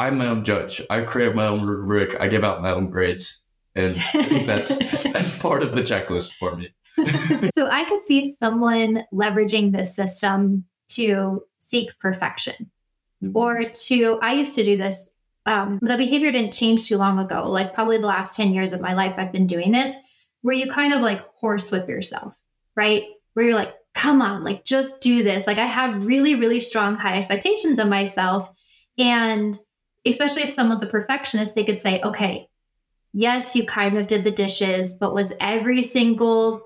I'm 0.01 0.17
my 0.17 0.25
own 0.25 0.43
judge. 0.43 0.81
I 0.89 1.01
create 1.01 1.35
my 1.35 1.45
own 1.45 1.63
rubric. 1.63 2.19
I 2.19 2.27
give 2.27 2.43
out 2.43 2.63
my 2.63 2.71
own 2.71 2.89
grades, 2.89 3.43
and 3.75 3.97
I 3.97 4.23
think 4.23 4.47
that's 4.47 4.75
that's 5.03 5.37
part 5.37 5.61
of 5.61 5.75
the 5.75 5.83
checklist 5.83 6.33
for 6.33 6.55
me. 6.55 6.73
so 7.53 7.67
I 7.67 7.85
could 7.87 8.03
see 8.03 8.35
someone 8.39 9.05
leveraging 9.13 9.71
this 9.71 9.95
system 9.95 10.65
to 10.89 11.43
seek 11.59 11.91
perfection, 11.99 12.71
mm-hmm. 13.23 13.37
or 13.37 13.65
to. 13.65 14.19
I 14.23 14.33
used 14.33 14.55
to 14.55 14.63
do 14.63 14.75
this. 14.75 15.13
Um, 15.45 15.77
the 15.83 15.97
behavior 15.97 16.31
didn't 16.31 16.53
change 16.53 16.87
too 16.87 16.97
long 16.97 17.19
ago. 17.19 17.47
Like 17.47 17.75
probably 17.75 17.99
the 17.99 18.07
last 18.07 18.35
ten 18.35 18.53
years 18.53 18.73
of 18.73 18.81
my 18.81 18.93
life, 18.93 19.15
I've 19.19 19.31
been 19.31 19.45
doing 19.45 19.71
this, 19.71 19.95
where 20.41 20.55
you 20.55 20.71
kind 20.71 20.95
of 20.95 21.01
like 21.01 21.21
horsewhip 21.39 21.87
yourself, 21.87 22.41
right? 22.75 23.03
Where 23.33 23.45
you're 23.45 23.55
like, 23.55 23.75
come 23.93 24.23
on, 24.23 24.43
like 24.43 24.65
just 24.65 24.99
do 24.99 25.21
this. 25.21 25.45
Like 25.45 25.59
I 25.59 25.67
have 25.67 26.07
really, 26.07 26.33
really 26.33 26.59
strong 26.59 26.95
high 26.95 27.17
expectations 27.17 27.77
of 27.77 27.87
myself, 27.87 28.49
and 28.97 29.55
especially 30.05 30.43
if 30.43 30.51
someone's 30.51 30.83
a 30.83 30.87
perfectionist, 30.87 31.55
they 31.55 31.63
could 31.63 31.79
say, 31.79 32.01
okay, 32.01 32.47
yes, 33.13 33.55
you 33.55 33.65
kind 33.65 33.97
of 33.97 34.07
did 34.07 34.23
the 34.23 34.31
dishes, 34.31 34.93
but 34.93 35.13
was 35.13 35.33
every 35.39 35.83
single 35.83 36.61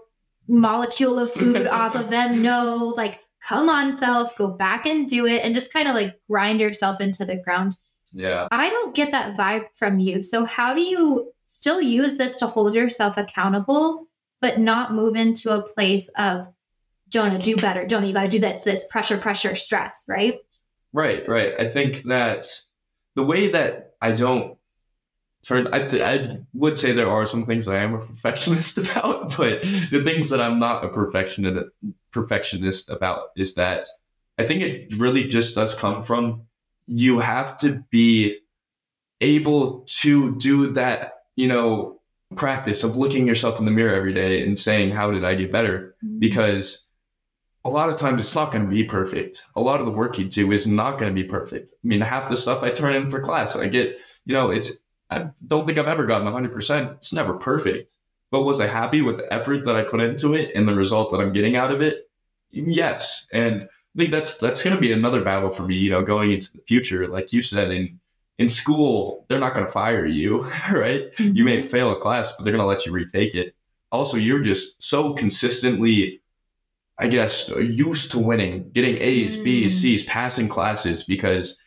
molecule 0.48 1.20
of 1.20 1.32
food 1.32 1.68
off 1.68 1.96
of 1.96 2.10
them? 2.10 2.42
No, 2.42 2.94
like, 2.96 3.20
come 3.42 3.70
on, 3.70 3.94
self, 3.94 4.36
go 4.38 4.48
back 4.48 4.86
and 4.86 5.08
do 5.08 5.26
it 5.26 5.42
and 5.44 5.54
just 5.54 5.74
kind 5.74 5.88
of 5.88 5.96
like 5.96 6.20
grind 6.30 6.60
yourself 6.60 7.02
into 7.02 7.26
the 7.26 7.38
ground. 7.38 7.74
Yeah. 8.14 8.48
I 8.52 8.70
don't 8.70 8.96
get 8.96 9.12
that 9.12 9.36
vibe 9.36 9.66
from 9.74 10.00
you. 10.00 10.24
So, 10.24 10.46
how 10.46 10.74
do 10.74 10.82
you 10.82 11.34
still 11.46 11.82
use 11.82 12.18
this 12.18 12.38
to 12.38 12.48
hold 12.48 12.76
yourself 12.76 13.18
accountable, 13.18 14.08
but 14.42 14.60
not 14.60 14.94
move 14.94 15.16
into 15.16 15.52
a 15.52 15.62
place 15.62 16.10
of, 16.18 16.48
Jonah, 17.10 17.40
do 17.40 17.56
better. 17.56 17.86
Jonah, 17.86 18.08
you 18.08 18.14
got 18.14 18.24
to 18.24 18.30
do 18.30 18.40
this, 18.40 18.62
this 18.62 18.86
pressure, 18.90 19.18
pressure, 19.18 19.56
stress, 19.56 20.06
right? 20.10 20.40
Right, 20.92 21.28
right. 21.28 21.54
I 21.60 21.68
think 21.68 22.04
that 22.04 22.46
the 23.16 23.24
way 23.24 23.52
that 23.52 23.94
I 24.02 24.12
don't 24.12 24.58
turn, 25.46 25.68
I, 25.74 25.88
I 25.88 26.38
would 26.54 26.78
say 26.78 26.92
there 26.92 27.10
are 27.10 27.26
some 27.26 27.46
things 27.46 27.68
I 27.68 27.80
am 27.80 27.96
a 27.96 28.00
perfectionist 28.00 28.78
about, 28.78 29.36
but 29.38 29.62
the 29.62 30.02
things 30.04 30.30
that 30.30 30.42
I'm 30.42 30.60
not 30.60 30.84
a 30.84 30.90
perfectionist 30.90 31.70
perfectionist 32.12 32.90
about 32.90 33.32
is 33.36 33.56
that 33.56 33.88
I 34.38 34.46
think 34.46 34.62
it 34.62 34.94
really 34.98 35.26
just 35.26 35.56
does 35.56 35.78
come 35.78 36.02
from 36.02 36.44
you 36.88 37.20
have 37.20 37.58
to 37.58 37.84
be 37.90 38.40
able 39.22 39.82
to 39.88 40.36
do 40.38 40.72
that, 40.74 41.14
you 41.36 41.48
know, 41.48 42.00
practice 42.36 42.84
of 42.84 42.96
looking 42.96 43.28
yourself 43.28 43.60
in 43.60 43.66
the 43.66 43.72
mirror 43.72 43.96
every 43.96 44.14
day 44.14 44.44
and 44.44 44.58
saying, 44.58 44.92
How 44.92 45.12
did 45.12 45.24
I 45.26 45.36
get 45.36 45.52
better? 45.52 45.96
Mm-hmm. 46.04 46.20
Because 46.20 46.85
a 47.66 47.70
lot 47.70 47.90
of 47.90 47.98
times 47.98 48.22
it's 48.22 48.36
not 48.36 48.52
going 48.52 48.64
to 48.64 48.70
be 48.70 48.84
perfect. 48.84 49.44
A 49.56 49.62
lot 49.62 49.80
of 49.80 49.88
the 49.88 49.92
work 49.92 50.20
you 50.20 50.26
do 50.26 50.52
is 50.52 50.68
not 50.68 51.00
going 51.00 51.14
to 51.14 51.22
be 51.22 51.28
perfect. 51.28 51.72
I 51.72 51.88
mean, 51.88 52.00
half 52.00 52.30
the 52.30 52.38
stuff 52.38 52.62
I 52.62 52.70
turn 52.70 52.96
in 52.96 53.10
for 53.10 53.20
class, 53.20 53.56
I 53.56 53.68
get, 53.68 53.98
you 54.26 54.36
know, 54.36 54.52
it's, 54.52 54.78
I 55.10 55.30
don't 55.48 55.66
think 55.66 55.80
I've 55.80 55.88
ever 55.88 56.06
gotten 56.06 56.28
100%. 56.28 56.94
It's 56.98 57.12
never 57.12 57.34
perfect. 57.34 57.96
But 58.30 58.44
was 58.44 58.62
I 58.62 58.68
happy 58.68 59.02
with 59.02 59.18
the 59.18 59.34
effort 59.34 59.66
that 59.66 59.76
I 59.76 59.84
put 59.84 60.00
into 60.00 60.36
it 60.36 60.52
and 60.54 60.68
the 60.68 60.76
result 60.76 61.12
that 61.12 61.20
I'm 61.20 61.34
getting 61.34 61.56
out 61.56 61.72
of 61.72 61.82
it? 61.82 62.08
Yes. 62.52 63.28
And 63.34 63.64
I 63.64 63.98
think 63.98 64.12
that's 64.12 64.38
that's 64.38 64.64
going 64.64 64.76
to 64.76 64.82
be 64.82 64.92
another 64.92 65.24
battle 65.24 65.50
for 65.50 65.64
me, 65.64 65.76
you 65.76 65.90
know, 65.90 66.04
going 66.04 66.32
into 66.32 66.52
the 66.52 66.62
future. 66.68 67.08
Like 67.08 67.34
you 67.34 67.42
said, 67.42 67.72
in 67.72 68.00
in 68.38 68.50
school, 68.50 69.26
they're 69.28 69.40
not 69.40 69.54
going 69.54 69.66
to 69.66 69.72
fire 69.72 70.06
you, 70.06 70.44
right? 70.72 71.14
Mm-hmm. 71.16 71.36
You 71.36 71.44
may 71.44 71.60
mm-hmm. 71.60 71.68
fail 71.68 71.92
a 71.92 72.00
class, 72.00 72.34
but 72.34 72.44
they're 72.44 72.54
going 72.54 72.64
to 72.64 72.68
let 72.68 72.86
you 72.86 72.92
retake 72.92 73.34
it. 73.34 73.56
Also, 73.92 74.18
you're 74.18 74.42
just 74.42 74.84
so 74.84 75.14
consistently 75.14 76.22
I 76.98 77.08
guess, 77.08 77.50
used 77.50 78.12
to 78.12 78.20
winning, 78.20 78.72
getting 78.74 78.98
A's. 78.98 79.38
B's, 79.38 79.82
C's, 79.82 80.06
passing 80.06 80.48
classes 80.48 81.04
because 81.04 81.62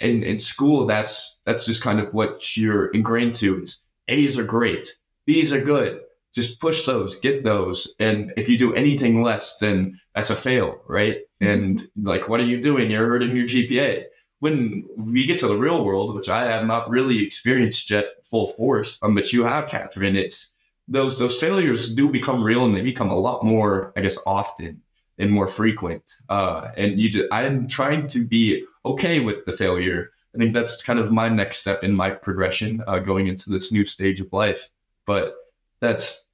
in, 0.00 0.22
in 0.22 0.38
school 0.38 0.86
that's 0.86 1.40
that's 1.46 1.64
just 1.66 1.82
kind 1.82 2.00
of 2.00 2.12
what 2.12 2.56
you're 2.56 2.88
ingrained 2.88 3.34
to 3.36 3.62
is 3.62 3.84
A's 4.08 4.38
are 4.38 4.44
great, 4.44 4.88
B's 5.26 5.52
are 5.52 5.64
good. 5.64 6.00
Just 6.34 6.60
push 6.60 6.84
those, 6.84 7.14
get 7.16 7.44
those. 7.44 7.94
And 8.00 8.32
if 8.36 8.48
you 8.48 8.58
do 8.58 8.74
anything 8.74 9.22
less, 9.22 9.58
then 9.58 10.00
that's 10.16 10.30
a 10.30 10.34
fail, 10.34 10.80
right? 10.88 11.18
Mm-hmm. 11.40 11.46
And 11.46 11.88
like, 12.02 12.28
what 12.28 12.40
are 12.40 12.44
you 12.44 12.60
doing? 12.60 12.90
You're 12.90 13.06
hurting 13.06 13.36
your 13.36 13.46
GPA. 13.46 14.04
When 14.40 14.84
we 14.96 15.26
get 15.26 15.38
to 15.38 15.46
the 15.46 15.56
real 15.56 15.84
world, 15.84 16.14
which 16.14 16.28
I 16.28 16.46
have 16.46 16.66
not 16.66 16.90
really 16.90 17.24
experienced 17.24 17.88
yet 17.88 18.06
full 18.24 18.48
force, 18.48 18.98
um, 19.00 19.14
but 19.14 19.32
you 19.32 19.44
have, 19.44 19.68
Catherine, 19.68 20.16
it's 20.16 20.53
those 20.88 21.18
those 21.18 21.38
failures 21.40 21.94
do 21.94 22.10
become 22.10 22.42
real 22.42 22.64
and 22.64 22.76
they 22.76 22.82
become 22.82 23.10
a 23.10 23.18
lot 23.18 23.44
more, 23.44 23.92
I 23.96 24.00
guess, 24.00 24.18
often 24.26 24.82
and 25.18 25.30
more 25.30 25.46
frequent. 25.46 26.02
Uh, 26.28 26.70
and 26.76 27.00
you 27.00 27.08
just, 27.08 27.26
I'm 27.32 27.68
trying 27.68 28.06
to 28.08 28.26
be 28.26 28.64
okay 28.84 29.20
with 29.20 29.44
the 29.46 29.52
failure. 29.52 30.10
I 30.34 30.38
think 30.38 30.52
that's 30.52 30.82
kind 30.82 30.98
of 30.98 31.12
my 31.12 31.28
next 31.28 31.58
step 31.58 31.84
in 31.84 31.94
my 31.94 32.10
progression 32.10 32.82
uh, 32.86 32.98
going 32.98 33.28
into 33.28 33.50
this 33.50 33.72
new 33.72 33.84
stage 33.84 34.20
of 34.20 34.32
life. 34.32 34.68
But 35.06 35.34
that's 35.80 36.30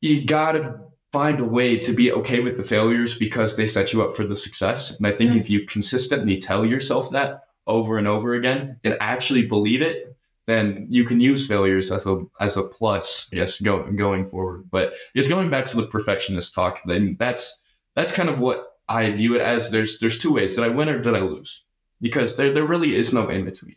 you 0.00 0.24
gotta 0.24 0.80
find 1.12 1.40
a 1.40 1.44
way 1.44 1.78
to 1.78 1.92
be 1.92 2.12
okay 2.12 2.40
with 2.40 2.56
the 2.56 2.62
failures 2.62 3.18
because 3.18 3.56
they 3.56 3.66
set 3.66 3.92
you 3.92 4.02
up 4.02 4.16
for 4.16 4.24
the 4.24 4.36
success. 4.36 4.96
And 4.96 5.06
I 5.06 5.12
think 5.12 5.32
mm. 5.32 5.40
if 5.40 5.50
you 5.50 5.66
consistently 5.66 6.38
tell 6.38 6.64
yourself 6.64 7.10
that 7.10 7.42
over 7.66 7.98
and 7.98 8.06
over 8.06 8.34
again 8.34 8.78
and 8.84 8.96
actually 9.00 9.46
believe 9.46 9.82
it, 9.82 10.09
then 10.50 10.86
you 10.90 11.04
can 11.04 11.20
use 11.20 11.46
failures 11.46 11.90
as 11.90 12.06
a 12.06 12.22
as 12.40 12.56
a 12.56 12.62
plus, 12.62 13.28
yes, 13.32 13.60
go, 13.60 13.90
going 13.92 14.28
forward. 14.28 14.68
But 14.70 14.94
just 15.14 15.28
going 15.28 15.50
back 15.50 15.66
to 15.66 15.76
the 15.76 15.86
perfectionist 15.86 16.54
talk, 16.54 16.80
then 16.84 17.16
that's 17.18 17.62
that's 17.94 18.14
kind 18.14 18.28
of 18.28 18.40
what 18.40 18.66
I 18.88 19.10
view 19.10 19.36
it 19.36 19.40
as. 19.40 19.70
There's 19.70 19.98
there's 19.98 20.18
two 20.18 20.32
ways: 20.32 20.56
did 20.56 20.64
I 20.64 20.68
win 20.68 20.88
or 20.88 21.00
did 21.00 21.14
I 21.14 21.20
lose? 21.20 21.64
Because 22.00 22.36
there 22.36 22.52
there 22.52 22.64
really 22.64 22.96
is 22.96 23.12
no 23.12 23.28
in 23.28 23.44
between. 23.44 23.76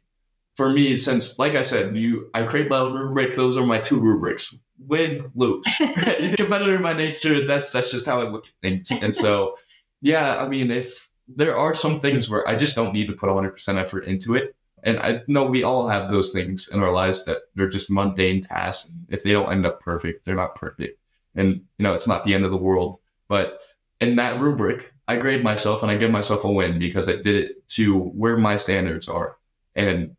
For 0.55 0.71
me, 0.71 0.97
since 0.97 1.39
like 1.39 1.55
I 1.55 1.61
said, 1.61 1.95
you 1.95 2.29
I 2.33 2.43
create 2.43 2.69
my 2.69 2.81
rubric. 2.81 3.35
Those 3.35 3.57
are 3.57 3.65
my 3.65 3.79
two 3.79 3.99
rubrics: 3.99 4.55
win, 4.79 5.31
lose. 5.35 5.65
Competitor 5.77 6.79
by 6.79 6.93
nature. 6.93 7.45
That's 7.45 7.71
that's 7.71 7.91
just 7.91 8.05
how 8.05 8.21
I 8.21 8.29
look 8.29 8.45
at 8.45 8.53
things. 8.61 8.91
And 8.91 9.15
so, 9.15 9.55
yeah, 10.01 10.37
I 10.37 10.47
mean, 10.47 10.71
if 10.71 11.09
there 11.27 11.57
are 11.57 11.73
some 11.73 11.99
things 11.99 12.29
where 12.29 12.47
I 12.47 12.55
just 12.55 12.75
don't 12.75 12.93
need 12.93 13.07
to 13.07 13.13
put 13.13 13.29
100% 13.29 13.77
effort 13.77 14.05
into 14.05 14.35
it, 14.35 14.55
and 14.83 14.99
I 14.99 15.21
know 15.27 15.45
we 15.45 15.63
all 15.63 15.87
have 15.87 16.11
those 16.11 16.31
things 16.31 16.69
in 16.73 16.83
our 16.83 16.91
lives 16.91 17.25
that 17.25 17.39
they're 17.55 17.69
just 17.69 17.89
mundane 17.89 18.43
tasks. 18.43 18.93
If 19.09 19.23
they 19.23 19.31
don't 19.31 19.51
end 19.51 19.65
up 19.65 19.79
perfect, 19.79 20.25
they're 20.25 20.35
not 20.35 20.55
perfect. 20.55 20.99
And, 21.35 21.61
you 21.77 21.83
know, 21.83 21.93
it's 21.93 22.07
not 22.07 22.23
the 22.23 22.33
end 22.33 22.45
of 22.45 22.51
the 22.51 22.57
world. 22.57 22.99
But 23.29 23.59
in 24.01 24.17
that 24.17 24.41
rubric, 24.41 24.93
I 25.07 25.17
grade 25.17 25.43
myself 25.43 25.81
and 25.81 25.91
I 25.91 25.97
give 25.97 26.11
myself 26.11 26.43
a 26.43 26.51
win 26.51 26.79
because 26.79 27.07
I 27.07 27.13
did 27.13 27.35
it 27.35 27.67
to 27.69 27.97
where 27.97 28.37
my 28.37 28.57
standards 28.57 29.07
are. 29.07 29.37
And 29.73 30.15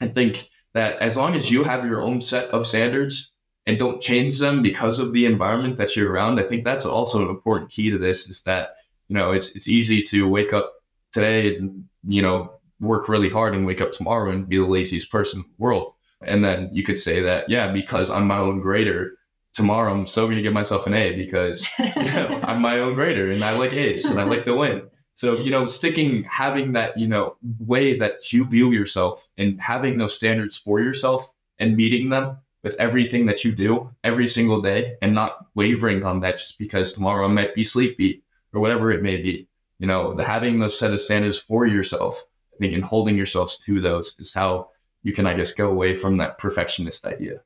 I 0.00 0.08
think 0.08 0.50
that 0.74 0.98
as 0.98 1.16
long 1.16 1.34
as 1.34 1.50
you 1.50 1.64
have 1.64 1.86
your 1.86 2.02
own 2.02 2.20
set 2.20 2.48
of 2.50 2.66
standards 2.66 3.32
and 3.66 3.78
don't 3.78 4.02
change 4.02 4.38
them 4.38 4.62
because 4.62 4.98
of 4.98 5.12
the 5.12 5.26
environment 5.26 5.76
that 5.76 5.94
you're 5.94 6.10
around, 6.10 6.40
I 6.40 6.42
think 6.42 6.64
that's 6.64 6.86
also 6.86 7.22
an 7.22 7.28
important 7.28 7.70
key 7.70 7.90
to 7.90 7.98
this 7.98 8.28
is 8.28 8.42
that, 8.42 8.70
you 9.08 9.14
know, 9.14 9.32
it's 9.32 9.54
it's 9.54 9.68
easy 9.68 10.02
to 10.02 10.28
wake 10.28 10.52
up 10.52 10.72
today 11.12 11.56
and, 11.56 11.84
you 12.04 12.22
know, 12.22 12.57
work 12.80 13.08
really 13.08 13.30
hard 13.30 13.54
and 13.54 13.66
wake 13.66 13.80
up 13.80 13.92
tomorrow 13.92 14.30
and 14.30 14.48
be 14.48 14.58
the 14.58 14.64
laziest 14.64 15.10
person 15.10 15.40
in 15.40 15.46
the 15.46 15.62
world. 15.62 15.94
And 16.22 16.44
then 16.44 16.70
you 16.72 16.82
could 16.82 16.98
say 16.98 17.20
that, 17.22 17.48
yeah, 17.48 17.70
because 17.70 18.10
I'm 18.10 18.26
my 18.26 18.38
own 18.38 18.60
grader, 18.60 19.12
tomorrow 19.52 19.92
I'm 19.92 20.06
still 20.06 20.26
going 20.26 20.36
to 20.36 20.42
give 20.42 20.52
myself 20.52 20.86
an 20.86 20.94
A 20.94 21.14
because 21.14 21.68
you 21.78 22.04
know, 22.04 22.40
I'm 22.42 22.60
my 22.60 22.78
own 22.78 22.94
grader 22.94 23.30
and 23.30 23.44
I 23.44 23.56
like 23.56 23.72
A's 23.72 24.04
and 24.04 24.20
I 24.20 24.24
like 24.24 24.44
to 24.44 24.54
win. 24.54 24.88
So, 25.14 25.36
you 25.36 25.50
know, 25.50 25.64
sticking, 25.64 26.22
having 26.24 26.72
that, 26.72 26.96
you 26.96 27.08
know, 27.08 27.36
way 27.58 27.98
that 27.98 28.32
you 28.32 28.44
view 28.44 28.70
yourself 28.70 29.28
and 29.36 29.60
having 29.60 29.98
those 29.98 30.14
standards 30.14 30.56
for 30.56 30.78
yourself 30.78 31.32
and 31.58 31.76
meeting 31.76 32.10
them 32.10 32.38
with 32.62 32.76
everything 32.76 33.26
that 33.26 33.44
you 33.44 33.50
do 33.50 33.90
every 34.04 34.28
single 34.28 34.60
day 34.60 34.96
and 35.02 35.14
not 35.14 35.46
wavering 35.56 36.04
on 36.04 36.20
that 36.20 36.38
just 36.38 36.58
because 36.58 36.92
tomorrow 36.92 37.24
I 37.26 37.28
might 37.28 37.54
be 37.54 37.64
sleepy 37.64 38.22
or 38.52 38.60
whatever 38.60 38.92
it 38.92 39.02
may 39.02 39.16
be. 39.16 39.48
You 39.80 39.86
know, 39.86 40.14
the 40.14 40.24
having 40.24 40.58
those 40.58 40.78
set 40.78 40.92
of 40.92 41.00
standards 41.00 41.38
for 41.38 41.66
yourself, 41.66 42.24
I 42.58 42.64
think, 42.64 42.74
and 42.74 42.84
holding 42.84 43.16
yourselves 43.16 43.56
to 43.64 43.80
those 43.80 44.18
is 44.18 44.34
how 44.34 44.70
you 45.02 45.12
can, 45.12 45.26
I 45.26 45.34
guess, 45.34 45.52
go 45.52 45.70
away 45.70 45.94
from 45.94 46.16
that 46.16 46.38
perfectionist 46.38 47.06
idea. 47.06 47.40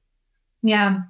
Yeah. 0.63 1.01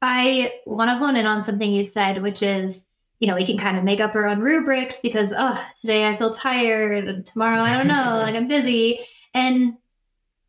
I 0.00 0.52
want 0.64 0.90
to 0.90 0.96
hone 0.96 1.16
in 1.16 1.26
on 1.26 1.42
something 1.42 1.70
you 1.70 1.84
said, 1.84 2.22
which 2.22 2.42
is, 2.42 2.88
you 3.18 3.28
know, 3.28 3.34
we 3.34 3.44
can 3.44 3.58
kind 3.58 3.76
of 3.76 3.84
make 3.84 4.00
up 4.00 4.14
our 4.14 4.26
own 4.26 4.40
rubrics 4.40 5.00
because, 5.00 5.34
oh, 5.36 5.62
today 5.80 6.08
I 6.08 6.16
feel 6.16 6.32
tired 6.32 7.06
and 7.06 7.26
tomorrow 7.26 7.60
I 7.60 7.76
don't 7.76 7.86
know, 7.86 7.94
like 8.24 8.34
I'm 8.34 8.48
busy. 8.48 9.00
And 9.34 9.74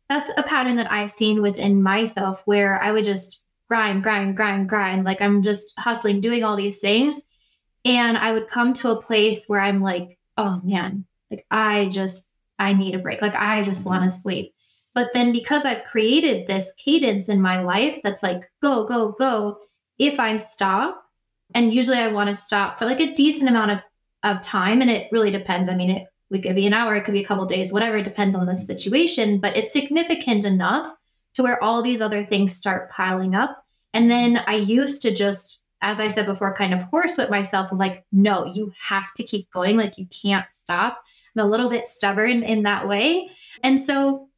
that's 0.08 0.30
a 0.38 0.42
pattern 0.42 0.76
that 0.76 0.90
I've 0.90 1.12
seen 1.12 1.42
within 1.42 1.82
myself 1.82 2.42
where 2.46 2.82
I 2.82 2.92
would 2.92 3.04
just 3.04 3.42
grind, 3.68 4.02
grind, 4.02 4.36
grind, 4.36 4.68
grind. 4.68 5.04
Like 5.04 5.20
I'm 5.20 5.42
just 5.42 5.78
hustling, 5.78 6.20
doing 6.20 6.44
all 6.44 6.56
these 6.56 6.80
things. 6.80 7.22
And 7.84 8.16
I 8.16 8.32
would 8.32 8.48
come 8.48 8.72
to 8.74 8.90
a 8.90 9.02
place 9.02 9.46
where 9.46 9.60
I'm 9.60 9.82
like, 9.82 10.18
oh 10.38 10.60
man, 10.64 11.04
like 11.30 11.44
I 11.50 11.88
just, 11.88 12.31
I 12.62 12.72
need 12.72 12.94
a 12.94 12.98
break. 12.98 13.20
Like 13.20 13.34
I 13.34 13.62
just 13.62 13.80
mm-hmm. 13.80 13.90
want 13.90 14.04
to 14.04 14.10
sleep. 14.10 14.54
But 14.94 15.08
then 15.14 15.32
because 15.32 15.64
I've 15.64 15.84
created 15.84 16.46
this 16.46 16.74
cadence 16.76 17.28
in 17.28 17.40
my 17.40 17.62
life 17.62 18.00
that's 18.02 18.22
like, 18.22 18.50
go, 18.60 18.86
go, 18.86 19.12
go, 19.18 19.58
if 19.98 20.20
I 20.20 20.36
stop, 20.36 21.02
and 21.54 21.72
usually 21.72 21.98
I 21.98 22.12
want 22.12 22.28
to 22.28 22.34
stop 22.34 22.78
for 22.78 22.84
like 22.84 23.00
a 23.00 23.14
decent 23.14 23.48
amount 23.48 23.70
of, 23.70 23.78
of 24.22 24.42
time, 24.42 24.80
and 24.80 24.90
it 24.90 25.08
really 25.10 25.30
depends. 25.30 25.68
I 25.68 25.74
mean, 25.74 25.90
it, 25.90 26.06
it 26.30 26.42
could 26.42 26.56
be 26.56 26.66
an 26.66 26.74
hour, 26.74 26.94
it 26.94 27.04
could 27.04 27.14
be 27.14 27.22
a 27.22 27.26
couple 27.26 27.44
days, 27.46 27.72
whatever, 27.72 27.98
it 27.98 28.04
depends 28.04 28.34
on 28.34 28.46
the 28.46 28.54
situation, 28.54 29.38
but 29.38 29.56
it's 29.56 29.72
significant 29.72 30.44
enough 30.44 30.92
to 31.34 31.42
where 31.42 31.62
all 31.62 31.82
these 31.82 32.00
other 32.00 32.24
things 32.24 32.54
start 32.54 32.90
piling 32.90 33.34
up. 33.34 33.64
And 33.94 34.10
then 34.10 34.40
I 34.46 34.56
used 34.56 35.02
to 35.02 35.12
just, 35.12 35.62
as 35.80 36.00
I 36.00 36.08
said 36.08 36.26
before, 36.26 36.54
kind 36.54 36.74
of 36.74 36.90
horsewhip 36.90 37.30
myself 37.30 37.70
like, 37.72 38.04
no, 38.12 38.46
you 38.46 38.72
have 38.88 39.12
to 39.14 39.22
keep 39.22 39.50
going. 39.50 39.76
Like 39.76 39.98
you 39.98 40.06
can't 40.06 40.50
stop. 40.50 41.02
I'm 41.36 41.46
a 41.46 41.48
little 41.48 41.70
bit 41.70 41.86
stubborn 41.86 42.42
in 42.42 42.64
that 42.64 42.88
way. 42.88 43.30
And 43.62 43.80
so 43.80 44.28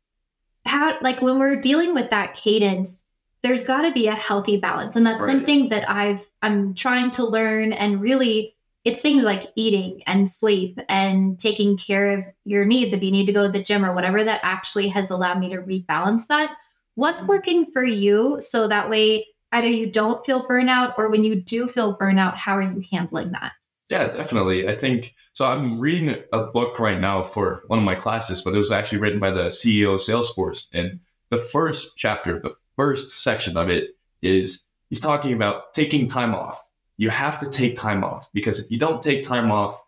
how 0.67 0.99
like 1.01 1.21
when 1.21 1.39
we're 1.39 1.61
dealing 1.61 1.95
with 1.95 2.11
that 2.11 2.35
cadence 2.35 3.07
there's 3.43 3.65
got 3.65 3.83
to 3.83 3.93
be 3.93 4.07
a 4.07 4.15
healthy 4.15 4.57
balance 4.57 4.97
and 4.97 5.07
that's 5.07 5.23
right. 5.23 5.31
something 5.31 5.69
that 5.69 5.89
i've 5.91 6.29
i'm 6.43 6.75
trying 6.75 7.11
to 7.11 7.25
learn 7.25 7.73
and 7.73 8.01
really 8.01 8.57
it's 8.85 9.01
things 9.01 9.25
like 9.25 9.45
eating 9.57 10.03
and 10.07 10.29
sleep 10.29 10.79
and 10.89 11.39
taking 11.39 11.77
care 11.77 12.19
of 12.19 12.25
your 12.45 12.65
needs 12.65 12.93
if 12.93 13.03
you 13.03 13.11
need 13.11 13.27
to 13.27 13.33
go 13.33 13.43
to 13.43 13.53
the 13.53 13.63
gym 13.63 13.85
or 13.85 13.95
whatever 13.95 14.25
that 14.25 14.41
actually 14.43 14.89
has 14.89 15.11
allowed 15.11 15.39
me 15.39 15.51
to 15.51 15.59
rebalance 15.59 16.27
that 16.29 16.57
what's 16.95 17.21
mm-hmm. 17.21 17.31
working 17.31 17.67
for 17.67 17.85
you 17.85 18.39
so 18.41 18.69
that 18.69 18.89
way 18.89 19.27
either 19.53 19.69
you 19.69 19.91
don't 19.91 20.25
feel 20.25 20.47
burnout 20.47 20.95
or 20.97 21.11
when 21.11 21.23
you 21.23 21.35
do 21.35 21.67
feel 21.67 21.97
burnout 21.97 22.35
how 22.37 22.57
are 22.57 22.63
you 22.63 22.83
handling 22.91 23.33
that 23.33 23.53
yeah, 23.91 24.07
definitely. 24.09 24.69
I 24.69 24.77
think 24.77 25.15
so. 25.35 25.45
I'm 25.45 25.79
reading 25.79 26.17
a 26.33 26.45
book 26.45 26.79
right 26.79 27.01
now 27.01 27.23
for 27.23 27.65
one 27.67 27.79
of 27.79 27.85
my 27.85 27.95
classes, 27.95 28.43
but 28.43 28.55
it 28.55 28.59
was 28.59 28.71
actually 28.71 28.99
written 28.99 29.21
by 29.21 29.31
the 29.31 29.47
CEO 29.47 29.95
of 29.95 30.01
Salesforce. 30.01 30.67
And 30.73 31.01
the 31.31 31.37
first 31.37 31.97
chapter, 31.97 32.41
the 32.41 32.55
first 32.77 33.11
section 33.11 33.57
of 33.57 33.69
it 33.69 33.91
is 34.23 34.69
he's 34.89 35.01
talking 35.01 35.35
about 35.35 35.75
taking 35.75 36.09
time 36.09 36.35
off. 36.35 36.61
You 36.97 37.11
have 37.11 37.39
to 37.41 37.51
take 37.51 37.77
time 37.77 38.05
off 38.05 38.31
because 38.33 38.59
if 38.59 38.71
you 38.71 38.79
don't 38.79 39.03
take 39.03 39.23
time 39.23 39.51
off, 39.51 39.83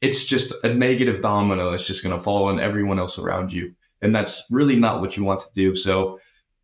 it's 0.00 0.24
just 0.24 0.52
a 0.64 0.74
negative 0.74 1.22
domino. 1.22 1.72
It's 1.72 1.86
just 1.86 2.02
going 2.02 2.16
to 2.16 2.22
fall 2.22 2.48
on 2.48 2.60
everyone 2.60 2.98
else 2.98 3.18
around 3.18 3.52
you. 3.52 3.74
And 4.02 4.14
that's 4.14 4.44
really 4.50 4.76
not 4.76 5.00
what 5.00 5.16
you 5.16 5.24
want 5.24 5.40
to 5.40 5.46
do. 5.54 5.76
So 5.76 6.18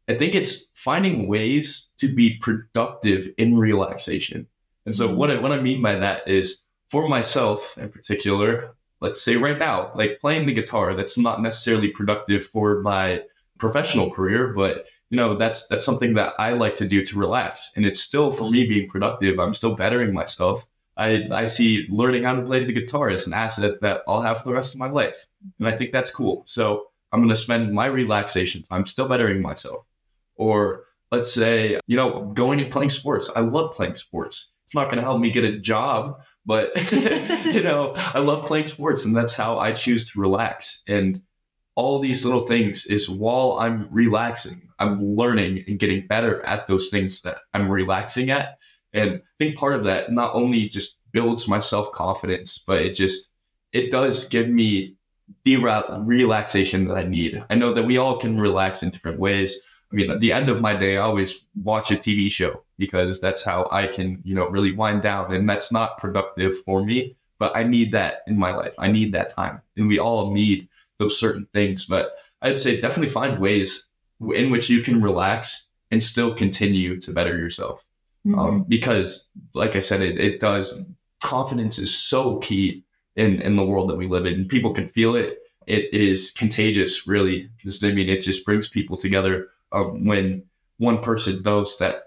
I 0.09 0.15
think 0.15 0.35
it's 0.35 0.67
finding 0.75 1.29
ways 1.29 1.91
to 1.99 2.13
be 2.13 2.37
productive 2.41 3.29
in 3.39 3.57
relaxation. 3.57 4.49
And 4.89 4.95
so 4.95 5.15
what 5.15 5.31
I, 5.31 5.39
what 5.39 5.53
I 5.53 5.61
mean 5.61 5.83
by 5.83 5.97
that 5.97 6.27
is 6.27 6.65
for 6.89 7.11
myself 7.11 7.77
in 7.77 7.91
particular, 7.91 8.75
let's 9.03 9.21
say 9.21 9.37
right 9.37 9.59
now, 9.59 9.93
like 9.95 10.19
playing 10.19 10.47
the 10.47 10.55
guitar, 10.55 10.95
that's 10.95 11.19
not 11.19 11.43
necessarily 11.43 11.89
productive 11.89 12.47
for 12.47 12.81
my 12.81 13.21
professional 13.59 14.11
career, 14.11 14.55
but 14.55 14.87
you 15.11 15.19
know, 15.19 15.37
that's 15.37 15.67
that's 15.67 15.85
something 15.85 16.15
that 16.15 16.33
I 16.39 16.55
like 16.55 16.75
to 16.77 16.89
do 16.89 17.05
to 17.05 17.19
relax. 17.19 17.71
And 17.77 17.85
it's 17.85 18.01
still 18.01 18.31
for 18.31 18.51
me 18.51 18.67
being 18.67 18.89
productive. 18.89 19.39
I'm 19.39 19.53
still 19.53 19.75
bettering 19.75 20.15
myself. 20.15 20.67
I, 20.97 21.29
I 21.31 21.45
see 21.45 21.87
learning 21.91 22.23
how 22.23 22.37
to 22.37 22.41
play 22.41 22.65
the 22.65 22.73
guitar 22.73 23.11
as 23.11 23.27
an 23.27 23.35
asset 23.35 23.83
that 23.83 24.01
I'll 24.09 24.23
have 24.23 24.39
for 24.39 24.45
the 24.45 24.55
rest 24.55 24.73
of 24.73 24.81
my 24.81 24.89
life. 24.89 25.27
And 25.59 25.69
I 25.69 25.77
think 25.77 25.93
that's 25.93 26.11
cool. 26.11 26.45
So 26.47 26.87
I'm 27.13 27.21
going 27.21 27.29
to 27.29 27.37
spend 27.37 27.75
my 27.75 27.85
relaxation 27.85 28.63
time 28.63 28.87
still 28.87 29.07
bettering 29.07 29.43
myself. 29.43 29.85
Or 30.37 30.85
let's 31.13 31.31
say, 31.31 31.79
you 31.87 31.97
know, 31.97 32.33
going 32.33 32.59
and 32.59 32.73
playing 32.73 32.89
sports. 32.89 33.31
I 33.37 33.41
love 33.41 33.75
playing 33.75 33.97
sports 33.97 34.55
it's 34.69 34.75
not 34.75 34.91
going 34.91 34.99
to 34.99 35.03
help 35.03 35.19
me 35.19 35.31
get 35.31 35.45
a 35.45 35.59
job, 35.59 36.21
but 36.45 36.93
you 36.93 37.63
know, 37.63 37.95
I 37.97 38.19
love 38.19 38.45
playing 38.45 38.67
sports 38.67 39.07
and 39.07 39.17
that's 39.17 39.35
how 39.35 39.59
I 39.59 39.73
choose 39.73 40.11
to 40.11 40.21
relax. 40.21 40.83
And 40.87 41.23
all 41.75 41.99
these 41.99 42.23
little 42.23 42.45
things 42.45 42.85
is 42.85 43.09
while 43.09 43.57
I'm 43.59 43.89
relaxing, 43.91 44.69
I'm 44.79 45.03
learning 45.03 45.65
and 45.67 45.79
getting 45.79 46.07
better 46.07 46.45
at 46.45 46.67
those 46.67 46.91
things 46.91 47.23
that 47.23 47.39
I'm 47.55 47.71
relaxing 47.71 48.29
at. 48.29 48.59
And 48.93 49.13
I 49.13 49.21
think 49.39 49.57
part 49.57 49.73
of 49.73 49.85
that 49.85 50.13
not 50.13 50.35
only 50.35 50.69
just 50.69 51.01
builds 51.13 51.49
my 51.49 51.61
self 51.61 51.91
confidence, 51.93 52.59
but 52.59 52.83
it 52.83 52.93
just 52.93 53.33
it 53.73 53.91
does 53.91 54.29
give 54.29 54.51
me 54.51 54.97
the 55.45 55.57
relaxation 56.05 56.89
that 56.89 56.99
I 56.99 57.05
need. 57.05 57.43
I 57.49 57.55
know 57.55 57.73
that 57.73 57.85
we 57.85 57.97
all 57.97 58.19
can 58.19 58.39
relax 58.39 58.83
in 58.83 58.91
different 58.91 59.19
ways. 59.19 59.63
I 59.91 59.97
mean, 59.97 60.11
at 60.11 60.21
the 60.21 60.33
end 60.33 60.51
of 60.51 60.61
my 60.61 60.77
day, 60.77 60.99
I 60.99 61.03
always 61.03 61.47
watch 61.63 61.91
a 61.91 61.97
TV 61.97 62.31
show 62.31 62.63
because 62.77 63.21
that's 63.21 63.43
how 63.43 63.69
I 63.73 63.87
can, 63.87 64.21
you 64.23 64.35
know, 64.35 64.47
really 64.49 64.73
wind 64.73 65.03
down. 65.03 65.33
And 65.33 65.49
that's 65.49 65.73
not 65.73 65.99
productive 65.99 66.59
for 66.59 66.85
me, 66.85 67.17
but 67.39 67.57
I 67.57 67.63
need 67.63 67.93
that 67.93 68.23
in 68.27 68.39
my 68.39 68.55
life. 68.55 68.75
I 68.79 68.89
need 68.89 69.13
that 69.15 69.31
time. 69.31 69.63
And 69.77 69.89
we 69.89 69.99
all 69.99 70.33
need 70.33 70.69
those 70.99 71.19
certain 71.19 71.47
things. 71.55 71.87
But 71.87 72.17
I'd 72.43 72.59
say 72.59 72.79
definitely 72.79 73.09
find 73.09 73.41
ways 73.41 73.89
in 74.21 74.51
which 74.51 74.69
you 74.69 74.83
can 74.83 75.01
relax 75.01 75.69
and 75.91 76.03
still 76.03 76.35
continue 76.35 77.01
to 77.01 77.13
better 77.13 77.37
yourself. 77.39 77.87
Mm-hmm. 78.27 78.39
Um, 78.39 78.65
because, 78.69 79.31
like 79.55 79.75
I 79.75 79.81
said, 79.81 80.03
it, 80.03 80.19
it 80.19 80.39
does, 80.39 80.85
confidence 81.23 81.79
is 81.79 81.97
so 81.97 82.39
key 82.39 82.85
in, 83.17 83.41
in 83.41 83.57
the 83.57 83.65
world 83.65 83.89
that 83.89 83.97
we 83.97 84.07
live 84.07 84.27
in. 84.27 84.49
People 84.49 84.75
can 84.75 84.87
feel 84.87 85.17
it. 85.17 85.39
It 85.67 85.93
is 85.93 86.31
contagious, 86.31 87.07
really, 87.07 87.51
because 87.57 87.83
I 87.83 87.93
mean, 87.93 88.09
it 88.09 88.23
just 88.23 88.45
brings 88.45 88.69
people 88.69 88.97
together 88.97 89.49
uh, 89.73 89.83
when 89.83 90.45
one 90.79 91.03
person 91.03 91.43
knows 91.43 91.79
that 91.79 92.05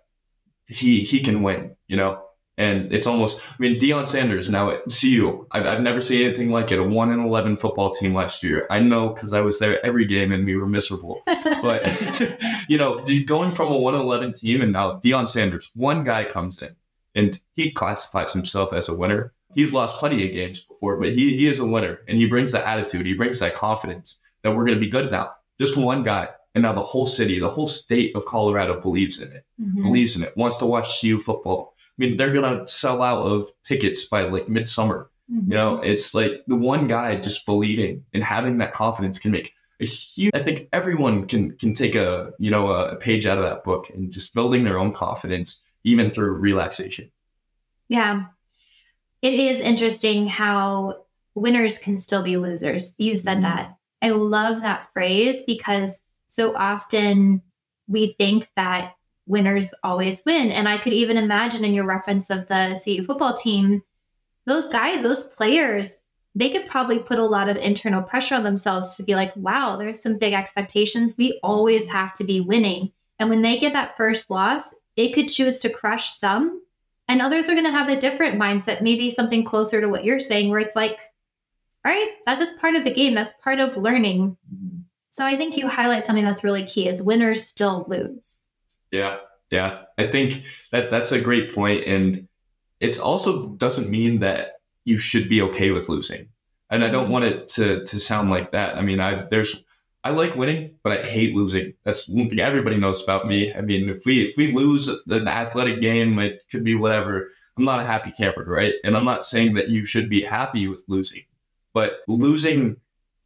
he 0.67 1.03
he 1.03 1.21
can 1.21 1.43
win, 1.43 1.75
you 1.87 1.97
know. 1.97 2.23
And 2.57 2.93
it's 2.93 3.07
almost, 3.07 3.41
I 3.41 3.55
mean, 3.59 3.79
Deion 3.79 4.07
Sanders 4.07 4.49
now 4.49 4.69
at 4.69 4.81
CU. 4.89 5.47
I've, 5.51 5.65
I've 5.65 5.81
never 5.81 5.99
seen 5.99 6.27
anything 6.27 6.51
like 6.51 6.71
it. 6.71 6.79
A 6.79 6.83
one 6.83 7.11
and 7.11 7.25
eleven 7.25 7.55
football 7.55 7.91
team 7.91 8.13
last 8.13 8.43
year. 8.43 8.67
I 8.69 8.79
know 8.79 9.09
because 9.09 9.33
I 9.33 9.41
was 9.41 9.57
there 9.57 9.83
every 9.85 10.05
game 10.05 10.31
and 10.31 10.45
we 10.45 10.55
were 10.55 10.67
miserable. 10.67 11.23
but 11.25 11.83
you 12.67 12.77
know, 12.77 13.03
going 13.25 13.53
from 13.53 13.71
a 13.71 13.77
one 13.77 13.95
and 13.95 14.03
eleven 14.03 14.33
team 14.33 14.61
and 14.61 14.73
now 14.73 14.99
Deion 14.99 15.27
Sanders, 15.27 15.71
one 15.75 16.03
guy 16.03 16.23
comes 16.23 16.61
in 16.61 16.75
and 17.15 17.39
he 17.53 17.71
classifies 17.71 18.33
himself 18.33 18.73
as 18.73 18.89
a 18.89 18.97
winner. 18.97 19.33
He's 19.53 19.73
lost 19.73 19.97
plenty 19.97 20.25
of 20.25 20.33
games 20.33 20.61
before, 20.61 20.97
but 20.97 21.09
he 21.09 21.37
he 21.37 21.47
is 21.47 21.59
a 21.59 21.67
winner 21.67 21.99
and 22.07 22.17
he 22.17 22.27
brings 22.27 22.51
that 22.51 22.67
attitude. 22.67 23.05
He 23.05 23.13
brings 23.13 23.39
that 23.39 23.55
confidence 23.55 24.21
that 24.43 24.51
we're 24.51 24.65
going 24.65 24.77
to 24.77 24.85
be 24.85 24.89
good 24.89 25.09
now. 25.09 25.31
Just 25.57 25.77
one 25.77 26.03
guy 26.03 26.29
and 26.53 26.63
now 26.63 26.73
the 26.73 26.83
whole 26.83 27.05
city, 27.05 27.39
the 27.39 27.49
whole 27.49 27.67
state 27.67 28.15
of 28.15 28.25
Colorado 28.25 28.79
believes 28.79 29.21
in 29.21 29.31
it, 29.31 29.45
mm-hmm. 29.59 29.83
believes 29.83 30.15
in 30.15 30.23
it, 30.23 30.35
wants 30.35 30.57
to 30.57 30.65
watch 30.65 30.99
CU 30.99 31.17
football. 31.17 31.75
I 31.77 31.93
mean, 31.97 32.17
they're 32.17 32.33
gonna 32.33 32.67
sell 32.67 33.01
out 33.01 33.23
of 33.23 33.51
tickets 33.63 34.05
by 34.05 34.23
like 34.23 34.49
midsummer. 34.49 35.09
Mm-hmm. 35.31 35.51
You 35.51 35.57
know, 35.57 35.81
it's 35.81 36.13
like 36.13 36.43
the 36.47 36.55
one 36.55 36.87
guy 36.87 37.15
just 37.15 37.45
believing 37.45 38.03
and 38.13 38.23
having 38.23 38.57
that 38.57 38.73
confidence 38.73 39.19
can 39.19 39.31
make 39.31 39.53
a 39.79 39.85
huge. 39.85 40.31
I 40.33 40.39
think 40.39 40.67
everyone 40.73 41.27
can 41.27 41.57
can 41.57 41.73
take 41.73 41.95
a 41.95 42.31
you 42.37 42.51
know 42.51 42.69
a 42.69 42.95
page 42.95 43.25
out 43.25 43.37
of 43.37 43.43
that 43.43 43.63
book 43.63 43.89
and 43.89 44.11
just 44.11 44.33
building 44.33 44.63
their 44.63 44.77
own 44.77 44.93
confidence 44.93 45.63
even 45.83 46.11
through 46.11 46.31
relaxation. 46.33 47.11
Yeah, 47.87 48.25
it 49.21 49.33
is 49.33 49.59
interesting 49.59 50.27
how 50.27 51.05
winners 51.35 51.79
can 51.79 51.97
still 51.97 52.23
be 52.23 52.37
losers. 52.37 52.95
You 52.97 53.15
said 53.15 53.37
mm-hmm. 53.37 53.43
that. 53.43 53.77
I 54.01 54.09
love 54.09 54.61
that 54.61 54.91
phrase 54.93 55.43
because 55.45 56.03
so 56.31 56.55
often 56.55 57.41
we 57.89 58.15
think 58.17 58.47
that 58.55 58.93
winners 59.27 59.73
always 59.83 60.23
win. 60.25 60.49
And 60.49 60.65
I 60.65 60.77
could 60.77 60.93
even 60.93 61.17
imagine 61.17 61.65
in 61.65 61.73
your 61.73 61.85
reference 61.85 62.29
of 62.29 62.47
the 62.47 62.79
CU 62.81 63.03
football 63.03 63.35
team, 63.35 63.83
those 64.45 64.69
guys, 64.69 65.01
those 65.01 65.25
players, 65.25 66.05
they 66.33 66.49
could 66.49 66.67
probably 66.67 66.99
put 66.99 67.19
a 67.19 67.25
lot 67.25 67.49
of 67.49 67.57
internal 67.57 68.01
pressure 68.01 68.35
on 68.35 68.43
themselves 68.43 68.95
to 68.95 69.03
be 69.03 69.13
like, 69.13 69.35
wow, 69.35 69.75
there's 69.75 70.01
some 70.01 70.17
big 70.17 70.31
expectations. 70.31 71.15
We 71.17 71.37
always 71.43 71.91
have 71.91 72.13
to 72.13 72.23
be 72.23 72.39
winning. 72.39 72.93
And 73.19 73.29
when 73.29 73.41
they 73.41 73.59
get 73.59 73.73
that 73.73 73.97
first 73.97 74.29
loss, 74.29 74.73
it 74.95 75.13
could 75.13 75.27
choose 75.27 75.59
to 75.59 75.69
crush 75.69 76.17
some. 76.17 76.61
And 77.09 77.21
others 77.21 77.49
are 77.49 77.55
going 77.55 77.65
to 77.65 77.71
have 77.71 77.89
a 77.89 77.99
different 77.99 78.39
mindset, 78.39 78.81
maybe 78.81 79.11
something 79.11 79.43
closer 79.43 79.81
to 79.81 79.89
what 79.89 80.05
you're 80.05 80.21
saying, 80.21 80.49
where 80.49 80.61
it's 80.61 80.77
like, 80.77 80.97
all 81.83 81.91
right, 81.91 82.11
that's 82.25 82.39
just 82.39 82.61
part 82.61 82.75
of 82.75 82.85
the 82.85 82.93
game. 82.93 83.15
That's 83.15 83.33
part 83.43 83.59
of 83.59 83.75
learning. 83.75 84.37
So 85.11 85.25
I 85.25 85.35
think 85.35 85.57
you 85.57 85.67
highlight 85.67 86.05
something 86.05 86.25
that's 86.25 86.43
really 86.43 86.65
key 86.65 86.87
is 86.87 87.01
winners 87.01 87.45
still 87.45 87.85
lose. 87.87 88.41
Yeah. 88.91 89.17
Yeah. 89.49 89.83
I 89.97 90.07
think 90.07 90.43
that 90.71 90.89
that's 90.89 91.11
a 91.11 91.21
great 91.21 91.53
point. 91.53 91.85
And 91.85 92.27
it 92.79 92.99
also 92.99 93.49
doesn't 93.49 93.89
mean 93.89 94.21
that 94.21 94.53
you 94.85 94.97
should 94.97 95.29
be 95.29 95.41
okay 95.41 95.71
with 95.71 95.89
losing. 95.89 96.29
And 96.69 96.83
I 96.83 96.89
don't 96.89 97.09
want 97.09 97.25
it 97.25 97.47
to 97.49 97.83
to 97.83 97.99
sound 97.99 98.29
like 98.29 98.53
that. 98.53 98.77
I 98.77 98.81
mean, 98.81 99.01
I 99.01 99.15
there's 99.29 99.61
I 100.03 100.11
like 100.11 100.35
winning, 100.35 100.75
but 100.83 100.97
I 100.97 101.03
hate 101.05 101.35
losing. 101.35 101.73
That's 101.83 102.07
one 102.07 102.29
thing 102.29 102.39
everybody 102.39 102.77
knows 102.77 103.03
about 103.03 103.27
me. 103.27 103.53
I 103.53 103.61
mean, 103.61 103.89
if 103.89 104.05
we 104.05 104.29
if 104.29 104.37
we 104.37 104.53
lose 104.53 104.87
an 104.87 105.27
athletic 105.27 105.81
game, 105.81 106.17
it 106.19 106.43
could 106.49 106.63
be 106.63 106.75
whatever. 106.75 107.29
I'm 107.57 107.65
not 107.65 107.81
a 107.81 107.85
happy 107.85 108.11
camper, 108.11 108.45
right? 108.45 108.73
And 108.85 108.95
I'm 108.95 109.05
not 109.05 109.25
saying 109.25 109.55
that 109.55 109.69
you 109.69 109.85
should 109.85 110.09
be 110.09 110.21
happy 110.21 110.67
with 110.67 110.85
losing, 110.87 111.23
but 111.73 111.97
losing 112.07 112.77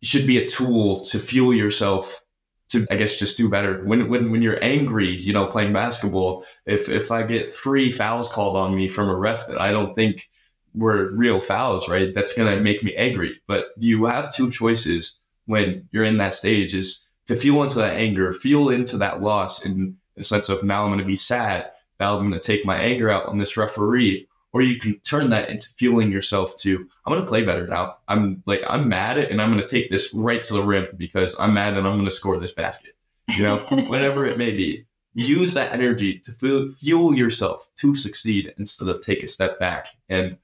should 0.02 0.28
be 0.28 0.38
a 0.38 0.48
tool 0.48 1.04
to 1.06 1.20
fuel 1.20 1.54
yourself 1.54 2.22
to 2.70 2.86
I 2.90 2.96
guess 2.96 3.18
just 3.18 3.38
do 3.38 3.50
better. 3.50 3.84
When 3.84 4.10
when 4.10 4.32
when 4.32 4.42
you're 4.42 4.64
angry, 4.64 5.16
you 5.16 5.34
know, 5.34 5.46
playing 5.46 5.74
basketball, 5.74 6.46
if 6.66 6.90
if 6.90 7.12
I 7.12 7.24
get 7.24 7.54
three 7.54 7.92
fouls 7.92 8.30
called 8.30 8.56
on 8.58 8.76
me 8.76 8.88
from 8.88 9.10
a 9.10 9.16
ref 9.16 9.48
that 9.48 9.62
I 9.62 9.72
don't 9.72 9.96
think 9.96 10.30
were 10.74 11.12
real 11.12 11.40
fouls, 11.40 11.88
right? 11.88 12.14
That's 12.14 12.34
gonna 12.34 12.58
make 12.58 12.84
me 12.84 12.96
angry. 12.96 13.40
But 13.48 13.68
you 13.78 14.06
have 14.06 14.34
two 14.34 14.52
choices 14.52 15.20
when 15.46 15.88
you're 15.92 16.04
in 16.04 16.18
that 16.18 16.34
stage 16.34 16.74
is 16.74 17.08
to 17.28 17.36
feel 17.36 17.62
into 17.64 17.78
that 17.80 17.94
anger, 17.94 18.34
feel 18.34 18.70
into 18.70 18.98
that 18.98 19.22
loss 19.22 19.66
in 19.66 19.98
the 20.16 20.24
sense 20.24 20.50
of 20.50 20.64
now 20.64 20.84
I'm 20.84 20.92
gonna 20.92 21.06
be 21.06 21.16
sad. 21.16 21.72
Now 22.00 22.18
I'm 22.18 22.26
gonna 22.26 22.40
take 22.40 22.66
my 22.66 22.78
anger 22.78 23.10
out 23.10 23.28
on 23.28 23.38
this 23.38 23.58
referee. 23.58 24.28
Or 24.56 24.62
you 24.62 24.80
can 24.80 24.98
turn 25.00 25.32
that 25.32 25.50
into 25.50 25.68
fueling 25.68 26.14
yourself 26.14 26.56
to, 26.60 26.88
I'm 27.06 27.14
gonna 27.14 27.26
play 27.26 27.44
better 27.44 27.68
now. 27.68 27.98
I'm 28.08 28.42
like, 28.46 28.62
I'm 28.66 28.88
mad 28.88 29.18
and 29.18 29.42
I'm 29.42 29.50
gonna 29.50 29.68
take 29.68 29.92
this 29.92 30.14
right 30.14 30.42
to 30.44 30.54
the 30.54 30.64
rim 30.64 30.88
because 30.96 31.36
I'm 31.38 31.54
mad 31.54 31.76
and 31.76 31.86
I'm 31.86 31.98
gonna 31.98 32.10
score 32.10 32.40
this 32.40 32.54
basket. 32.54 32.94
You 33.28 33.44
know, 33.44 33.58
whatever 33.90 34.26
it 34.26 34.38
may 34.38 34.52
be. 34.52 34.86
Use 35.14 35.54
that 35.56 35.74
energy 35.74 36.20
to 36.20 36.72
fuel 36.72 37.14
yourself 37.14 37.68
to 37.80 37.96
succeed 37.96 38.54
instead 38.58 38.88
of 38.88 39.02
take 39.02 39.24
a 39.24 39.28
step 39.28 39.60
back. 39.60 39.88
And 40.08 40.38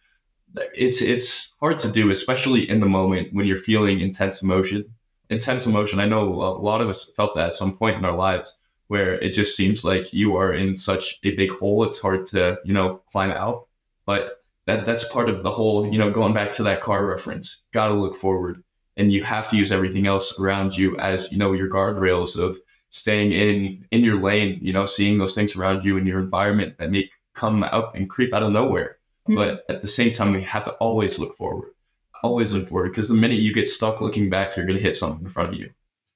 it's 0.74 1.01
it's 1.01 1.53
hard 1.62 1.80
to 1.80 1.89
do, 1.89 2.09
especially 2.09 2.70
in 2.70 2.82
the 2.82 2.88
moment 2.88 3.34
when 3.34 3.45
you're 3.45 3.55
feeling 3.55 4.01
intense 4.01 4.43
emotion. 4.43 4.93
Intense 5.30 5.68
emotion. 5.68 6.01
I 6.01 6.05
know 6.05 6.34
a 6.34 6.59
lot 6.59 6.82
of 6.82 6.89
us 6.89 7.05
felt 7.16 7.36
that 7.36 7.47
at 7.47 7.53
some 7.53 7.78
point 7.78 7.95
in 7.95 8.03
our 8.03 8.18
lives 8.18 8.57
where 8.89 9.14
it 9.22 9.32
just 9.32 9.55
seems 9.55 9.86
like 9.86 10.12
you 10.12 10.36
are 10.36 10.53
in 10.53 10.76
such 10.76 11.18
a 11.24 11.34
big 11.34 11.49
hole. 11.51 11.86
It's 11.86 12.01
hard 12.01 12.28
to 12.28 12.57
you 12.66 12.74
know 12.74 13.01
climb 13.09 13.32
out. 13.32 13.68
But 14.06 14.43
that 14.66 14.86
that's 14.86 15.08
part 15.08 15.30
of 15.30 15.43
the 15.43 15.52
whole. 15.52 15.91
You 15.91 15.97
know, 15.97 16.12
going 16.12 16.34
back 16.34 16.52
to 16.54 16.64
that 16.64 16.82
car 16.82 17.06
reference, 17.06 17.64
got 17.74 17.88
to 17.88 17.93
look 17.93 18.16
forward, 18.16 18.64
and 18.97 19.12
you 19.12 19.24
have 19.24 19.47
to 19.49 19.58
use 19.58 19.72
everything 19.72 20.08
else 20.08 20.39
around 20.39 20.78
you 20.78 20.97
as 20.97 21.32
you 21.32 21.38
know 21.38 21.54
your 21.54 21.70
guardrails 21.70 22.38
of 22.38 22.60
staying 22.89 23.32
in 23.32 23.86
in 23.91 24.04
your 24.04 24.22
lane. 24.22 24.60
You 24.62 24.74
know, 24.74 24.86
seeing 24.86 25.18
those 25.18 25.36
things 25.36 25.56
around 25.56 25.84
you 25.84 25.97
in 25.97 26.06
your 26.06 26.20
environment 26.20 26.78
that 26.78 26.91
may 26.91 27.10
come 27.34 27.64
up 27.64 27.95
and 27.95 28.10
creep 28.10 28.34
out 28.34 28.43
of 28.43 28.52
nowhere 28.52 28.97
Mm-hmm. 29.28 29.36
But 29.36 29.66
at 29.70 29.82
the 29.82 29.88
same 29.88 30.14
time, 30.14 30.34
we 30.34 30.41
have 30.43 30.64
to 30.66 30.72
always 30.74 31.20
look 31.20 31.36
forward, 31.36 31.72
always 32.24 32.54
look 32.54 32.70
forward, 32.70 32.89
because 32.89 33.08
the 33.08 33.16
minute 33.16 33.39
you 33.39 33.54
get 33.54 33.68
stuck 33.68 34.02
looking 34.02 34.30
back, 34.30 34.56
you're 34.56 34.66
going 34.66 34.78
to 34.78 34.84
hit 34.84 34.97
something 34.97 35.24
in 35.24 35.30
front 35.30 35.49
of 35.49 35.56
you. 35.56 35.70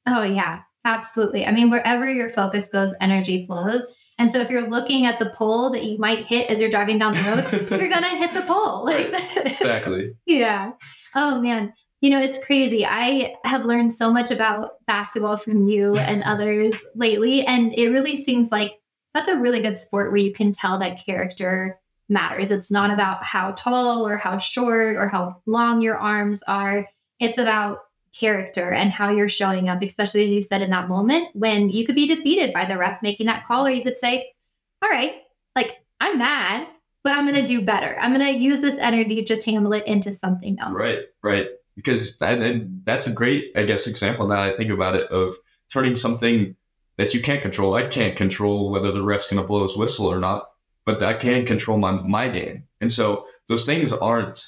Oh, 0.07 0.23
yeah, 0.23 0.61
absolutely. 0.83 1.45
I 1.45 1.51
mean, 1.51 1.69
wherever 1.69 2.09
your 2.09 2.29
focus 2.29 2.69
goes, 2.69 2.95
energy 3.01 3.45
flows. 3.45 3.85
And 4.17 4.31
so 4.31 4.39
if 4.39 4.49
you're 4.49 4.69
looking 4.69 5.05
at 5.05 5.19
the 5.19 5.29
pole 5.29 5.71
that 5.71 5.83
you 5.83 5.97
might 5.97 6.25
hit 6.25 6.49
as 6.49 6.61
you're 6.61 6.69
driving 6.69 6.97
down 6.97 7.15
the 7.15 7.21
road, 7.21 7.69
you're 7.79 7.89
going 7.89 8.03
to 8.03 8.09
hit 8.09 8.33
the 8.33 8.41
pole. 8.41 8.87
exactly. 8.87 10.13
yeah. 10.25 10.71
Oh, 11.13 11.41
man. 11.41 11.73
You 12.01 12.11
know, 12.11 12.21
it's 12.21 12.43
crazy. 12.43 12.85
I 12.85 13.35
have 13.43 13.65
learned 13.65 13.91
so 13.91 14.11
much 14.11 14.31
about 14.31 14.85
basketball 14.85 15.37
from 15.37 15.67
you 15.67 15.97
and 15.97 16.23
others 16.25 16.83
lately. 16.95 17.45
And 17.45 17.73
it 17.73 17.89
really 17.89 18.17
seems 18.17 18.51
like 18.51 18.79
that's 19.13 19.29
a 19.29 19.37
really 19.37 19.61
good 19.61 19.77
sport 19.77 20.11
where 20.11 20.21
you 20.21 20.33
can 20.33 20.51
tell 20.51 20.77
that 20.79 21.03
character 21.05 21.79
matters. 22.07 22.51
It's 22.51 22.71
not 22.71 22.91
about 22.91 23.23
how 23.23 23.51
tall 23.51 24.07
or 24.07 24.17
how 24.17 24.37
short 24.37 24.97
or 24.97 25.09
how 25.09 25.41
long 25.45 25.81
your 25.81 25.97
arms 25.97 26.43
are. 26.43 26.87
It's 27.19 27.37
about 27.37 27.79
character 28.17 28.71
and 28.71 28.91
how 28.91 29.09
you're 29.09 29.29
showing 29.29 29.69
up, 29.69 29.81
especially 29.81 30.25
as 30.25 30.31
you 30.31 30.41
said 30.41 30.61
in 30.61 30.69
that 30.71 30.87
moment 30.87 31.29
when 31.33 31.69
you 31.69 31.85
could 31.85 31.95
be 31.95 32.07
defeated 32.07 32.53
by 32.53 32.65
the 32.65 32.77
ref 32.77 33.01
making 33.01 33.27
that 33.27 33.45
call, 33.45 33.65
or 33.65 33.69
you 33.69 33.83
could 33.83 33.97
say, 33.97 34.33
All 34.81 34.89
right, 34.89 35.21
like 35.55 35.77
I'm 35.99 36.17
mad, 36.17 36.67
but 37.03 37.13
I'm 37.13 37.25
going 37.25 37.39
to 37.39 37.45
do 37.45 37.61
better. 37.61 37.97
I'm 37.99 38.13
going 38.13 38.33
to 38.33 38.39
use 38.39 38.61
this 38.61 38.77
energy 38.77 39.23
to 39.23 39.37
channel 39.37 39.73
it 39.73 39.85
into 39.85 40.13
something 40.13 40.57
else. 40.59 40.73
Right, 40.73 40.99
right. 41.23 41.47
Because 41.75 42.17
that, 42.17 42.41
and 42.41 42.81
that's 42.85 43.07
a 43.07 43.13
great, 43.13 43.51
I 43.55 43.63
guess, 43.63 43.87
example 43.87 44.27
now 44.27 44.41
I 44.41 44.55
think 44.55 44.71
about 44.71 44.95
it 44.95 45.11
of 45.11 45.35
turning 45.71 45.95
something 45.95 46.55
that 46.97 47.13
you 47.13 47.21
can't 47.21 47.41
control. 47.41 47.75
I 47.75 47.87
can't 47.87 48.15
control 48.15 48.71
whether 48.71 48.91
the 48.91 49.03
ref's 49.03 49.29
going 49.29 49.41
to 49.41 49.47
blow 49.47 49.63
his 49.63 49.75
whistle 49.75 50.07
or 50.07 50.19
not 50.19 50.49
but 50.85 51.01
I 51.01 51.13
can 51.13 51.45
control 51.45 51.77
my 51.77 51.91
my 51.91 52.29
game. 52.29 52.63
And 52.79 52.91
so 52.91 53.25
those 53.47 53.65
things 53.65 53.91
aren't, 53.91 54.47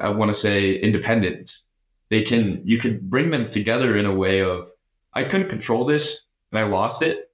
I 0.00 0.10
want 0.10 0.30
to 0.30 0.34
say, 0.34 0.74
independent. 0.74 1.58
They 2.10 2.22
can 2.22 2.62
you 2.64 2.78
can 2.78 3.00
bring 3.02 3.30
them 3.30 3.50
together 3.50 3.96
in 3.96 4.06
a 4.06 4.14
way 4.14 4.42
of 4.42 4.70
I 5.12 5.24
couldn't 5.24 5.48
control 5.48 5.84
this 5.84 6.24
and 6.50 6.58
I 6.58 6.64
lost 6.64 7.02
it, 7.02 7.30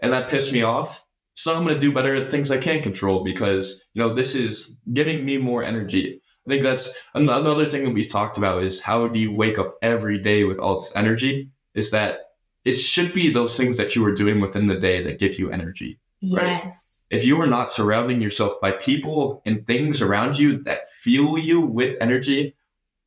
and 0.00 0.12
that 0.12 0.28
pissed 0.28 0.52
me 0.52 0.62
off. 0.62 1.02
So 1.34 1.54
I'm 1.54 1.64
going 1.64 1.74
to 1.74 1.80
do 1.80 1.92
better 1.92 2.14
at 2.14 2.30
things 2.30 2.50
I 2.50 2.58
can 2.58 2.82
control 2.82 3.24
because 3.24 3.84
you 3.94 4.02
know 4.02 4.14
this 4.14 4.34
is 4.34 4.76
giving 4.92 5.24
me 5.24 5.38
more 5.38 5.62
energy. 5.62 6.20
I 6.46 6.50
think 6.50 6.62
that's 6.62 7.02
another 7.14 7.64
thing 7.64 7.84
that 7.84 7.94
we've 7.94 8.08
talked 8.08 8.36
about 8.38 8.62
is 8.62 8.82
how 8.82 9.08
do 9.08 9.18
you 9.18 9.32
wake 9.32 9.58
up 9.58 9.76
every 9.82 10.18
day 10.18 10.44
with 10.44 10.58
all 10.58 10.78
this 10.78 10.94
energy? 10.94 11.50
Is 11.74 11.90
that 11.90 12.20
it 12.64 12.74
should 12.74 13.12
be 13.12 13.30
those 13.30 13.56
things 13.56 13.76
that 13.78 13.96
you 13.96 14.02
were 14.02 14.14
doing 14.14 14.40
within 14.40 14.68
the 14.68 14.76
day 14.76 15.02
that 15.02 15.18
give 15.18 15.38
you 15.38 15.50
energy. 15.50 15.98
Yes. 16.20 16.40
Right? 16.42 16.72
if 17.14 17.24
you 17.24 17.40
are 17.40 17.46
not 17.46 17.70
surrounding 17.70 18.20
yourself 18.20 18.60
by 18.60 18.72
people 18.72 19.40
and 19.46 19.66
things 19.66 20.02
around 20.02 20.38
you 20.38 20.62
that 20.64 20.90
fuel 20.90 21.38
you 21.38 21.60
with 21.60 21.96
energy, 22.00 22.56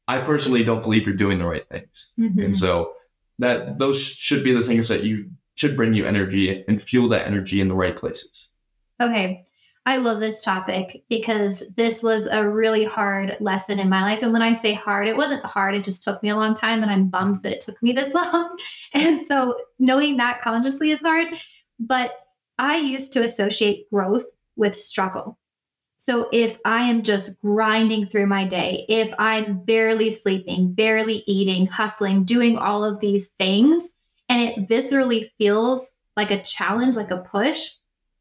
I 0.07 0.19
personally 0.19 0.63
don't 0.63 0.81
believe 0.81 1.05
you're 1.05 1.15
doing 1.15 1.39
the 1.39 1.45
right 1.45 1.67
things. 1.69 2.13
Mm-hmm. 2.19 2.39
And 2.39 2.55
so 2.55 2.93
that 3.39 3.77
those 3.77 4.01
should 4.01 4.43
be 4.43 4.53
the 4.53 4.61
things 4.61 4.87
that 4.89 5.03
you 5.03 5.29
should 5.55 5.75
bring 5.75 5.93
you 5.93 6.05
energy 6.05 6.63
and 6.67 6.81
fuel 6.81 7.09
that 7.09 7.27
energy 7.27 7.59
in 7.59 7.67
the 7.67 7.75
right 7.75 7.95
places. 7.95 8.49
Okay. 9.01 9.43
I 9.85 9.97
love 9.97 10.19
this 10.19 10.43
topic 10.43 11.03
because 11.09 11.63
this 11.77 12.03
was 12.03 12.27
a 12.27 12.47
really 12.47 12.83
hard 12.83 13.37
lesson 13.39 13.79
in 13.79 13.87
my 13.87 14.01
life. 14.01 14.21
And 14.21 14.33
when 14.33 14.41
I 14.41 14.51
say 14.51 14.73
hard, 14.73 15.07
it 15.07 15.15
wasn't 15.15 15.45
hard. 15.45 15.75
It 15.75 15.83
just 15.85 16.03
took 16.03 16.21
me 16.21 16.29
a 16.29 16.35
long 16.35 16.53
time. 16.53 16.83
And 16.83 16.91
I'm 16.91 17.07
bummed 17.07 17.41
that 17.43 17.53
it 17.53 17.61
took 17.61 17.81
me 17.81 17.93
this 17.93 18.13
long. 18.13 18.57
And 18.93 19.21
so 19.21 19.57
knowing 19.79 20.17
that 20.17 20.41
consciously 20.41 20.91
is 20.91 21.01
hard. 21.01 21.27
But 21.79 22.11
I 22.57 22.77
used 22.77 23.13
to 23.13 23.23
associate 23.23 23.89
growth 23.89 24.25
with 24.57 24.77
struggle. 24.77 25.39
So 25.99 26.29
if 26.31 26.59
I 26.63 26.83
am 26.83 27.01
just 27.01 27.41
grinding 27.41 28.05
through 28.07 28.27
my 28.27 28.45
day, 28.45 28.85
if 28.87 29.11
I'm 29.17 29.63
barely 29.63 30.11
sleeping, 30.11 30.73
barely 30.73 31.23
eating, 31.25 31.65
hustling, 31.65 32.23
doing 32.23 32.57
all 32.57 32.85
of 32.85 32.99
these 32.99 33.29
things, 33.29 33.97
and 34.29 34.39
it 34.39 34.69
viscerally 34.69 35.31
feels 35.39 35.95
like 36.15 36.29
a 36.29 36.41
challenge, 36.41 36.95
like 36.95 37.09
a 37.09 37.17
push, 37.17 37.71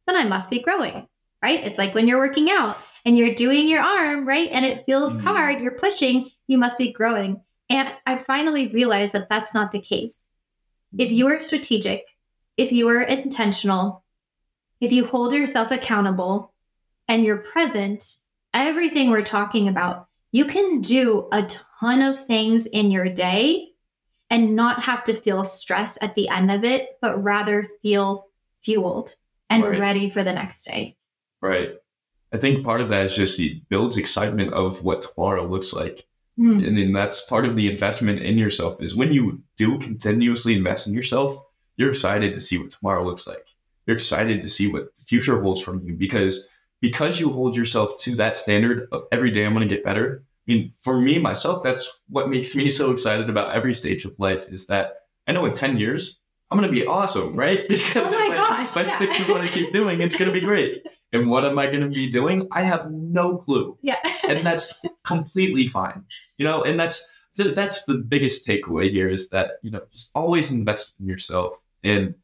then 0.07 0.17
I 0.17 0.25
must 0.25 0.51
be 0.51 0.63
growing, 0.63 1.07
right? 1.43 1.65
It's 1.65 1.77
like 1.77 1.95
when 1.95 2.09
you're 2.09 2.19
working 2.19 2.51
out 2.51 2.79
and 3.05 3.19
you're 3.19 3.35
doing 3.35 3.69
your 3.69 3.83
arm, 3.83 4.27
right? 4.27 4.49
And 4.51 4.65
it 4.65 4.87
feels 4.87 5.19
mm-hmm. 5.19 5.27
hard, 5.27 5.61
you're 5.61 5.73
pushing, 5.73 6.31
you 6.47 6.57
must 6.57 6.79
be 6.79 6.93
growing. 6.93 7.43
And 7.69 7.93
I 8.07 8.17
finally 8.17 8.69
realized 8.69 9.13
that 9.13 9.29
that's 9.29 9.53
not 9.53 9.71
the 9.71 9.81
case. 9.81 10.25
If 10.97 11.13
you 11.13 11.27
are 11.29 11.43
strategic, 11.43 12.17
if 12.57 12.73
you 12.73 12.89
are 12.89 13.03
intentional, 13.03 14.03
if 14.81 14.93
you 14.93 15.05
hold 15.05 15.35
yourself 15.35 15.71
accountable 15.71 16.55
and 17.09 17.25
you're 17.25 17.37
present, 17.37 18.17
everything 18.53 19.11
we're 19.11 19.23
talking 19.23 19.69
about, 19.69 20.09
you 20.33 20.45
can 20.45 20.81
do 20.81 21.29
a 21.33 21.47
ton 21.81 22.03
of 22.03 22.23
things 22.23 22.67
in 22.67 22.91
your 22.91 23.09
day 23.09 23.69
and 24.29 24.57
not 24.57 24.83
have 24.83 25.05
to 25.05 25.15
feel 25.15 25.45
stressed 25.45 26.03
at 26.03 26.15
the 26.15 26.29
end 26.29 26.51
of 26.51 26.65
it, 26.65 26.99
but 27.01 27.23
rather 27.23 27.69
feel 27.83 28.27
fueled 28.61 29.15
and 29.49 29.63
right. 29.63 29.79
ready 29.79 30.11
for 30.11 30.25
the 30.25 30.33
next 30.33 30.65
day. 30.65 30.97
Right. 31.41 31.71
I 32.33 32.39
think 32.39 32.65
part 32.65 32.81
of 32.81 32.89
that 32.89 33.05
is 33.05 33.15
just 33.15 33.39
it 33.39 33.69
builds 33.69 33.97
excitement 33.97 34.53
of 34.53 34.83
what 34.83 35.03
tomorrow 35.03 35.47
looks 35.47 35.73
like. 35.73 36.07
Mm. 36.39 36.67
And 36.67 36.77
then 36.77 36.93
that's 36.93 37.25
part 37.25 37.47
of 37.47 37.57
the 37.57 37.71
investment 37.71 38.21
in 38.21 38.37
yourself 38.37 38.83
is 38.83 38.97
when 38.97 39.13
you 39.13 39.43
do 39.57 39.79
continuously 39.79 40.55
invest 40.55 40.87
in 40.87 40.93
yourself, 40.93 41.39
you're 41.77 41.91
excited 41.91 42.35
to 42.35 42.41
see 42.41 42.59
what 42.59 42.71
tomorrow 42.71 43.05
looks 43.05 43.27
like 43.27 43.47
you're 43.87 43.97
excited 43.97 44.43
to 44.43 44.49
see 44.49 44.71
what 44.71 44.95
the 44.95 45.03
future 45.03 45.41
holds 45.41 45.61
from 45.61 45.81
you 45.87 45.95
because 45.95 46.49
because 46.81 47.19
you 47.19 47.31
hold 47.31 47.57
yourself 47.57 47.99
to 47.99 48.15
that 48.17 48.37
standard 48.37 48.89
of 48.93 49.05
every 49.13 49.31
day 49.31 49.45
I'm 49.45 49.55
going 49.55 49.69
to 49.69 49.75
get 49.75 49.85
better. 49.85 50.25
I 50.49 50.53
mean, 50.53 50.71
for 50.83 51.01
me 51.01 51.19
myself, 51.19 51.63
that's 51.63 52.01
what 52.09 52.29
makes 52.29 52.55
me 52.55 52.71
so 52.81 52.91
excited 52.91 53.29
about 53.31 53.55
every 53.55 53.75
stage 53.75 54.05
of 54.05 54.15
life 54.19 54.49
is 54.49 54.67
that 54.67 54.95
I 55.27 55.33
know 55.33 55.45
in 55.45 55.53
10 55.53 55.79
years 55.79 56.21
I'm 56.51 56.59
going 56.59 56.71
to 56.71 56.75
be 56.75 56.87
awesome, 56.87 57.35
right? 57.35 57.65
Because 57.69 58.13
oh 58.13 58.25
if, 58.25 58.37
gosh, 58.37 58.51
I, 58.51 58.65
if 58.65 58.77
I 58.77 58.83
stick 58.85 59.13
to 59.13 59.33
what 59.33 59.41
I 59.41 59.49
keep 59.49 59.73
doing, 59.73 60.01
it's 60.01 60.17
going 60.17 60.33
to 60.33 60.39
be 60.39 60.45
great. 60.47 60.83
And 61.13 61.29
what 61.31 61.45
am 61.45 61.59
I 61.59 61.67
going 61.67 61.81
to 61.81 61.89
be 61.89 62.11
doing? 62.11 62.47
I 62.53 62.63
have 62.63 62.91
no 62.91 63.39
clue. 63.39 63.79
Yeah. 63.81 63.99
and 64.29 64.45
that's 64.45 64.75
completely 65.03 65.67
fine. 65.67 66.05
You 66.37 66.45
know, 66.45 66.63
and 66.63 66.79
that's 66.79 67.09
that's 67.37 67.85
the 67.85 67.99
biggest 67.99 68.47
takeaway 68.47 68.91
here 68.91 69.09
is 69.09 69.29
that 69.31 69.53
you 69.63 69.71
know 69.71 69.83
just 69.91 70.11
always 70.15 70.51
invest 70.51 71.01
in 71.01 71.07
yourself 71.07 71.61
and 71.83 72.15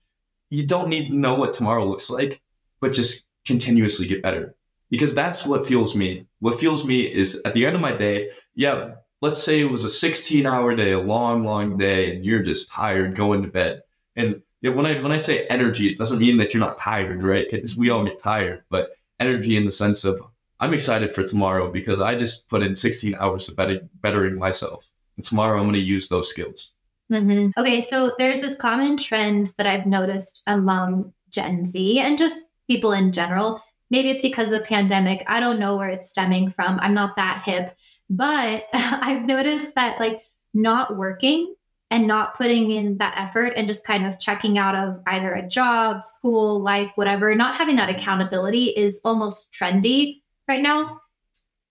you 0.50 0.66
don't 0.66 0.88
need 0.88 1.10
to 1.10 1.16
know 1.16 1.34
what 1.34 1.52
tomorrow 1.52 1.84
looks 1.84 2.08
like 2.08 2.40
but 2.80 2.92
just 2.92 3.28
continuously 3.46 4.06
get 4.06 4.22
better. 4.22 4.54
Because 4.90 5.14
that's 5.14 5.46
what 5.46 5.66
fuels 5.66 5.96
me. 5.96 6.26
What 6.40 6.58
fuels 6.60 6.84
me 6.84 7.02
is 7.02 7.40
at 7.44 7.54
the 7.54 7.66
end 7.66 7.74
of 7.74 7.80
my 7.80 7.92
day 7.92 8.30
yeah 8.54 8.90
let's 9.22 9.42
say 9.42 9.60
it 9.60 9.70
was 9.70 9.84
a 9.84 9.90
16 9.90 10.44
hour 10.46 10.74
day 10.74 10.92
a 10.92 11.00
long 11.00 11.42
long 11.42 11.78
day 11.78 12.14
and 12.14 12.24
you're 12.24 12.42
just 12.42 12.70
tired 12.70 13.14
going 13.14 13.42
to 13.42 13.48
bed. 13.48 13.82
And 14.16 14.42
yeah, 14.60 14.70
when 14.70 14.84
i 14.84 15.00
when 15.00 15.12
i 15.12 15.18
say 15.18 15.46
energy 15.46 15.88
it 15.88 15.98
doesn't 15.98 16.18
mean 16.18 16.36
that 16.38 16.52
you're 16.52 16.60
not 16.60 16.78
tired 16.78 17.22
right? 17.22 17.46
Because 17.50 17.76
we 17.76 17.90
all 17.90 18.04
get 18.04 18.18
tired 18.18 18.62
but 18.68 18.90
energy 19.20 19.56
in 19.56 19.64
the 19.64 19.72
sense 19.72 20.04
of 20.04 20.20
i'm 20.60 20.74
excited 20.74 21.14
for 21.14 21.22
tomorrow 21.22 21.70
because 21.70 22.00
i 22.00 22.14
just 22.14 22.50
put 22.50 22.62
in 22.62 22.74
16 22.74 23.14
hours 23.14 23.48
of 23.48 23.56
better, 23.56 23.80
bettering 24.00 24.38
myself. 24.38 24.90
And 25.16 25.24
tomorrow 25.24 25.58
I'm 25.58 25.64
going 25.64 25.74
to 25.74 25.80
use 25.80 26.08
those 26.08 26.30
skills. 26.30 26.72
Mm-hmm. 27.10 27.60
Okay, 27.60 27.82
so 27.82 28.12
there's 28.18 28.40
this 28.40 28.56
common 28.56 28.96
trend 28.96 29.52
that 29.58 29.66
I've 29.66 29.86
noticed 29.86 30.42
among 30.46 31.12
Gen 31.28 31.66
Z 31.66 32.00
and 32.00 32.16
just 32.16 32.48
people 32.68 32.92
in 32.92 33.12
general. 33.12 33.62
Maybe 33.90 34.10
it's 34.10 34.22
because 34.22 34.50
of 34.50 34.60
the 34.60 34.66
pandemic. 34.66 35.22
I 35.26 35.40
don't 35.40 35.58
know 35.58 35.76
where 35.76 35.90
it's 35.90 36.10
stemming 36.10 36.50
from. 36.50 36.78
I'm 36.80 36.94
not 36.94 37.16
that 37.16 37.42
hip, 37.44 37.76
but 38.08 38.64
I've 38.72 39.24
noticed 39.24 39.74
that 39.74 40.00
like 40.00 40.22
not 40.54 40.96
working 40.96 41.54
and 41.90 42.06
not 42.06 42.34
putting 42.34 42.70
in 42.70 42.96
that 42.98 43.14
effort 43.18 43.52
and 43.54 43.66
just 43.66 43.86
kind 43.86 44.06
of 44.06 44.18
checking 44.18 44.56
out 44.56 44.74
of 44.74 45.02
either 45.06 45.34
a 45.34 45.46
job, 45.46 46.02
school, 46.02 46.58
life, 46.58 46.90
whatever, 46.94 47.34
not 47.34 47.56
having 47.56 47.76
that 47.76 47.90
accountability 47.90 48.68
is 48.68 49.02
almost 49.04 49.52
trendy 49.52 50.22
right 50.48 50.62
now. 50.62 51.00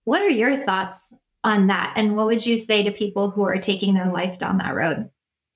What 0.04 0.22
are 0.22 0.30
your 0.30 0.56
thoughts 0.56 1.12
on 1.42 1.66
that? 1.66 1.94
And 1.96 2.16
what 2.16 2.26
would 2.26 2.46
you 2.46 2.56
say 2.56 2.84
to 2.84 2.92
people 2.92 3.30
who 3.30 3.42
are 3.42 3.58
taking 3.58 3.94
their 3.94 4.12
life 4.12 4.38
down 4.38 4.58
that 4.58 4.76
road? 4.76 5.10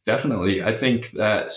Definitely. 0.05 0.64
I 0.64 0.76
think 0.76 1.11
that 1.12 1.53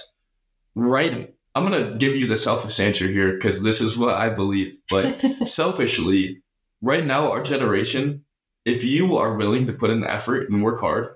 right 0.75 1.33
I'm 1.55 1.69
going 1.69 1.83
to 1.83 1.97
give 1.97 2.15
you 2.15 2.27
the 2.27 2.37
selfish 2.37 2.79
answer 2.79 3.07
here 3.07 3.33
because 3.33 3.63
this 3.63 3.81
is 3.81 3.97
what 3.97 4.15
I 4.15 4.29
believe. 4.29 4.77
But 4.89 5.19
selfishly, 5.47 6.41
right 6.81 7.05
now, 7.05 7.31
our 7.31 7.41
generation, 7.41 8.23
if 8.65 8.83
you 8.83 9.17
are 9.17 9.35
willing 9.35 9.67
to 9.67 9.73
put 9.73 9.89
in 9.89 10.01
the 10.01 10.11
effort 10.11 10.49
and 10.49 10.63
work 10.63 10.79
hard, 10.79 11.15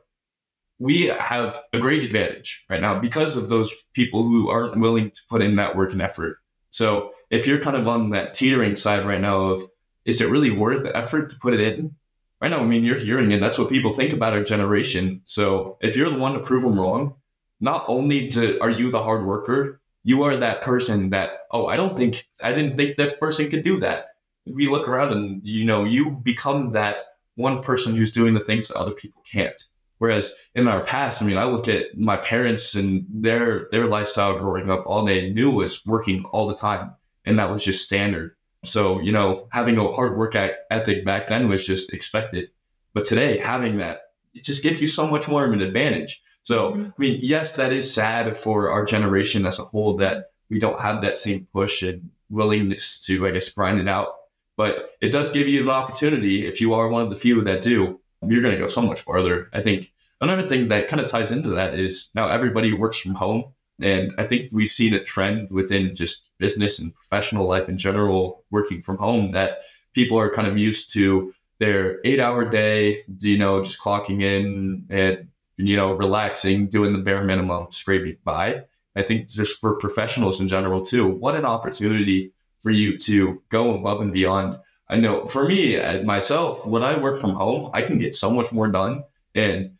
we 0.79 1.05
have 1.05 1.61
a 1.71 1.79
great 1.79 2.03
advantage 2.03 2.65
right 2.69 2.81
now 2.81 2.99
because 2.99 3.37
of 3.37 3.49
those 3.49 3.73
people 3.93 4.23
who 4.23 4.49
aren't 4.49 4.79
willing 4.79 5.11
to 5.11 5.21
put 5.29 5.41
in 5.41 5.55
that 5.55 5.75
work 5.75 5.91
and 5.91 6.01
effort. 6.01 6.39
So 6.71 7.11
if 7.29 7.45
you're 7.45 7.61
kind 7.61 7.77
of 7.77 7.87
on 7.87 8.09
that 8.09 8.33
teetering 8.33 8.75
side 8.75 9.05
right 9.05 9.21
now 9.21 9.41
of, 9.41 9.63
is 10.05 10.19
it 10.19 10.29
really 10.29 10.51
worth 10.51 10.83
the 10.83 10.95
effort 10.95 11.29
to 11.29 11.37
put 11.37 11.53
it 11.53 11.61
in? 11.61 11.95
Right 12.41 12.49
now, 12.49 12.59
I 12.59 12.65
mean, 12.65 12.83
you're 12.83 12.97
hearing 12.97 13.31
it. 13.31 13.39
That's 13.39 13.57
what 13.57 13.69
people 13.69 13.91
think 13.91 14.11
about 14.11 14.33
our 14.33 14.43
generation. 14.43 15.21
So 15.23 15.77
if 15.81 15.95
you're 15.95 16.09
the 16.09 16.17
one 16.17 16.33
to 16.33 16.39
prove 16.39 16.63
them 16.63 16.77
wrong, 16.77 17.15
not 17.61 17.85
only 17.87 18.27
to, 18.29 18.59
are 18.59 18.69
you 18.69 18.91
the 18.91 19.01
hard 19.01 19.25
worker, 19.25 19.79
you 20.03 20.23
are 20.23 20.37
that 20.37 20.61
person 20.61 21.09
that, 21.11 21.31
oh, 21.51 21.67
I 21.67 21.75
don't 21.75 21.95
think, 21.95 22.25
I 22.41 22.53
didn't 22.53 22.77
think 22.77 22.97
that 22.97 23.19
person 23.19 23.49
could 23.49 23.63
do 23.63 23.79
that. 23.79 24.07
We 24.45 24.67
look 24.67 24.87
around 24.87 25.13
and, 25.13 25.41
you 25.47 25.65
know, 25.65 25.85
you 25.85 26.11
become 26.11 26.73
that 26.73 26.97
one 27.35 27.63
person 27.63 27.95
who's 27.95 28.11
doing 28.11 28.33
the 28.33 28.39
things 28.39 28.67
that 28.67 28.77
other 28.77 28.91
people 28.91 29.23
can't. 29.31 29.61
Whereas 29.99 30.35
in 30.53 30.67
our 30.67 30.81
past, 30.83 31.21
I 31.21 31.25
mean, 31.25 31.37
I 31.37 31.45
look 31.45 31.67
at 31.69 31.97
my 31.97 32.17
parents 32.17 32.75
and 32.75 33.05
their 33.09 33.69
their 33.71 33.85
lifestyle 33.85 34.37
growing 34.37 34.69
up. 34.69 34.83
All 34.85 35.05
they 35.05 35.29
knew 35.29 35.49
was 35.49 35.85
working 35.85 36.25
all 36.25 36.47
the 36.47 36.53
time, 36.53 36.93
and 37.25 37.39
that 37.39 37.49
was 37.49 37.63
just 37.63 37.85
standard. 37.85 38.35
So, 38.65 38.99
you 38.99 39.11
know, 39.11 39.47
having 39.51 39.77
a 39.77 39.91
hard 39.91 40.17
work 40.17 40.35
ethic 40.35 41.05
back 41.05 41.29
then 41.29 41.47
was 41.47 41.65
just 41.65 41.93
expected. 41.93 42.49
But 42.93 43.05
today, 43.05 43.37
having 43.37 43.77
that, 43.77 44.01
it 44.33 44.43
just 44.43 44.63
gives 44.63 44.81
you 44.81 44.87
so 44.87 45.07
much 45.07 45.27
more 45.27 45.45
of 45.45 45.53
an 45.53 45.61
advantage. 45.61 46.21
So, 46.43 46.71
mm-hmm. 46.71 46.85
I 46.85 46.93
mean, 46.97 47.19
yes, 47.21 47.55
that 47.55 47.73
is 47.73 47.91
sad 47.91 48.35
for 48.37 48.69
our 48.69 48.85
generation 48.85 49.45
as 49.45 49.59
a 49.59 49.63
whole 49.63 49.97
that 49.97 50.31
we 50.49 50.59
don't 50.59 50.79
have 50.79 51.01
that 51.01 51.17
same 51.17 51.47
push 51.51 51.81
and 51.83 52.09
willingness 52.29 52.99
to, 53.05 53.25
I 53.25 53.31
guess, 53.31 53.49
grind 53.49 53.79
it 53.79 53.87
out. 53.87 54.15
But 54.55 54.91
it 55.01 55.09
does 55.09 55.31
give 55.31 55.47
you 55.47 55.63
an 55.63 55.69
opportunity. 55.69 56.45
If 56.45 56.61
you 56.61 56.73
are 56.73 56.87
one 56.87 57.01
of 57.01 57.09
the 57.09 57.15
few 57.15 57.41
that 57.43 57.61
do, 57.61 57.99
you're 58.27 58.41
going 58.41 58.53
to 58.53 58.59
go 58.61 58.67
so 58.67 58.81
much 58.81 59.01
farther. 59.01 59.49
I 59.53 59.61
think 59.61 59.91
another 60.21 60.47
thing 60.47 60.67
that 60.67 60.87
kind 60.87 61.01
of 61.01 61.07
ties 61.07 61.31
into 61.31 61.49
that 61.51 61.73
is 61.73 62.09
now 62.13 62.27
everybody 62.27 62.73
works 62.73 62.99
from 62.99 63.15
home. 63.15 63.45
And 63.81 64.13
I 64.17 64.25
think 64.25 64.51
we've 64.53 64.69
seen 64.69 64.93
a 64.93 65.03
trend 65.03 65.49
within 65.49 65.95
just 65.95 66.29
business 66.37 66.77
and 66.77 66.93
professional 66.93 67.47
life 67.47 67.67
in 67.67 67.77
general, 67.77 68.43
working 68.51 68.81
from 68.81 68.97
home, 68.97 69.31
that 69.31 69.63
people 69.93 70.19
are 70.19 70.29
kind 70.29 70.47
of 70.47 70.57
used 70.57 70.93
to 70.93 71.33
their 71.59 71.99
eight 72.05 72.19
hour 72.19 72.47
day, 72.47 73.03
you 73.19 73.37
know, 73.37 73.63
just 73.63 73.81
clocking 73.81 74.21
in 74.21 74.85
and, 74.89 75.29
you 75.57 75.75
know, 75.75 75.93
relaxing, 75.93 76.67
doing 76.67 76.93
the 76.93 76.99
bare 76.99 77.23
minimum, 77.23 77.67
scraping 77.69 78.17
by. 78.23 78.63
I 78.95 79.01
think 79.01 79.27
just 79.27 79.59
for 79.59 79.75
professionals 79.75 80.39
in 80.39 80.47
general, 80.47 80.81
too, 80.81 81.07
what 81.07 81.35
an 81.35 81.45
opportunity 81.45 82.33
for 82.61 82.71
you 82.71 82.97
to 82.99 83.41
go 83.49 83.75
above 83.75 84.01
and 84.01 84.13
beyond. 84.13 84.57
I 84.87 84.97
know 84.97 85.25
for 85.25 85.47
me, 85.47 85.77
uh, 85.77 86.03
myself, 86.03 86.65
when 86.65 86.83
I 86.83 86.99
work 86.99 87.19
from 87.19 87.33
home, 87.33 87.71
I 87.73 87.81
can 87.81 87.97
get 87.97 88.15
so 88.15 88.31
much 88.31 88.51
more 88.51 88.67
done. 88.67 89.03
And 89.35 89.77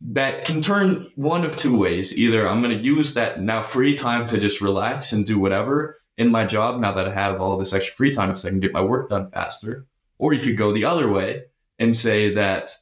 that 0.00 0.44
can 0.44 0.60
turn 0.60 1.10
one 1.14 1.44
of 1.44 1.56
two 1.56 1.76
ways. 1.76 2.18
Either 2.18 2.48
I'm 2.48 2.62
going 2.62 2.76
to 2.76 2.84
use 2.84 3.14
that 3.14 3.40
now 3.40 3.62
free 3.62 3.94
time 3.94 4.26
to 4.28 4.38
just 4.38 4.60
relax 4.60 5.12
and 5.12 5.24
do 5.24 5.38
whatever 5.38 5.96
in 6.18 6.30
my 6.30 6.44
job 6.44 6.80
now 6.80 6.92
that 6.92 7.08
I 7.08 7.14
have 7.14 7.40
all 7.40 7.56
this 7.56 7.72
extra 7.72 7.94
free 7.94 8.10
time 8.10 8.34
so 8.34 8.48
I 8.48 8.50
can 8.50 8.60
get 8.60 8.72
my 8.72 8.82
work 8.82 9.08
done 9.08 9.30
faster. 9.30 9.86
Or 10.18 10.32
you 10.32 10.42
could 10.42 10.56
go 10.56 10.72
the 10.72 10.84
other 10.84 11.08
way 11.08 11.44
and 11.78 11.96
say 11.96 12.34
that 12.34 12.76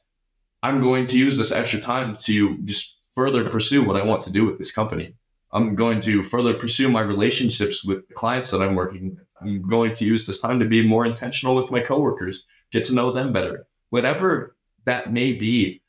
I'm 0.63 0.79
going 0.79 1.05
to 1.07 1.17
use 1.17 1.37
this 1.37 1.51
extra 1.51 1.79
time 1.79 2.17
to 2.21 2.57
just 2.59 2.97
further 3.15 3.49
pursue 3.49 3.83
what 3.83 3.99
I 3.99 4.05
want 4.05 4.21
to 4.23 4.31
do 4.31 4.45
with 4.45 4.57
this 4.57 4.71
company. 4.71 5.15
I'm 5.53 5.75
going 5.75 5.99
to 6.01 6.23
further 6.23 6.53
pursue 6.53 6.89
my 6.89 7.01
relationships 7.01 7.83
with 7.83 8.07
the 8.07 8.13
clients 8.13 8.51
that 8.51 8.61
I'm 8.61 8.75
working 8.75 9.15
with. 9.15 9.25
I'm 9.41 9.67
going 9.67 9.93
to 9.95 10.05
use 10.05 10.25
this 10.25 10.39
time 10.39 10.59
to 10.59 10.65
be 10.65 10.87
more 10.87 11.05
intentional 11.05 11.55
with 11.55 11.71
my 11.71 11.79
coworkers, 11.79 12.45
get 12.71 12.83
to 12.85 12.93
know 12.93 13.11
them 13.11 13.33
better. 13.33 13.67
Whatever 13.89 14.55
that 14.85 15.11
may 15.11 15.33
be, 15.33 15.81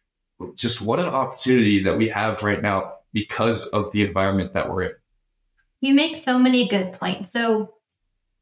just 0.56 0.80
what 0.80 0.98
an 0.98 1.06
opportunity 1.06 1.82
that 1.84 1.96
we 1.96 2.08
have 2.08 2.42
right 2.42 2.62
now 2.62 2.94
because 3.12 3.66
of 3.66 3.92
the 3.92 4.02
environment 4.02 4.54
that 4.54 4.68
we're 4.68 4.82
in. 4.82 4.92
You 5.80 5.94
make 5.94 6.16
so 6.16 6.38
many 6.38 6.68
good 6.68 6.92
points. 6.94 7.30
So, 7.30 7.74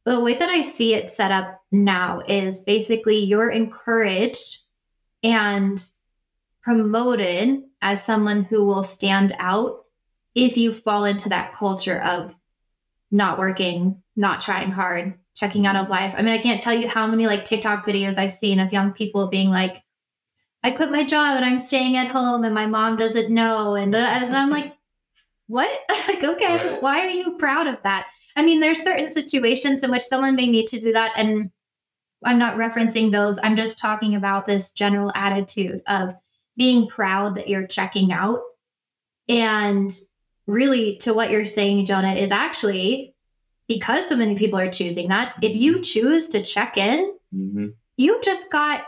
the 0.05 0.21
way 0.21 0.35
that 0.39 0.49
I 0.49 0.63
see 0.63 0.95
it 0.95 1.11
set 1.11 1.31
up 1.31 1.61
now 1.71 2.21
is 2.27 2.63
basically 2.63 3.19
you're 3.19 3.51
encouraged 3.51 4.59
and 5.23 5.79
promoted 6.71 7.65
as 7.83 8.05
someone 8.05 8.45
who 8.45 8.65
will 8.65 8.85
stand 8.85 9.35
out 9.39 9.85
if 10.35 10.57
you 10.57 10.73
fall 10.73 11.05
into 11.05 11.29
that 11.29 11.53
culture 11.53 12.01
of 12.01 12.35
not 13.11 13.39
working, 13.41 14.03
not 14.15 14.41
trying 14.41 14.71
hard, 14.71 15.15
checking 15.35 15.67
out 15.67 15.75
of 15.75 15.83
mm-hmm. 15.83 15.93
life. 15.93 16.15
I 16.17 16.23
mean, 16.23 16.33
I 16.33 16.39
can't 16.39 16.61
tell 16.61 16.75
you 16.75 16.87
how 16.89 17.09
many 17.09 17.27
like 17.27 17.45
TikTok 17.45 17.85
videos 17.85 18.19
I've 18.19 18.31
seen 18.31 18.61
of 18.61 18.73
young 18.73 18.93
people 18.93 19.27
being 19.27 19.51
like, 19.51 19.79
I 20.63 20.71
quit 20.71 20.93
my 20.93 21.05
job 21.05 21.37
and 21.37 21.45
I'm 21.45 21.59
staying 21.59 21.97
at 21.97 22.13
home 22.13 22.45
and 22.45 22.55
my 22.55 22.67
mom 22.67 22.97
doesn't 22.97 23.31
know. 23.31 23.75
And, 23.75 23.97
and 23.97 24.37
I'm 24.37 24.51
like, 24.51 24.77
what? 25.49 25.71
like, 26.09 26.23
okay, 26.23 26.71
right. 26.71 26.83
why 26.83 27.01
are 27.01 27.11
you 27.11 27.37
proud 27.37 27.67
of 27.67 27.83
that? 27.83 28.07
I 28.37 28.45
mean, 28.45 28.61
there's 28.61 28.83
certain 28.83 29.11
situations 29.11 29.83
in 29.83 29.91
which 29.91 30.05
someone 30.05 30.37
may 30.37 30.47
need 30.47 30.69
to 30.69 30.79
do 30.79 30.93
that. 30.93 31.13
And 31.17 31.51
I'm 32.23 32.39
not 32.39 32.57
referencing 32.57 33.11
those. 33.11 33.41
I'm 33.43 33.57
just 33.57 33.79
talking 33.79 34.15
about 34.15 34.47
this 34.47 34.71
general 34.71 35.11
attitude 35.15 35.83
of 35.89 36.15
being 36.57 36.89
proud 36.89 37.37
that 37.37 37.49
you're 37.49 37.67
checking 37.67 38.13
out. 38.13 38.41
And 39.29 39.93
really, 40.47 40.97
to 40.99 41.15
what 41.15 41.31
you're 41.31 41.47
saying, 41.47 41.85
Jonah, 41.87 42.15
is 42.15 42.31
actually 42.31 43.15
because 43.69 44.09
so 44.09 44.17
many 44.17 44.35
people 44.35 44.59
are 44.59 44.71
choosing 44.71 45.09
that, 45.09 45.35
if 45.43 45.55
you 45.55 45.81
choose 45.81 46.29
to 46.31 46.43
check 46.43 46.77
in, 46.77 47.15
mm-hmm. 47.33 47.67
you 47.97 48.21
just 48.21 48.51
got 48.51 48.83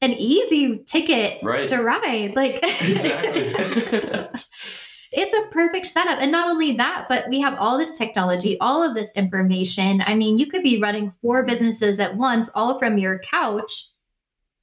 an 0.00 0.12
easy 0.12 0.78
ticket 0.86 1.42
right. 1.42 1.68
to 1.68 1.82
ride. 1.82 2.36
Like 2.36 2.60
exactly. 2.62 3.52
it's 5.12 5.34
a 5.34 5.50
perfect 5.50 5.86
setup. 5.86 6.20
And 6.20 6.30
not 6.30 6.50
only 6.50 6.76
that, 6.76 7.06
but 7.08 7.28
we 7.28 7.40
have 7.40 7.58
all 7.58 7.78
this 7.78 7.98
technology, 7.98 8.56
all 8.60 8.82
of 8.82 8.94
this 8.94 9.12
information. 9.16 10.02
I 10.06 10.14
mean, 10.14 10.38
you 10.38 10.46
could 10.46 10.62
be 10.62 10.80
running 10.80 11.12
four 11.20 11.44
businesses 11.44 11.98
at 11.98 12.16
once, 12.16 12.48
all 12.54 12.78
from 12.78 12.96
your 12.96 13.18
couch 13.18 13.87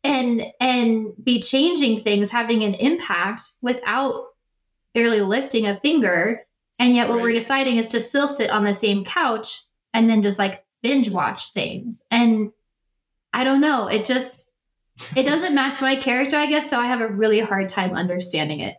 and 0.05 0.45
and 0.59 1.13
be 1.23 1.41
changing 1.41 2.01
things, 2.01 2.31
having 2.31 2.63
an 2.63 2.75
impact 2.75 3.49
without 3.61 4.25
barely 4.93 5.21
lifting 5.21 5.65
a 5.65 5.79
finger. 5.79 6.41
And 6.79 6.95
yet 6.95 7.09
what 7.09 7.15
right. 7.15 7.23
we're 7.23 7.31
deciding 7.33 7.77
is 7.77 7.89
to 7.89 8.01
still 8.01 8.27
sit 8.27 8.49
on 8.49 8.65
the 8.65 8.73
same 8.73 9.05
couch 9.05 9.63
and 9.93 10.09
then 10.09 10.21
just 10.21 10.39
like 10.39 10.65
binge 10.83 11.09
watch 11.09 11.53
things. 11.53 12.03
And 12.11 12.51
I 13.33 13.43
don't 13.43 13.61
know, 13.61 13.87
it 13.87 14.05
just 14.05 14.51
it 15.15 15.23
doesn't 15.25 15.55
match 15.55 15.81
my 15.81 15.95
character, 15.95 16.37
I 16.37 16.47
guess. 16.47 16.69
So 16.69 16.79
I 16.79 16.87
have 16.87 17.01
a 17.01 17.07
really 17.07 17.39
hard 17.39 17.69
time 17.69 17.95
understanding 17.95 18.59
it. 18.59 18.77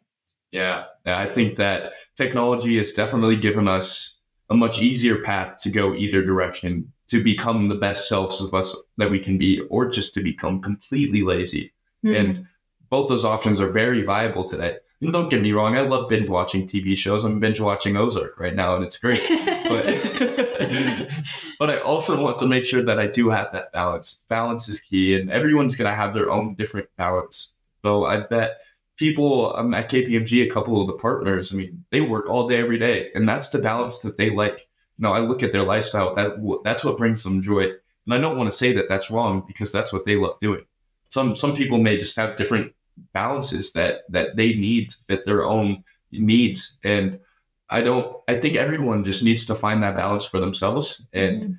Yeah. 0.53 0.85
I 1.05 1.27
think 1.27 1.57
that 1.57 1.93
technology 2.17 2.77
has 2.79 2.93
definitely 2.93 3.37
given 3.37 3.69
us 3.69 4.21
a 4.49 4.55
much 4.55 4.81
easier 4.81 5.23
path 5.23 5.57
to 5.63 5.71
go 5.71 5.95
either 5.95 6.23
direction 6.23 6.93
to 7.09 7.23
become 7.23 7.69
the 7.69 7.75
best 7.75 8.09
selves 8.09 8.41
of 8.41 8.53
us 8.55 8.77
that 8.97 9.11
we 9.11 9.19
can 9.19 9.39
be, 9.39 9.61
or 9.71 9.87
just 9.87 10.15
to 10.15 10.21
become 10.21 10.61
completely 10.61 11.23
lazy. 11.23 11.73
Mm-hmm. 12.05 12.15
And 12.15 12.47
both 12.91 13.09
those 13.09 13.25
options 13.25 13.61
are 13.61 13.71
very 13.71 14.03
viable 14.03 14.45
today. 14.49 14.79
And 15.01 15.13
don't 15.13 15.29
get 15.29 15.43
me 15.43 15.53
wrong, 15.53 15.77
I 15.77 15.83
love 15.83 16.09
binge 16.09 16.29
watching 16.29 16.67
TV 16.67 16.97
shows. 16.97 17.25
I'm 17.25 17.39
binge 17.39 17.61
watching 17.61 17.97
Ozark 17.97 18.41
right 18.41 18.55
now, 18.55 18.75
and 18.77 18.85
it's 18.85 18.99
great. 18.99 19.23
But 19.67 19.85
but 21.59 21.71
I 21.71 21.79
also 21.79 22.23
want 22.23 22.37
to 22.37 22.47
make 22.47 22.65
sure 22.65 22.83
that 22.85 23.01
I 23.01 23.09
do 23.09 23.31
have 23.31 23.51
that 23.53 23.73
balance. 23.73 24.25
Balance 24.29 24.69
is 24.69 24.79
key, 24.79 25.19
and 25.19 25.29
everyone's 25.29 25.75
gonna 25.75 25.95
have 25.95 26.15
their 26.15 26.31
own 26.31 26.55
different 26.55 26.89
balance. 26.97 27.57
So 27.83 28.05
I 28.05 28.19
bet 28.21 28.61
people 28.97 29.55
um, 29.57 29.75
at 29.75 29.91
KPMG, 29.91 30.45
a 30.45 30.51
couple 30.51 30.81
of 30.81 30.87
the 30.87 30.95
partners, 30.95 31.53
I 31.53 31.57
mean, 31.57 31.85
they 31.91 32.01
work 32.01 32.29
all 32.29 32.47
day, 32.47 32.59
every 32.59 32.79
day, 32.79 33.11
and 33.15 33.29
that's 33.29 33.51
the 33.51 33.59
balance 33.59 33.99
that 34.01 34.17
they 34.17 34.31
like. 34.31 34.69
Know, 34.99 35.13
I 35.13 35.21
look 35.21 35.43
at 35.43 35.53
their 35.53 35.63
lifestyle. 35.63 36.15
That 36.15 36.61
that's 36.65 36.85
what 36.85 36.97
brings 36.97 37.23
them 37.23 37.43
joy, 37.43 37.65
and 37.65 38.15
I 38.15 38.19
don't 38.19 38.37
want 38.37 38.51
to 38.51 38.57
say 38.57 38.73
that 38.73 38.89
that's 38.89 39.11
wrong 39.11 39.45
because 39.47 39.73
that's 39.73 39.93
what 39.93 40.07
they 40.07 40.17
love 40.17 40.39
doing. 40.41 40.65
Some 41.09 41.37
some 41.37 41.55
people 41.55 41.79
may 41.79 41.97
just 41.97 42.17
have 42.17 42.37
different 42.37 42.73
balances 43.13 43.73
that 43.73 44.03
that 44.11 44.37
they 44.37 44.55
need 44.55 44.91
to 44.91 44.97
fit 45.07 45.25
their 45.25 45.45
own 45.45 45.85
needs, 46.13 46.79
and 46.83 47.21
I 47.69 47.83
don't. 47.83 48.17
I 48.27 48.35
think 48.37 48.57
everyone 48.57 49.05
just 49.05 49.23
needs 49.23 49.45
to 49.47 49.55
find 49.55 49.83
that 49.83 49.97
balance 49.97 50.27
for 50.27 50.41
themselves 50.41 51.05
and. 51.13 51.43
Mm-hmm 51.43 51.53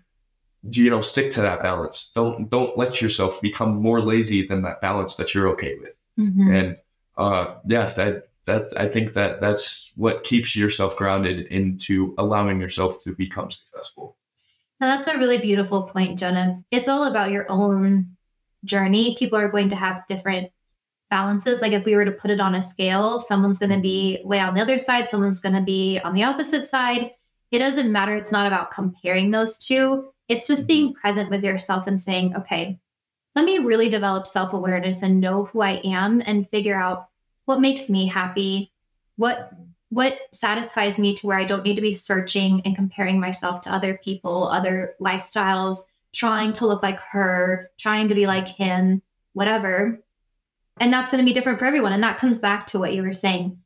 you 0.72 0.90
know 0.90 1.02
stick 1.02 1.30
to 1.30 1.40
that 1.40 1.62
balance 1.62 2.12
don't 2.14 2.50
don't 2.50 2.78
let 2.78 3.00
yourself 3.00 3.40
become 3.42 3.76
more 3.76 4.02
lazy 4.02 4.46
than 4.46 4.64
that 4.64 4.82
balance 4.82 5.16
that 5.16 5.34
you're 5.34 5.48
okay 5.48 5.78
with 5.80 5.98
mm-hmm. 6.20 6.52
and 6.52 6.78
uh, 7.18 7.56
yeah, 7.68 7.90
that 7.90 8.30
that 8.48 8.74
I 8.76 8.88
think 8.88 9.14
that 9.14 9.40
that's 9.40 9.92
what 9.96 10.24
keeps 10.24 10.56
yourself 10.56 10.98
grounded 10.98 11.46
into 11.48 12.16
allowing 12.18 12.60
yourself 12.60 13.02
to 13.04 13.14
become 13.14 13.52
successful. 13.52 14.18
Now 14.80 14.96
that's 14.96 15.08
a 15.08 15.18
really 15.18 15.38
beautiful 15.38 15.84
point, 15.84 16.20
Jonah. 16.20 16.64
It's 16.72 16.88
all 16.88 17.06
about 17.06 17.32
your 17.32 17.50
own 17.50 18.18
journey. 18.66 19.16
People 19.18 19.38
are 19.38 19.50
going 19.50 19.70
to 19.70 19.76
have 19.76 20.06
different 20.08 20.52
balances. 21.10 21.62
Like 21.62 21.72
if 21.72 21.86
we 21.86 21.96
were 21.96 22.06
to 22.06 22.12
put 22.12 22.32
it 22.32 22.40
on 22.40 22.56
a 22.56 22.62
scale, 22.62 23.20
someone's 23.20 23.60
going 23.60 23.72
to 23.72 23.80
be 23.80 24.20
way 24.24 24.40
on 24.40 24.54
the 24.54 24.62
other 24.62 24.78
side, 24.78 25.08
someone's 25.08 25.40
going 25.40 25.56
to 25.56 25.62
be 25.62 26.00
on 26.04 26.14
the 26.14 26.24
opposite 26.24 26.66
side. 26.66 27.12
It 27.52 27.60
doesn't 27.60 27.92
matter. 27.92 28.16
It's 28.16 28.32
not 28.32 28.48
about 28.48 28.72
comparing 28.72 29.32
those 29.32 29.58
two. 29.58 30.10
It's 30.28 30.48
just 30.48 30.64
mm-hmm. 30.64 30.68
being 30.68 30.94
present 30.94 31.30
with 31.30 31.44
yourself 31.44 31.88
and 31.88 32.00
saying, 32.00 32.36
okay, 32.36 32.80
let 33.36 33.46
me 33.46 33.60
really 33.60 33.90
develop 33.90 34.28
self 34.28 34.54
awareness 34.54 35.02
and 35.02 35.22
know 35.22 35.46
who 35.46 35.62
I 35.62 35.80
am 35.84 36.22
and 36.26 36.50
figure 36.50 36.78
out 36.78 37.07
what 37.48 37.60
makes 37.60 37.90
me 37.90 38.06
happy, 38.08 38.72
what 39.16 39.52
what 39.90 40.20
satisfies 40.34 41.00
me 41.00 41.16
to 41.16 41.26
where 41.26 41.38
I 41.38 41.46
don't 41.46 41.64
need 41.64 41.76
to 41.76 41.82
be 41.82 41.94
searching 41.94 42.62
and 42.66 42.76
comparing 42.76 43.22
myself 43.22 43.62
to 43.62 43.74
other 43.74 43.98
people, 44.04 44.50
other 44.50 44.96
lifestyles, 45.00 45.86
trying 46.14 46.52
to 46.54 46.68
look 46.68 46.84
like 46.84 47.00
her, 47.00 47.72
trying 47.80 48.10
to 48.10 48.16
be 48.16 48.28
like 48.28 48.50
him, 48.50 49.02
whatever. 49.32 50.04
And 50.82 50.92
that's 50.92 51.10
going 51.10 51.24
to 51.24 51.30
be 51.30 51.34
different 51.34 51.58
for 51.58 51.66
everyone. 51.66 51.94
And 51.94 52.04
that 52.04 52.18
comes 52.18 52.40
back 52.40 52.68
to 52.68 52.80
what 52.80 52.94
you 52.94 53.02
were 53.02 53.14
saying 53.14 53.60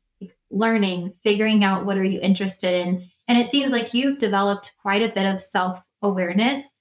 learning, 0.48 1.14
figuring 1.22 1.64
out 1.64 1.86
what 1.86 1.98
are 1.98 2.04
you 2.04 2.20
interested 2.20 2.74
in. 2.74 3.08
And 3.26 3.38
it 3.38 3.48
seems 3.48 3.72
like 3.72 3.94
you've 3.94 4.18
developed 4.18 4.74
quite 4.80 5.02
a 5.02 5.12
bit 5.12 5.26
of 5.26 5.40
self 5.40 5.82
awareness 6.02 6.76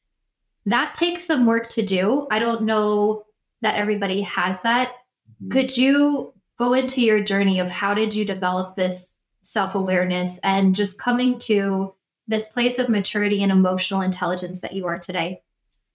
that 0.65 0.95
takes 0.95 1.25
some 1.25 1.45
work 1.45 1.69
to 1.69 1.81
do. 1.81 2.27
I 2.29 2.39
don't 2.39 2.63
know 2.63 3.23
that 3.61 3.75
everybody 3.75 4.21
has 4.21 4.61
that. 4.61 4.89
Mm-hmm. 4.89 5.49
Could 5.49 5.77
you 5.77 6.33
go 6.61 6.73
into 6.73 7.01
your 7.01 7.23
journey 7.23 7.59
of 7.59 7.69
how 7.69 7.95
did 7.95 8.13
you 8.13 8.23
develop 8.23 8.75
this 8.75 9.15
self 9.41 9.73
awareness 9.73 10.39
and 10.43 10.75
just 10.75 10.99
coming 10.99 11.39
to 11.39 11.95
this 12.27 12.49
place 12.49 12.77
of 12.77 12.87
maturity 12.87 13.41
and 13.41 13.51
emotional 13.51 14.01
intelligence 14.01 14.61
that 14.61 14.73
you 14.73 14.85
are 14.85 14.99
today? 14.99 15.41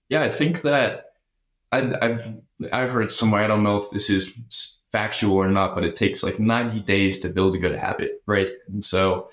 Yeah, 0.09 0.23
I 0.23 0.31
think 0.31 0.63
that 0.63 1.05
I, 1.71 1.95
I've 2.03 2.35
I 2.73 2.87
heard 2.87 3.13
somewhere. 3.13 3.45
I 3.45 3.47
don't 3.47 3.63
know 3.63 3.77
if 3.77 3.91
this 3.91 4.11
is 4.11 4.83
factual 4.91 5.37
or 5.37 5.49
not, 5.49 5.77
but 5.77 5.85
it 5.85 5.95
takes 5.95 6.25
like 6.25 6.41
90 6.41 6.81
days 6.81 7.21
to 7.21 7.29
build 7.29 7.55
a 7.55 7.59
good 7.59 7.79
habit, 7.79 8.23
right? 8.27 8.49
And 8.67 8.83
so 8.83 9.31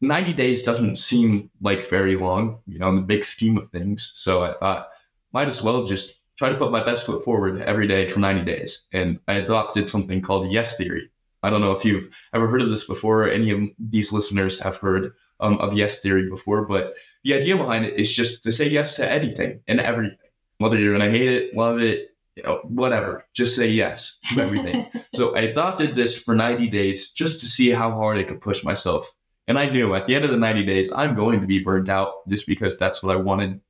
90 0.00 0.32
days 0.32 0.62
doesn't 0.62 0.96
seem 0.96 1.50
like 1.60 1.88
very 1.88 2.14
long, 2.14 2.60
you 2.68 2.78
know, 2.78 2.88
in 2.88 2.96
the 2.96 3.02
big 3.02 3.24
scheme 3.24 3.58
of 3.58 3.68
things. 3.68 4.12
So 4.14 4.44
I 4.44 4.52
thought, 4.52 4.90
might 5.32 5.48
as 5.48 5.62
well 5.62 5.84
just 5.84 6.20
try 6.42 6.48
to 6.48 6.58
put 6.58 6.72
my 6.72 6.82
best 6.82 7.06
foot 7.06 7.24
forward 7.24 7.62
every 7.62 7.86
day 7.86 8.08
for 8.08 8.18
90 8.18 8.44
days. 8.44 8.88
And 8.92 9.20
I 9.28 9.34
adopted 9.34 9.88
something 9.88 10.20
called 10.20 10.50
yes 10.50 10.76
theory. 10.76 11.08
I 11.44 11.50
don't 11.50 11.60
know 11.60 11.70
if 11.70 11.84
you've 11.84 12.08
ever 12.34 12.48
heard 12.48 12.62
of 12.62 12.68
this 12.68 12.84
before. 12.84 13.30
Any 13.30 13.50
of 13.52 13.60
these 13.78 14.12
listeners 14.12 14.58
have 14.58 14.76
heard 14.78 15.12
um, 15.38 15.58
of 15.58 15.74
yes 15.74 16.00
theory 16.00 16.28
before, 16.28 16.66
but 16.66 16.94
the 17.22 17.34
idea 17.34 17.56
behind 17.56 17.84
it 17.84 17.94
is 17.94 18.12
just 18.12 18.42
to 18.42 18.50
say 18.50 18.68
yes 18.68 18.96
to 18.96 19.08
anything 19.08 19.60
and 19.68 19.78
everything, 19.78 20.18
whether 20.58 20.76
you're 20.80 20.98
going 20.98 21.12
to 21.12 21.16
hate 21.16 21.28
it, 21.28 21.54
love 21.54 21.78
it, 21.78 22.08
you 22.34 22.42
know, 22.42 22.58
whatever, 22.64 23.24
just 23.32 23.54
say 23.54 23.68
yes 23.68 24.18
to 24.34 24.40
everything. 24.40 24.88
so 25.14 25.36
I 25.36 25.42
adopted 25.42 25.94
this 25.94 26.18
for 26.18 26.34
90 26.34 26.70
days 26.70 27.12
just 27.12 27.38
to 27.42 27.46
see 27.46 27.70
how 27.70 27.92
hard 27.92 28.18
I 28.18 28.24
could 28.24 28.40
push 28.40 28.64
myself 28.64 29.14
and 29.48 29.58
I 29.58 29.66
knew 29.66 29.94
at 29.94 30.06
the 30.06 30.14
end 30.14 30.24
of 30.24 30.30
the 30.30 30.36
90 30.36 30.64
days, 30.64 30.92
I'm 30.92 31.14
going 31.14 31.40
to 31.40 31.46
be 31.46 31.62
burnt 31.62 31.88
out 31.88 32.28
just 32.28 32.46
because 32.46 32.78
that's 32.78 33.02
what 33.02 33.16
I 33.16 33.20
wanted 33.20 33.60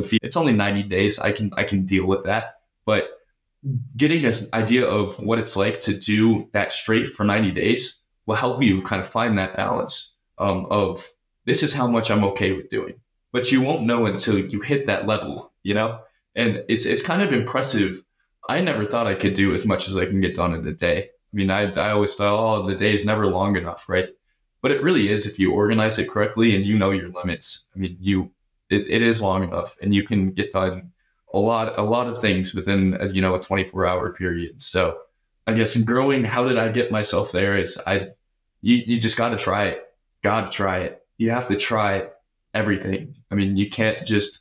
feel. 0.00 0.18
It's 0.22 0.36
only 0.36 0.54
90 0.54 0.84
days. 0.84 1.18
I 1.18 1.32
can 1.32 1.50
I 1.56 1.64
can 1.64 1.84
deal 1.84 2.06
with 2.06 2.24
that. 2.24 2.60
But 2.86 3.10
getting 3.96 4.22
this 4.22 4.48
idea 4.54 4.86
of 4.86 5.18
what 5.18 5.38
it's 5.38 5.56
like 5.56 5.82
to 5.82 5.96
do 5.96 6.48
that 6.52 6.72
straight 6.72 7.10
for 7.10 7.24
90 7.24 7.50
days 7.50 8.00
will 8.24 8.36
help 8.36 8.62
you 8.62 8.80
kind 8.82 9.00
of 9.00 9.06
find 9.06 9.36
that 9.36 9.56
balance 9.56 10.14
um, 10.38 10.66
of 10.70 11.06
this 11.44 11.62
is 11.62 11.74
how 11.74 11.86
much 11.86 12.10
I'm 12.10 12.24
okay 12.24 12.52
with 12.52 12.70
doing. 12.70 12.94
But 13.32 13.52
you 13.52 13.60
won't 13.60 13.84
know 13.84 14.06
until 14.06 14.38
you 14.38 14.60
hit 14.60 14.86
that 14.86 15.06
level, 15.06 15.52
you 15.62 15.74
know? 15.74 16.00
And 16.34 16.64
it's 16.70 16.86
it's 16.86 17.02
kind 17.02 17.20
of 17.20 17.34
impressive. 17.34 18.02
I 18.48 18.62
never 18.62 18.86
thought 18.86 19.06
I 19.06 19.14
could 19.14 19.34
do 19.34 19.52
as 19.52 19.66
much 19.66 19.88
as 19.88 19.96
I 19.96 20.06
can 20.06 20.22
get 20.22 20.34
done 20.34 20.54
in 20.54 20.66
a 20.66 20.72
day. 20.72 21.02
I 21.02 21.36
mean, 21.36 21.50
I, 21.50 21.70
I 21.72 21.90
always 21.90 22.14
thought, 22.14 22.38
oh, 22.38 22.66
the 22.66 22.74
day 22.74 22.94
is 22.94 23.04
never 23.04 23.26
long 23.26 23.56
enough, 23.56 23.88
right? 23.88 24.08
but 24.62 24.70
it 24.70 24.82
really 24.82 25.10
is 25.10 25.26
if 25.26 25.38
you 25.38 25.52
organize 25.52 25.98
it 25.98 26.08
correctly 26.08 26.54
and 26.54 26.64
you 26.64 26.78
know 26.78 26.92
your 26.92 27.10
limits. 27.10 27.66
I 27.74 27.78
mean, 27.78 27.96
you 28.00 28.30
it, 28.72 28.88
it 28.88 29.02
is 29.02 29.22
long 29.22 29.44
enough, 29.44 29.76
and 29.82 29.94
you 29.94 30.04
can 30.04 30.30
get 30.30 30.52
done 30.52 30.92
a 31.34 31.38
lot 31.38 31.78
a 31.78 31.82
lot 31.82 32.08
of 32.08 32.20
things 32.20 32.54
within 32.54 32.94
as 32.94 33.12
you 33.12 33.22
know 33.22 33.34
a 33.34 33.40
24 33.40 33.86
hour 33.86 34.12
period. 34.12 34.60
So 34.60 34.98
I 35.46 35.52
guess 35.52 35.76
growing, 35.76 36.24
how 36.24 36.46
did 36.46 36.58
I 36.58 36.68
get 36.68 36.90
myself 36.90 37.32
there? 37.32 37.56
Is 37.56 37.80
I 37.86 38.08
you 38.60 38.76
you 38.86 39.00
just 39.00 39.16
got 39.16 39.30
to 39.30 39.36
try 39.36 39.66
it. 39.66 39.84
Got 40.22 40.50
to 40.50 40.56
try 40.56 40.80
it. 40.80 41.02
You 41.18 41.30
have 41.30 41.48
to 41.48 41.56
try 41.56 42.08
everything. 42.54 43.16
I 43.30 43.34
mean, 43.34 43.56
you 43.56 43.70
can't 43.70 44.06
just 44.06 44.40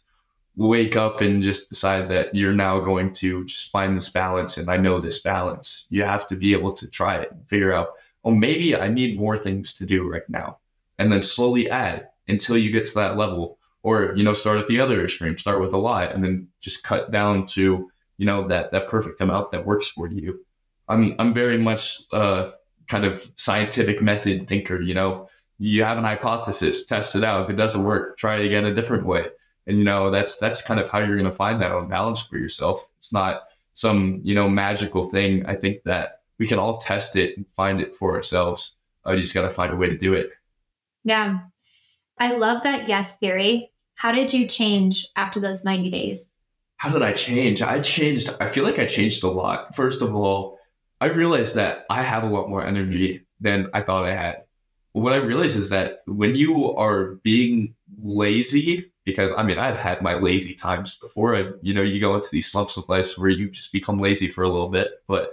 wake 0.56 0.96
up 0.96 1.22
and 1.22 1.42
just 1.42 1.70
decide 1.70 2.10
that 2.10 2.36
you're 2.36 2.54
now 2.54 2.80
going 2.82 3.14
to 3.14 3.46
just 3.46 3.72
find 3.72 3.96
this 3.96 4.10
balance 4.10 4.58
and 4.58 4.70
I 4.70 4.78
know 4.78 5.00
this 5.00 5.22
balance. 5.22 5.88
You 5.90 6.04
have 6.04 6.28
to 6.28 6.36
be 6.36 6.54
able 6.54 6.74
to 6.74 6.90
try 6.90 7.18
it 7.18 7.32
and 7.32 7.48
figure 7.48 7.74
out 7.74 7.90
oh, 8.24 8.32
maybe 8.32 8.76
I 8.76 8.88
need 8.88 9.20
more 9.20 9.38
things 9.38 9.74
to 9.76 9.86
do 9.86 10.08
right 10.08 10.28
now. 10.30 10.60
And 11.00 11.12
then 11.12 11.24
slowly 11.24 11.70
add 11.70 12.10
until 12.28 12.58
you 12.58 12.72
get 12.72 12.86
to 12.88 12.96
that 12.96 13.18
level. 13.18 13.58
Or, 13.84 14.14
you 14.16 14.24
know, 14.24 14.34
start 14.34 14.60
at 14.60 14.68
the 14.68 14.80
other 14.80 15.04
extreme, 15.04 15.38
start 15.38 15.60
with 15.60 15.74
a 15.74 15.78
lot 15.78 16.14
and 16.14 16.24
then 16.24 16.48
just 16.60 16.84
cut 16.84 17.12
down 17.12 17.48
to, 17.48 17.90
you 18.18 18.26
know, 18.26 18.48
that 18.48 18.72
that 18.72 18.88
perfect 18.88 19.22
amount 19.22 19.52
that 19.52 19.66
works 19.66 19.88
for 19.88 20.08
you. 20.08 20.46
I'm 20.88 21.16
I'm 21.18 21.34
very 21.34 21.58
much 21.58 22.02
uh 22.12 22.52
kind 22.88 23.06
of 23.06 23.26
scientific 23.36 24.02
method 24.02 24.48
thinker, 24.48 24.82
you 24.82 24.94
know. 24.94 25.28
You 25.58 25.84
have 25.84 25.98
an 25.98 26.04
hypothesis, 26.04 26.86
test 26.86 27.16
it 27.16 27.24
out. 27.24 27.44
If 27.44 27.50
it 27.52 27.56
doesn't 27.56 27.84
work, 27.84 28.18
try 28.18 28.38
it 28.38 28.46
again 28.46 28.66
a 28.66 28.74
different 28.74 29.06
way. 29.06 29.28
And 29.68 29.78
you 29.78 29.84
know, 29.84 30.12
that's 30.12 30.38
that's 30.38 30.62
kind 30.62 30.80
of 30.80 30.90
how 30.90 31.00
you're 31.00 31.18
gonna 31.18 31.32
find 31.32 31.62
that 31.62 31.72
own 31.72 31.88
balance 31.88 32.22
for 32.22 32.38
yourself. 32.38 32.88
It's 32.98 33.14
not 33.14 33.44
some, 33.74 34.20
you 34.24 34.36
know, 34.36 34.50
magical 34.50 35.10
thing. 35.10 35.46
I 35.46 35.56
think 35.56 35.84
that 35.86 36.22
we 36.38 36.48
can 36.48 36.60
all 36.60 36.78
test 36.78 37.16
it 37.16 37.38
and 37.38 37.48
find 37.50 37.80
it 37.82 37.96
for 37.96 38.16
ourselves. 38.16 38.78
I 39.06 39.16
just 39.16 39.34
got 39.34 39.44
to 39.44 39.50
find 39.50 39.74
a 39.74 39.76
way 39.76 39.90
to 39.90 39.98
do 39.98 40.14
it. 40.14 40.32
Yeah. 41.04 41.40
I 42.18 42.34
love 42.34 42.64
that 42.64 42.88
yes 42.88 43.18
theory. 43.18 43.71
How 44.02 44.12
did 44.12 44.34
you 44.34 44.48
change 44.48 45.06
after 45.16 45.40
those 45.40 45.64
90 45.64 45.92
days? 45.92 46.32
How 46.78 46.90
did 46.90 47.04
I 47.04 47.14
change? 47.14 47.62
I 47.62 47.80
changed. 47.82 48.36
I 48.40 48.48
feel 48.48 48.64
like 48.64 48.80
I 48.80 48.88
changed 48.88 49.24
a 49.24 49.30
lot. 49.30 49.76
First 49.76 50.02
of 50.02 50.16
all, 50.16 50.58
I 51.00 51.06
realized 51.06 51.54
that 51.54 51.86
I 51.88 52.02
have 52.02 52.24
a 52.24 52.28
lot 52.28 52.50
more 52.50 52.66
energy 52.66 53.28
than 53.40 53.70
I 53.76 53.82
thought 53.82 54.06
I 54.06 54.16
had. 54.16 54.38
What 54.94 55.14
I 55.14 55.18
realized 55.18 55.56
is 55.56 55.70
that 55.70 56.00
when 56.08 56.34
you 56.34 56.74
are 56.74 57.20
being 57.22 57.76
lazy, 58.02 58.92
because 59.06 59.34
I 59.38 59.44
mean, 59.44 59.60
I've 59.60 59.78
had 59.78 60.02
my 60.02 60.16
lazy 60.16 60.56
times 60.56 60.98
before. 60.98 61.36
I, 61.36 61.52
you 61.62 61.76
know, 61.76 61.84
you 61.84 62.02
go 62.02 62.16
into 62.16 62.30
these 62.32 62.52
slumps 62.52 62.78
of 62.78 62.90
life 62.90 63.14
where 63.20 63.30
you 63.30 63.52
just 63.52 63.72
become 63.72 64.00
lazy 64.00 64.30
for 64.30 64.44
a 64.44 64.50
little 64.50 64.70
bit, 64.70 64.88
but 65.06 65.30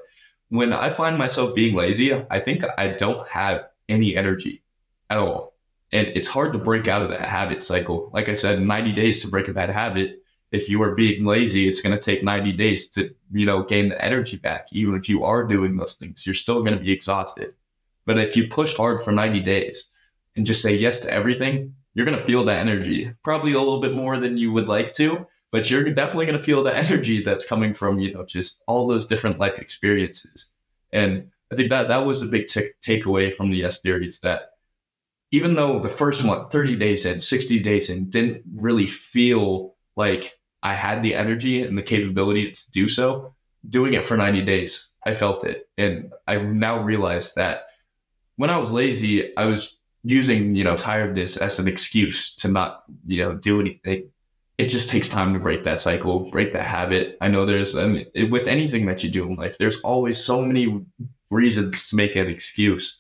when 0.51 0.75
I 0.75 0.91
find 0.91 1.17
myself 1.17 1.55
being 1.55 1.75
lazy, 1.75 2.13
I 2.31 2.39
think 2.39 2.65
I 2.77 2.89
don't 2.89 3.27
have 3.29 3.65
any 3.89 4.15
energy 4.15 4.63
at 5.09 5.17
all. 5.17 5.55
And 5.93 6.09
it's 6.09 6.29
hard 6.29 6.53
to 6.53 6.59
break 6.59 6.87
out 6.87 7.03
of 7.03 7.11
that 7.11 7.29
habit 7.29 7.63
cycle. 7.63 8.11
Like 8.13 8.29
I 8.29 8.35
said, 8.35 8.61
90 8.61 8.93
days 8.93 9.23
to 9.23 9.29
break 9.29 9.49
a 9.49 9.55
bad 9.55 9.71
habit. 9.71 10.23
If 10.53 10.69
you 10.69 10.83
are 10.83 10.95
being 10.95 11.25
lazy, 11.25 11.69
it's 11.69 11.81
going 11.81 11.97
to 11.97 12.03
take 12.03 12.23
90 12.23 12.53
days 12.53 12.89
to, 12.91 13.15
you 13.33 13.47
know, 13.47 13.63
gain 13.63 13.89
the 13.89 14.03
energy 14.03 14.37
back. 14.37 14.69
Even 14.73 14.95
if 14.95 15.09
you 15.09 15.25
are 15.25 15.45
doing 15.45 15.77
those 15.77 15.95
things, 15.95 16.27
you're 16.27 16.35
still 16.35 16.63
going 16.63 16.77
to 16.77 16.83
be 16.83 16.93
exhausted. 16.93 17.55
But 18.07 18.19
if 18.19 18.37
you 18.37 18.49
push 18.49 18.75
hard 18.75 19.03
for 19.03 19.13
90 19.13 19.41
days 19.41 19.91
and 20.37 20.47
just 20.47 20.63
say 20.63 20.75
yes 20.75 21.01
to 21.01 21.13
everything, 21.13 21.75
you're 21.99 22.07
going 22.07 22.17
to 22.17 22.25
feel 22.25 22.45
that 22.45 22.61
energy 22.61 23.13
probably 23.25 23.53
a 23.53 23.59
little 23.59 23.81
bit 23.81 23.93
more 23.93 24.19
than 24.19 24.39
you 24.39 24.53
would 24.53 24.69
like 24.69 24.93
to 24.93 25.27
but 25.51 25.71
you're 25.71 25.83
definitely 25.91 26.27
going 26.27 26.39
to 26.39 26.45
feel 26.45 26.63
the 26.63 26.77
energy 26.85 27.23
that's 27.23 27.45
coming 27.45 27.75
from 27.75 27.99
you 27.99 28.15
know 28.15 28.25
just 28.25 28.63
all 28.69 28.87
those 28.87 29.07
different 29.07 29.39
life 29.39 29.59
experiences 29.59 30.53
And 30.93 31.31
I 31.53 31.57
think 31.57 31.71
that 31.71 31.89
that 31.89 32.07
was 32.07 32.23
a 32.23 32.27
big 32.27 32.47
t- 32.47 32.71
takeaway 32.87 33.35
from 33.35 33.51
the 33.51 33.59
yes 33.59 33.81
theory 33.81 34.07
is 34.07 34.21
that 34.21 34.51
even 35.31 35.55
though 35.55 35.79
the 35.79 35.89
first 35.89 36.25
one, 36.25 36.49
30 36.49 36.77
days 36.77 37.05
and 37.05 37.23
60 37.23 37.59
days 37.61 37.91
and 37.91 38.11
didn't 38.11 38.43
really 38.55 38.87
feel 38.87 39.75
like 39.97 40.39
I 40.63 40.75
had 40.75 41.03
the 41.03 41.15
energy 41.15 41.63
and 41.63 41.77
the 41.77 41.83
capability 41.83 42.51
to 42.51 42.71
do 42.71 42.89
so, 42.89 43.35
doing 43.69 43.95
it 43.95 44.05
for 44.05 44.17
90 44.17 44.43
days, 44.43 44.91
I 45.05 45.15
felt 45.15 45.45
it. 45.45 45.69
And 45.77 46.13
I 46.27 46.37
now 46.37 46.81
realize 46.81 47.35
that 47.35 47.67
when 48.37 48.51
I 48.51 48.57
was 48.57 48.71
lazy, 48.71 49.37
I 49.37 49.45
was 49.45 49.77
using, 50.03 50.55
you 50.55 50.65
know, 50.65 50.77
tiredness 50.77 51.37
as 51.37 51.59
an 51.59 51.69
excuse 51.69 52.35
to 52.37 52.49
not, 52.49 52.85
you 53.07 53.23
know, 53.23 53.35
do 53.35 53.61
anything. 53.61 54.11
It 54.57 54.69
just 54.69 54.91
takes 54.91 55.09
time 55.09 55.35
to 55.35 55.39
break 55.39 55.65
that 55.65 55.81
cycle, 55.81 56.31
break 56.31 56.53
that 56.53 56.67
habit. 56.67 57.19
I 57.21 57.29
know 57.29 57.45
there's, 57.47 57.77
I 57.77 57.87
mean, 57.87 58.31
with 58.31 58.47
anything 58.47 58.87
that 58.87 59.05
you 59.05 59.11
do 59.11 59.27
in 59.27 59.37
life, 59.37 59.59
there's 59.59 59.81
always 59.83 60.23
so 60.23 60.43
many 60.43 60.85
reasons 61.31 61.91
to 61.91 61.97
make 61.97 62.17
an 62.17 62.29
excuse 62.29 62.99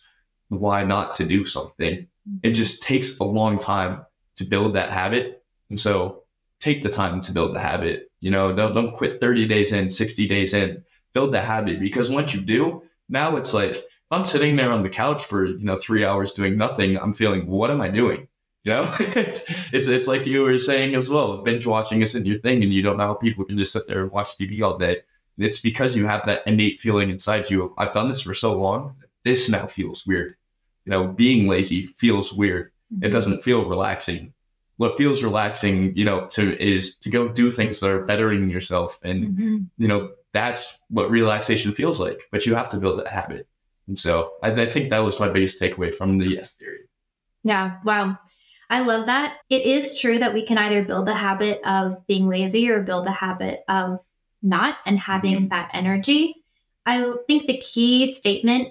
why 0.49 0.85
not 0.85 1.15
to 1.15 1.25
do 1.25 1.45
something. 1.45 2.07
It 2.43 2.51
just 2.51 2.83
takes 2.83 3.19
a 3.19 3.25
long 3.25 3.59
time 3.59 4.05
to 4.37 4.45
build 4.45 4.75
that 4.75 4.91
habit. 4.91 5.43
And 5.71 5.79
so 5.79 6.23
take 6.61 6.83
the 6.83 6.89
time 6.89 7.21
to 7.23 7.33
build 7.33 7.55
the 7.55 7.61
habit. 7.61 8.11
You 8.21 8.31
know, 8.31 8.55
don't, 8.55 8.75
don't 8.75 8.93
quit 8.93 9.21
30 9.21 9.47
days 9.47 9.73
in, 9.73 9.91
60 9.91 10.29
days 10.29 10.55
in, 10.55 10.83
build 11.13 11.33
the 11.33 11.41
habit 11.41 11.81
because 11.81 12.11
once 12.11 12.35
you 12.35 12.41
do, 12.41 12.83
now 13.09 13.37
it's 13.37 13.55
like, 13.55 13.77
if 13.77 13.85
I'm 14.11 14.25
sitting 14.25 14.57
there 14.57 14.73
on 14.73 14.83
the 14.83 14.89
couch 14.89 15.25
for, 15.25 15.45
you 15.45 15.65
know, 15.65 15.77
three 15.77 16.05
hours 16.05 16.33
doing 16.33 16.57
nothing, 16.57 16.97
I'm 16.97 17.13
feeling, 17.13 17.47
what 17.47 17.71
am 17.71 17.81
I 17.81 17.89
doing? 17.89 18.29
You 18.65 18.73
know, 18.73 18.95
it's, 18.99 19.45
it's, 19.73 20.09
like 20.09 20.27
you 20.27 20.43
were 20.43 20.59
saying 20.59 20.95
as 20.95 21.09
well, 21.09 21.43
binge 21.43 21.67
watching 21.67 22.03
isn't 22.03 22.27
your 22.27 22.39
thing 22.39 22.63
and 22.63 22.73
you 22.73 22.83
don't 22.83 22.97
know 22.97 23.07
how 23.07 23.15
people 23.15 23.45
can 23.45 23.59
just 23.59 23.73
sit 23.73 23.87
there 23.87 24.03
and 24.03 24.11
watch 24.11 24.37
TV 24.37 24.61
all 24.63 24.79
day. 24.79 25.03
It's 25.37 25.61
because 25.61 25.97
you 25.97 26.07
have 26.07 26.27
that 26.27 26.43
innate 26.47 26.81
feeling 26.81 27.11
inside 27.11 27.51
you. 27.51 27.75
I've 27.79 27.93
done 27.93 28.09
this 28.09 28.23
for 28.23 28.35
so 28.35 28.59
long. 28.59 28.97
This 29.25 29.49
now 29.49 29.67
feels 29.67 30.07
weird. 30.07 30.38
You 30.89 30.91
know, 30.91 31.09
being 31.09 31.47
lazy 31.47 31.87
feels 31.87 32.33
weird. 32.33 32.73
It 33.03 33.11
doesn't 33.11 33.43
feel 33.43 33.69
relaxing 33.69 34.33
what 34.79 34.97
feels 34.97 35.23
relaxing, 35.23 35.93
you 35.97 36.05
know, 36.05 36.27
to 36.29 36.57
is 36.63 36.97
to 36.99 37.11
go 37.11 37.29
do 37.29 37.51
things 37.51 37.81
that 37.81 37.91
are 37.91 38.05
bettering 38.05 38.49
yourself. 38.49 38.99
And, 39.03 39.25
mm-hmm. 39.25 39.57
you 39.77 39.89
know, 39.89 40.13
that's 40.33 40.79
what 40.89 41.11
relaxation 41.11 41.73
feels 41.73 42.01
like. 42.01 42.21
But 42.31 42.47
you 42.47 42.55
have 42.55 42.69
to 42.71 42.79
build 42.79 43.01
that 43.01 43.09
habit. 43.09 43.49
And 43.89 43.99
so 43.99 44.33
I, 44.43 44.53
I 44.53 44.71
think 44.71 44.91
that 44.91 45.01
was 45.01 45.19
my 45.19 45.29
biggest 45.29 45.61
takeaway 45.61 45.93
from 45.93 46.19
the 46.19 46.29
yes 46.29 46.55
theory. 46.55 46.89
Yeah. 47.43 47.79
Wow. 47.85 48.19
I 48.71 48.81
love 48.81 49.07
that. 49.07 49.39
It 49.51 49.63
is 49.63 49.99
true 49.99 50.19
that 50.19 50.33
we 50.33 50.47
can 50.47 50.59
either 50.59 50.85
build 50.85 51.07
the 51.07 51.15
habit 51.15 51.61
of 51.65 52.07
being 52.07 52.29
lazy 52.29 52.71
or 52.71 52.83
build 52.83 53.07
the 53.07 53.13
habit 53.13 53.63
of 53.69 53.99
not 54.43 54.77
and 54.87 54.99
having 54.99 55.35
mm-hmm. 55.35 55.49
that 55.49 55.71
energy. 55.75 56.37
I 56.87 57.15
think 57.27 57.47
the 57.47 57.59
key 57.59 58.13
statement 58.13 58.69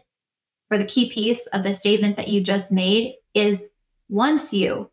or 0.72 0.78
the 0.78 0.86
key 0.86 1.10
piece 1.10 1.48
of 1.48 1.64
the 1.64 1.74
statement 1.74 2.18
that 2.18 2.28
you 2.28 2.42
just 2.42 2.72
made 2.72 3.16
is 3.34 3.70
once 4.10 4.54
you 4.54 4.90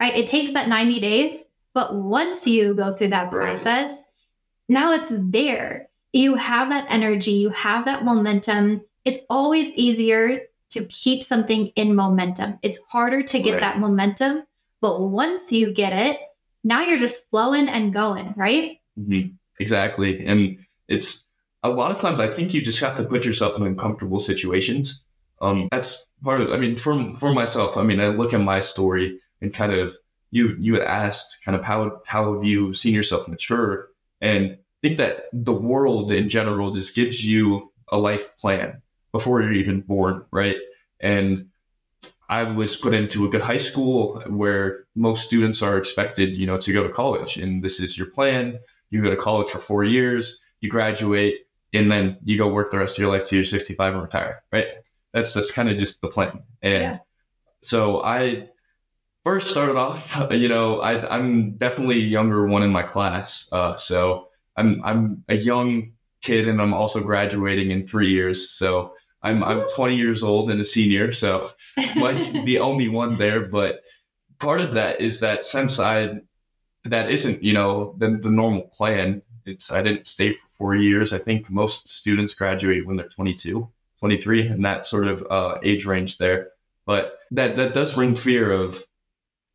right? 0.00 0.14
It 0.14 0.26
takes 0.26 0.52
that 0.52 0.68
90 0.68 1.00
days, 1.00 1.44
but 1.74 1.94
once 1.94 2.46
you 2.46 2.74
go 2.74 2.90
through 2.90 3.08
that 3.08 3.30
process, 3.30 4.04
now 4.68 4.92
it's 4.92 5.12
there. 5.14 5.88
You 6.12 6.34
have 6.34 6.70
that 6.70 6.86
energy, 6.88 7.32
you 7.32 7.50
have 7.50 7.84
that 7.84 8.04
momentum. 8.04 8.82
It's 9.04 9.18
always 9.28 9.72
easier 9.74 10.42
to 10.70 10.84
keep 10.86 11.22
something 11.22 11.68
in 11.68 11.94
momentum. 11.94 12.58
It's 12.62 12.78
harder 12.88 13.22
to 13.22 13.38
get 13.38 13.52
right. 13.52 13.60
that 13.60 13.78
momentum, 13.78 14.42
but 14.80 15.00
once 15.00 15.52
you 15.52 15.72
get 15.72 15.92
it, 15.92 16.18
now 16.64 16.82
you're 16.82 16.98
just 16.98 17.28
flowing 17.30 17.68
and 17.68 17.92
going, 17.92 18.34
right? 18.36 18.80
Mm-hmm. 18.98 19.34
Exactly. 19.60 20.26
And 20.26 20.58
it's 20.88 21.25
a 21.66 21.74
lot 21.74 21.90
of 21.90 21.98
times 21.98 22.20
I 22.20 22.28
think 22.28 22.54
you 22.54 22.62
just 22.62 22.80
have 22.80 22.94
to 22.96 23.04
put 23.04 23.24
yourself 23.24 23.56
in 23.56 23.66
uncomfortable 23.66 24.20
situations. 24.20 25.04
Um, 25.40 25.68
that's 25.70 26.10
part 26.22 26.40
of, 26.40 26.50
I 26.50 26.56
mean, 26.56 26.76
for, 26.76 27.14
for 27.16 27.32
myself, 27.32 27.76
I 27.76 27.82
mean, 27.82 28.00
I 28.00 28.08
look 28.08 28.32
at 28.32 28.40
my 28.40 28.60
story 28.60 29.18
and 29.40 29.52
kind 29.52 29.72
of 29.72 29.96
you 30.30 30.56
you 30.58 30.74
had 30.74 30.82
asked 30.82 31.38
kind 31.44 31.56
of 31.56 31.64
how 31.64 32.00
how 32.06 32.34
have 32.34 32.44
you 32.44 32.72
seen 32.72 32.94
yourself 32.94 33.28
mature 33.28 33.88
and 34.20 34.58
think 34.82 34.98
that 34.98 35.26
the 35.32 35.52
world 35.52 36.12
in 36.12 36.28
general 36.28 36.74
just 36.74 36.94
gives 36.94 37.24
you 37.24 37.72
a 37.90 37.96
life 37.96 38.36
plan 38.38 38.82
before 39.12 39.40
you're 39.40 39.52
even 39.52 39.80
born, 39.80 40.24
right? 40.30 40.56
And 41.00 41.48
I 42.28 42.42
was 42.42 42.76
put 42.76 42.92
into 42.92 43.24
a 43.24 43.28
good 43.28 43.40
high 43.40 43.56
school 43.56 44.20
where 44.26 44.84
most 44.96 45.24
students 45.24 45.62
are 45.62 45.78
expected, 45.78 46.36
you 46.36 46.46
know, 46.46 46.58
to 46.58 46.72
go 46.72 46.82
to 46.82 46.88
college, 46.88 47.36
and 47.36 47.62
this 47.62 47.78
is 47.78 47.96
your 47.96 48.08
plan. 48.08 48.58
You 48.90 49.02
go 49.02 49.10
to 49.10 49.16
college 49.16 49.48
for 49.48 49.58
four 49.58 49.84
years, 49.84 50.40
you 50.60 50.68
graduate, 50.68 51.45
and 51.72 51.90
then 51.90 52.18
you 52.24 52.38
go 52.38 52.48
work 52.48 52.70
the 52.70 52.78
rest 52.78 52.98
of 52.98 53.02
your 53.02 53.12
life 53.12 53.24
till 53.24 53.36
you're 53.36 53.44
65 53.44 53.94
and 53.94 54.02
retire, 54.02 54.42
right? 54.52 54.66
That's 55.12 55.34
that's 55.34 55.52
kind 55.52 55.68
of 55.68 55.76
just 55.76 56.00
the 56.00 56.08
plan. 56.08 56.42
And 56.62 56.82
yeah. 56.82 56.98
so 57.62 58.02
I 58.02 58.48
first 59.24 59.50
started 59.50 59.76
off, 59.76 60.16
you 60.30 60.48
know, 60.48 60.80
I, 60.80 61.16
am 61.16 61.56
definitely 61.56 61.96
a 61.96 62.06
younger 62.06 62.46
one 62.46 62.62
in 62.62 62.70
my 62.70 62.82
class. 62.82 63.48
Uh, 63.50 63.76
so 63.76 64.28
I'm 64.56 64.82
I'm 64.84 65.24
a 65.28 65.36
young 65.36 65.92
kid, 66.22 66.48
and 66.48 66.60
I'm 66.60 66.74
also 66.74 67.00
graduating 67.00 67.70
in 67.70 67.86
three 67.86 68.10
years. 68.10 68.50
So 68.50 68.94
I'm 69.22 69.42
I'm 69.42 69.68
20 69.68 69.96
years 69.96 70.22
old 70.22 70.50
and 70.50 70.60
a 70.60 70.64
senior. 70.64 71.12
So 71.12 71.50
like 71.96 72.44
the 72.44 72.58
only 72.60 72.88
one 72.88 73.16
there. 73.16 73.46
But 73.46 73.80
part 74.38 74.60
of 74.60 74.74
that 74.74 75.00
is 75.00 75.20
that 75.20 75.44
since 75.44 75.80
I 75.80 76.20
that 76.84 77.10
isn't 77.10 77.42
you 77.42 77.52
know 77.52 77.94
the, 77.98 78.18
the 78.22 78.30
normal 78.30 78.70
plan. 78.74 79.22
It's 79.46 79.70
I 79.70 79.82
didn't 79.82 80.06
stay 80.06 80.32
for 80.32 80.46
four 80.50 80.76
years. 80.76 81.12
I 81.12 81.18
think 81.18 81.50
most 81.50 81.88
students 81.88 82.34
graduate 82.34 82.86
when 82.86 82.96
they're 82.96 83.08
22, 83.08 83.68
23, 84.00 84.48
and 84.48 84.64
that 84.64 84.86
sort 84.86 85.06
of 85.06 85.26
uh, 85.30 85.58
age 85.62 85.86
range 85.86 86.18
there. 86.18 86.50
But 86.84 87.18
that 87.30 87.56
that 87.56 87.74
does 87.74 87.94
bring 87.94 88.14
fear 88.14 88.52
of 88.52 88.84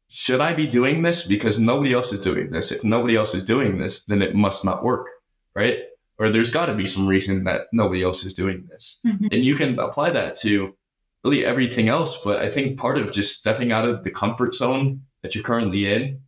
should 0.10 0.42
I 0.42 0.54
be 0.54 0.68
doing 0.68 1.04
this 1.04 1.26
because 1.26 1.58
nobody 1.58 1.94
else 1.94 2.12
is 2.12 2.20
doing 2.20 2.52
this? 2.52 2.72
If 2.72 2.84
nobody 2.84 3.16
else 3.16 3.34
is 3.34 3.46
doing 3.46 3.78
this, 3.78 4.04
then 4.04 4.22
it 4.22 4.36
must 4.36 4.66
not 4.66 4.84
work, 4.84 5.08
right? 5.56 5.80
Or 6.20 6.30
there's 6.30 6.52
got 6.52 6.66
to 6.66 6.76
be 6.76 6.86
some 6.86 7.08
reason 7.08 7.46
that 7.46 7.68
nobody 7.72 8.04
else 8.04 8.26
is 8.26 8.34
doing 8.34 8.68
this. 8.70 9.00
Mm-hmm. 9.08 9.28
And 9.32 9.46
you 9.46 9.56
can 9.56 9.80
apply 9.80 10.12
that 10.12 10.36
to 10.42 10.76
really 11.24 11.46
everything 11.46 11.88
else. 11.88 12.22
But 12.22 12.42
I 12.42 12.50
think 12.50 12.78
part 12.78 12.98
of 12.98 13.14
just 13.14 13.40
stepping 13.40 13.72
out 13.72 13.88
of 13.88 14.04
the 14.04 14.12
comfort 14.12 14.54
zone 14.54 15.04
that 15.22 15.34
you're 15.34 15.46
currently 15.46 15.92
in 15.92 16.20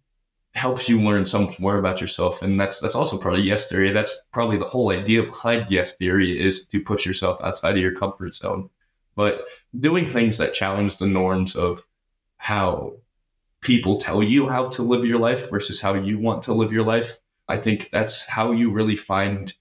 helps 0.54 0.88
you 0.88 1.02
learn 1.02 1.26
so 1.26 1.42
much 1.42 1.60
more 1.60 1.78
about 1.78 2.00
yourself. 2.00 2.42
And 2.42 2.60
that's 2.60 2.80
that's 2.80 2.96
also 2.96 3.18
part 3.18 3.36
of 3.36 3.46
yes 3.46 3.68
theory. 3.68 3.92
That's 3.92 4.28
probably 4.32 4.58
the 4.58 4.68
whole 4.68 4.92
idea 4.92 5.24
behind 5.24 5.70
yes 5.70 5.96
theory 5.96 6.40
is 6.40 6.68
to 6.70 6.80
push 6.80 7.06
yourself 7.06 7.40
outside 7.44 7.76
of 7.76 7.82
your 7.82 7.96
comfort 7.96 8.34
zone. 8.36 8.70
But 9.16 9.46
doing 9.78 10.06
things 10.06 10.38
that 10.38 10.54
challenge 10.54 10.98
the 10.98 11.08
norms 11.08 11.56
of 11.56 11.86
how 12.38 12.94
people 13.62 13.98
tell 13.98 14.22
you 14.22 14.50
how 14.50 14.68
to 14.70 14.84
live 14.84 15.06
your 15.06 15.20
life 15.20 15.50
versus 15.50 15.82
how 15.82 15.94
you 15.94 16.20
want 16.20 16.44
to 16.44 16.54
live 16.54 16.72
your 16.72 16.84
life. 16.84 17.18
I 17.48 17.58
think 17.58 17.90
that's 17.92 18.26
how 18.26 18.52
you 18.52 18.72
really 18.72 18.96
find 18.96 19.54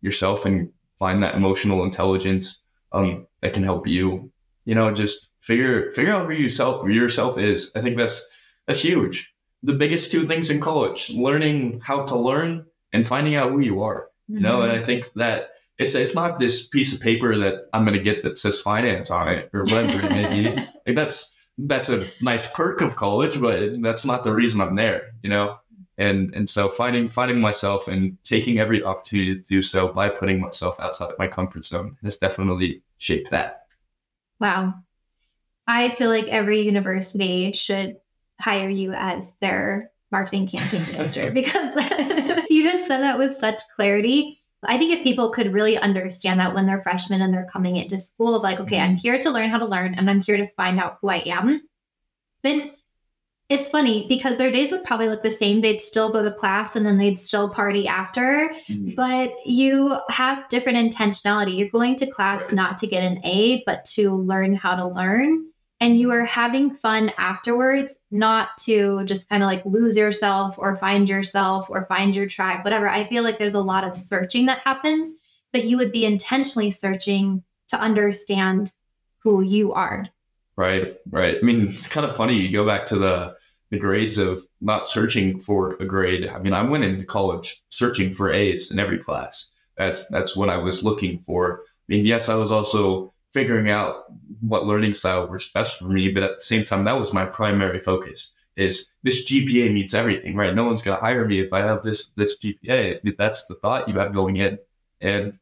yourself 0.00 0.44
and 0.46 0.70
find 0.98 1.22
that 1.22 1.34
emotional 1.34 1.84
intelligence 1.84 2.62
um, 2.92 3.26
that 3.40 3.54
can 3.54 3.64
help 3.64 3.86
you, 3.86 4.30
you 4.64 4.74
know, 4.74 4.92
just 4.92 5.32
figure 5.40 5.90
figure 5.92 6.14
out 6.14 6.26
who 6.26 6.32
yourself 6.32 6.88
yourself 6.88 7.38
is. 7.38 7.72
I 7.74 7.80
think 7.80 7.96
that's 7.96 8.26
that's 8.66 8.82
huge. 8.82 9.32
The 9.62 9.74
biggest 9.74 10.12
two 10.12 10.26
things 10.26 10.50
in 10.50 10.60
college: 10.60 11.10
learning 11.10 11.80
how 11.82 12.04
to 12.04 12.18
learn 12.18 12.66
and 12.92 13.06
finding 13.06 13.34
out 13.34 13.50
who 13.50 13.60
you 13.60 13.82
are. 13.82 14.08
Mm-hmm. 14.30 14.36
You 14.36 14.40
know, 14.40 14.62
and 14.62 14.72
I 14.72 14.82
think 14.82 15.12
that 15.14 15.50
it's 15.78 15.94
it's 15.94 16.14
not 16.14 16.38
this 16.38 16.66
piece 16.66 16.92
of 16.92 17.00
paper 17.00 17.36
that 17.36 17.68
I'm 17.72 17.84
gonna 17.84 17.98
get 17.98 18.22
that 18.24 18.38
says 18.38 18.60
finance 18.60 19.10
on 19.10 19.28
it 19.28 19.50
or 19.52 19.64
whatever 19.64 20.04
it 20.04 20.10
may 20.10 20.42
be. 20.42 20.62
Like 20.86 20.96
that's 20.96 21.36
that's 21.58 21.90
a 21.90 22.06
nice 22.22 22.50
perk 22.50 22.80
of 22.80 22.96
college, 22.96 23.38
but 23.38 23.82
that's 23.82 24.06
not 24.06 24.24
the 24.24 24.32
reason 24.32 24.62
I'm 24.62 24.74
there, 24.74 25.10
you 25.22 25.28
know? 25.28 25.58
And 25.98 26.34
and 26.34 26.48
so 26.48 26.70
finding 26.70 27.08
finding 27.08 27.40
myself 27.40 27.88
and 27.88 28.16
taking 28.24 28.58
every 28.58 28.82
opportunity 28.82 29.34
to 29.34 29.46
do 29.46 29.60
so 29.60 29.88
by 29.88 30.08
putting 30.08 30.40
myself 30.40 30.80
outside 30.80 31.10
of 31.10 31.18
my 31.18 31.28
comfort 31.28 31.64
zone 31.64 31.98
has 32.02 32.16
definitely 32.16 32.82
shaped 32.96 33.30
that. 33.30 33.66
Wow. 34.40 34.74
I 35.66 35.90
feel 35.90 36.08
like 36.08 36.28
every 36.28 36.62
university 36.62 37.52
should 37.52 37.96
hire 38.40 38.68
you 38.68 38.92
as 38.92 39.36
their 39.36 39.90
marketing 40.10 40.46
campaign 40.46 40.86
manager 40.92 41.30
because 41.30 41.76
you 42.50 42.62
just 42.62 42.86
said 42.86 43.00
that 43.00 43.18
with 43.18 43.32
such 43.32 43.60
clarity. 43.76 44.38
I 44.64 44.76
think 44.76 44.92
if 44.92 45.04
people 45.04 45.30
could 45.30 45.52
really 45.52 45.78
understand 45.78 46.40
that 46.40 46.54
when 46.54 46.66
they're 46.66 46.82
freshmen 46.82 47.22
and 47.22 47.32
they're 47.32 47.46
coming 47.46 47.76
into 47.76 47.98
school 47.98 48.34
of 48.34 48.42
like, 48.42 48.58
okay, 48.58 48.80
I'm 48.80 48.94
mm-hmm. 48.94 49.00
here 49.00 49.18
to 49.20 49.30
learn 49.30 49.50
how 49.50 49.58
to 49.58 49.66
learn 49.66 49.94
and 49.94 50.10
I'm 50.10 50.20
here 50.20 50.36
to 50.36 50.48
find 50.56 50.80
out 50.80 50.98
who 51.00 51.08
I 51.08 51.22
am, 51.26 51.62
then 52.42 52.72
it's 53.48 53.68
funny 53.68 54.06
because 54.08 54.36
their 54.36 54.50
days 54.50 54.72
would 54.72 54.84
probably 54.84 55.08
look 55.08 55.22
the 55.22 55.30
same. 55.30 55.60
They'd 55.60 55.80
still 55.80 56.12
go 56.12 56.22
to 56.22 56.32
class 56.32 56.76
and 56.76 56.84
then 56.84 56.98
they'd 56.98 57.18
still 57.18 57.48
party 57.48 57.86
after, 57.86 58.50
mm-hmm. 58.68 58.94
but 58.94 59.32
you 59.46 59.96
have 60.10 60.48
different 60.48 60.78
intentionality. 60.78 61.56
You're 61.56 61.70
going 61.70 61.96
to 61.96 62.10
class 62.10 62.52
not 62.52 62.76
to 62.78 62.86
get 62.86 63.04
an 63.04 63.24
A, 63.24 63.62
but 63.64 63.84
to 63.94 64.14
learn 64.16 64.54
how 64.54 64.74
to 64.74 64.88
learn 64.88 65.46
and 65.80 65.98
you 65.98 66.10
are 66.10 66.24
having 66.24 66.74
fun 66.74 67.12
afterwards, 67.18 67.98
not 68.10 68.56
to 68.58 69.04
just 69.04 69.28
kind 69.28 69.42
of 69.42 69.46
like 69.46 69.64
lose 69.64 69.96
yourself 69.96 70.58
or 70.58 70.76
find 70.76 71.08
yourself 71.08 71.70
or 71.70 71.86
find 71.86 72.14
your 72.16 72.26
tribe, 72.26 72.64
whatever. 72.64 72.88
I 72.88 73.04
feel 73.04 73.22
like 73.22 73.38
there's 73.38 73.54
a 73.54 73.60
lot 73.60 73.84
of 73.84 73.96
searching 73.96 74.46
that 74.46 74.60
happens 74.60 75.18
but 75.52 75.64
you 75.64 75.76
would 75.76 75.92
be 75.92 76.04
intentionally 76.04 76.70
searching 76.70 77.42
to 77.68 77.78
understand 77.78 78.72
who 79.18 79.42
you 79.42 79.72
are. 79.72 80.06
Right, 80.56 80.96
right. 81.10 81.36
I 81.40 81.44
mean, 81.44 81.68
it's 81.68 81.88
kind 81.88 82.06
of 82.06 82.16
funny. 82.16 82.36
You 82.36 82.50
go 82.52 82.66
back 82.66 82.86
to 82.86 82.96
the 82.96 83.36
the 83.70 83.78
grades 83.78 84.16
of 84.16 84.46
not 84.62 84.86
searching 84.86 85.38
for 85.38 85.74
a 85.74 85.84
grade. 85.84 86.26
I 86.26 86.38
mean, 86.38 86.54
I 86.54 86.62
went 86.62 86.84
into 86.84 87.04
college 87.04 87.62
searching 87.68 88.14
for 88.14 88.32
A's 88.32 88.70
in 88.70 88.78
every 88.78 88.98
class. 88.98 89.50
That's 89.76 90.06
that's 90.08 90.36
what 90.36 90.48
I 90.48 90.56
was 90.56 90.82
looking 90.82 91.18
for. 91.18 91.60
I 91.62 91.84
mean, 91.88 92.06
yes, 92.06 92.28
I 92.28 92.34
was 92.34 92.50
also 92.50 93.12
figuring 93.32 93.70
out 93.70 94.04
what 94.40 94.66
learning 94.66 94.94
style 94.94 95.28
works 95.28 95.50
best 95.50 95.78
for 95.78 95.86
me, 95.86 96.10
but 96.10 96.22
at 96.22 96.34
the 96.36 96.40
same 96.40 96.64
time, 96.64 96.84
that 96.84 96.98
was 96.98 97.12
my 97.12 97.24
primary 97.24 97.80
focus. 97.80 98.32
Is 98.56 98.90
this 99.02 99.30
GPA 99.30 99.72
meets 99.72 99.94
everything, 99.94 100.34
right? 100.34 100.54
No 100.54 100.64
one's 100.64 100.82
gonna 100.82 101.00
hire 101.00 101.24
me 101.24 101.38
if 101.38 101.52
I 101.52 101.62
have 101.62 101.82
this 101.82 102.08
this 102.08 102.36
GPA. 102.38 103.16
That's 103.16 103.46
the 103.46 103.54
thought 103.54 103.88
you 103.88 103.94
have 103.94 104.12
going 104.12 104.36
in, 104.36 104.58
and 105.00 105.38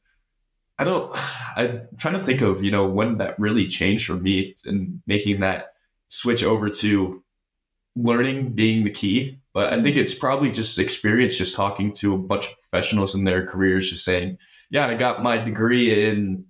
I 0.78 0.84
don't. 0.84 1.10
I'm 1.56 1.88
trying 1.96 2.14
to 2.14 2.24
think 2.24 2.42
of 2.42 2.62
you 2.62 2.70
know 2.70 2.86
when 2.86 3.18
that 3.18 3.38
really 3.38 3.68
changed 3.68 4.06
for 4.06 4.14
me 4.14 4.54
and 4.66 5.00
making 5.06 5.40
that 5.40 5.72
switch 6.08 6.44
over 6.44 6.68
to 6.68 7.24
learning 7.96 8.52
being 8.52 8.84
the 8.84 8.90
key. 8.90 9.38
But 9.54 9.72
I 9.72 9.80
think 9.80 9.96
mm. 9.96 10.00
it's 10.00 10.14
probably 10.14 10.50
just 10.50 10.78
experience, 10.78 11.38
just 11.38 11.56
talking 11.56 11.94
to 11.94 12.14
a 12.14 12.18
bunch 12.18 12.48
of 12.48 12.54
professionals 12.60 13.14
in 13.14 13.24
their 13.24 13.46
careers, 13.46 13.88
just 13.88 14.04
saying, 14.04 14.36
"Yeah, 14.68 14.86
I 14.88 14.94
got 14.94 15.22
my 15.22 15.38
degree 15.38 16.10
in 16.10 16.44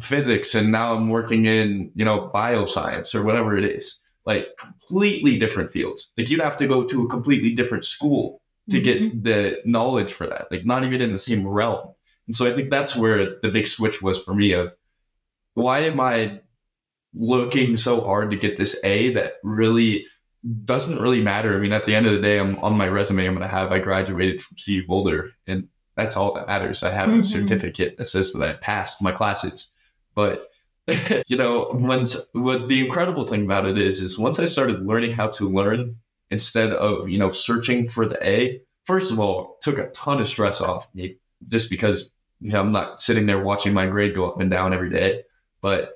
physics, 0.00 0.54
and 0.54 0.70
now 0.70 0.94
I'm 0.94 1.08
working 1.08 1.44
in 1.46 1.90
you 1.94 2.04
know 2.04 2.30
bioscience 2.34 3.14
or 3.14 3.22
whatever 3.24 3.56
it 3.56 3.64
is." 3.64 4.00
Like 4.26 4.48
completely 4.58 5.38
different 5.38 5.70
fields. 5.70 6.12
Like 6.18 6.28
you'd 6.28 6.40
have 6.40 6.56
to 6.58 6.66
go 6.66 6.84
to 6.84 7.04
a 7.04 7.08
completely 7.08 7.54
different 7.54 7.86
school 7.86 8.42
to 8.68 8.80
get 8.80 9.00
mm-hmm. 9.00 9.22
the 9.22 9.56
knowledge 9.64 10.12
for 10.12 10.26
that. 10.26 10.50
Like 10.50 10.66
not 10.66 10.84
even 10.84 11.00
in 11.00 11.12
the 11.12 11.18
same 11.18 11.46
realm. 11.46 11.94
And 12.26 12.36
so 12.36 12.46
I 12.46 12.54
think 12.54 12.68
that's 12.68 12.94
where 12.94 13.38
the 13.40 13.48
big 13.48 13.66
switch 13.66 14.02
was 14.02 14.22
for 14.22 14.34
me 14.34 14.52
of 14.52 14.76
why 15.54 15.80
am 15.80 15.98
I 15.98 16.40
looking 17.14 17.76
so 17.76 18.02
hard 18.02 18.30
to 18.30 18.36
get 18.36 18.56
this 18.56 18.78
A 18.84 19.14
that 19.14 19.34
really 19.42 20.04
doesn't 20.64 21.00
really 21.00 21.22
matter. 21.22 21.56
I 21.56 21.58
mean, 21.58 21.72
at 21.72 21.84
the 21.84 21.94
end 21.94 22.06
of 22.06 22.12
the 22.12 22.20
day, 22.20 22.38
I'm 22.38 22.58
on 22.58 22.76
my 22.76 22.86
resume, 22.86 23.26
I'm 23.26 23.34
going 23.34 23.42
to 23.42 23.48
have 23.48 23.72
I 23.72 23.78
graduated 23.78 24.40
from 24.42 24.56
CU 24.64 24.86
Boulder, 24.86 25.30
and 25.46 25.68
that's 25.96 26.16
all 26.16 26.34
that 26.34 26.46
matters. 26.46 26.82
I 26.82 26.90
have 26.90 27.08
mm-hmm. 27.08 27.20
a 27.20 27.24
certificate 27.24 27.96
that 27.98 28.08
says 28.08 28.32
that 28.32 28.48
I 28.48 28.52
passed 28.54 29.02
my 29.02 29.10
classes. 29.10 29.70
But 30.14 30.48
you 31.26 31.36
know, 31.36 31.70
once 31.72 32.26
what 32.32 32.68
the 32.68 32.80
incredible 32.84 33.26
thing 33.26 33.44
about 33.44 33.66
it 33.66 33.78
is, 33.78 34.00
is 34.00 34.18
once 34.18 34.38
I 34.38 34.46
started 34.46 34.86
learning 34.86 35.12
how 35.12 35.28
to 35.28 35.48
learn 35.48 35.92
instead 36.30 36.72
of 36.72 37.08
you 37.08 37.18
know 37.18 37.30
searching 37.30 37.88
for 37.88 38.06
the 38.06 38.26
A. 38.26 38.60
First 38.84 39.12
of 39.12 39.20
all, 39.20 39.58
took 39.60 39.78
a 39.78 39.90
ton 39.90 40.20
of 40.20 40.28
stress 40.28 40.62
off 40.62 40.88
me 40.94 41.16
just 41.46 41.68
because 41.68 42.14
you 42.40 42.52
know, 42.52 42.60
I'm 42.60 42.72
not 42.72 43.02
sitting 43.02 43.26
there 43.26 43.42
watching 43.42 43.74
my 43.74 43.86
grade 43.86 44.14
go 44.14 44.28
up 44.30 44.40
and 44.40 44.50
down 44.50 44.72
every 44.72 44.90
day, 44.90 45.22
but 45.60 45.94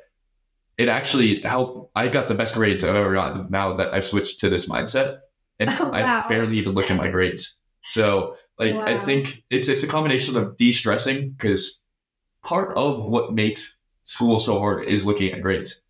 it 0.77 0.89
actually 0.89 1.41
helped. 1.43 1.91
I 1.95 2.09
got 2.09 2.29
the 2.29 2.35
best 2.35 2.55
grades 2.55 2.85
I've 2.85 2.97
ever 2.97 3.15
gotten 3.15 3.47
now 3.51 3.77
that 3.77 3.95
I've 3.95 4.05
switched 4.05 4.41
to 4.41 4.49
this 4.49 4.69
mindset, 4.69 5.21
and 5.59 5.71
oh, 5.81 5.91
wow. 5.91 6.25
I 6.25 6.29
barely 6.29 6.59
even 6.59 6.73
look 6.73 6.91
at 6.91 6.97
my 6.97 7.09
grades. 7.09 7.57
So, 7.85 8.37
like, 8.59 8.75
wow. 8.75 8.85
I 8.85 8.99
think 8.99 9.43
it's 9.51 9.69
it's 9.69 9.83
a 9.83 9.89
combination 9.89 10.37
of 10.37 10.57
de-stressing 10.57 11.31
because 11.31 11.83
part 12.45 12.77
of 12.77 13.05
what 13.05 13.33
makes 13.33 13.81
school 14.05 14.41
so 14.41 14.59
hard 14.59 14.87
is 14.89 15.07
looking 15.07 15.33
at 15.33 15.43
grades 15.43 15.83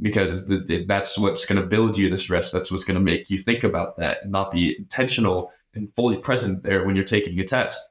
because 0.00 0.46
that's 0.86 1.18
what's 1.18 1.46
going 1.46 1.60
to 1.60 1.66
build 1.66 1.96
you 1.98 2.08
the 2.08 2.18
stress. 2.18 2.50
That's 2.50 2.72
what's 2.72 2.84
going 2.84 2.96
to 2.96 3.04
make 3.04 3.30
you 3.30 3.38
think 3.38 3.64
about 3.64 3.98
that 3.98 4.18
and 4.22 4.32
not 4.32 4.52
be 4.52 4.76
intentional 4.78 5.52
and 5.74 5.94
fully 5.94 6.16
present 6.16 6.62
there 6.62 6.84
when 6.84 6.96
you're 6.96 7.04
taking 7.04 7.38
a 7.38 7.44
test. 7.44 7.82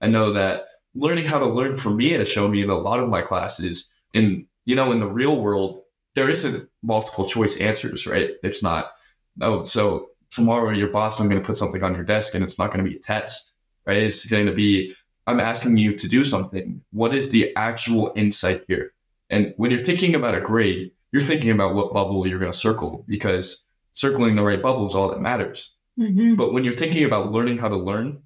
I 0.00 0.08
know 0.08 0.32
that 0.32 0.64
learning 0.94 1.26
how 1.26 1.38
to 1.38 1.46
learn 1.46 1.76
for 1.76 1.90
me 1.90 2.12
has 2.12 2.28
shown 2.28 2.52
me 2.52 2.62
in 2.62 2.70
a 2.70 2.78
lot 2.78 3.00
of 3.00 3.08
my 3.08 3.22
classes. 3.22 3.92
And, 4.14 4.46
you 4.68 4.74
know 4.76 4.92
in 4.92 5.00
the 5.00 5.06
real 5.06 5.40
world 5.40 5.80
there 6.14 6.28
isn't 6.28 6.68
multiple 6.82 7.24
choice 7.24 7.58
answers 7.58 8.06
right? 8.06 8.32
It's 8.42 8.62
not 8.62 8.92
oh 9.40 9.64
so 9.64 10.10
tomorrow 10.30 10.72
your 10.72 10.90
boss 10.90 11.18
i'm 11.18 11.28
going 11.28 11.40
to 11.40 11.46
put 11.46 11.56
something 11.56 11.82
on 11.82 11.94
your 11.94 12.04
desk 12.04 12.34
and 12.34 12.44
it's 12.44 12.58
not 12.58 12.70
going 12.70 12.84
to 12.84 12.90
be 12.90 12.96
a 12.96 13.00
test 13.00 13.56
right? 13.86 14.02
It's 14.02 14.26
going 14.26 14.44
to 14.44 14.52
be 14.52 14.94
i'm 15.26 15.40
asking 15.40 15.78
you 15.78 15.96
to 15.96 16.06
do 16.06 16.22
something. 16.22 16.82
What 16.92 17.14
is 17.14 17.30
the 17.30 17.56
actual 17.56 18.12
insight 18.14 18.64
here 18.68 18.92
and 19.30 19.54
when 19.56 19.70
you're 19.70 19.80
thinking 19.80 20.14
about 20.14 20.34
a 20.34 20.40
grade 20.40 20.90
you're 21.12 21.22
thinking 21.22 21.50
about 21.50 21.74
what 21.74 21.92
bubble 21.92 22.26
you're 22.26 22.38
going 22.38 22.52
to 22.52 22.58
circle 22.58 23.04
because 23.08 23.64
circling 23.92 24.36
the 24.36 24.42
right 24.42 24.62
bubble 24.62 24.86
is 24.86 24.94
all 24.94 25.10
that 25.10 25.20
matters 25.20 25.74
mm-hmm. 25.98 26.34
but 26.34 26.52
when 26.52 26.64
you're 26.64 26.72
thinking 26.72 27.04
about 27.04 27.32
learning 27.32 27.58
how 27.58 27.68
to 27.68 27.76
learn 27.76 28.22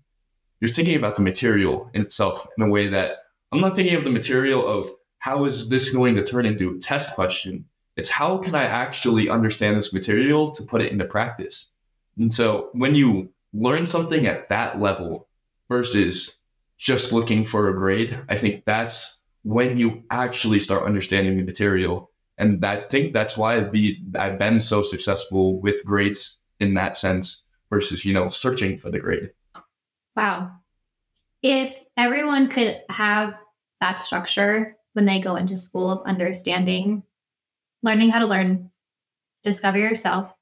you're 0.63 0.69
thinking 0.69 0.95
about 0.97 1.17
the 1.17 1.23
material 1.23 1.91
in 1.93 2.03
itself 2.03 2.47
in 2.57 2.63
a 2.63 2.69
way 2.69 2.89
that 2.89 3.17
I'm 3.51 3.61
not 3.61 3.75
thinking 3.75 3.97
of 3.97 4.05
the 4.05 4.11
material 4.11 4.67
of 4.67 4.89
how 5.19 5.45
is 5.45 5.69
this 5.69 5.93
going 5.93 6.15
to 6.15 6.25
turn 6.25 6.47
into 6.47 6.71
a 6.71 6.79
test 6.79 7.17
question. 7.17 7.67
It's 7.97 8.11
how 8.11 8.39
can 8.39 8.55
I 8.55 8.65
actually 8.65 9.29
understand 9.29 9.77
this 9.77 9.93
material 9.93 10.53
to 10.53 10.63
put 10.63 10.81
it 10.81 10.93
into 10.93 11.05
practice? 11.05 11.73
And 12.17 12.33
so 12.33 12.71
when 12.73 12.95
you 12.95 13.31
learn 13.53 13.87
something 13.87 14.27
at 14.27 14.49
that 14.49 14.81
level 14.81 15.27
versus 15.69 16.41
just 16.79 17.13
looking 17.13 17.45
for 17.45 17.69
a 17.69 17.75
grade, 17.75 18.21
I 18.29 18.37
think 18.37 18.65
that's 18.65 19.21
when 19.43 19.77
you 19.77 20.03
actually 20.11 20.61
start 20.61 20.85
understanding 20.85 21.37
the 21.37 21.43
material. 21.43 22.11
And 22.39 22.65
I 22.65 22.83
think 22.89 23.13
that's 23.13 23.37
why 23.37 23.57
I've, 23.57 23.73
be, 23.73 24.03
I've 24.19 24.39
been 24.39 24.61
so 24.61 24.83
successful 24.83 25.61
with 25.61 25.85
grades 25.85 26.39
in 26.61 26.75
that 26.75 26.97
sense 26.97 27.45
versus, 27.71 28.05
you 28.05 28.13
know, 28.13 28.29
searching 28.29 28.79
for 28.79 28.91
the 28.91 28.99
grade. 28.99 29.31
Wow. 30.17 30.53
If 31.43 31.81
everyone 31.97 32.49
could 32.49 32.81
have 32.89 33.35
that 33.81 33.99
structure 33.99 34.77
when 34.93 35.07
they 35.07 35.21
go 35.21 35.37
into 35.37 35.57
school 35.57 35.91
of 35.91 36.07
understanding, 36.07 37.03
learning 37.83 38.11
how 38.11 38.21
to 38.21 38.27
learn, 38.27 38.71
discover 39.43 39.79
yourself, 39.79 40.33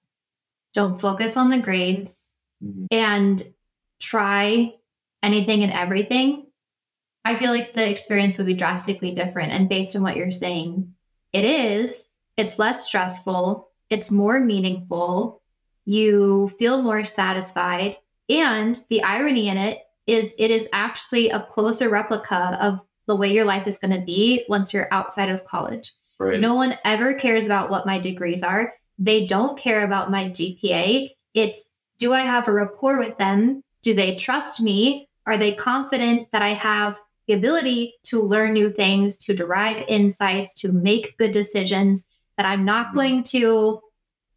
don't 0.75 1.01
focus 1.01 1.37
on 1.37 1.51
the 1.51 1.59
grades, 1.59 2.31
mm-hmm. 2.63 2.85
and 2.91 3.53
try 4.01 4.75
anything 5.23 5.63
and 5.63 5.73
everything, 5.73 6.47
I 7.25 7.35
feel 7.35 7.51
like 7.51 7.75
the 7.75 7.89
experience 7.89 8.39
would 8.39 8.47
be 8.47 8.55
drastically 8.55 9.13
different. 9.13 9.53
And 9.53 9.69
based 9.69 9.95
on 9.95 10.03
what 10.03 10.17
you're 10.17 10.31
saying, 10.31 10.95
it 11.33 11.45
is, 11.45 12.13
it's 12.37 12.59
less 12.59 12.87
stressful, 12.87 13.69
it's 13.91 14.11
more 14.11 14.41
meaningful, 14.41 15.43
you 15.85 16.49
feel 16.59 16.83
more 16.83 17.05
satisfied, 17.05 17.97
and 18.29 18.81
the 18.89 19.03
irony 19.03 19.49
in 19.49 19.57
it 19.57 19.81
is 20.07 20.35
it 20.39 20.51
is 20.51 20.69
actually 20.73 21.31
a 21.31 21.43
closer 21.43 21.89
replica 21.89 22.57
of 22.61 22.81
the 23.07 23.17
way 23.17 23.33
your 23.33 23.45
life 23.45 23.67
is 23.67 23.79
going 23.79 23.99
to 23.99 24.05
be 24.05 24.45
once 24.49 24.73
you're 24.73 24.93
outside 24.93 25.29
of 25.29 25.45
college. 25.45 25.93
Right. 26.19 26.41
No 26.41 26.55
one 26.55 26.79
ever 26.85 27.15
cares 27.15 27.47
about 27.47 27.71
what 27.71 27.87
my 27.87 27.99
degrees 27.99 28.43
are. 28.43 28.75
They 28.99 29.27
don't 29.27 29.59
care 29.59 29.85
about 29.85 30.11
my 30.11 30.27
GPA. 30.27 31.11
It's 31.35 31.73
do 31.99 32.13
I 32.13 32.21
have 32.21 32.49
a 32.49 32.53
rapport 32.53 32.99
with 32.99 33.19
them? 33.19 33.63
Do 33.83 33.95
they 33.95 34.17
trust 34.17 34.61
me? 34.61 35.09
Are 35.27 35.37
they 35.37 35.55
confident 35.55 36.31
that 36.33 36.43
I 36.43 36.51
have 36.51 37.01
the 37.31 37.37
ability 37.37 37.95
to 38.03 38.21
learn 38.21 38.53
new 38.53 38.69
things, 38.69 39.17
to 39.17 39.33
derive 39.33 39.85
insights, 39.87 40.53
to 40.53 40.73
make 40.73 41.17
good 41.17 41.31
decisions, 41.31 42.09
that 42.37 42.45
I'm 42.45 42.65
not 42.65 42.89
mm-hmm. 42.89 42.97
going 42.97 43.23
to 43.25 43.81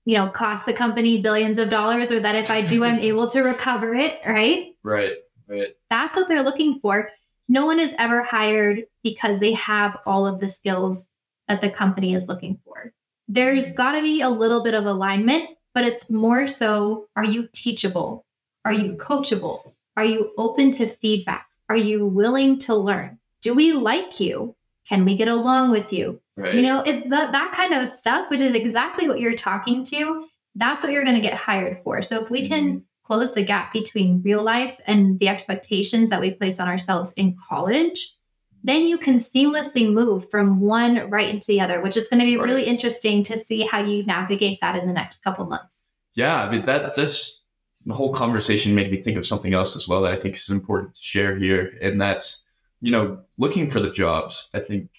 you 0.06 0.18
know, 0.18 0.28
cost 0.28 0.66
the 0.66 0.74
company 0.74 1.22
billions 1.22 1.58
of 1.58 1.70
dollars 1.70 2.12
or 2.12 2.20
that 2.20 2.36
if 2.36 2.52
I 2.52 2.62
do, 2.62 2.84
I'm 2.84 3.00
able 3.10 3.30
to 3.30 3.42
recover 3.42 3.96
it, 3.96 4.20
right? 4.28 4.76
Right, 4.84 5.14
right. 5.48 5.70
That's 5.90 6.16
what 6.16 6.28
they're 6.28 6.44
looking 6.44 6.80
for. 6.82 7.10
No 7.48 7.66
one 7.66 7.80
is 7.80 7.96
ever 7.98 8.22
hired 8.22 8.84
because 9.02 9.40
they 9.40 9.54
have 9.54 9.98
all 10.06 10.28
of 10.28 10.40
the 10.40 10.50
skills 10.50 11.10
that 11.48 11.62
the 11.62 11.70
company 11.70 12.14
is 12.14 12.28
looking 12.28 12.60
for. 12.66 12.94
There's 13.28 13.68
mm-hmm. 13.68 13.78
got 13.78 13.94
to 13.94 14.02
be 14.02 14.22
a 14.22 14.30
little 14.30 14.62
bit 14.62 14.74
of 14.74 14.86
alignment, 14.86 15.50
but 15.74 15.86
it's 15.86 16.12
more 16.12 16.48
so 16.48 17.08
are 17.16 17.26
you 17.26 17.48
teachable? 17.54 18.26
Are 18.66 18.74
you 18.74 18.98
coachable? 18.98 19.72
Are 19.96 20.06
you 20.06 20.34
open 20.38 20.72
to 20.74 20.86
feedback? 20.86 21.48
Are 21.70 21.76
you 21.76 22.06
willing 22.06 22.60
to 22.60 22.76
learn? 22.76 23.20
Do 23.42 23.54
we 23.54 23.74
like 23.74 24.20
you? 24.20 24.56
Can 24.88 25.06
we 25.06 25.16
get 25.16 25.28
along 25.28 25.72
with 25.72 25.94
you? 25.94 26.22
Right. 26.36 26.56
You 26.56 26.62
know, 26.62 26.82
is 26.82 27.04
that 27.04 27.32
that 27.32 27.54
kind 27.54 27.74
of 27.74 27.88
stuff, 27.88 28.30
which 28.30 28.42
is 28.42 28.54
exactly 28.54 29.08
what 29.08 29.20
you're 29.20 29.36
talking 29.36 29.84
to. 29.86 30.26
That's 30.56 30.84
what 30.84 30.92
you're 30.92 31.04
going 31.04 31.16
to 31.16 31.22
get 31.22 31.34
hired 31.34 31.80
for. 31.84 32.02
So 32.02 32.24
if 32.24 32.30
we 32.30 32.48
can 32.48 32.66
mm-hmm. 32.66 32.80
close 33.04 33.34
the 33.34 33.44
gap 33.44 33.74
between 33.74 34.22
real 34.24 34.44
life 34.44 34.80
and 34.86 35.20
the 35.20 35.28
expectations 35.28 36.10
that 36.10 36.22
we 36.22 36.34
place 36.34 36.60
on 36.60 36.68
ourselves 36.68 37.14
in 37.14 37.36
college, 37.48 38.16
then 38.64 38.84
you 38.84 38.98
can 38.98 39.16
seamlessly 39.16 39.92
move 39.92 40.30
from 40.30 40.60
one 40.60 41.10
right 41.10 41.30
into 41.30 41.48
the 41.48 41.62
other, 41.62 41.82
which 41.82 41.98
is 41.98 42.08
going 42.08 42.20
to 42.20 42.26
be 42.26 42.38
right. 42.38 42.46
really 42.46 42.64
interesting 42.64 43.24
to 43.24 43.38
see 43.38 43.62
how 43.62 43.84
you 43.84 44.06
navigate 44.06 44.60
that 44.62 44.76
in 44.76 44.88
the 44.88 44.94
next 44.94 45.24
couple 45.24 45.46
months. 45.46 45.88
Yeah, 46.16 46.44
I 46.44 46.52
mean 46.52 46.66
that 46.66 46.96
just 46.96 47.43
the 47.86 47.94
whole 47.94 48.14
conversation 48.14 48.76
made 48.76 48.92
me 48.92 49.02
think 49.02 49.18
of 49.18 49.26
something 49.26 49.54
else 49.54 49.76
as 49.76 49.88
well 49.88 50.02
that 50.04 50.14
I 50.14 50.20
think 50.20 50.36
is 50.36 50.50
important 50.50 50.96
to 50.96 51.02
share 51.02 51.36
here, 51.36 51.78
and 51.82 52.00
that's 52.00 52.44
you 52.82 52.92
know 52.92 53.20
looking 53.38 53.70
for 53.70 53.80
the 53.80 53.92
jobs. 53.92 54.50
I 54.54 54.60
think 54.60 54.90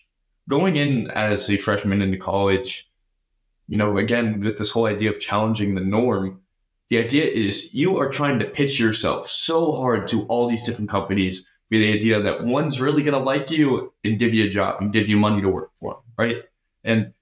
going 0.48 0.76
in 0.76 1.10
as 1.10 1.50
a 1.50 1.56
freshman 1.56 2.02
into 2.02 2.18
college, 2.18 2.90
you 3.68 3.76
know, 3.76 3.96
again, 3.96 4.40
with 4.40 4.58
this 4.58 4.72
whole 4.72 4.86
idea 4.86 5.10
of 5.10 5.20
challenging 5.20 5.74
the 5.74 5.80
norm, 5.80 6.40
the 6.88 6.98
idea 6.98 7.24
is 7.24 7.72
you 7.72 7.98
are 7.98 8.10
trying 8.10 8.38
to 8.38 8.44
pitch 8.44 8.78
yourself 8.78 9.28
so 9.28 9.72
hard 9.72 10.06
to 10.08 10.24
all 10.26 10.46
these 10.48 10.64
different 10.64 10.90
companies 10.90 11.48
be 11.70 11.78
the 11.78 11.94
idea 11.94 12.20
that 12.20 12.44
one's 12.44 12.80
really 12.80 13.02
going 13.02 13.18
to 13.18 13.24
like 13.24 13.50
you 13.50 13.92
and 14.04 14.18
give 14.18 14.34
you 14.34 14.44
a 14.44 14.50
job 14.50 14.80
and 14.80 14.92
give 14.92 15.08
you 15.08 15.16
money 15.16 15.40
to 15.40 15.48
work 15.48 15.70
for 15.76 16.04
right? 16.16 16.42
And 16.82 17.12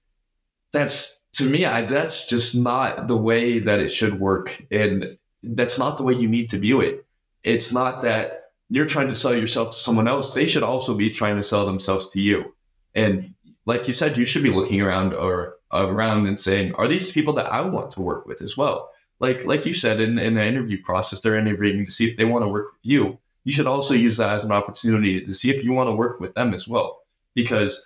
that's 0.71 1.23
to 1.33 1.49
me, 1.49 1.65
I, 1.65 1.85
that's 1.85 2.27
just 2.27 2.55
not 2.55 3.07
the 3.07 3.17
way 3.17 3.59
that 3.59 3.79
it 3.79 3.89
should 3.89 4.19
work, 4.19 4.63
and 4.69 5.17
that's 5.43 5.77
not 5.77 5.97
the 5.97 6.03
way 6.03 6.13
you 6.13 6.29
need 6.29 6.49
to 6.49 6.57
view 6.57 6.81
it. 6.81 7.05
It's 7.43 7.73
not 7.73 8.01
that 8.03 8.51
you're 8.69 8.85
trying 8.85 9.09
to 9.09 9.15
sell 9.15 9.35
yourself 9.35 9.71
to 9.71 9.77
someone 9.77 10.07
else; 10.07 10.33
they 10.33 10.47
should 10.47 10.63
also 10.63 10.95
be 10.95 11.09
trying 11.09 11.35
to 11.35 11.43
sell 11.43 11.65
themselves 11.65 12.07
to 12.09 12.21
you. 12.21 12.55
And 12.95 13.33
like 13.65 13.87
you 13.87 13.93
said, 13.93 14.17
you 14.17 14.25
should 14.25 14.43
be 14.43 14.51
looking 14.51 14.81
around 14.81 15.13
or 15.13 15.55
around 15.71 16.27
and 16.27 16.39
saying, 16.39 16.73
"Are 16.75 16.87
these 16.87 17.11
people 17.11 17.33
that 17.33 17.51
I 17.51 17.61
want 17.61 17.91
to 17.91 18.01
work 18.01 18.25
with 18.25 18.41
as 18.41 18.57
well?" 18.57 18.89
Like 19.19 19.45
like 19.45 19.65
you 19.65 19.73
said 19.73 19.99
in, 19.99 20.17
in 20.17 20.35
the 20.35 20.45
interview 20.45 20.81
process, 20.81 21.19
they're 21.19 21.37
interviewing 21.37 21.85
to 21.85 21.91
see 21.91 22.09
if 22.09 22.17
they 22.17 22.25
want 22.25 22.43
to 22.43 22.49
work 22.49 22.73
with 22.73 22.85
you. 22.85 23.19
You 23.43 23.51
should 23.51 23.67
also 23.67 23.93
use 23.93 24.17
that 24.17 24.29
as 24.29 24.45
an 24.45 24.51
opportunity 24.51 25.19
to 25.21 25.33
see 25.33 25.51
if 25.51 25.63
you 25.63 25.73
want 25.73 25.87
to 25.87 25.95
work 25.95 26.19
with 26.19 26.33
them 26.33 26.53
as 26.53 26.67
well, 26.67 27.01
because 27.35 27.85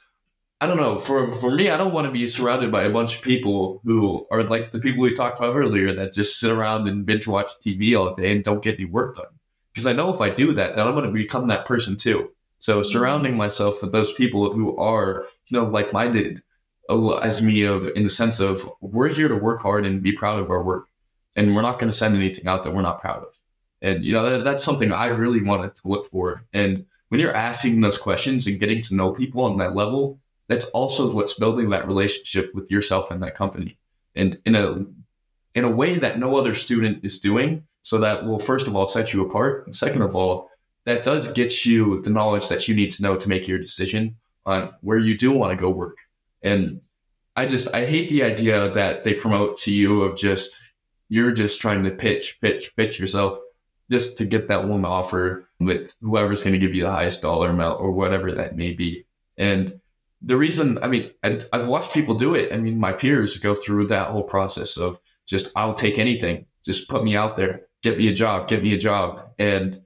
I 0.59 0.65
don't 0.65 0.77
know. 0.77 0.97
For 0.97 1.31
for 1.31 1.51
me, 1.51 1.69
I 1.69 1.77
don't 1.77 1.93
want 1.93 2.05
to 2.05 2.11
be 2.11 2.25
surrounded 2.27 2.71
by 2.71 2.83
a 2.83 2.89
bunch 2.89 3.15
of 3.15 3.21
people 3.21 3.81
who 3.85 4.25
are 4.31 4.43
like 4.43 4.71
the 4.71 4.79
people 4.79 5.03
we 5.03 5.13
talked 5.13 5.37
about 5.37 5.55
earlier 5.55 5.93
that 5.93 6.13
just 6.13 6.39
sit 6.39 6.51
around 6.51 6.87
and 6.87 7.05
binge 7.05 7.27
watch 7.27 7.51
TV 7.63 7.97
all 7.97 8.15
day 8.15 8.31
and 8.31 8.43
don't 8.43 8.63
get 8.63 8.75
any 8.75 8.85
work 8.85 9.17
done. 9.17 9.25
Because 9.71 9.85
I 9.85 9.93
know 9.93 10.11
if 10.11 10.19
I 10.19 10.31
do 10.31 10.53
that, 10.53 10.75
then 10.75 10.87
I'm 10.87 10.95
going 10.95 11.05
to 11.05 11.11
become 11.11 11.47
that 11.47 11.65
person 11.65 11.95
too. 11.95 12.31
So 12.57 12.81
mm-hmm. 12.81 12.91
surrounding 12.91 13.37
myself 13.37 13.83
with 13.83 13.91
those 13.91 14.13
people 14.13 14.51
who 14.51 14.75
are 14.77 15.27
you 15.47 15.59
know 15.59 15.65
like 15.65 15.93
minded 15.93 16.41
as 17.21 17.41
me 17.41 17.61
of 17.63 17.89
in 17.95 18.03
the 18.03 18.09
sense 18.09 18.39
of 18.39 18.67
we're 18.81 19.09
here 19.09 19.27
to 19.27 19.35
work 19.35 19.61
hard 19.61 19.85
and 19.85 20.01
be 20.01 20.13
proud 20.13 20.39
of 20.39 20.49
our 20.49 20.63
work, 20.63 20.87
and 21.35 21.55
we're 21.55 21.61
not 21.61 21.77
going 21.77 21.91
to 21.91 21.97
send 21.97 22.15
anything 22.15 22.47
out 22.47 22.63
that 22.63 22.73
we're 22.73 22.81
not 22.81 22.99
proud 22.99 23.21
of. 23.21 23.29
And 23.83 24.03
you 24.03 24.11
know 24.11 24.27
that, 24.27 24.43
that's 24.43 24.63
something 24.63 24.91
I 24.91 25.07
really 25.07 25.43
wanted 25.43 25.75
to 25.75 25.87
look 25.87 26.07
for. 26.07 26.45
And 26.51 26.87
when 27.09 27.21
you're 27.21 27.35
asking 27.35 27.79
those 27.81 27.99
questions 27.99 28.47
and 28.47 28.59
getting 28.59 28.81
to 28.81 28.95
know 28.95 29.11
people 29.11 29.43
on 29.43 29.57
that 29.57 29.75
level 29.75 30.19
that's 30.47 30.69
also 30.69 31.11
what's 31.11 31.33
building 31.33 31.69
that 31.69 31.87
relationship 31.87 32.53
with 32.53 32.71
yourself 32.71 33.11
and 33.11 33.21
that 33.23 33.35
company. 33.35 33.77
And 34.15 34.39
in 34.45 34.55
a 34.55 34.85
in 35.55 35.63
a 35.63 35.69
way 35.69 35.97
that 35.97 36.19
no 36.19 36.37
other 36.37 36.55
student 36.55 37.03
is 37.03 37.19
doing 37.19 37.63
so 37.81 37.99
that 37.99 38.25
will 38.25 38.39
first 38.39 38.67
of 38.67 38.75
all 38.75 38.87
set 38.87 39.13
you 39.13 39.25
apart. 39.25 39.65
And 39.65 39.75
second 39.75 40.01
of 40.01 40.15
all 40.15 40.49
that 40.85 41.03
does 41.03 41.31
get 41.33 41.65
you 41.65 42.01
the 42.01 42.09
knowledge 42.09 42.47
that 42.49 42.67
you 42.67 42.75
need 42.75 42.91
to 42.91 43.03
know 43.03 43.17
to 43.17 43.29
make 43.29 43.47
your 43.47 43.59
decision 43.59 44.15
on 44.45 44.73
where 44.81 44.97
you 44.97 45.17
do 45.17 45.31
want 45.31 45.51
to 45.51 45.61
go 45.61 45.69
work. 45.69 45.97
And 46.41 46.81
i 47.35 47.45
just 47.45 47.73
i 47.75 47.85
hate 47.85 48.09
the 48.09 48.23
idea 48.23 48.71
that 48.71 49.03
they 49.03 49.13
promote 49.13 49.57
to 49.57 49.71
you 49.71 50.01
of 50.01 50.17
just 50.17 50.57
you're 51.09 51.31
just 51.31 51.61
trying 51.61 51.83
to 51.83 51.91
pitch 51.91 52.39
pitch 52.41 52.75
pitch 52.75 52.99
yourself 52.99 53.39
just 53.89 54.17
to 54.17 54.25
get 54.25 54.47
that 54.47 54.67
one 54.67 54.85
offer 54.85 55.47
with 55.59 55.93
whoever's 56.01 56.43
going 56.43 56.53
to 56.53 56.59
give 56.59 56.75
you 56.75 56.83
the 56.83 56.91
highest 56.91 57.21
dollar 57.21 57.49
amount 57.49 57.79
or 57.79 57.91
whatever 57.91 58.31
that 58.33 58.55
may 58.55 58.73
be. 58.73 59.05
And 59.37 59.79
the 60.21 60.37
reason, 60.37 60.79
I 60.81 60.87
mean, 60.87 61.11
I, 61.23 61.41
I've 61.53 61.67
watched 61.67 61.93
people 61.93 62.15
do 62.15 62.35
it. 62.35 62.51
I 62.51 62.57
mean, 62.57 62.79
my 62.79 62.93
peers 62.93 63.37
go 63.37 63.55
through 63.55 63.87
that 63.87 64.07
whole 64.07 64.23
process 64.23 64.77
of 64.77 64.99
just, 65.27 65.51
I'll 65.55 65.73
take 65.73 65.99
anything, 65.99 66.45
just 66.65 66.89
put 66.89 67.03
me 67.03 67.15
out 67.15 67.35
there, 67.35 67.61
get 67.83 67.97
me 67.97 68.07
a 68.07 68.13
job, 68.13 68.47
get 68.47 68.63
me 68.63 68.73
a 68.73 68.77
job. 68.77 69.21
And 69.37 69.81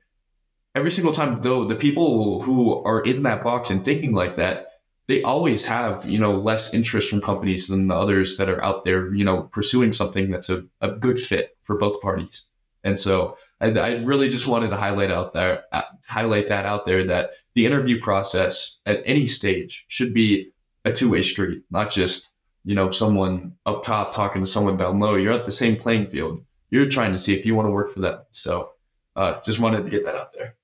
every 0.74 0.92
single 0.92 1.14
time, 1.14 1.42
though, 1.42 1.66
the 1.66 1.76
people 1.76 2.42
who 2.42 2.82
are 2.84 3.02
in 3.02 3.24
that 3.24 3.44
box 3.44 3.70
and 3.70 3.84
thinking 3.84 4.14
like 4.14 4.38
that, 4.38 4.68
they 5.08 5.22
always 5.24 5.66
have, 5.66 6.06
you 6.06 6.20
know, 6.20 6.38
less 6.38 6.74
interest 6.74 7.10
from 7.10 7.22
companies 7.22 7.68
than 7.68 7.88
the 7.88 7.96
others 7.96 8.38
that 8.38 8.48
are 8.48 8.64
out 8.64 8.86
there, 8.86 9.14
you 9.14 9.26
know, 9.26 9.44
pursuing 9.44 9.92
something 9.92 10.32
that's 10.32 10.50
a, 10.50 10.64
a 10.80 10.92
good 10.92 11.20
fit 11.20 11.58
for 11.64 11.78
both 11.78 12.00
parties. 12.02 12.46
And 12.84 13.00
so 13.00 13.38
I, 13.60 13.72
I 13.72 13.90
really 13.98 14.30
just 14.30 14.48
wanted 14.48 14.70
to 14.70 14.78
highlight 14.78 15.12
out 15.12 15.34
there, 15.34 15.64
uh, 15.74 15.82
highlight 16.08 16.48
that 16.48 16.66
out 16.66 16.86
there 16.86 17.06
that 17.08 17.32
the 17.56 17.66
interview 17.66 18.00
process 18.02 18.80
at 18.86 19.02
any 19.06 19.26
stage 19.26 19.86
should 19.88 20.14
be 20.14 20.52
a 20.86 20.92
two 20.92 21.10
way 21.10 21.22
street, 21.22 21.64
not 21.70 21.92
just 21.92 22.32
you 22.64 22.76
know 22.76 22.90
someone 22.90 23.54
up 23.66 23.84
top 23.84 24.14
talking 24.14 24.42
to 24.44 24.50
someone 24.50 24.78
down 24.78 25.00
low. 25.00 25.16
You're 25.16 25.34
at 25.34 25.46
the 25.46 25.52
same 25.52 25.76
playing 25.76 26.08
field. 26.08 26.44
You're 26.70 26.86
trying 26.86 27.12
to 27.12 27.20
see 27.20 27.36
if 27.36 27.46
you 27.46 27.56
want 27.56 27.68
to 27.68 27.72
work 27.72 27.92
for 27.92 28.00
them. 28.00 28.20
So 28.32 28.72
uh, 29.16 29.42
just 29.42 29.60
wanted 29.60 29.84
to 29.84 29.90
get 29.90 30.06
that 30.06 30.16
out 30.16 30.32
there. 30.34 30.56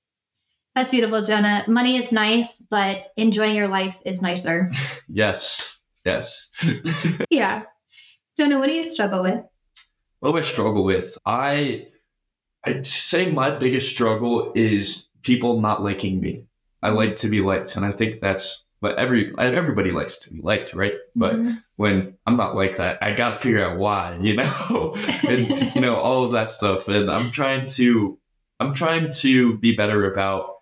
That's 0.74 0.90
beautiful, 0.90 1.22
Jonah. 1.22 1.64
Money 1.66 1.96
is 1.96 2.12
nice, 2.12 2.64
but 2.70 3.12
enjoying 3.16 3.56
your 3.56 3.68
life 3.68 4.00
is 4.04 4.22
nicer. 4.22 4.70
yes. 5.08 5.80
Yes. 6.04 6.48
yeah. 7.30 7.64
Jonah, 8.36 8.58
what 8.58 8.68
do 8.68 8.74
you 8.74 8.84
struggle 8.84 9.22
with? 9.22 9.42
What 10.20 10.32
do 10.32 10.38
I 10.38 10.42
struggle 10.42 10.84
with? 10.84 11.16
I 11.26 11.88
I'd 12.64 12.86
say 12.86 13.30
my 13.30 13.50
biggest 13.50 13.90
struggle 13.90 14.52
is 14.54 15.08
people 15.22 15.60
not 15.60 15.82
liking 15.82 16.20
me. 16.20 16.44
I 16.82 16.90
like 16.90 17.16
to 17.16 17.28
be 17.28 17.40
liked, 17.40 17.76
and 17.76 17.84
I 17.84 17.92
think 17.92 18.20
that's 18.20 18.64
what 18.80 18.98
every 18.98 19.32
everybody 19.38 19.90
likes 19.90 20.18
to 20.18 20.32
be 20.32 20.40
liked, 20.40 20.74
right? 20.74 20.94
But 21.16 21.34
mm-hmm. 21.34 21.54
when 21.76 22.16
I'm 22.26 22.36
not 22.36 22.54
like 22.54 22.76
that, 22.76 23.02
I 23.02 23.12
got 23.12 23.30
to 23.30 23.38
figure 23.38 23.64
out 23.64 23.78
why, 23.78 24.18
you 24.22 24.36
know, 24.36 24.94
and 25.28 25.74
you 25.74 25.80
know 25.80 25.96
all 25.96 26.24
of 26.24 26.32
that 26.32 26.50
stuff. 26.50 26.88
And 26.88 27.10
I'm 27.10 27.30
trying 27.30 27.68
to 27.70 28.18
I'm 28.60 28.74
trying 28.74 29.12
to 29.12 29.58
be 29.58 29.74
better 29.74 30.10
about 30.10 30.56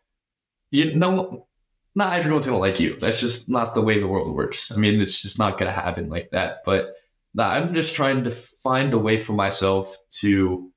you 0.70 0.94
know 0.94 1.47
not 1.94 2.18
everyone's 2.18 2.47
gonna 2.47 2.59
like 2.59 2.80
you. 2.80 2.98
That's 2.98 3.20
just 3.20 3.48
not 3.48 3.74
the 3.74 3.82
way 3.82 4.01
the 4.01 4.09
world 4.09 4.34
works. 4.34 4.72
I 4.72 4.76
mean, 4.76 5.01
it's 5.01 5.20
just 5.20 5.38
not 5.38 5.59
gonna 5.59 5.72
happen 5.72 6.09
like 6.09 6.30
that. 6.30 6.59
But 6.64 6.94
I'm 7.38 7.74
just 7.74 7.94
trying 7.94 8.24
to 8.24 8.30
find 8.30 8.94
a 8.94 8.98
way 8.98 9.18
for 9.18 9.34
myself 9.34 9.97
to 10.20 10.70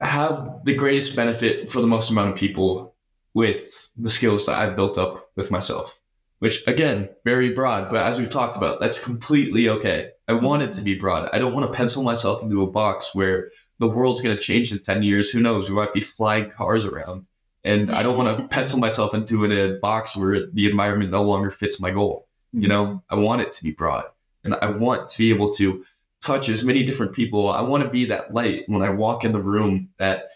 have 0.00 0.60
the 0.64 0.74
greatest 0.74 1.14
benefit 1.16 1.70
for 1.70 1.80
the 1.80 1.86
most 1.86 2.10
amount 2.10 2.30
of 2.30 2.36
people 2.36 2.94
with 3.34 3.90
the 3.96 4.10
skills 4.10 4.46
that 4.46 4.58
I've 4.58 4.76
built 4.76 4.98
up 4.98 5.30
with 5.36 5.50
myself, 5.50 6.00
which 6.40 6.66
again, 6.66 7.08
very 7.24 7.50
broad, 7.50 7.90
but 7.90 8.04
as 8.04 8.18
we've 8.18 8.30
talked 8.30 8.56
about, 8.56 8.80
that's 8.80 9.02
completely 9.02 9.68
okay. 9.68 10.10
I 10.28 10.34
want 10.34 10.62
it 10.62 10.72
to 10.74 10.82
be 10.82 10.94
broad. 10.94 11.28
I 11.32 11.38
don't 11.38 11.54
want 11.54 11.66
to 11.66 11.76
pencil 11.76 12.02
myself 12.02 12.42
into 12.42 12.62
a 12.62 12.70
box 12.70 13.14
where 13.14 13.50
the 13.78 13.88
world's 13.88 14.22
going 14.22 14.36
to 14.36 14.42
change 14.42 14.72
in 14.72 14.78
10 14.78 15.02
years. 15.02 15.30
Who 15.30 15.40
knows? 15.40 15.68
We 15.68 15.76
might 15.76 15.94
be 15.94 16.00
flying 16.00 16.50
cars 16.50 16.84
around. 16.84 17.26
And 17.64 17.90
I 17.90 18.02
don't 18.02 18.16
want 18.16 18.38
to 18.38 18.48
pencil 18.48 18.78
myself 18.78 19.14
into 19.14 19.44
a 19.44 19.78
box 19.80 20.16
where 20.16 20.46
the 20.46 20.70
environment 20.70 21.10
no 21.10 21.22
longer 21.22 21.50
fits 21.50 21.80
my 21.80 21.90
goal. 21.90 22.28
You 22.52 22.60
mm-hmm. 22.60 22.68
know, 22.68 23.02
I 23.08 23.14
want 23.16 23.42
it 23.42 23.52
to 23.52 23.64
be 23.64 23.72
broad 23.72 24.04
and 24.44 24.54
I 24.54 24.70
want 24.70 25.08
to 25.10 25.18
be 25.18 25.30
able 25.30 25.52
to 25.54 25.84
touch 26.22 26.48
as 26.48 26.64
many 26.64 26.82
different 26.84 27.14
people. 27.14 27.48
I 27.48 27.62
want 27.62 27.82
to 27.84 27.90
be 27.90 28.06
that 28.06 28.34
light 28.34 28.64
when 28.66 28.82
I 28.82 28.90
walk 28.90 29.24
in 29.24 29.32
the 29.32 29.42
room 29.42 29.88
that 29.98 30.29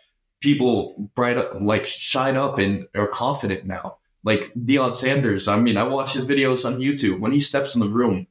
people 0.44 1.10
bright 1.14 1.36
up, 1.36 1.60
like 1.60 1.86
shine 1.86 2.36
up 2.36 2.58
and 2.58 2.86
are 2.94 3.08
confident 3.08 3.64
now. 3.64 3.96
Like 4.22 4.52
Deion 4.54 4.94
Sanders. 4.94 5.48
I 5.48 5.58
mean, 5.58 5.76
I 5.76 5.82
watch 5.82 6.14
his 6.14 6.26
videos 6.26 6.64
on 6.64 6.78
YouTube. 6.78 7.18
When 7.18 7.32
he 7.32 7.40
steps 7.40 7.74
in 7.74 7.80
the 7.80 7.88
room, 7.88 8.26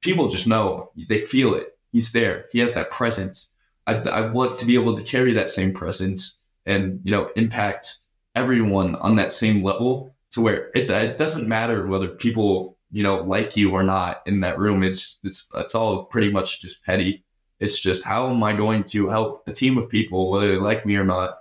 people 0.00 0.28
just 0.28 0.46
know 0.46 0.90
they 1.08 1.20
feel 1.20 1.54
it. 1.54 1.76
He's 1.90 2.12
there. 2.12 2.46
He 2.52 2.60
has 2.60 2.74
that 2.74 2.90
presence. 2.90 3.50
I, 3.86 3.94
I 3.96 4.30
want 4.30 4.56
to 4.58 4.66
be 4.66 4.74
able 4.74 4.96
to 4.96 5.02
carry 5.02 5.32
that 5.34 5.50
same 5.50 5.74
presence 5.74 6.38
and 6.64 7.00
you 7.04 7.10
know 7.10 7.30
impact 7.36 7.98
everyone 8.34 8.94
on 8.96 9.16
that 9.16 9.32
same 9.32 9.62
level 9.62 10.14
to 10.30 10.40
where 10.40 10.70
it, 10.74 10.90
it 10.90 11.18
doesn't 11.18 11.46
matter 11.46 11.86
whether 11.86 12.08
people 12.08 12.74
you 12.94 13.02
know, 13.02 13.16
like 13.16 13.56
you 13.56 13.72
or 13.72 13.82
not 13.82 14.22
in 14.24 14.40
that 14.40 14.56
room. 14.56 14.84
It's 14.84 15.18
it's 15.24 15.50
it's 15.56 15.74
all 15.74 16.04
pretty 16.04 16.30
much 16.30 16.60
just 16.60 16.84
petty. 16.84 17.24
It's 17.58 17.80
just 17.80 18.04
how 18.04 18.30
am 18.30 18.40
I 18.44 18.52
going 18.52 18.84
to 18.84 19.08
help 19.08 19.42
a 19.48 19.52
team 19.52 19.76
of 19.78 19.88
people, 19.88 20.30
whether 20.30 20.48
they 20.48 20.58
like 20.58 20.86
me 20.86 20.94
or 20.94 21.04
not, 21.04 21.38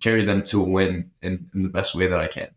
carry 0.00 0.24
them 0.24 0.44
to 0.46 0.62
a 0.62 0.64
win 0.64 1.10
in, 1.22 1.48
in 1.54 1.62
the 1.62 1.68
best 1.68 1.94
way 1.94 2.06
that 2.06 2.18
I 2.18 2.26
can. 2.26 2.48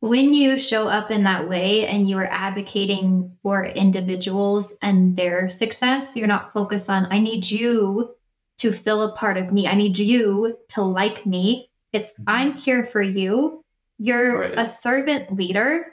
When 0.00 0.32
you 0.32 0.58
show 0.58 0.88
up 0.88 1.10
in 1.10 1.22
that 1.24 1.48
way 1.48 1.86
and 1.86 2.08
you 2.08 2.18
are 2.18 2.28
advocating 2.30 3.36
for 3.42 3.64
individuals 3.64 4.76
and 4.82 5.16
their 5.16 5.48
success, 5.48 6.16
you're 6.16 6.26
not 6.26 6.52
focused 6.52 6.90
on, 6.90 7.06
I 7.10 7.20
need 7.20 7.48
you 7.48 8.12
to 8.58 8.72
fill 8.72 9.02
a 9.02 9.12
part 9.12 9.36
of 9.36 9.52
me. 9.52 9.68
I 9.68 9.74
need 9.74 9.98
you 9.98 10.58
to 10.70 10.82
like 10.82 11.24
me. 11.24 11.70
It's, 11.92 12.12
mm-hmm. 12.12 12.24
I'm 12.26 12.56
here 12.56 12.84
for 12.84 13.00
you. 13.00 13.64
You're 13.98 14.40
right. 14.40 14.54
a 14.56 14.66
servant 14.66 15.36
leader 15.36 15.86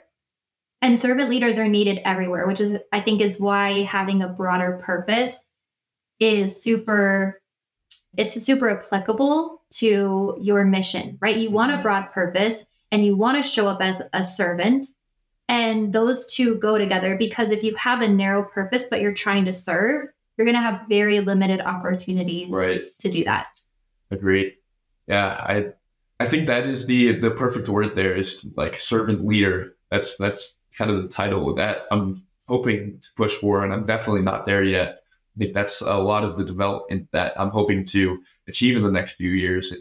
and 0.82 0.98
servant 0.98 1.30
leaders 1.30 1.58
are 1.58 1.68
needed 1.68 2.00
everywhere, 2.04 2.46
which 2.46 2.60
is, 2.60 2.76
I 2.90 3.00
think, 3.00 3.20
is 3.20 3.38
why 3.38 3.82
having 3.82 4.22
a 4.22 4.28
broader 4.28 4.80
purpose 4.82 5.48
is 6.18 6.60
super, 6.60 7.40
it's 8.16 8.42
super 8.42 8.70
applicable 8.70 9.59
to 9.74 10.36
your 10.40 10.64
mission, 10.64 11.18
right? 11.20 11.36
You 11.36 11.50
want 11.50 11.70
a 11.70 11.74
mm-hmm. 11.74 11.82
broad 11.82 12.10
purpose 12.10 12.66
and 12.90 13.04
you 13.04 13.16
want 13.16 13.42
to 13.42 13.48
show 13.48 13.66
up 13.66 13.80
as 13.80 14.02
a 14.12 14.24
servant. 14.24 14.86
And 15.48 15.92
those 15.92 16.32
two 16.32 16.56
go 16.56 16.78
together 16.78 17.16
because 17.16 17.50
if 17.50 17.62
you 17.62 17.74
have 17.76 18.02
a 18.02 18.08
narrow 18.08 18.44
purpose, 18.44 18.86
but 18.88 19.00
you're 19.00 19.14
trying 19.14 19.44
to 19.46 19.52
serve, 19.52 20.08
you're 20.36 20.44
going 20.44 20.56
to 20.56 20.60
have 20.60 20.82
very 20.88 21.20
limited 21.20 21.60
opportunities 21.60 22.52
right. 22.52 22.80
to 22.98 23.08
do 23.08 23.24
that. 23.24 23.48
Agreed. 24.10 24.54
Yeah. 25.06 25.28
I, 25.28 25.66
I 26.18 26.26
think 26.26 26.46
that 26.46 26.66
is 26.66 26.86
the, 26.86 27.18
the 27.18 27.30
perfect 27.30 27.68
word 27.68 27.94
there 27.94 28.14
is 28.14 28.48
like 28.56 28.80
servant 28.80 29.24
leader. 29.24 29.76
That's, 29.90 30.16
that's 30.16 30.60
kind 30.76 30.90
of 30.90 31.02
the 31.02 31.08
title 31.08 31.54
that 31.56 31.82
I'm 31.90 32.22
hoping 32.48 32.98
to 33.00 33.08
push 33.16 33.34
for, 33.34 33.62
and 33.62 33.72
I'm 33.72 33.86
definitely 33.86 34.22
not 34.22 34.44
there 34.44 34.62
yet. 34.62 35.02
I 35.36 35.38
think 35.38 35.54
that's 35.54 35.80
a 35.82 35.96
lot 35.96 36.24
of 36.24 36.36
the 36.36 36.44
development 36.44 37.08
that 37.12 37.38
I'm 37.40 37.50
hoping 37.50 37.84
to 37.86 38.20
achieve 38.50 38.76
in 38.76 38.82
the 38.82 38.90
next 38.90 39.12
few 39.12 39.30
years. 39.30 39.74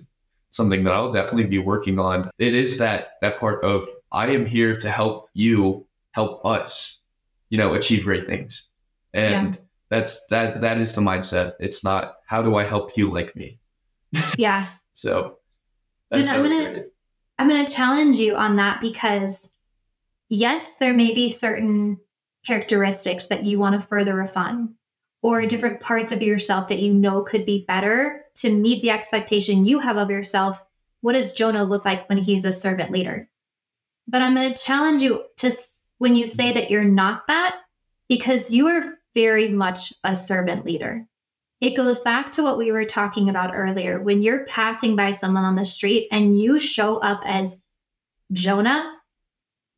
something 0.51 0.83
that 0.83 0.93
I'll 0.93 1.11
definitely 1.11 1.45
be 1.45 1.59
working 1.59 1.99
on. 1.99 2.31
It 2.39 2.55
is 2.55 2.79
that 2.79 3.11
that 3.21 3.37
part 3.37 3.63
of 3.63 3.87
I 4.11 4.27
am 4.29 4.45
here 4.45 4.75
to 4.75 4.89
help 4.89 5.27
you 5.33 5.85
help 6.11 6.43
us, 6.45 7.01
you 7.49 7.57
know, 7.57 7.73
achieve 7.73 8.03
great 8.03 8.25
things. 8.25 8.67
And 9.13 9.53
yeah. 9.53 9.61
that's 9.89 10.25
that 10.27 10.61
that 10.61 10.79
is 10.79 10.95
the 10.95 11.01
mindset. 11.01 11.53
It's 11.59 11.83
not 11.83 12.15
how 12.25 12.41
do 12.41 12.55
I 12.55 12.63
help 12.63 12.97
you 12.97 13.11
like 13.11 13.35
me? 13.35 13.59
Yeah. 14.37 14.67
so 14.93 15.37
Dude, 16.11 16.25
I'm 16.25 16.41
gonna 16.41 16.73
great. 16.73 16.85
I'm 17.37 17.47
gonna 17.47 17.67
challenge 17.67 18.17
you 18.17 18.35
on 18.35 18.55
that 18.55 18.81
because 18.81 19.51
yes, 20.29 20.77
there 20.77 20.93
may 20.93 21.13
be 21.13 21.29
certain 21.29 21.97
characteristics 22.45 23.27
that 23.27 23.45
you 23.45 23.59
want 23.59 23.79
to 23.79 23.87
further 23.87 24.15
refine 24.15 24.73
or 25.21 25.45
different 25.45 25.79
parts 25.79 26.11
of 26.11 26.21
yourself 26.21 26.67
that 26.69 26.79
you 26.79 26.93
know 26.93 27.21
could 27.21 27.45
be 27.45 27.65
better 27.67 28.23
to 28.35 28.53
meet 28.53 28.81
the 28.81 28.91
expectation 28.91 29.65
you 29.65 29.79
have 29.79 29.97
of 29.97 30.09
yourself. 30.09 30.63
What 31.01 31.13
does 31.13 31.31
Jonah 31.33 31.63
look 31.63 31.85
like 31.85 32.07
when 32.07 32.17
he's 32.17 32.45
a 32.45 32.53
servant 32.53 32.91
leader? 32.91 33.29
But 34.07 34.21
I'm 34.21 34.33
going 34.33 34.53
to 34.53 34.63
challenge 34.63 35.01
you 35.01 35.23
to 35.37 35.51
when 35.97 36.15
you 36.15 36.25
say 36.25 36.53
that 36.53 36.71
you're 36.71 36.85
not 36.85 37.27
that, 37.27 37.57
because 38.07 38.51
you 38.51 38.67
are 38.67 38.97
very 39.13 39.49
much 39.49 39.93
a 40.03 40.15
servant 40.15 40.65
leader. 40.65 41.05
It 41.61 41.75
goes 41.75 41.99
back 41.99 42.31
to 42.33 42.43
what 42.43 42.57
we 42.57 42.71
were 42.71 42.85
talking 42.85 43.29
about 43.29 43.53
earlier. 43.53 44.01
When 44.01 44.21
you're 44.21 44.45
passing 44.45 44.95
by 44.95 45.11
someone 45.11 45.43
on 45.43 45.55
the 45.55 45.65
street 45.65 46.07
and 46.11 46.39
you 46.39 46.59
show 46.59 46.97
up 46.97 47.21
as 47.25 47.63
Jonah 48.31 48.93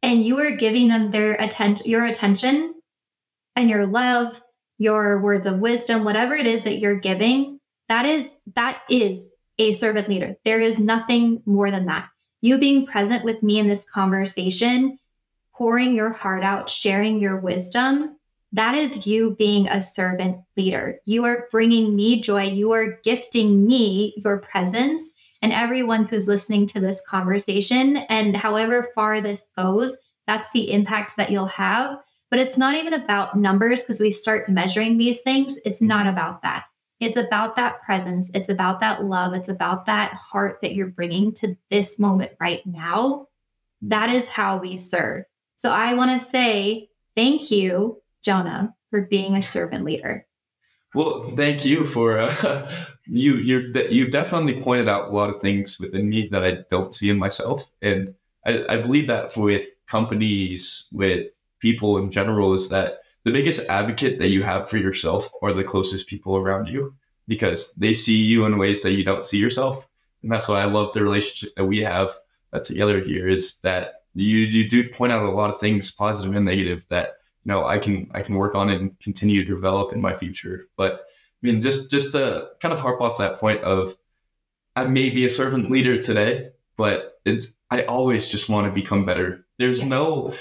and 0.03 0.23
you 0.23 0.37
are 0.39 0.55
giving 0.55 0.89
them 0.89 1.09
their 1.09 1.33
attention, 1.33 1.87
your 1.87 2.05
attention 2.05 2.75
and 3.55 3.69
your 3.69 3.87
love, 3.87 4.41
your 4.81 5.21
words 5.21 5.45
of 5.45 5.59
wisdom, 5.59 6.03
whatever 6.03 6.35
it 6.35 6.47
is 6.47 6.63
that 6.63 6.79
you're 6.79 6.99
giving, 6.99 7.59
that 7.89 8.05
is 8.05 8.41
that 8.55 8.81
is 8.89 9.33
a 9.57 9.71
servant 9.73 10.09
leader. 10.09 10.35
There 10.43 10.61
is 10.61 10.79
nothing 10.79 11.43
more 11.45 11.69
than 11.69 11.85
that 11.85 12.09
you 12.41 12.57
being 12.57 12.85
present 12.85 13.23
with 13.23 13.43
me 13.43 13.59
in 13.59 13.67
this 13.67 13.87
conversation, 13.87 14.97
pouring 15.53 15.95
your 15.95 16.11
heart 16.11 16.43
out, 16.43 16.69
sharing 16.69 17.21
your 17.21 17.37
wisdom, 17.39 18.17
that 18.53 18.75
is 18.75 19.07
you 19.07 19.35
being 19.37 19.67
a 19.67 19.81
servant 19.81 20.37
leader. 20.57 20.99
You 21.05 21.23
are 21.23 21.47
bringing 21.51 21.95
me 21.95 22.19
joy. 22.19 22.43
You 22.45 22.71
are 22.71 22.99
gifting 23.03 23.65
me 23.65 24.13
your 24.17 24.39
presence 24.39 25.13
and 25.41 25.53
everyone 25.53 26.05
who's 26.05 26.27
listening 26.27 26.67
to 26.67 26.79
this 26.79 27.05
conversation. 27.07 27.97
And 27.97 28.35
however 28.35 28.89
far 28.93 29.21
this 29.21 29.49
goes, 29.55 29.97
that's 30.27 30.51
the 30.51 30.73
impact 30.73 31.15
that 31.15 31.31
you'll 31.31 31.45
have. 31.45 31.99
But 32.31 32.39
it's 32.39 32.57
not 32.57 32.75
even 32.75 32.93
about 32.93 33.37
numbers 33.37 33.81
because 33.81 33.99
we 33.99 34.09
start 34.09 34.49
measuring 34.49 34.97
these 34.97 35.21
things. 35.21 35.59
It's 35.65 35.81
not 35.81 36.07
about 36.07 36.41
that. 36.41 36.63
It's 37.01 37.17
about 37.17 37.57
that 37.57 37.81
presence. 37.81 38.31
It's 38.33 38.47
about 38.47 38.79
that 38.79 39.03
love. 39.03 39.33
It's 39.33 39.49
about 39.49 39.85
that 39.87 40.13
heart 40.13 40.59
that 40.61 40.73
you're 40.73 40.87
bringing 40.87 41.33
to 41.35 41.57
this 41.69 41.99
moment 41.99 42.31
right 42.39 42.65
now. 42.65 43.27
That 43.81 44.09
is 44.09 44.29
how 44.29 44.57
we 44.57 44.77
serve. 44.77 45.25
So 45.57 45.71
I 45.71 45.93
want 45.93 46.11
to 46.11 46.25
say 46.25 46.89
thank 47.17 47.51
you, 47.51 48.01
Jonah, 48.23 48.75
for 48.91 49.01
being 49.01 49.35
a 49.35 49.41
servant 49.41 49.83
leader. 49.83 50.25
Well, 50.93 51.23
thank 51.35 51.65
you 51.65 51.85
for 51.85 52.19
uh, 52.19 52.71
you. 53.07 53.35
You 53.35 53.73
you 53.89 54.09
definitely 54.09 54.61
pointed 54.61 54.87
out 54.87 55.09
a 55.09 55.11
lot 55.11 55.29
of 55.29 55.37
things 55.37 55.79
within 55.79 56.09
me 56.09 56.27
that 56.31 56.43
I 56.43 56.59
don't 56.69 56.93
see 56.93 57.09
in 57.09 57.17
myself, 57.17 57.71
and 57.81 58.13
I, 58.45 58.65
I 58.67 58.77
believe 58.77 59.07
that 59.07 59.35
with 59.37 59.67
companies, 59.87 60.87
with 60.91 61.40
people 61.61 61.97
in 61.97 62.11
general, 62.11 62.53
is 62.53 62.69
that 62.69 62.99
the 63.23 63.31
biggest 63.31 63.69
advocate 63.69 64.19
that 64.19 64.31
you 64.31 64.43
have 64.43 64.69
for 64.69 64.77
yourself 64.77 65.31
are 65.41 65.53
the 65.53 65.63
closest 65.63 66.07
people 66.07 66.35
around 66.35 66.67
you 66.67 66.95
because 67.27 67.73
they 67.75 67.93
see 67.93 68.17
you 68.17 68.45
in 68.45 68.57
ways 68.57 68.81
that 68.81 68.93
you 68.93 69.03
don't 69.03 69.23
see 69.23 69.37
yourself. 69.37 69.87
And 70.23 70.31
that's 70.31 70.47
why 70.47 70.61
I 70.61 70.65
love 70.65 70.93
the 70.93 71.03
relationship 71.03 71.55
that 71.55 71.65
we 71.65 71.79
have 71.79 72.11
uh, 72.51 72.59
together 72.59 72.99
here 72.99 73.27
is 73.27 73.59
that 73.61 73.93
you, 74.13 74.39
you 74.39 74.67
do 74.67 74.89
point 74.89 75.13
out 75.13 75.23
a 75.23 75.29
lot 75.29 75.53
of 75.53 75.59
things, 75.59 75.91
positive 75.91 76.35
and 76.35 76.45
negative, 76.45 76.85
that 76.89 77.13
you 77.45 77.51
know 77.51 77.65
I 77.65 77.79
can 77.79 78.09
I 78.13 78.21
can 78.21 78.35
work 78.35 78.55
on 78.55 78.69
and 78.69 78.99
continue 78.99 79.43
to 79.45 79.55
develop 79.55 79.93
in 79.93 80.01
my 80.01 80.13
future. 80.13 80.67
But 80.75 80.93
I 80.93 81.47
mean, 81.47 81.61
just 81.61 81.89
just 81.89 82.11
to 82.11 82.49
kind 82.59 82.73
of 82.73 82.81
harp 82.81 83.01
off 83.01 83.17
that 83.19 83.39
point 83.39 83.61
of 83.61 83.95
I 84.75 84.85
may 84.85 85.09
be 85.09 85.25
a 85.25 85.29
servant 85.29 85.71
leader 85.71 85.97
today, 85.97 86.49
but 86.77 87.19
it's 87.25 87.47
I 87.69 87.83
always 87.83 88.29
just 88.29 88.49
want 88.49 88.67
to 88.67 88.71
become 88.71 89.05
better. 89.05 89.45
There's 89.57 89.83
no 89.83 90.33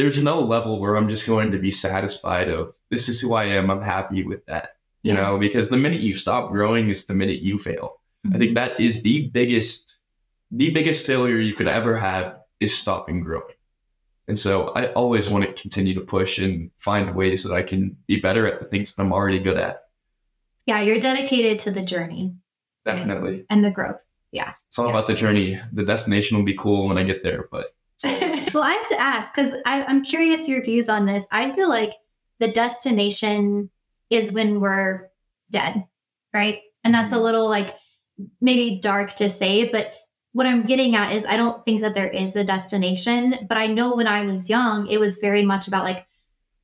there's 0.00 0.22
no 0.22 0.40
level 0.40 0.80
where 0.80 0.96
I'm 0.96 1.10
just 1.10 1.26
going 1.26 1.50
to 1.50 1.58
be 1.58 1.70
satisfied 1.70 2.48
of 2.48 2.72
this 2.90 3.10
is 3.10 3.20
who 3.20 3.34
I 3.34 3.44
am. 3.44 3.70
I'm 3.70 3.82
happy 3.82 4.24
with 4.24 4.46
that. 4.46 4.76
You 5.02 5.12
yeah. 5.12 5.20
know, 5.20 5.38
because 5.38 5.68
the 5.68 5.76
minute 5.76 6.00
you 6.00 6.14
stop 6.14 6.50
growing 6.50 6.88
is 6.88 7.04
the 7.04 7.12
minute 7.12 7.42
you 7.42 7.58
fail. 7.58 8.00
Mm-hmm. 8.26 8.34
I 8.34 8.38
think 8.38 8.54
that 8.54 8.80
is 8.80 9.02
the 9.02 9.28
biggest 9.28 9.98
the 10.50 10.70
biggest 10.70 11.06
failure 11.06 11.36
you 11.36 11.52
could 11.52 11.68
ever 11.68 11.98
have 11.98 12.38
is 12.60 12.74
stopping 12.76 13.22
growing. 13.22 13.54
And 14.26 14.38
so 14.38 14.68
I 14.68 14.86
always 14.94 15.28
want 15.28 15.44
to 15.44 15.62
continue 15.62 15.92
to 15.94 16.00
push 16.00 16.38
and 16.38 16.70
find 16.78 17.14
ways 17.14 17.44
that 17.44 17.52
I 17.52 17.62
can 17.62 17.96
be 18.06 18.20
better 18.20 18.46
at 18.46 18.58
the 18.58 18.64
things 18.64 18.94
that 18.94 19.02
I'm 19.02 19.12
already 19.12 19.38
good 19.38 19.58
at. 19.58 19.82
Yeah, 20.64 20.80
you're 20.80 20.98
dedicated 20.98 21.58
to 21.60 21.70
the 21.70 21.82
journey. 21.82 22.34
Definitely. 22.86 23.44
And 23.50 23.62
the 23.62 23.70
growth. 23.70 24.04
Yeah. 24.32 24.54
It's 24.68 24.78
all 24.78 24.86
yeah. 24.86 24.92
about 24.92 25.06
the 25.08 25.14
journey. 25.14 25.60
The 25.72 25.84
destination 25.84 26.38
will 26.38 26.44
be 26.44 26.56
cool 26.56 26.88
when 26.88 26.96
I 26.96 27.02
get 27.02 27.22
there, 27.22 27.48
but 27.50 27.66
well, 28.54 28.62
I 28.62 28.72
have 28.72 28.88
to 28.88 29.00
ask 29.00 29.34
because 29.34 29.54
I'm 29.64 30.02
curious 30.02 30.48
your 30.48 30.62
views 30.62 30.88
on 30.88 31.06
this. 31.06 31.26
I 31.30 31.54
feel 31.54 31.68
like 31.68 31.92
the 32.38 32.50
destination 32.50 33.70
is 34.08 34.32
when 34.32 34.60
we're 34.60 35.08
dead, 35.50 35.84
right? 36.34 36.60
And 36.84 36.94
that's 36.94 37.12
a 37.12 37.14
mm-hmm. 37.14 37.24
little 37.24 37.48
like 37.48 37.76
maybe 38.40 38.80
dark 38.82 39.14
to 39.16 39.28
say, 39.28 39.70
but 39.70 39.92
what 40.32 40.46
I'm 40.46 40.62
getting 40.62 40.94
at 40.94 41.12
is 41.12 41.26
I 41.26 41.36
don't 41.36 41.64
think 41.64 41.80
that 41.80 41.94
there 41.94 42.08
is 42.08 42.36
a 42.36 42.44
destination, 42.44 43.46
but 43.48 43.58
I 43.58 43.66
know 43.66 43.96
when 43.96 44.06
I 44.06 44.22
was 44.22 44.48
young, 44.48 44.86
it 44.86 45.00
was 45.00 45.18
very 45.18 45.44
much 45.44 45.68
about 45.68 45.84
like 45.84 46.06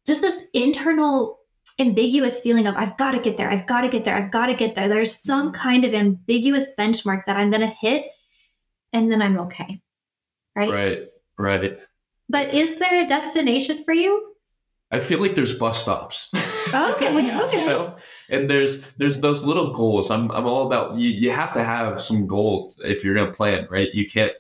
just 0.06 0.22
this 0.22 0.46
internal 0.52 1.40
ambiguous 1.78 2.40
feeling 2.40 2.66
of 2.66 2.76
I've 2.76 2.96
got 2.96 3.12
to 3.12 3.20
get 3.20 3.36
there, 3.36 3.50
I've 3.50 3.66
got 3.66 3.82
to 3.82 3.88
get 3.88 4.04
there, 4.04 4.16
I've 4.16 4.30
got 4.30 4.46
to 4.46 4.54
get 4.54 4.76
there. 4.76 4.88
There's 4.88 5.14
some 5.14 5.52
mm-hmm. 5.52 5.60
kind 5.60 5.84
of 5.84 5.94
ambiguous 5.94 6.72
benchmark 6.78 7.26
that 7.26 7.36
I'm 7.36 7.50
going 7.50 7.60
to 7.60 7.66
hit 7.66 8.06
and 8.92 9.10
then 9.10 9.20
I'm 9.20 9.38
okay. 9.40 9.82
Right? 10.54 10.72
Right. 10.72 11.08
Right. 11.38 11.78
But 12.28 12.54
is 12.54 12.76
there 12.76 13.04
a 13.04 13.06
destination 13.06 13.84
for 13.84 13.92
you? 13.92 14.34
I 14.90 15.00
feel 15.00 15.20
like 15.20 15.34
there's 15.34 15.58
bus 15.58 15.82
stops. 15.82 16.32
Okay. 16.66 17.08
okay. 17.44 17.60
you 17.60 17.66
know? 17.66 17.96
And 18.28 18.50
there's 18.50 18.84
there's 18.96 19.20
those 19.20 19.46
little 19.46 19.72
goals. 19.72 20.10
I'm 20.10 20.32
I'm 20.32 20.46
all 20.46 20.66
about 20.66 20.98
you. 20.98 21.08
You 21.08 21.30
have 21.30 21.52
to 21.52 21.62
have 21.62 22.02
some 22.02 22.26
goals 22.26 22.80
if 22.84 23.04
you're 23.04 23.14
gonna 23.14 23.30
plan, 23.30 23.68
right? 23.70 23.88
You 23.94 24.04
can't 24.04 24.32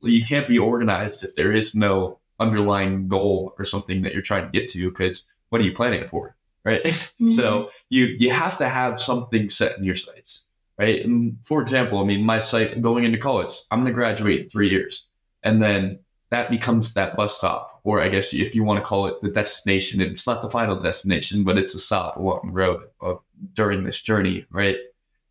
you 0.00 0.24
can't 0.24 0.46
be 0.46 0.60
organized 0.60 1.24
if 1.24 1.34
there 1.34 1.52
is 1.52 1.74
no 1.74 2.20
underlying 2.38 3.08
goal 3.08 3.52
or 3.58 3.64
something 3.64 4.02
that 4.02 4.12
you're 4.12 4.22
trying 4.22 4.44
to 4.44 4.52
get 4.52 4.68
to. 4.70 4.88
Because 4.90 5.30
what 5.48 5.60
are 5.60 5.64
you 5.64 5.74
planning 5.74 6.06
for, 6.06 6.36
right? 6.64 6.82
Mm-hmm. 6.84 7.30
So 7.32 7.70
you 7.88 8.04
you 8.04 8.30
have 8.30 8.58
to 8.58 8.68
have 8.68 9.00
something 9.00 9.48
set 9.48 9.76
in 9.76 9.82
your 9.82 9.96
sights, 9.96 10.48
right? 10.78 11.04
And 11.04 11.38
for 11.42 11.60
example, 11.60 11.98
I 11.98 12.04
mean, 12.04 12.22
my 12.22 12.38
site 12.38 12.80
going 12.80 13.02
into 13.02 13.18
college, 13.18 13.54
I'm 13.72 13.80
gonna 13.80 13.90
graduate 13.90 14.42
in 14.42 14.48
three 14.48 14.70
years, 14.70 15.08
and 15.42 15.60
then 15.60 15.98
that 16.30 16.50
becomes 16.50 16.94
that 16.94 17.16
bus 17.16 17.38
stop, 17.38 17.80
or 17.84 18.00
I 18.00 18.08
guess 18.08 18.34
if 18.34 18.54
you 18.54 18.64
want 18.64 18.78
to 18.80 18.84
call 18.84 19.06
it 19.06 19.14
the 19.22 19.30
destination. 19.30 20.00
It's 20.00 20.26
not 20.26 20.42
the 20.42 20.50
final 20.50 20.80
destination, 20.80 21.44
but 21.44 21.58
it's 21.58 21.74
a 21.74 21.78
stop 21.78 22.16
along 22.16 22.40
the 22.46 22.52
road 22.52 22.82
of, 23.00 23.20
during 23.52 23.84
this 23.84 24.02
journey, 24.02 24.46
right? 24.50 24.76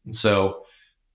And 0.06 0.16
so 0.16 0.64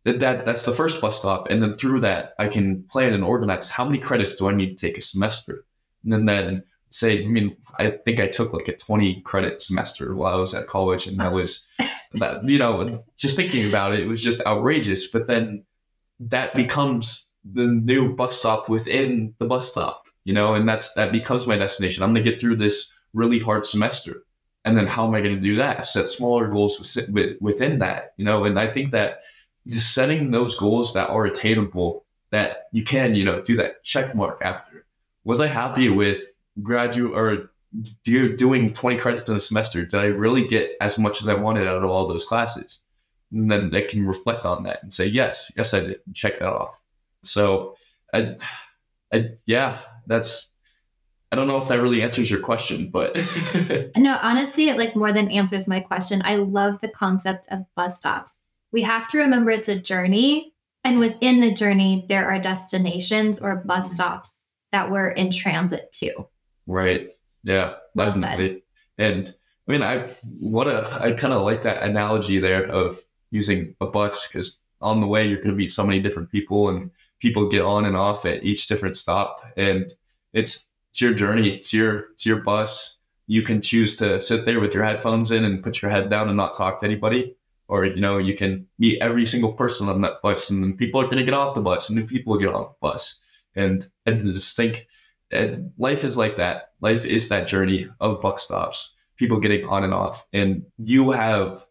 that 0.05 0.45
that's 0.45 0.65
the 0.65 0.73
first 0.73 1.01
bus 1.01 1.19
stop, 1.19 1.49
and 1.51 1.63
then 1.63 1.77
through 1.77 2.01
that, 2.01 2.35
I 2.39 2.49
can 2.49 2.85
plan 2.85 3.13
and 3.13 3.25
organize 3.25 3.71
how 3.71 3.85
many 3.85 3.99
credits 3.99 4.35
do 4.35 4.49
I 4.49 4.55
need 4.55 4.77
to 4.77 4.87
take 4.87 4.99
a 4.99 5.03
semester, 5.03 5.65
and 6.05 6.13
then 6.13 6.25
then 6.25 6.65
say, 6.91 7.23
I 7.23 7.27
mean, 7.27 7.57
I 7.79 7.91
think 7.91 8.21
I 8.21 8.27
took 8.27 8.53
like 8.53 8.69
a 8.69 8.77
20 8.77 9.21
credit 9.23 9.63
semester 9.63 10.15
while 10.15 10.35
I 10.35 10.37
was 10.37 10.55
at 10.55 10.67
college, 10.67 11.07
and 11.07 11.21
that 11.21 11.33
was 11.33 11.67
that 12.15 12.47
you 12.49 12.59
know 12.59 13.05
just 13.17 13.37
thinking 13.37 13.69
about 13.69 13.93
it, 13.95 14.01
it 14.01 14.07
was 14.07 14.23
just 14.23 14.45
outrageous. 14.47 15.07
But 15.07 15.27
then 15.27 15.65
that 16.21 16.55
becomes 16.55 17.30
the 17.45 17.67
new 17.67 18.15
bus 18.15 18.39
stop 18.39 18.69
within 18.69 19.35
the 19.39 19.47
bus 19.47 19.71
stop, 19.71 20.09
you 20.25 20.35
know, 20.35 20.55
and 20.55 20.69
that's 20.69 20.93
that 20.95 21.13
becomes 21.13 21.47
my 21.47 21.57
destination. 21.57 22.03
I'm 22.03 22.11
gonna 22.11 22.25
get 22.25 22.41
through 22.41 22.57
this 22.57 22.93
really 23.13 23.39
hard 23.39 23.67
semester, 23.67 24.25
and 24.65 24.77
then 24.77 24.87
how 24.87 25.07
am 25.07 25.15
I 25.15 25.21
going 25.21 25.35
to 25.35 25.41
do 25.41 25.57
that? 25.57 25.85
Set 25.85 26.07
smaller 26.07 26.49
goals 26.49 26.79
within 27.41 27.79
that, 27.79 28.13
you 28.17 28.25
know, 28.25 28.45
and 28.45 28.59
I 28.59 28.67
think 28.67 28.91
that 28.91 29.21
just 29.67 29.95
setting 29.95 30.31
those 30.31 30.55
goals 30.57 30.95
that 30.95 31.09
are 31.09 31.25
attainable, 31.25 32.05
that 32.31 32.69
you 32.73 32.85
can, 32.85 33.15
you 33.15 33.25
know, 33.25 33.41
do 33.41 33.57
that 33.57 33.83
check 33.85 34.15
mark 34.15 34.41
after. 34.43 34.85
Was 35.25 35.41
I 35.41 35.47
happy 35.47 35.89
with 35.89 36.23
graduate 36.63 37.17
or 37.17 37.51
do, 38.03 38.37
doing 38.37 38.73
20 38.73 38.99
credits 38.99 39.29
in 39.29 39.37
a 39.37 39.41
semester? 39.41 39.85
Did 39.85 40.01
I 40.01 40.05
really 40.07 40.47
get 40.47 40.73
as 40.81 40.99
much 40.99 41.23
as 41.23 41.29
I 41.29 41.35
wanted 41.35 41.67
out 41.67 41.83
of 41.83 41.91
all 41.91 42.09
those 42.09 42.25
classes? 42.25 42.81
And 43.33 43.51
then 43.51 43.75
I 43.75 43.83
can 43.83 44.07
reflect 44.07 44.45
on 44.45 44.65
that 44.65 44.83
and 44.83 44.93
say, 44.93 45.07
yes, 45.07 45.53
yes, 45.57 45.73
I 45.73 45.81
did. 45.81 46.01
Check 46.13 46.39
that 46.39 46.49
off. 46.49 46.80
So, 47.25 47.77
I, 48.13 48.37
I, 49.13 49.31
yeah, 49.47 49.79
that's. 50.07 50.49
I 51.33 51.37
don't 51.37 51.47
know 51.47 51.59
if 51.59 51.69
that 51.69 51.81
really 51.81 52.03
answers 52.03 52.29
your 52.29 52.41
question, 52.41 52.91
but 52.91 53.17
no, 53.97 54.19
honestly, 54.21 54.69
it 54.69 54.77
like 54.77 54.97
more 54.97 55.13
than 55.13 55.31
answers 55.31 55.69
my 55.69 55.79
question. 55.79 56.23
I 56.25 56.35
love 56.35 56.81
the 56.81 56.89
concept 56.89 57.47
of 57.53 57.61
bus 57.77 57.99
stops. 57.99 58.43
We 58.73 58.83
have 58.83 59.09
to 59.09 59.19
remember 59.19 59.51
it's 59.51 59.69
a 59.69 59.79
journey, 59.79 60.55
And 60.83 60.99
within 60.99 61.41
the 61.41 61.53
journey, 61.53 62.05
there 62.09 62.29
are 62.29 62.41
destinations 62.41 63.41
or 63.41 63.63
bus 63.65 63.87
mm-hmm. 63.87 63.95
stops 63.95 64.41
that 64.73 64.91
we're 64.91 65.11
in 65.11 65.31
transit 65.31 65.93
to. 65.93 66.29
Right. 66.67 67.11
Yeah. 67.43 67.75
Well 67.95 68.07
definitely. 68.07 68.63
And 68.99 69.35
I 69.69 69.73
mean, 69.73 69.83
I 69.83 70.09
what 70.41 70.69
a 70.69 70.89
I 71.01 71.13
kind 71.13 71.33
of 71.33 71.43
like 71.43 71.63
that 71.63 71.83
analogy 71.83 72.39
there 72.39 72.67
of 72.67 73.01
using 73.31 73.75
a 73.81 73.87
bus 73.87 74.27
because 74.27 74.61
on 74.81 75.01
the 75.01 75.07
way 75.07 75.27
you're 75.27 75.39
going 75.39 75.51
to 75.51 75.55
meet 75.55 75.73
so 75.73 75.87
many 75.87 76.01
different 76.01 76.31
people 76.31 76.69
and 76.69 76.91
people 77.21 77.49
get 77.49 77.63
on 77.63 77.85
and 77.85 77.97
off 77.97 78.27
at 78.27 78.45
each 78.45 78.67
different 78.67 78.97
stop. 78.97 79.45
And 79.57 79.93
it's 80.33 80.69
it's 80.91 81.01
your 81.01 81.15
journey. 81.15 81.51
It's 81.51 81.73
your 81.73 82.11
it's 82.13 82.27
your 82.27 82.43
bus. 82.43 82.99
You 83.27 83.43
can 83.43 83.63
choose 83.63 83.95
to 83.97 84.21
sit 84.21 84.45
there 84.45 84.59
with 84.59 84.75
your 84.75 84.85
headphones 84.85 85.31
in 85.31 85.45
and 85.45 85.63
put 85.63 85.81
your 85.81 85.91
head 85.91 86.11
down 86.11 86.29
and 86.29 86.37
not 86.37 86.57
talk 86.57 86.81
to 86.81 86.87
anybody. 86.87 87.37
Or 87.69 87.85
you 87.85 88.01
know 88.01 88.19
you 88.19 88.35
can 88.35 88.67
meet 88.79 89.01
every 89.01 89.25
single 89.27 89.53
person 89.53 89.89
on 89.89 90.01
that 90.01 90.23
bus 90.23 90.51
and 90.51 90.77
people 90.77 91.01
are 91.01 91.05
going 91.05 91.19
to 91.19 91.25
get 91.25 91.35
off 91.35 91.55
the 91.55 91.61
bus 91.61 91.89
and 91.89 91.99
new 91.99 92.07
people 92.07 92.37
get 92.37 92.53
off 92.53 92.75
the 92.81 92.89
bus. 92.89 93.21
And 93.55 93.89
and 94.07 94.33
just 94.33 94.57
think 94.57 94.89
and 95.31 95.73
life 95.79 96.05
is 96.05 96.17
like 96.17 96.37
that. 96.37 96.73
Life 96.81 97.07
is 97.07 97.29
that 97.29 97.47
journey 97.47 97.89
of 98.01 98.21
bus 98.21 98.43
stops 98.43 98.95
people 99.21 99.39
getting 99.39 99.67
on 99.67 99.85
and 99.85 99.93
off. 99.93 100.27
And 100.33 100.65
you 100.79 101.11
have 101.11 101.65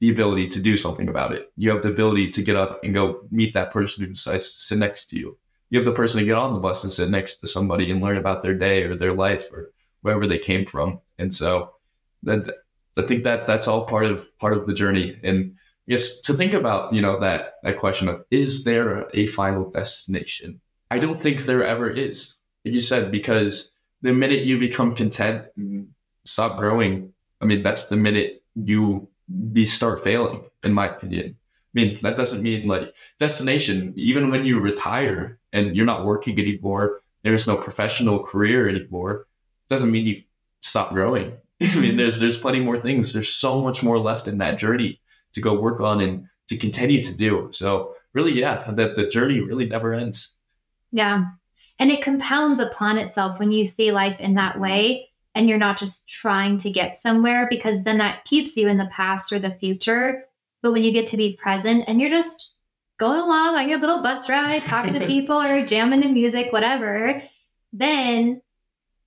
the 0.00 0.10
ability 0.10 0.48
to 0.48 0.60
do 0.60 0.76
something 0.76 1.08
about 1.08 1.32
it. 1.32 1.50
You 1.56 1.70
have 1.70 1.82
the 1.82 1.90
ability 1.90 2.30
to 2.32 2.42
get 2.42 2.56
up 2.56 2.82
and 2.84 2.92
go 2.92 3.26
meet 3.30 3.54
that 3.54 3.70
person 3.70 4.04
who 4.04 4.10
decides 4.10 4.52
to 4.52 4.60
sit 4.60 4.78
next 4.78 5.06
to 5.06 5.18
you. 5.18 5.38
You 5.70 5.78
have 5.78 5.86
the 5.86 5.92
person 5.92 6.20
to 6.20 6.26
get 6.26 6.36
on 6.36 6.54
the 6.54 6.60
bus 6.60 6.84
and 6.84 6.92
sit 6.92 7.10
next 7.10 7.36
to 7.38 7.46
somebody 7.46 7.90
and 7.90 8.00
learn 8.00 8.18
about 8.18 8.42
their 8.42 8.54
day 8.54 8.82
or 8.82 8.94
their 8.94 9.14
life 9.14 9.48
or 9.52 9.72
wherever 10.02 10.26
they 10.26 10.38
came 10.38 10.64
from. 10.66 11.00
And 11.18 11.32
so 11.32 11.72
that 12.22 12.48
I 12.96 13.02
think 13.02 13.24
that 13.24 13.46
that's 13.46 13.68
all 13.68 13.86
part 13.86 14.06
of 14.06 14.38
part 14.38 14.56
of 14.56 14.66
the 14.66 14.74
journey. 14.74 15.18
And 15.22 15.56
yes, 15.86 16.20
to 16.22 16.34
think 16.34 16.52
about, 16.52 16.92
you 16.92 17.00
know, 17.00 17.18
that 17.20 17.54
that 17.62 17.78
question 17.78 18.08
of 18.08 18.24
is 18.30 18.64
there 18.64 19.08
a 19.14 19.26
final 19.26 19.70
destination? 19.70 20.60
I 20.90 20.98
don't 20.98 21.20
think 21.20 21.42
there 21.42 21.64
ever 21.64 21.90
is. 21.90 22.36
Like 22.64 22.74
you 22.74 22.80
said, 22.80 23.10
because 23.10 23.72
the 24.02 24.12
minute 24.12 24.44
you 24.44 24.58
become 24.58 24.94
content 24.94 25.46
stop 26.24 26.58
growing, 26.58 27.12
I 27.40 27.46
mean, 27.46 27.62
that's 27.62 27.88
the 27.88 27.96
minute 27.96 28.42
you 28.54 29.08
be 29.52 29.66
start 29.66 30.02
failing, 30.02 30.44
in 30.62 30.72
my 30.72 30.88
opinion. 30.88 31.36
I 31.36 31.72
mean, 31.74 31.98
that 32.02 32.16
doesn't 32.16 32.42
mean 32.42 32.66
like 32.66 32.92
destination, 33.18 33.92
even 33.96 34.30
when 34.30 34.46
you 34.46 34.60
retire 34.60 35.38
and 35.52 35.76
you're 35.76 35.84
not 35.84 36.06
working 36.06 36.38
anymore, 36.38 37.02
there's 37.22 37.46
no 37.46 37.56
professional 37.56 38.22
career 38.22 38.68
anymore, 38.68 39.26
doesn't 39.68 39.90
mean 39.90 40.06
you 40.06 40.22
stop 40.62 40.92
growing. 40.92 41.36
I 41.62 41.76
mean, 41.76 41.96
there's 41.96 42.20
there's 42.20 42.38
plenty 42.38 42.60
more 42.60 42.78
things. 42.78 43.12
There's 43.12 43.32
so 43.32 43.60
much 43.60 43.82
more 43.82 43.98
left 43.98 44.28
in 44.28 44.38
that 44.38 44.58
journey 44.58 45.00
to 45.32 45.40
go 45.40 45.58
work 45.58 45.80
on 45.80 46.00
and 46.00 46.26
to 46.48 46.56
continue 46.56 47.02
to 47.02 47.14
do. 47.14 47.48
So 47.52 47.94
really, 48.12 48.32
yeah, 48.32 48.70
the 48.70 49.08
journey 49.10 49.40
really 49.40 49.66
never 49.66 49.92
ends. 49.92 50.32
Yeah. 50.92 51.24
And 51.78 51.90
it 51.90 52.02
compounds 52.02 52.58
upon 52.58 52.96
itself 52.96 53.38
when 53.38 53.52
you 53.52 53.66
see 53.66 53.92
life 53.92 54.18
in 54.20 54.34
that 54.34 54.58
way 54.58 55.10
and 55.36 55.50
you're 55.50 55.58
not 55.58 55.76
just 55.76 56.08
trying 56.08 56.56
to 56.56 56.70
get 56.70 56.96
somewhere 56.96 57.46
because 57.50 57.84
then 57.84 57.98
that 57.98 58.24
keeps 58.24 58.56
you 58.56 58.68
in 58.68 58.78
the 58.78 58.86
past 58.86 59.30
or 59.32 59.38
the 59.38 59.50
future. 59.50 60.24
But 60.62 60.72
when 60.72 60.82
you 60.82 60.92
get 60.92 61.08
to 61.08 61.18
be 61.18 61.38
present 61.40 61.84
and 61.86 62.00
you're 62.00 62.10
just 62.10 62.54
going 62.96 63.20
along 63.20 63.54
on 63.54 63.68
your 63.68 63.78
little 63.78 64.02
bus 64.02 64.30
ride, 64.30 64.64
talking 64.64 64.94
to 64.94 65.06
people 65.06 65.40
or 65.40 65.66
jamming 65.66 66.00
to 66.00 66.08
music, 66.08 66.52
whatever, 66.52 67.22
then 67.74 68.40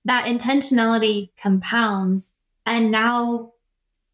that 0.04 0.26
intentionality 0.26 1.30
compounds. 1.36 2.36
And 2.64 2.92
now 2.92 3.52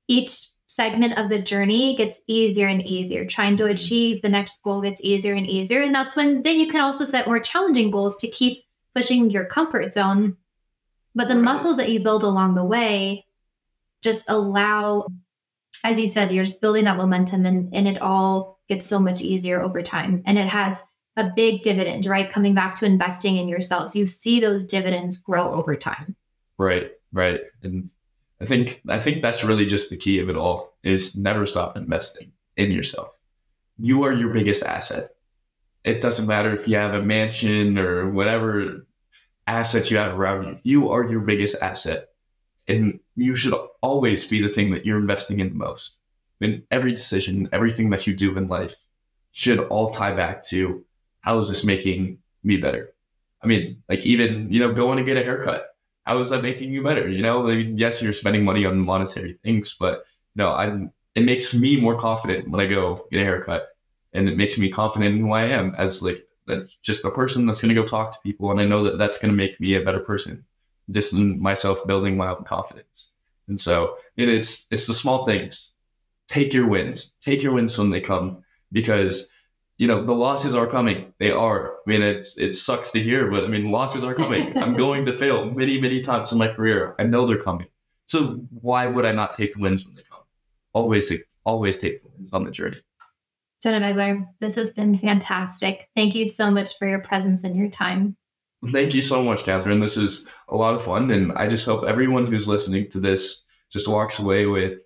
each 0.08 0.48
segment 0.66 1.18
of 1.18 1.28
the 1.28 1.38
journey 1.38 1.96
gets 1.96 2.22
easier 2.26 2.66
and 2.66 2.80
easier. 2.80 3.26
Trying 3.26 3.58
to 3.58 3.64
mm-hmm. 3.64 3.72
achieve 3.72 4.22
the 4.22 4.30
next 4.30 4.62
goal 4.62 4.80
gets 4.80 5.04
easier 5.04 5.34
and 5.34 5.46
easier. 5.46 5.82
And 5.82 5.94
that's 5.94 6.16
when 6.16 6.42
then 6.42 6.58
you 6.58 6.68
can 6.68 6.80
also 6.80 7.04
set 7.04 7.26
more 7.26 7.40
challenging 7.40 7.90
goals 7.90 8.16
to 8.18 8.28
keep 8.28 8.64
pushing 8.94 9.28
your 9.28 9.44
comfort 9.44 9.92
zone 9.92 10.38
but 11.16 11.28
the 11.28 11.34
right. 11.34 11.42
muscles 11.42 11.78
that 11.78 11.88
you 11.88 12.00
build 12.00 12.22
along 12.22 12.54
the 12.54 12.64
way 12.64 13.26
just 14.02 14.30
allow, 14.30 15.08
as 15.82 15.98
you 15.98 16.06
said, 16.06 16.30
you're 16.30 16.44
just 16.44 16.60
building 16.60 16.84
that 16.84 16.98
momentum 16.98 17.46
and, 17.46 17.74
and 17.74 17.88
it 17.88 18.00
all 18.00 18.60
gets 18.68 18.86
so 18.86 19.00
much 19.00 19.22
easier 19.22 19.60
over 19.60 19.82
time. 19.82 20.22
And 20.26 20.38
it 20.38 20.46
has 20.46 20.84
a 21.16 21.30
big 21.34 21.62
dividend, 21.62 22.04
right? 22.04 22.30
Coming 22.30 22.54
back 22.54 22.74
to 22.76 22.86
investing 22.86 23.38
in 23.38 23.48
yourselves, 23.48 23.96
you 23.96 24.04
see 24.04 24.38
those 24.38 24.66
dividends 24.66 25.16
grow 25.16 25.54
over 25.54 25.74
time. 25.74 26.14
Right, 26.58 26.90
right. 27.12 27.40
And 27.62 27.88
I 28.40 28.44
think 28.44 28.82
I 28.86 29.00
think 29.00 29.22
that's 29.22 29.42
really 29.42 29.64
just 29.64 29.88
the 29.88 29.96
key 29.96 30.18
of 30.18 30.28
it 30.28 30.36
all 30.36 30.74
is 30.82 31.16
never 31.16 31.46
stop 31.46 31.76
investing 31.76 32.32
in 32.56 32.70
yourself. 32.70 33.08
You 33.78 34.04
are 34.04 34.12
your 34.12 34.32
biggest 34.32 34.62
asset. 34.62 35.10
It 35.84 36.02
doesn't 36.02 36.26
matter 36.26 36.54
if 36.54 36.68
you 36.68 36.76
have 36.76 36.94
a 36.94 37.02
mansion 37.02 37.78
or 37.78 38.10
whatever 38.10 38.85
assets 39.46 39.90
you 39.90 39.98
have 39.98 40.18
around 40.18 40.46
you. 40.46 40.58
You 40.62 40.90
are 40.90 41.04
your 41.04 41.20
biggest 41.20 41.62
asset. 41.62 42.08
And 42.68 42.98
you 43.14 43.36
should 43.36 43.54
always 43.80 44.26
be 44.26 44.42
the 44.42 44.48
thing 44.48 44.72
that 44.72 44.84
you're 44.84 44.98
investing 44.98 45.40
in 45.40 45.50
the 45.50 45.54
most. 45.54 45.96
In 46.40 46.64
every 46.70 46.92
decision, 46.92 47.48
everything 47.52 47.90
that 47.90 48.06
you 48.06 48.14
do 48.14 48.36
in 48.36 48.48
life 48.48 48.76
should 49.32 49.60
all 49.60 49.90
tie 49.90 50.14
back 50.14 50.42
to 50.44 50.84
how 51.20 51.38
is 51.38 51.48
this 51.48 51.64
making 51.64 52.18
me 52.42 52.56
better? 52.56 52.92
I 53.42 53.46
mean, 53.46 53.82
like 53.88 54.00
even, 54.00 54.50
you 54.50 54.60
know, 54.60 54.72
going 54.72 54.98
to 54.98 55.04
get 55.04 55.16
a 55.16 55.22
haircut. 55.24 55.68
How 56.04 56.18
is 56.18 56.30
that 56.30 56.42
making 56.42 56.72
you 56.72 56.82
better? 56.82 57.08
You 57.08 57.22
know, 57.22 57.48
I 57.48 57.54
mean, 57.54 57.78
yes, 57.78 58.02
you're 58.02 58.12
spending 58.12 58.44
money 58.44 58.64
on 58.64 58.78
monetary 58.78 59.38
things, 59.42 59.76
but 59.78 60.04
no, 60.34 60.52
I'm 60.52 60.92
it 61.14 61.24
makes 61.24 61.54
me 61.54 61.80
more 61.80 61.98
confident 61.98 62.48
when 62.48 62.60
I 62.60 62.66
go 62.66 63.06
get 63.10 63.22
a 63.22 63.24
haircut. 63.24 63.68
And 64.12 64.28
it 64.28 64.36
makes 64.36 64.56
me 64.56 64.68
confident 64.68 65.16
in 65.16 65.22
who 65.22 65.32
I 65.32 65.44
am 65.44 65.74
as 65.76 66.02
like 66.02 66.25
that's 66.46 66.76
just 66.76 67.04
a 67.04 67.10
person 67.10 67.46
that's 67.46 67.60
going 67.60 67.74
to 67.74 67.80
go 67.80 67.86
talk 67.86 68.12
to 68.12 68.18
people, 68.22 68.50
and 68.50 68.60
I 68.60 68.64
know 68.64 68.84
that 68.84 68.98
that's 68.98 69.18
going 69.18 69.30
to 69.30 69.36
make 69.36 69.60
me 69.60 69.74
a 69.74 69.84
better 69.84 70.00
person. 70.00 70.44
Just 70.90 71.12
in 71.12 71.40
myself 71.40 71.86
building 71.86 72.16
my 72.16 72.28
own 72.28 72.44
confidence, 72.44 73.12
and 73.48 73.60
so 73.60 73.96
it, 74.16 74.28
it's 74.28 74.66
it's 74.70 74.86
the 74.86 74.94
small 74.94 75.26
things. 75.26 75.72
Take 76.28 76.54
your 76.54 76.68
wins. 76.68 77.16
Take 77.20 77.42
your 77.42 77.52
wins 77.52 77.76
when 77.76 77.90
they 77.90 78.00
come, 78.00 78.44
because 78.70 79.28
you 79.78 79.88
know 79.88 80.04
the 80.04 80.14
losses 80.14 80.54
are 80.54 80.66
coming. 80.66 81.12
They 81.18 81.32
are. 81.32 81.72
I 81.74 81.90
mean, 81.90 82.02
it 82.02 82.28
it 82.38 82.54
sucks 82.54 82.92
to 82.92 83.00
hear, 83.00 83.30
but 83.30 83.44
I 83.44 83.48
mean, 83.48 83.70
losses 83.70 84.04
are 84.04 84.14
coming. 84.14 84.56
I'm 84.62 84.74
going 84.74 85.04
to 85.06 85.12
fail 85.12 85.50
many 85.50 85.80
many 85.80 86.00
times 86.00 86.32
in 86.32 86.38
my 86.38 86.48
career. 86.48 86.94
I 86.98 87.02
know 87.02 87.26
they're 87.26 87.42
coming. 87.42 87.66
So 88.06 88.46
why 88.50 88.86
would 88.86 89.04
I 89.04 89.12
not 89.12 89.32
take 89.32 89.54
the 89.54 89.60
wins 89.60 89.84
when 89.84 89.96
they 89.96 90.02
come? 90.02 90.20
Always 90.72 91.08
take 91.08 91.22
always 91.44 91.78
take 91.78 92.02
the 92.02 92.08
wins 92.08 92.32
on 92.32 92.44
the 92.44 92.52
journey. 92.52 92.78
Jonah 93.62 93.80
Begler, 93.80 94.26
this 94.40 94.54
has 94.56 94.72
been 94.72 94.98
fantastic. 94.98 95.88
Thank 95.96 96.14
you 96.14 96.28
so 96.28 96.50
much 96.50 96.76
for 96.78 96.86
your 96.86 97.00
presence 97.00 97.42
and 97.44 97.56
your 97.56 97.68
time. 97.68 98.16
Thank 98.70 98.94
you 98.94 99.02
so 99.02 99.22
much, 99.22 99.44
Catherine. 99.44 99.80
This 99.80 99.96
is 99.96 100.28
a 100.48 100.56
lot 100.56 100.74
of 100.74 100.84
fun. 100.84 101.10
And 101.10 101.32
I 101.32 101.48
just 101.48 101.66
hope 101.66 101.84
everyone 101.84 102.26
who's 102.26 102.48
listening 102.48 102.90
to 102.90 103.00
this 103.00 103.44
just 103.70 103.88
walks 103.88 104.18
away 104.18 104.46
with 104.46 104.78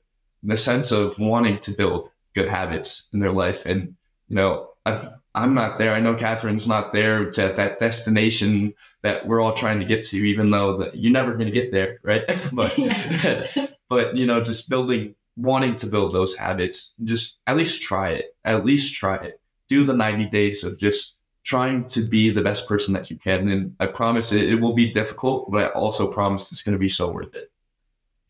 the 0.43 0.57
sense 0.57 0.93
of 0.93 1.19
wanting 1.19 1.59
to 1.61 1.73
build 1.73 2.11
good 2.35 2.49
habits 2.49 3.09
in 3.13 3.21
their 3.21 3.33
life. 3.33 3.67
And, 3.67 3.97
you 4.29 4.37
know, 4.37 4.71
I, 4.87 5.09
am 5.35 5.55
not 5.55 5.79
there. 5.79 5.93
I 5.93 6.01
know 6.01 6.15
Catherine's 6.15 6.69
not 6.69 6.93
there 6.93 7.31
to 7.31 7.53
that 7.57 7.79
destination 7.79 8.75
that 9.03 9.27
we're 9.27 9.41
all 9.41 9.53
trying 9.53 9.81
to 9.81 9.87
get 9.87 10.03
to, 10.05 10.17
even 10.17 10.51
though 10.51 10.79
that 10.79 10.97
you're 10.97 11.13
never 11.13 11.35
going 11.35 11.47
to 11.47 11.53
get 11.53 11.73
there, 11.73 11.99
right? 12.03 12.25
but, 12.53 12.75
but, 13.89 14.17
you 14.17 14.27
know, 14.27 14.43
just 14.43 14.69
building 14.69 15.15
wanting 15.41 15.77
to 15.77 15.87
build 15.87 16.13
those 16.13 16.37
habits, 16.37 16.95
just 17.03 17.41
at 17.47 17.57
least 17.57 17.83
try 17.83 18.11
it. 18.11 18.37
At 18.45 18.65
least 18.65 18.95
try 18.95 19.17
it. 19.17 19.41
Do 19.69 19.85
the 19.85 19.95
90 19.95 20.27
days 20.27 20.65
of 20.65 20.79
just 20.79 21.17
trying 21.45 21.87
to 21.87 22.03
be 22.03 22.31
the 22.31 22.43
best 22.43 22.69
person 22.69 22.93
that 22.95 23.11
you 23.11 23.17
can. 23.17 23.49
And 23.49 23.75
I 23.81 23.87
promise 23.87 24.33
it, 24.33 24.49
it 24.49 24.57
will 24.57 24.75
be 24.75 24.93
difficult, 24.93 25.51
but 25.51 25.65
I 25.65 25.69
also 25.69 26.13
promise 26.13 26.53
it's 26.53 26.63
going 26.63 26.75
to 26.75 26.79
be 26.79 26.89
so 26.89 27.11
worth 27.11 27.35
it. 27.35 27.51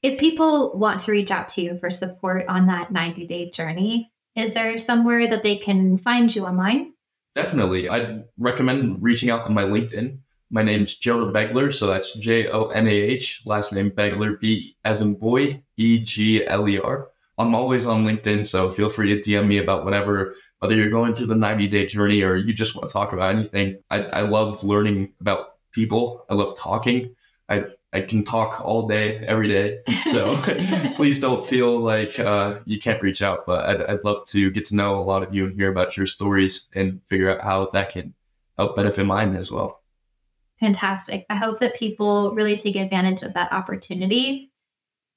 If 0.02 0.18
people 0.18 0.78
want 0.78 1.00
to 1.00 1.12
reach 1.12 1.30
out 1.30 1.48
to 1.50 1.62
you 1.62 1.76
for 1.76 1.90
support 1.90 2.46
on 2.48 2.66
that 2.68 2.90
90 2.90 3.26
day 3.26 3.50
journey, 3.50 4.12
is 4.36 4.54
there 4.54 4.78
somewhere 4.78 5.28
that 5.28 5.42
they 5.42 5.56
can 5.56 5.98
find 5.98 6.34
you 6.34 6.46
online? 6.46 6.94
Definitely. 7.34 7.88
I'd 7.88 8.24
recommend 8.38 9.02
reaching 9.02 9.30
out 9.30 9.42
on 9.42 9.54
my 9.54 9.64
LinkedIn. 9.64 10.18
My 10.52 10.64
name's 10.64 10.97
Jonah 10.97 11.31
Begler, 11.31 11.72
so 11.72 11.86
that's 11.86 12.12
J 12.14 12.48
O 12.48 12.70
N 12.70 12.89
A 12.89 12.90
H, 12.90 13.43
last 13.44 13.72
name 13.72 13.89
Begler, 13.89 14.40
B 14.40 14.77
as 14.85 15.01
in 15.01 15.14
boy, 15.14 15.62
E 15.77 16.01
G 16.01 16.44
L 16.44 16.68
E 16.68 16.77
R. 16.81 17.09
I'm 17.39 17.55
always 17.55 17.86
on 17.86 18.05
LinkedIn, 18.05 18.44
so 18.44 18.68
feel 18.68 18.89
free 18.89 19.14
to 19.14 19.31
DM 19.31 19.47
me 19.47 19.59
about 19.59 19.85
whatever, 19.85 20.35
whether 20.59 20.74
you're 20.74 20.90
going 20.90 21.14
through 21.14 21.28
the 21.28 21.36
90 21.36 21.68
day 21.68 21.86
journey 21.86 22.22
or 22.22 22.35
you 22.35 22.52
just 22.52 22.74
want 22.74 22.89
to 22.89 22.93
talk 22.93 23.12
about 23.12 23.32
anything. 23.36 23.78
I, 23.90 24.02
I 24.02 24.20
love 24.22 24.64
learning 24.64 25.12
about 25.20 25.55
people. 25.70 26.27
I 26.28 26.35
love 26.35 26.59
talking. 26.59 27.14
I, 27.48 27.66
I 27.93 28.01
can 28.01 28.24
talk 28.24 28.60
all 28.60 28.89
day, 28.89 29.18
every 29.18 29.47
day. 29.47 29.78
So 30.06 30.36
please 30.97 31.20
don't 31.20 31.47
feel 31.47 31.78
like 31.78 32.18
uh, 32.18 32.59
you 32.64 32.81
can't 32.81 33.01
reach 33.02 33.22
out. 33.22 33.47
But 33.47 33.66
I'd, 33.66 33.82
I'd 33.82 34.05
love 34.05 34.24
to 34.27 34.51
get 34.51 34.64
to 34.66 34.74
know 34.74 34.98
a 34.98 35.05
lot 35.05 35.22
of 35.22 35.32
you 35.32 35.47
and 35.47 35.55
hear 35.55 35.70
about 35.70 35.97
your 35.97 36.06
stories 36.06 36.68
and 36.74 37.01
figure 37.06 37.31
out 37.31 37.40
how 37.40 37.70
that 37.72 37.90
can 37.90 38.14
help 38.59 38.74
benefit 38.74 39.06
mine 39.06 39.36
as 39.36 39.52
well. 39.52 39.80
Fantastic. 40.60 41.24
I 41.30 41.36
hope 41.36 41.58
that 41.60 41.74
people 41.74 42.34
really 42.34 42.56
take 42.56 42.76
advantage 42.76 43.22
of 43.22 43.34
that 43.34 43.52
opportunity, 43.52 44.52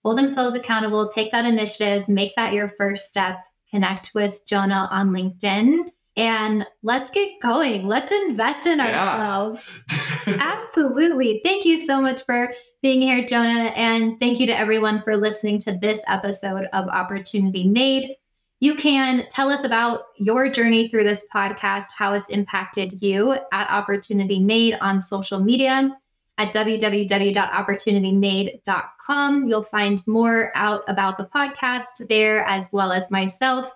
hold 0.03 0.17
themselves 0.17 0.55
accountable, 0.55 1.09
take 1.09 1.31
that 1.31 1.45
initiative, 1.45 2.07
make 2.07 2.35
that 2.37 2.53
your 2.53 2.69
first 2.69 3.07
step, 3.07 3.37
connect 3.69 4.11
with 4.15 4.45
Jonah 4.45 4.87
on 4.89 5.09
LinkedIn, 5.09 5.89
and 6.15 6.65
let's 6.83 7.09
get 7.09 7.41
going. 7.41 7.87
Let's 7.87 8.11
invest 8.11 8.67
in 8.67 8.79
ourselves. 8.79 9.71
Absolutely. 10.27 11.41
Thank 11.43 11.65
you 11.65 11.81
so 11.81 11.99
much 11.99 12.23
for 12.23 12.53
being 12.81 13.01
here, 13.01 13.25
Jonah. 13.25 13.71
And 13.75 14.19
thank 14.19 14.39
you 14.39 14.45
to 14.45 14.57
everyone 14.57 15.01
for 15.01 15.17
listening 15.17 15.59
to 15.59 15.75
this 15.75 16.03
episode 16.07 16.67
of 16.71 16.87
Opportunity 16.87 17.67
Made. 17.67 18.15
You 18.64 18.76
can 18.76 19.27
tell 19.30 19.49
us 19.49 19.65
about 19.65 20.03
your 20.15 20.48
journey 20.48 20.88
through 20.88 21.03
this 21.03 21.27
podcast, 21.35 21.88
how 21.98 22.14
it's 22.14 22.30
impacted 22.30 23.02
you 23.02 23.35
at 23.52 23.69
Opportunity 23.69 24.40
Made 24.40 24.77
on 24.80 25.02
social 25.02 25.41
media 25.41 25.94
at 26.38 26.53
www.opportunitymade.com. 26.53 29.48
You'll 29.48 29.64
find 29.64 30.02
more 30.07 30.53
out 30.56 30.84
about 30.88 31.18
the 31.18 31.26
podcast 31.26 32.07
there, 32.07 32.45
as 32.45 32.69
well 32.72 32.94
as 32.94 33.11
myself. 33.11 33.76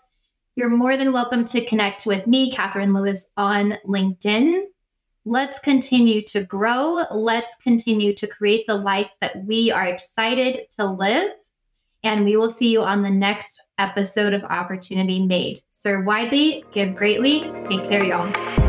You're 0.56 0.70
more 0.70 0.96
than 0.96 1.12
welcome 1.12 1.44
to 1.44 1.66
connect 1.66 2.06
with 2.06 2.26
me, 2.26 2.54
Catherine 2.54 2.94
Lewis, 2.94 3.30
on 3.36 3.74
LinkedIn. 3.86 4.68
Let's 5.26 5.60
continue 5.60 6.22
to 6.28 6.46
grow. 6.46 7.04
Let's 7.12 7.58
continue 7.58 8.14
to 8.14 8.26
create 8.26 8.66
the 8.68 8.76
life 8.76 9.12
that 9.20 9.44
we 9.44 9.70
are 9.70 9.86
excited 9.86 10.72
to 10.78 10.86
live. 10.86 11.34
And 12.04 12.26
we 12.26 12.36
will 12.38 12.50
see 12.50 12.72
you 12.72 12.82
on 12.82 13.02
the 13.02 13.10
next 13.10 13.62
episode 13.78 14.34
of 14.34 14.44
Opportunity 14.44 15.26
Made. 15.26 15.62
Serve 15.70 16.06
widely, 16.06 16.64
give 16.72 16.96
greatly. 16.96 17.42
Take 17.68 17.90
care, 17.90 18.04
y'all. 18.04 18.67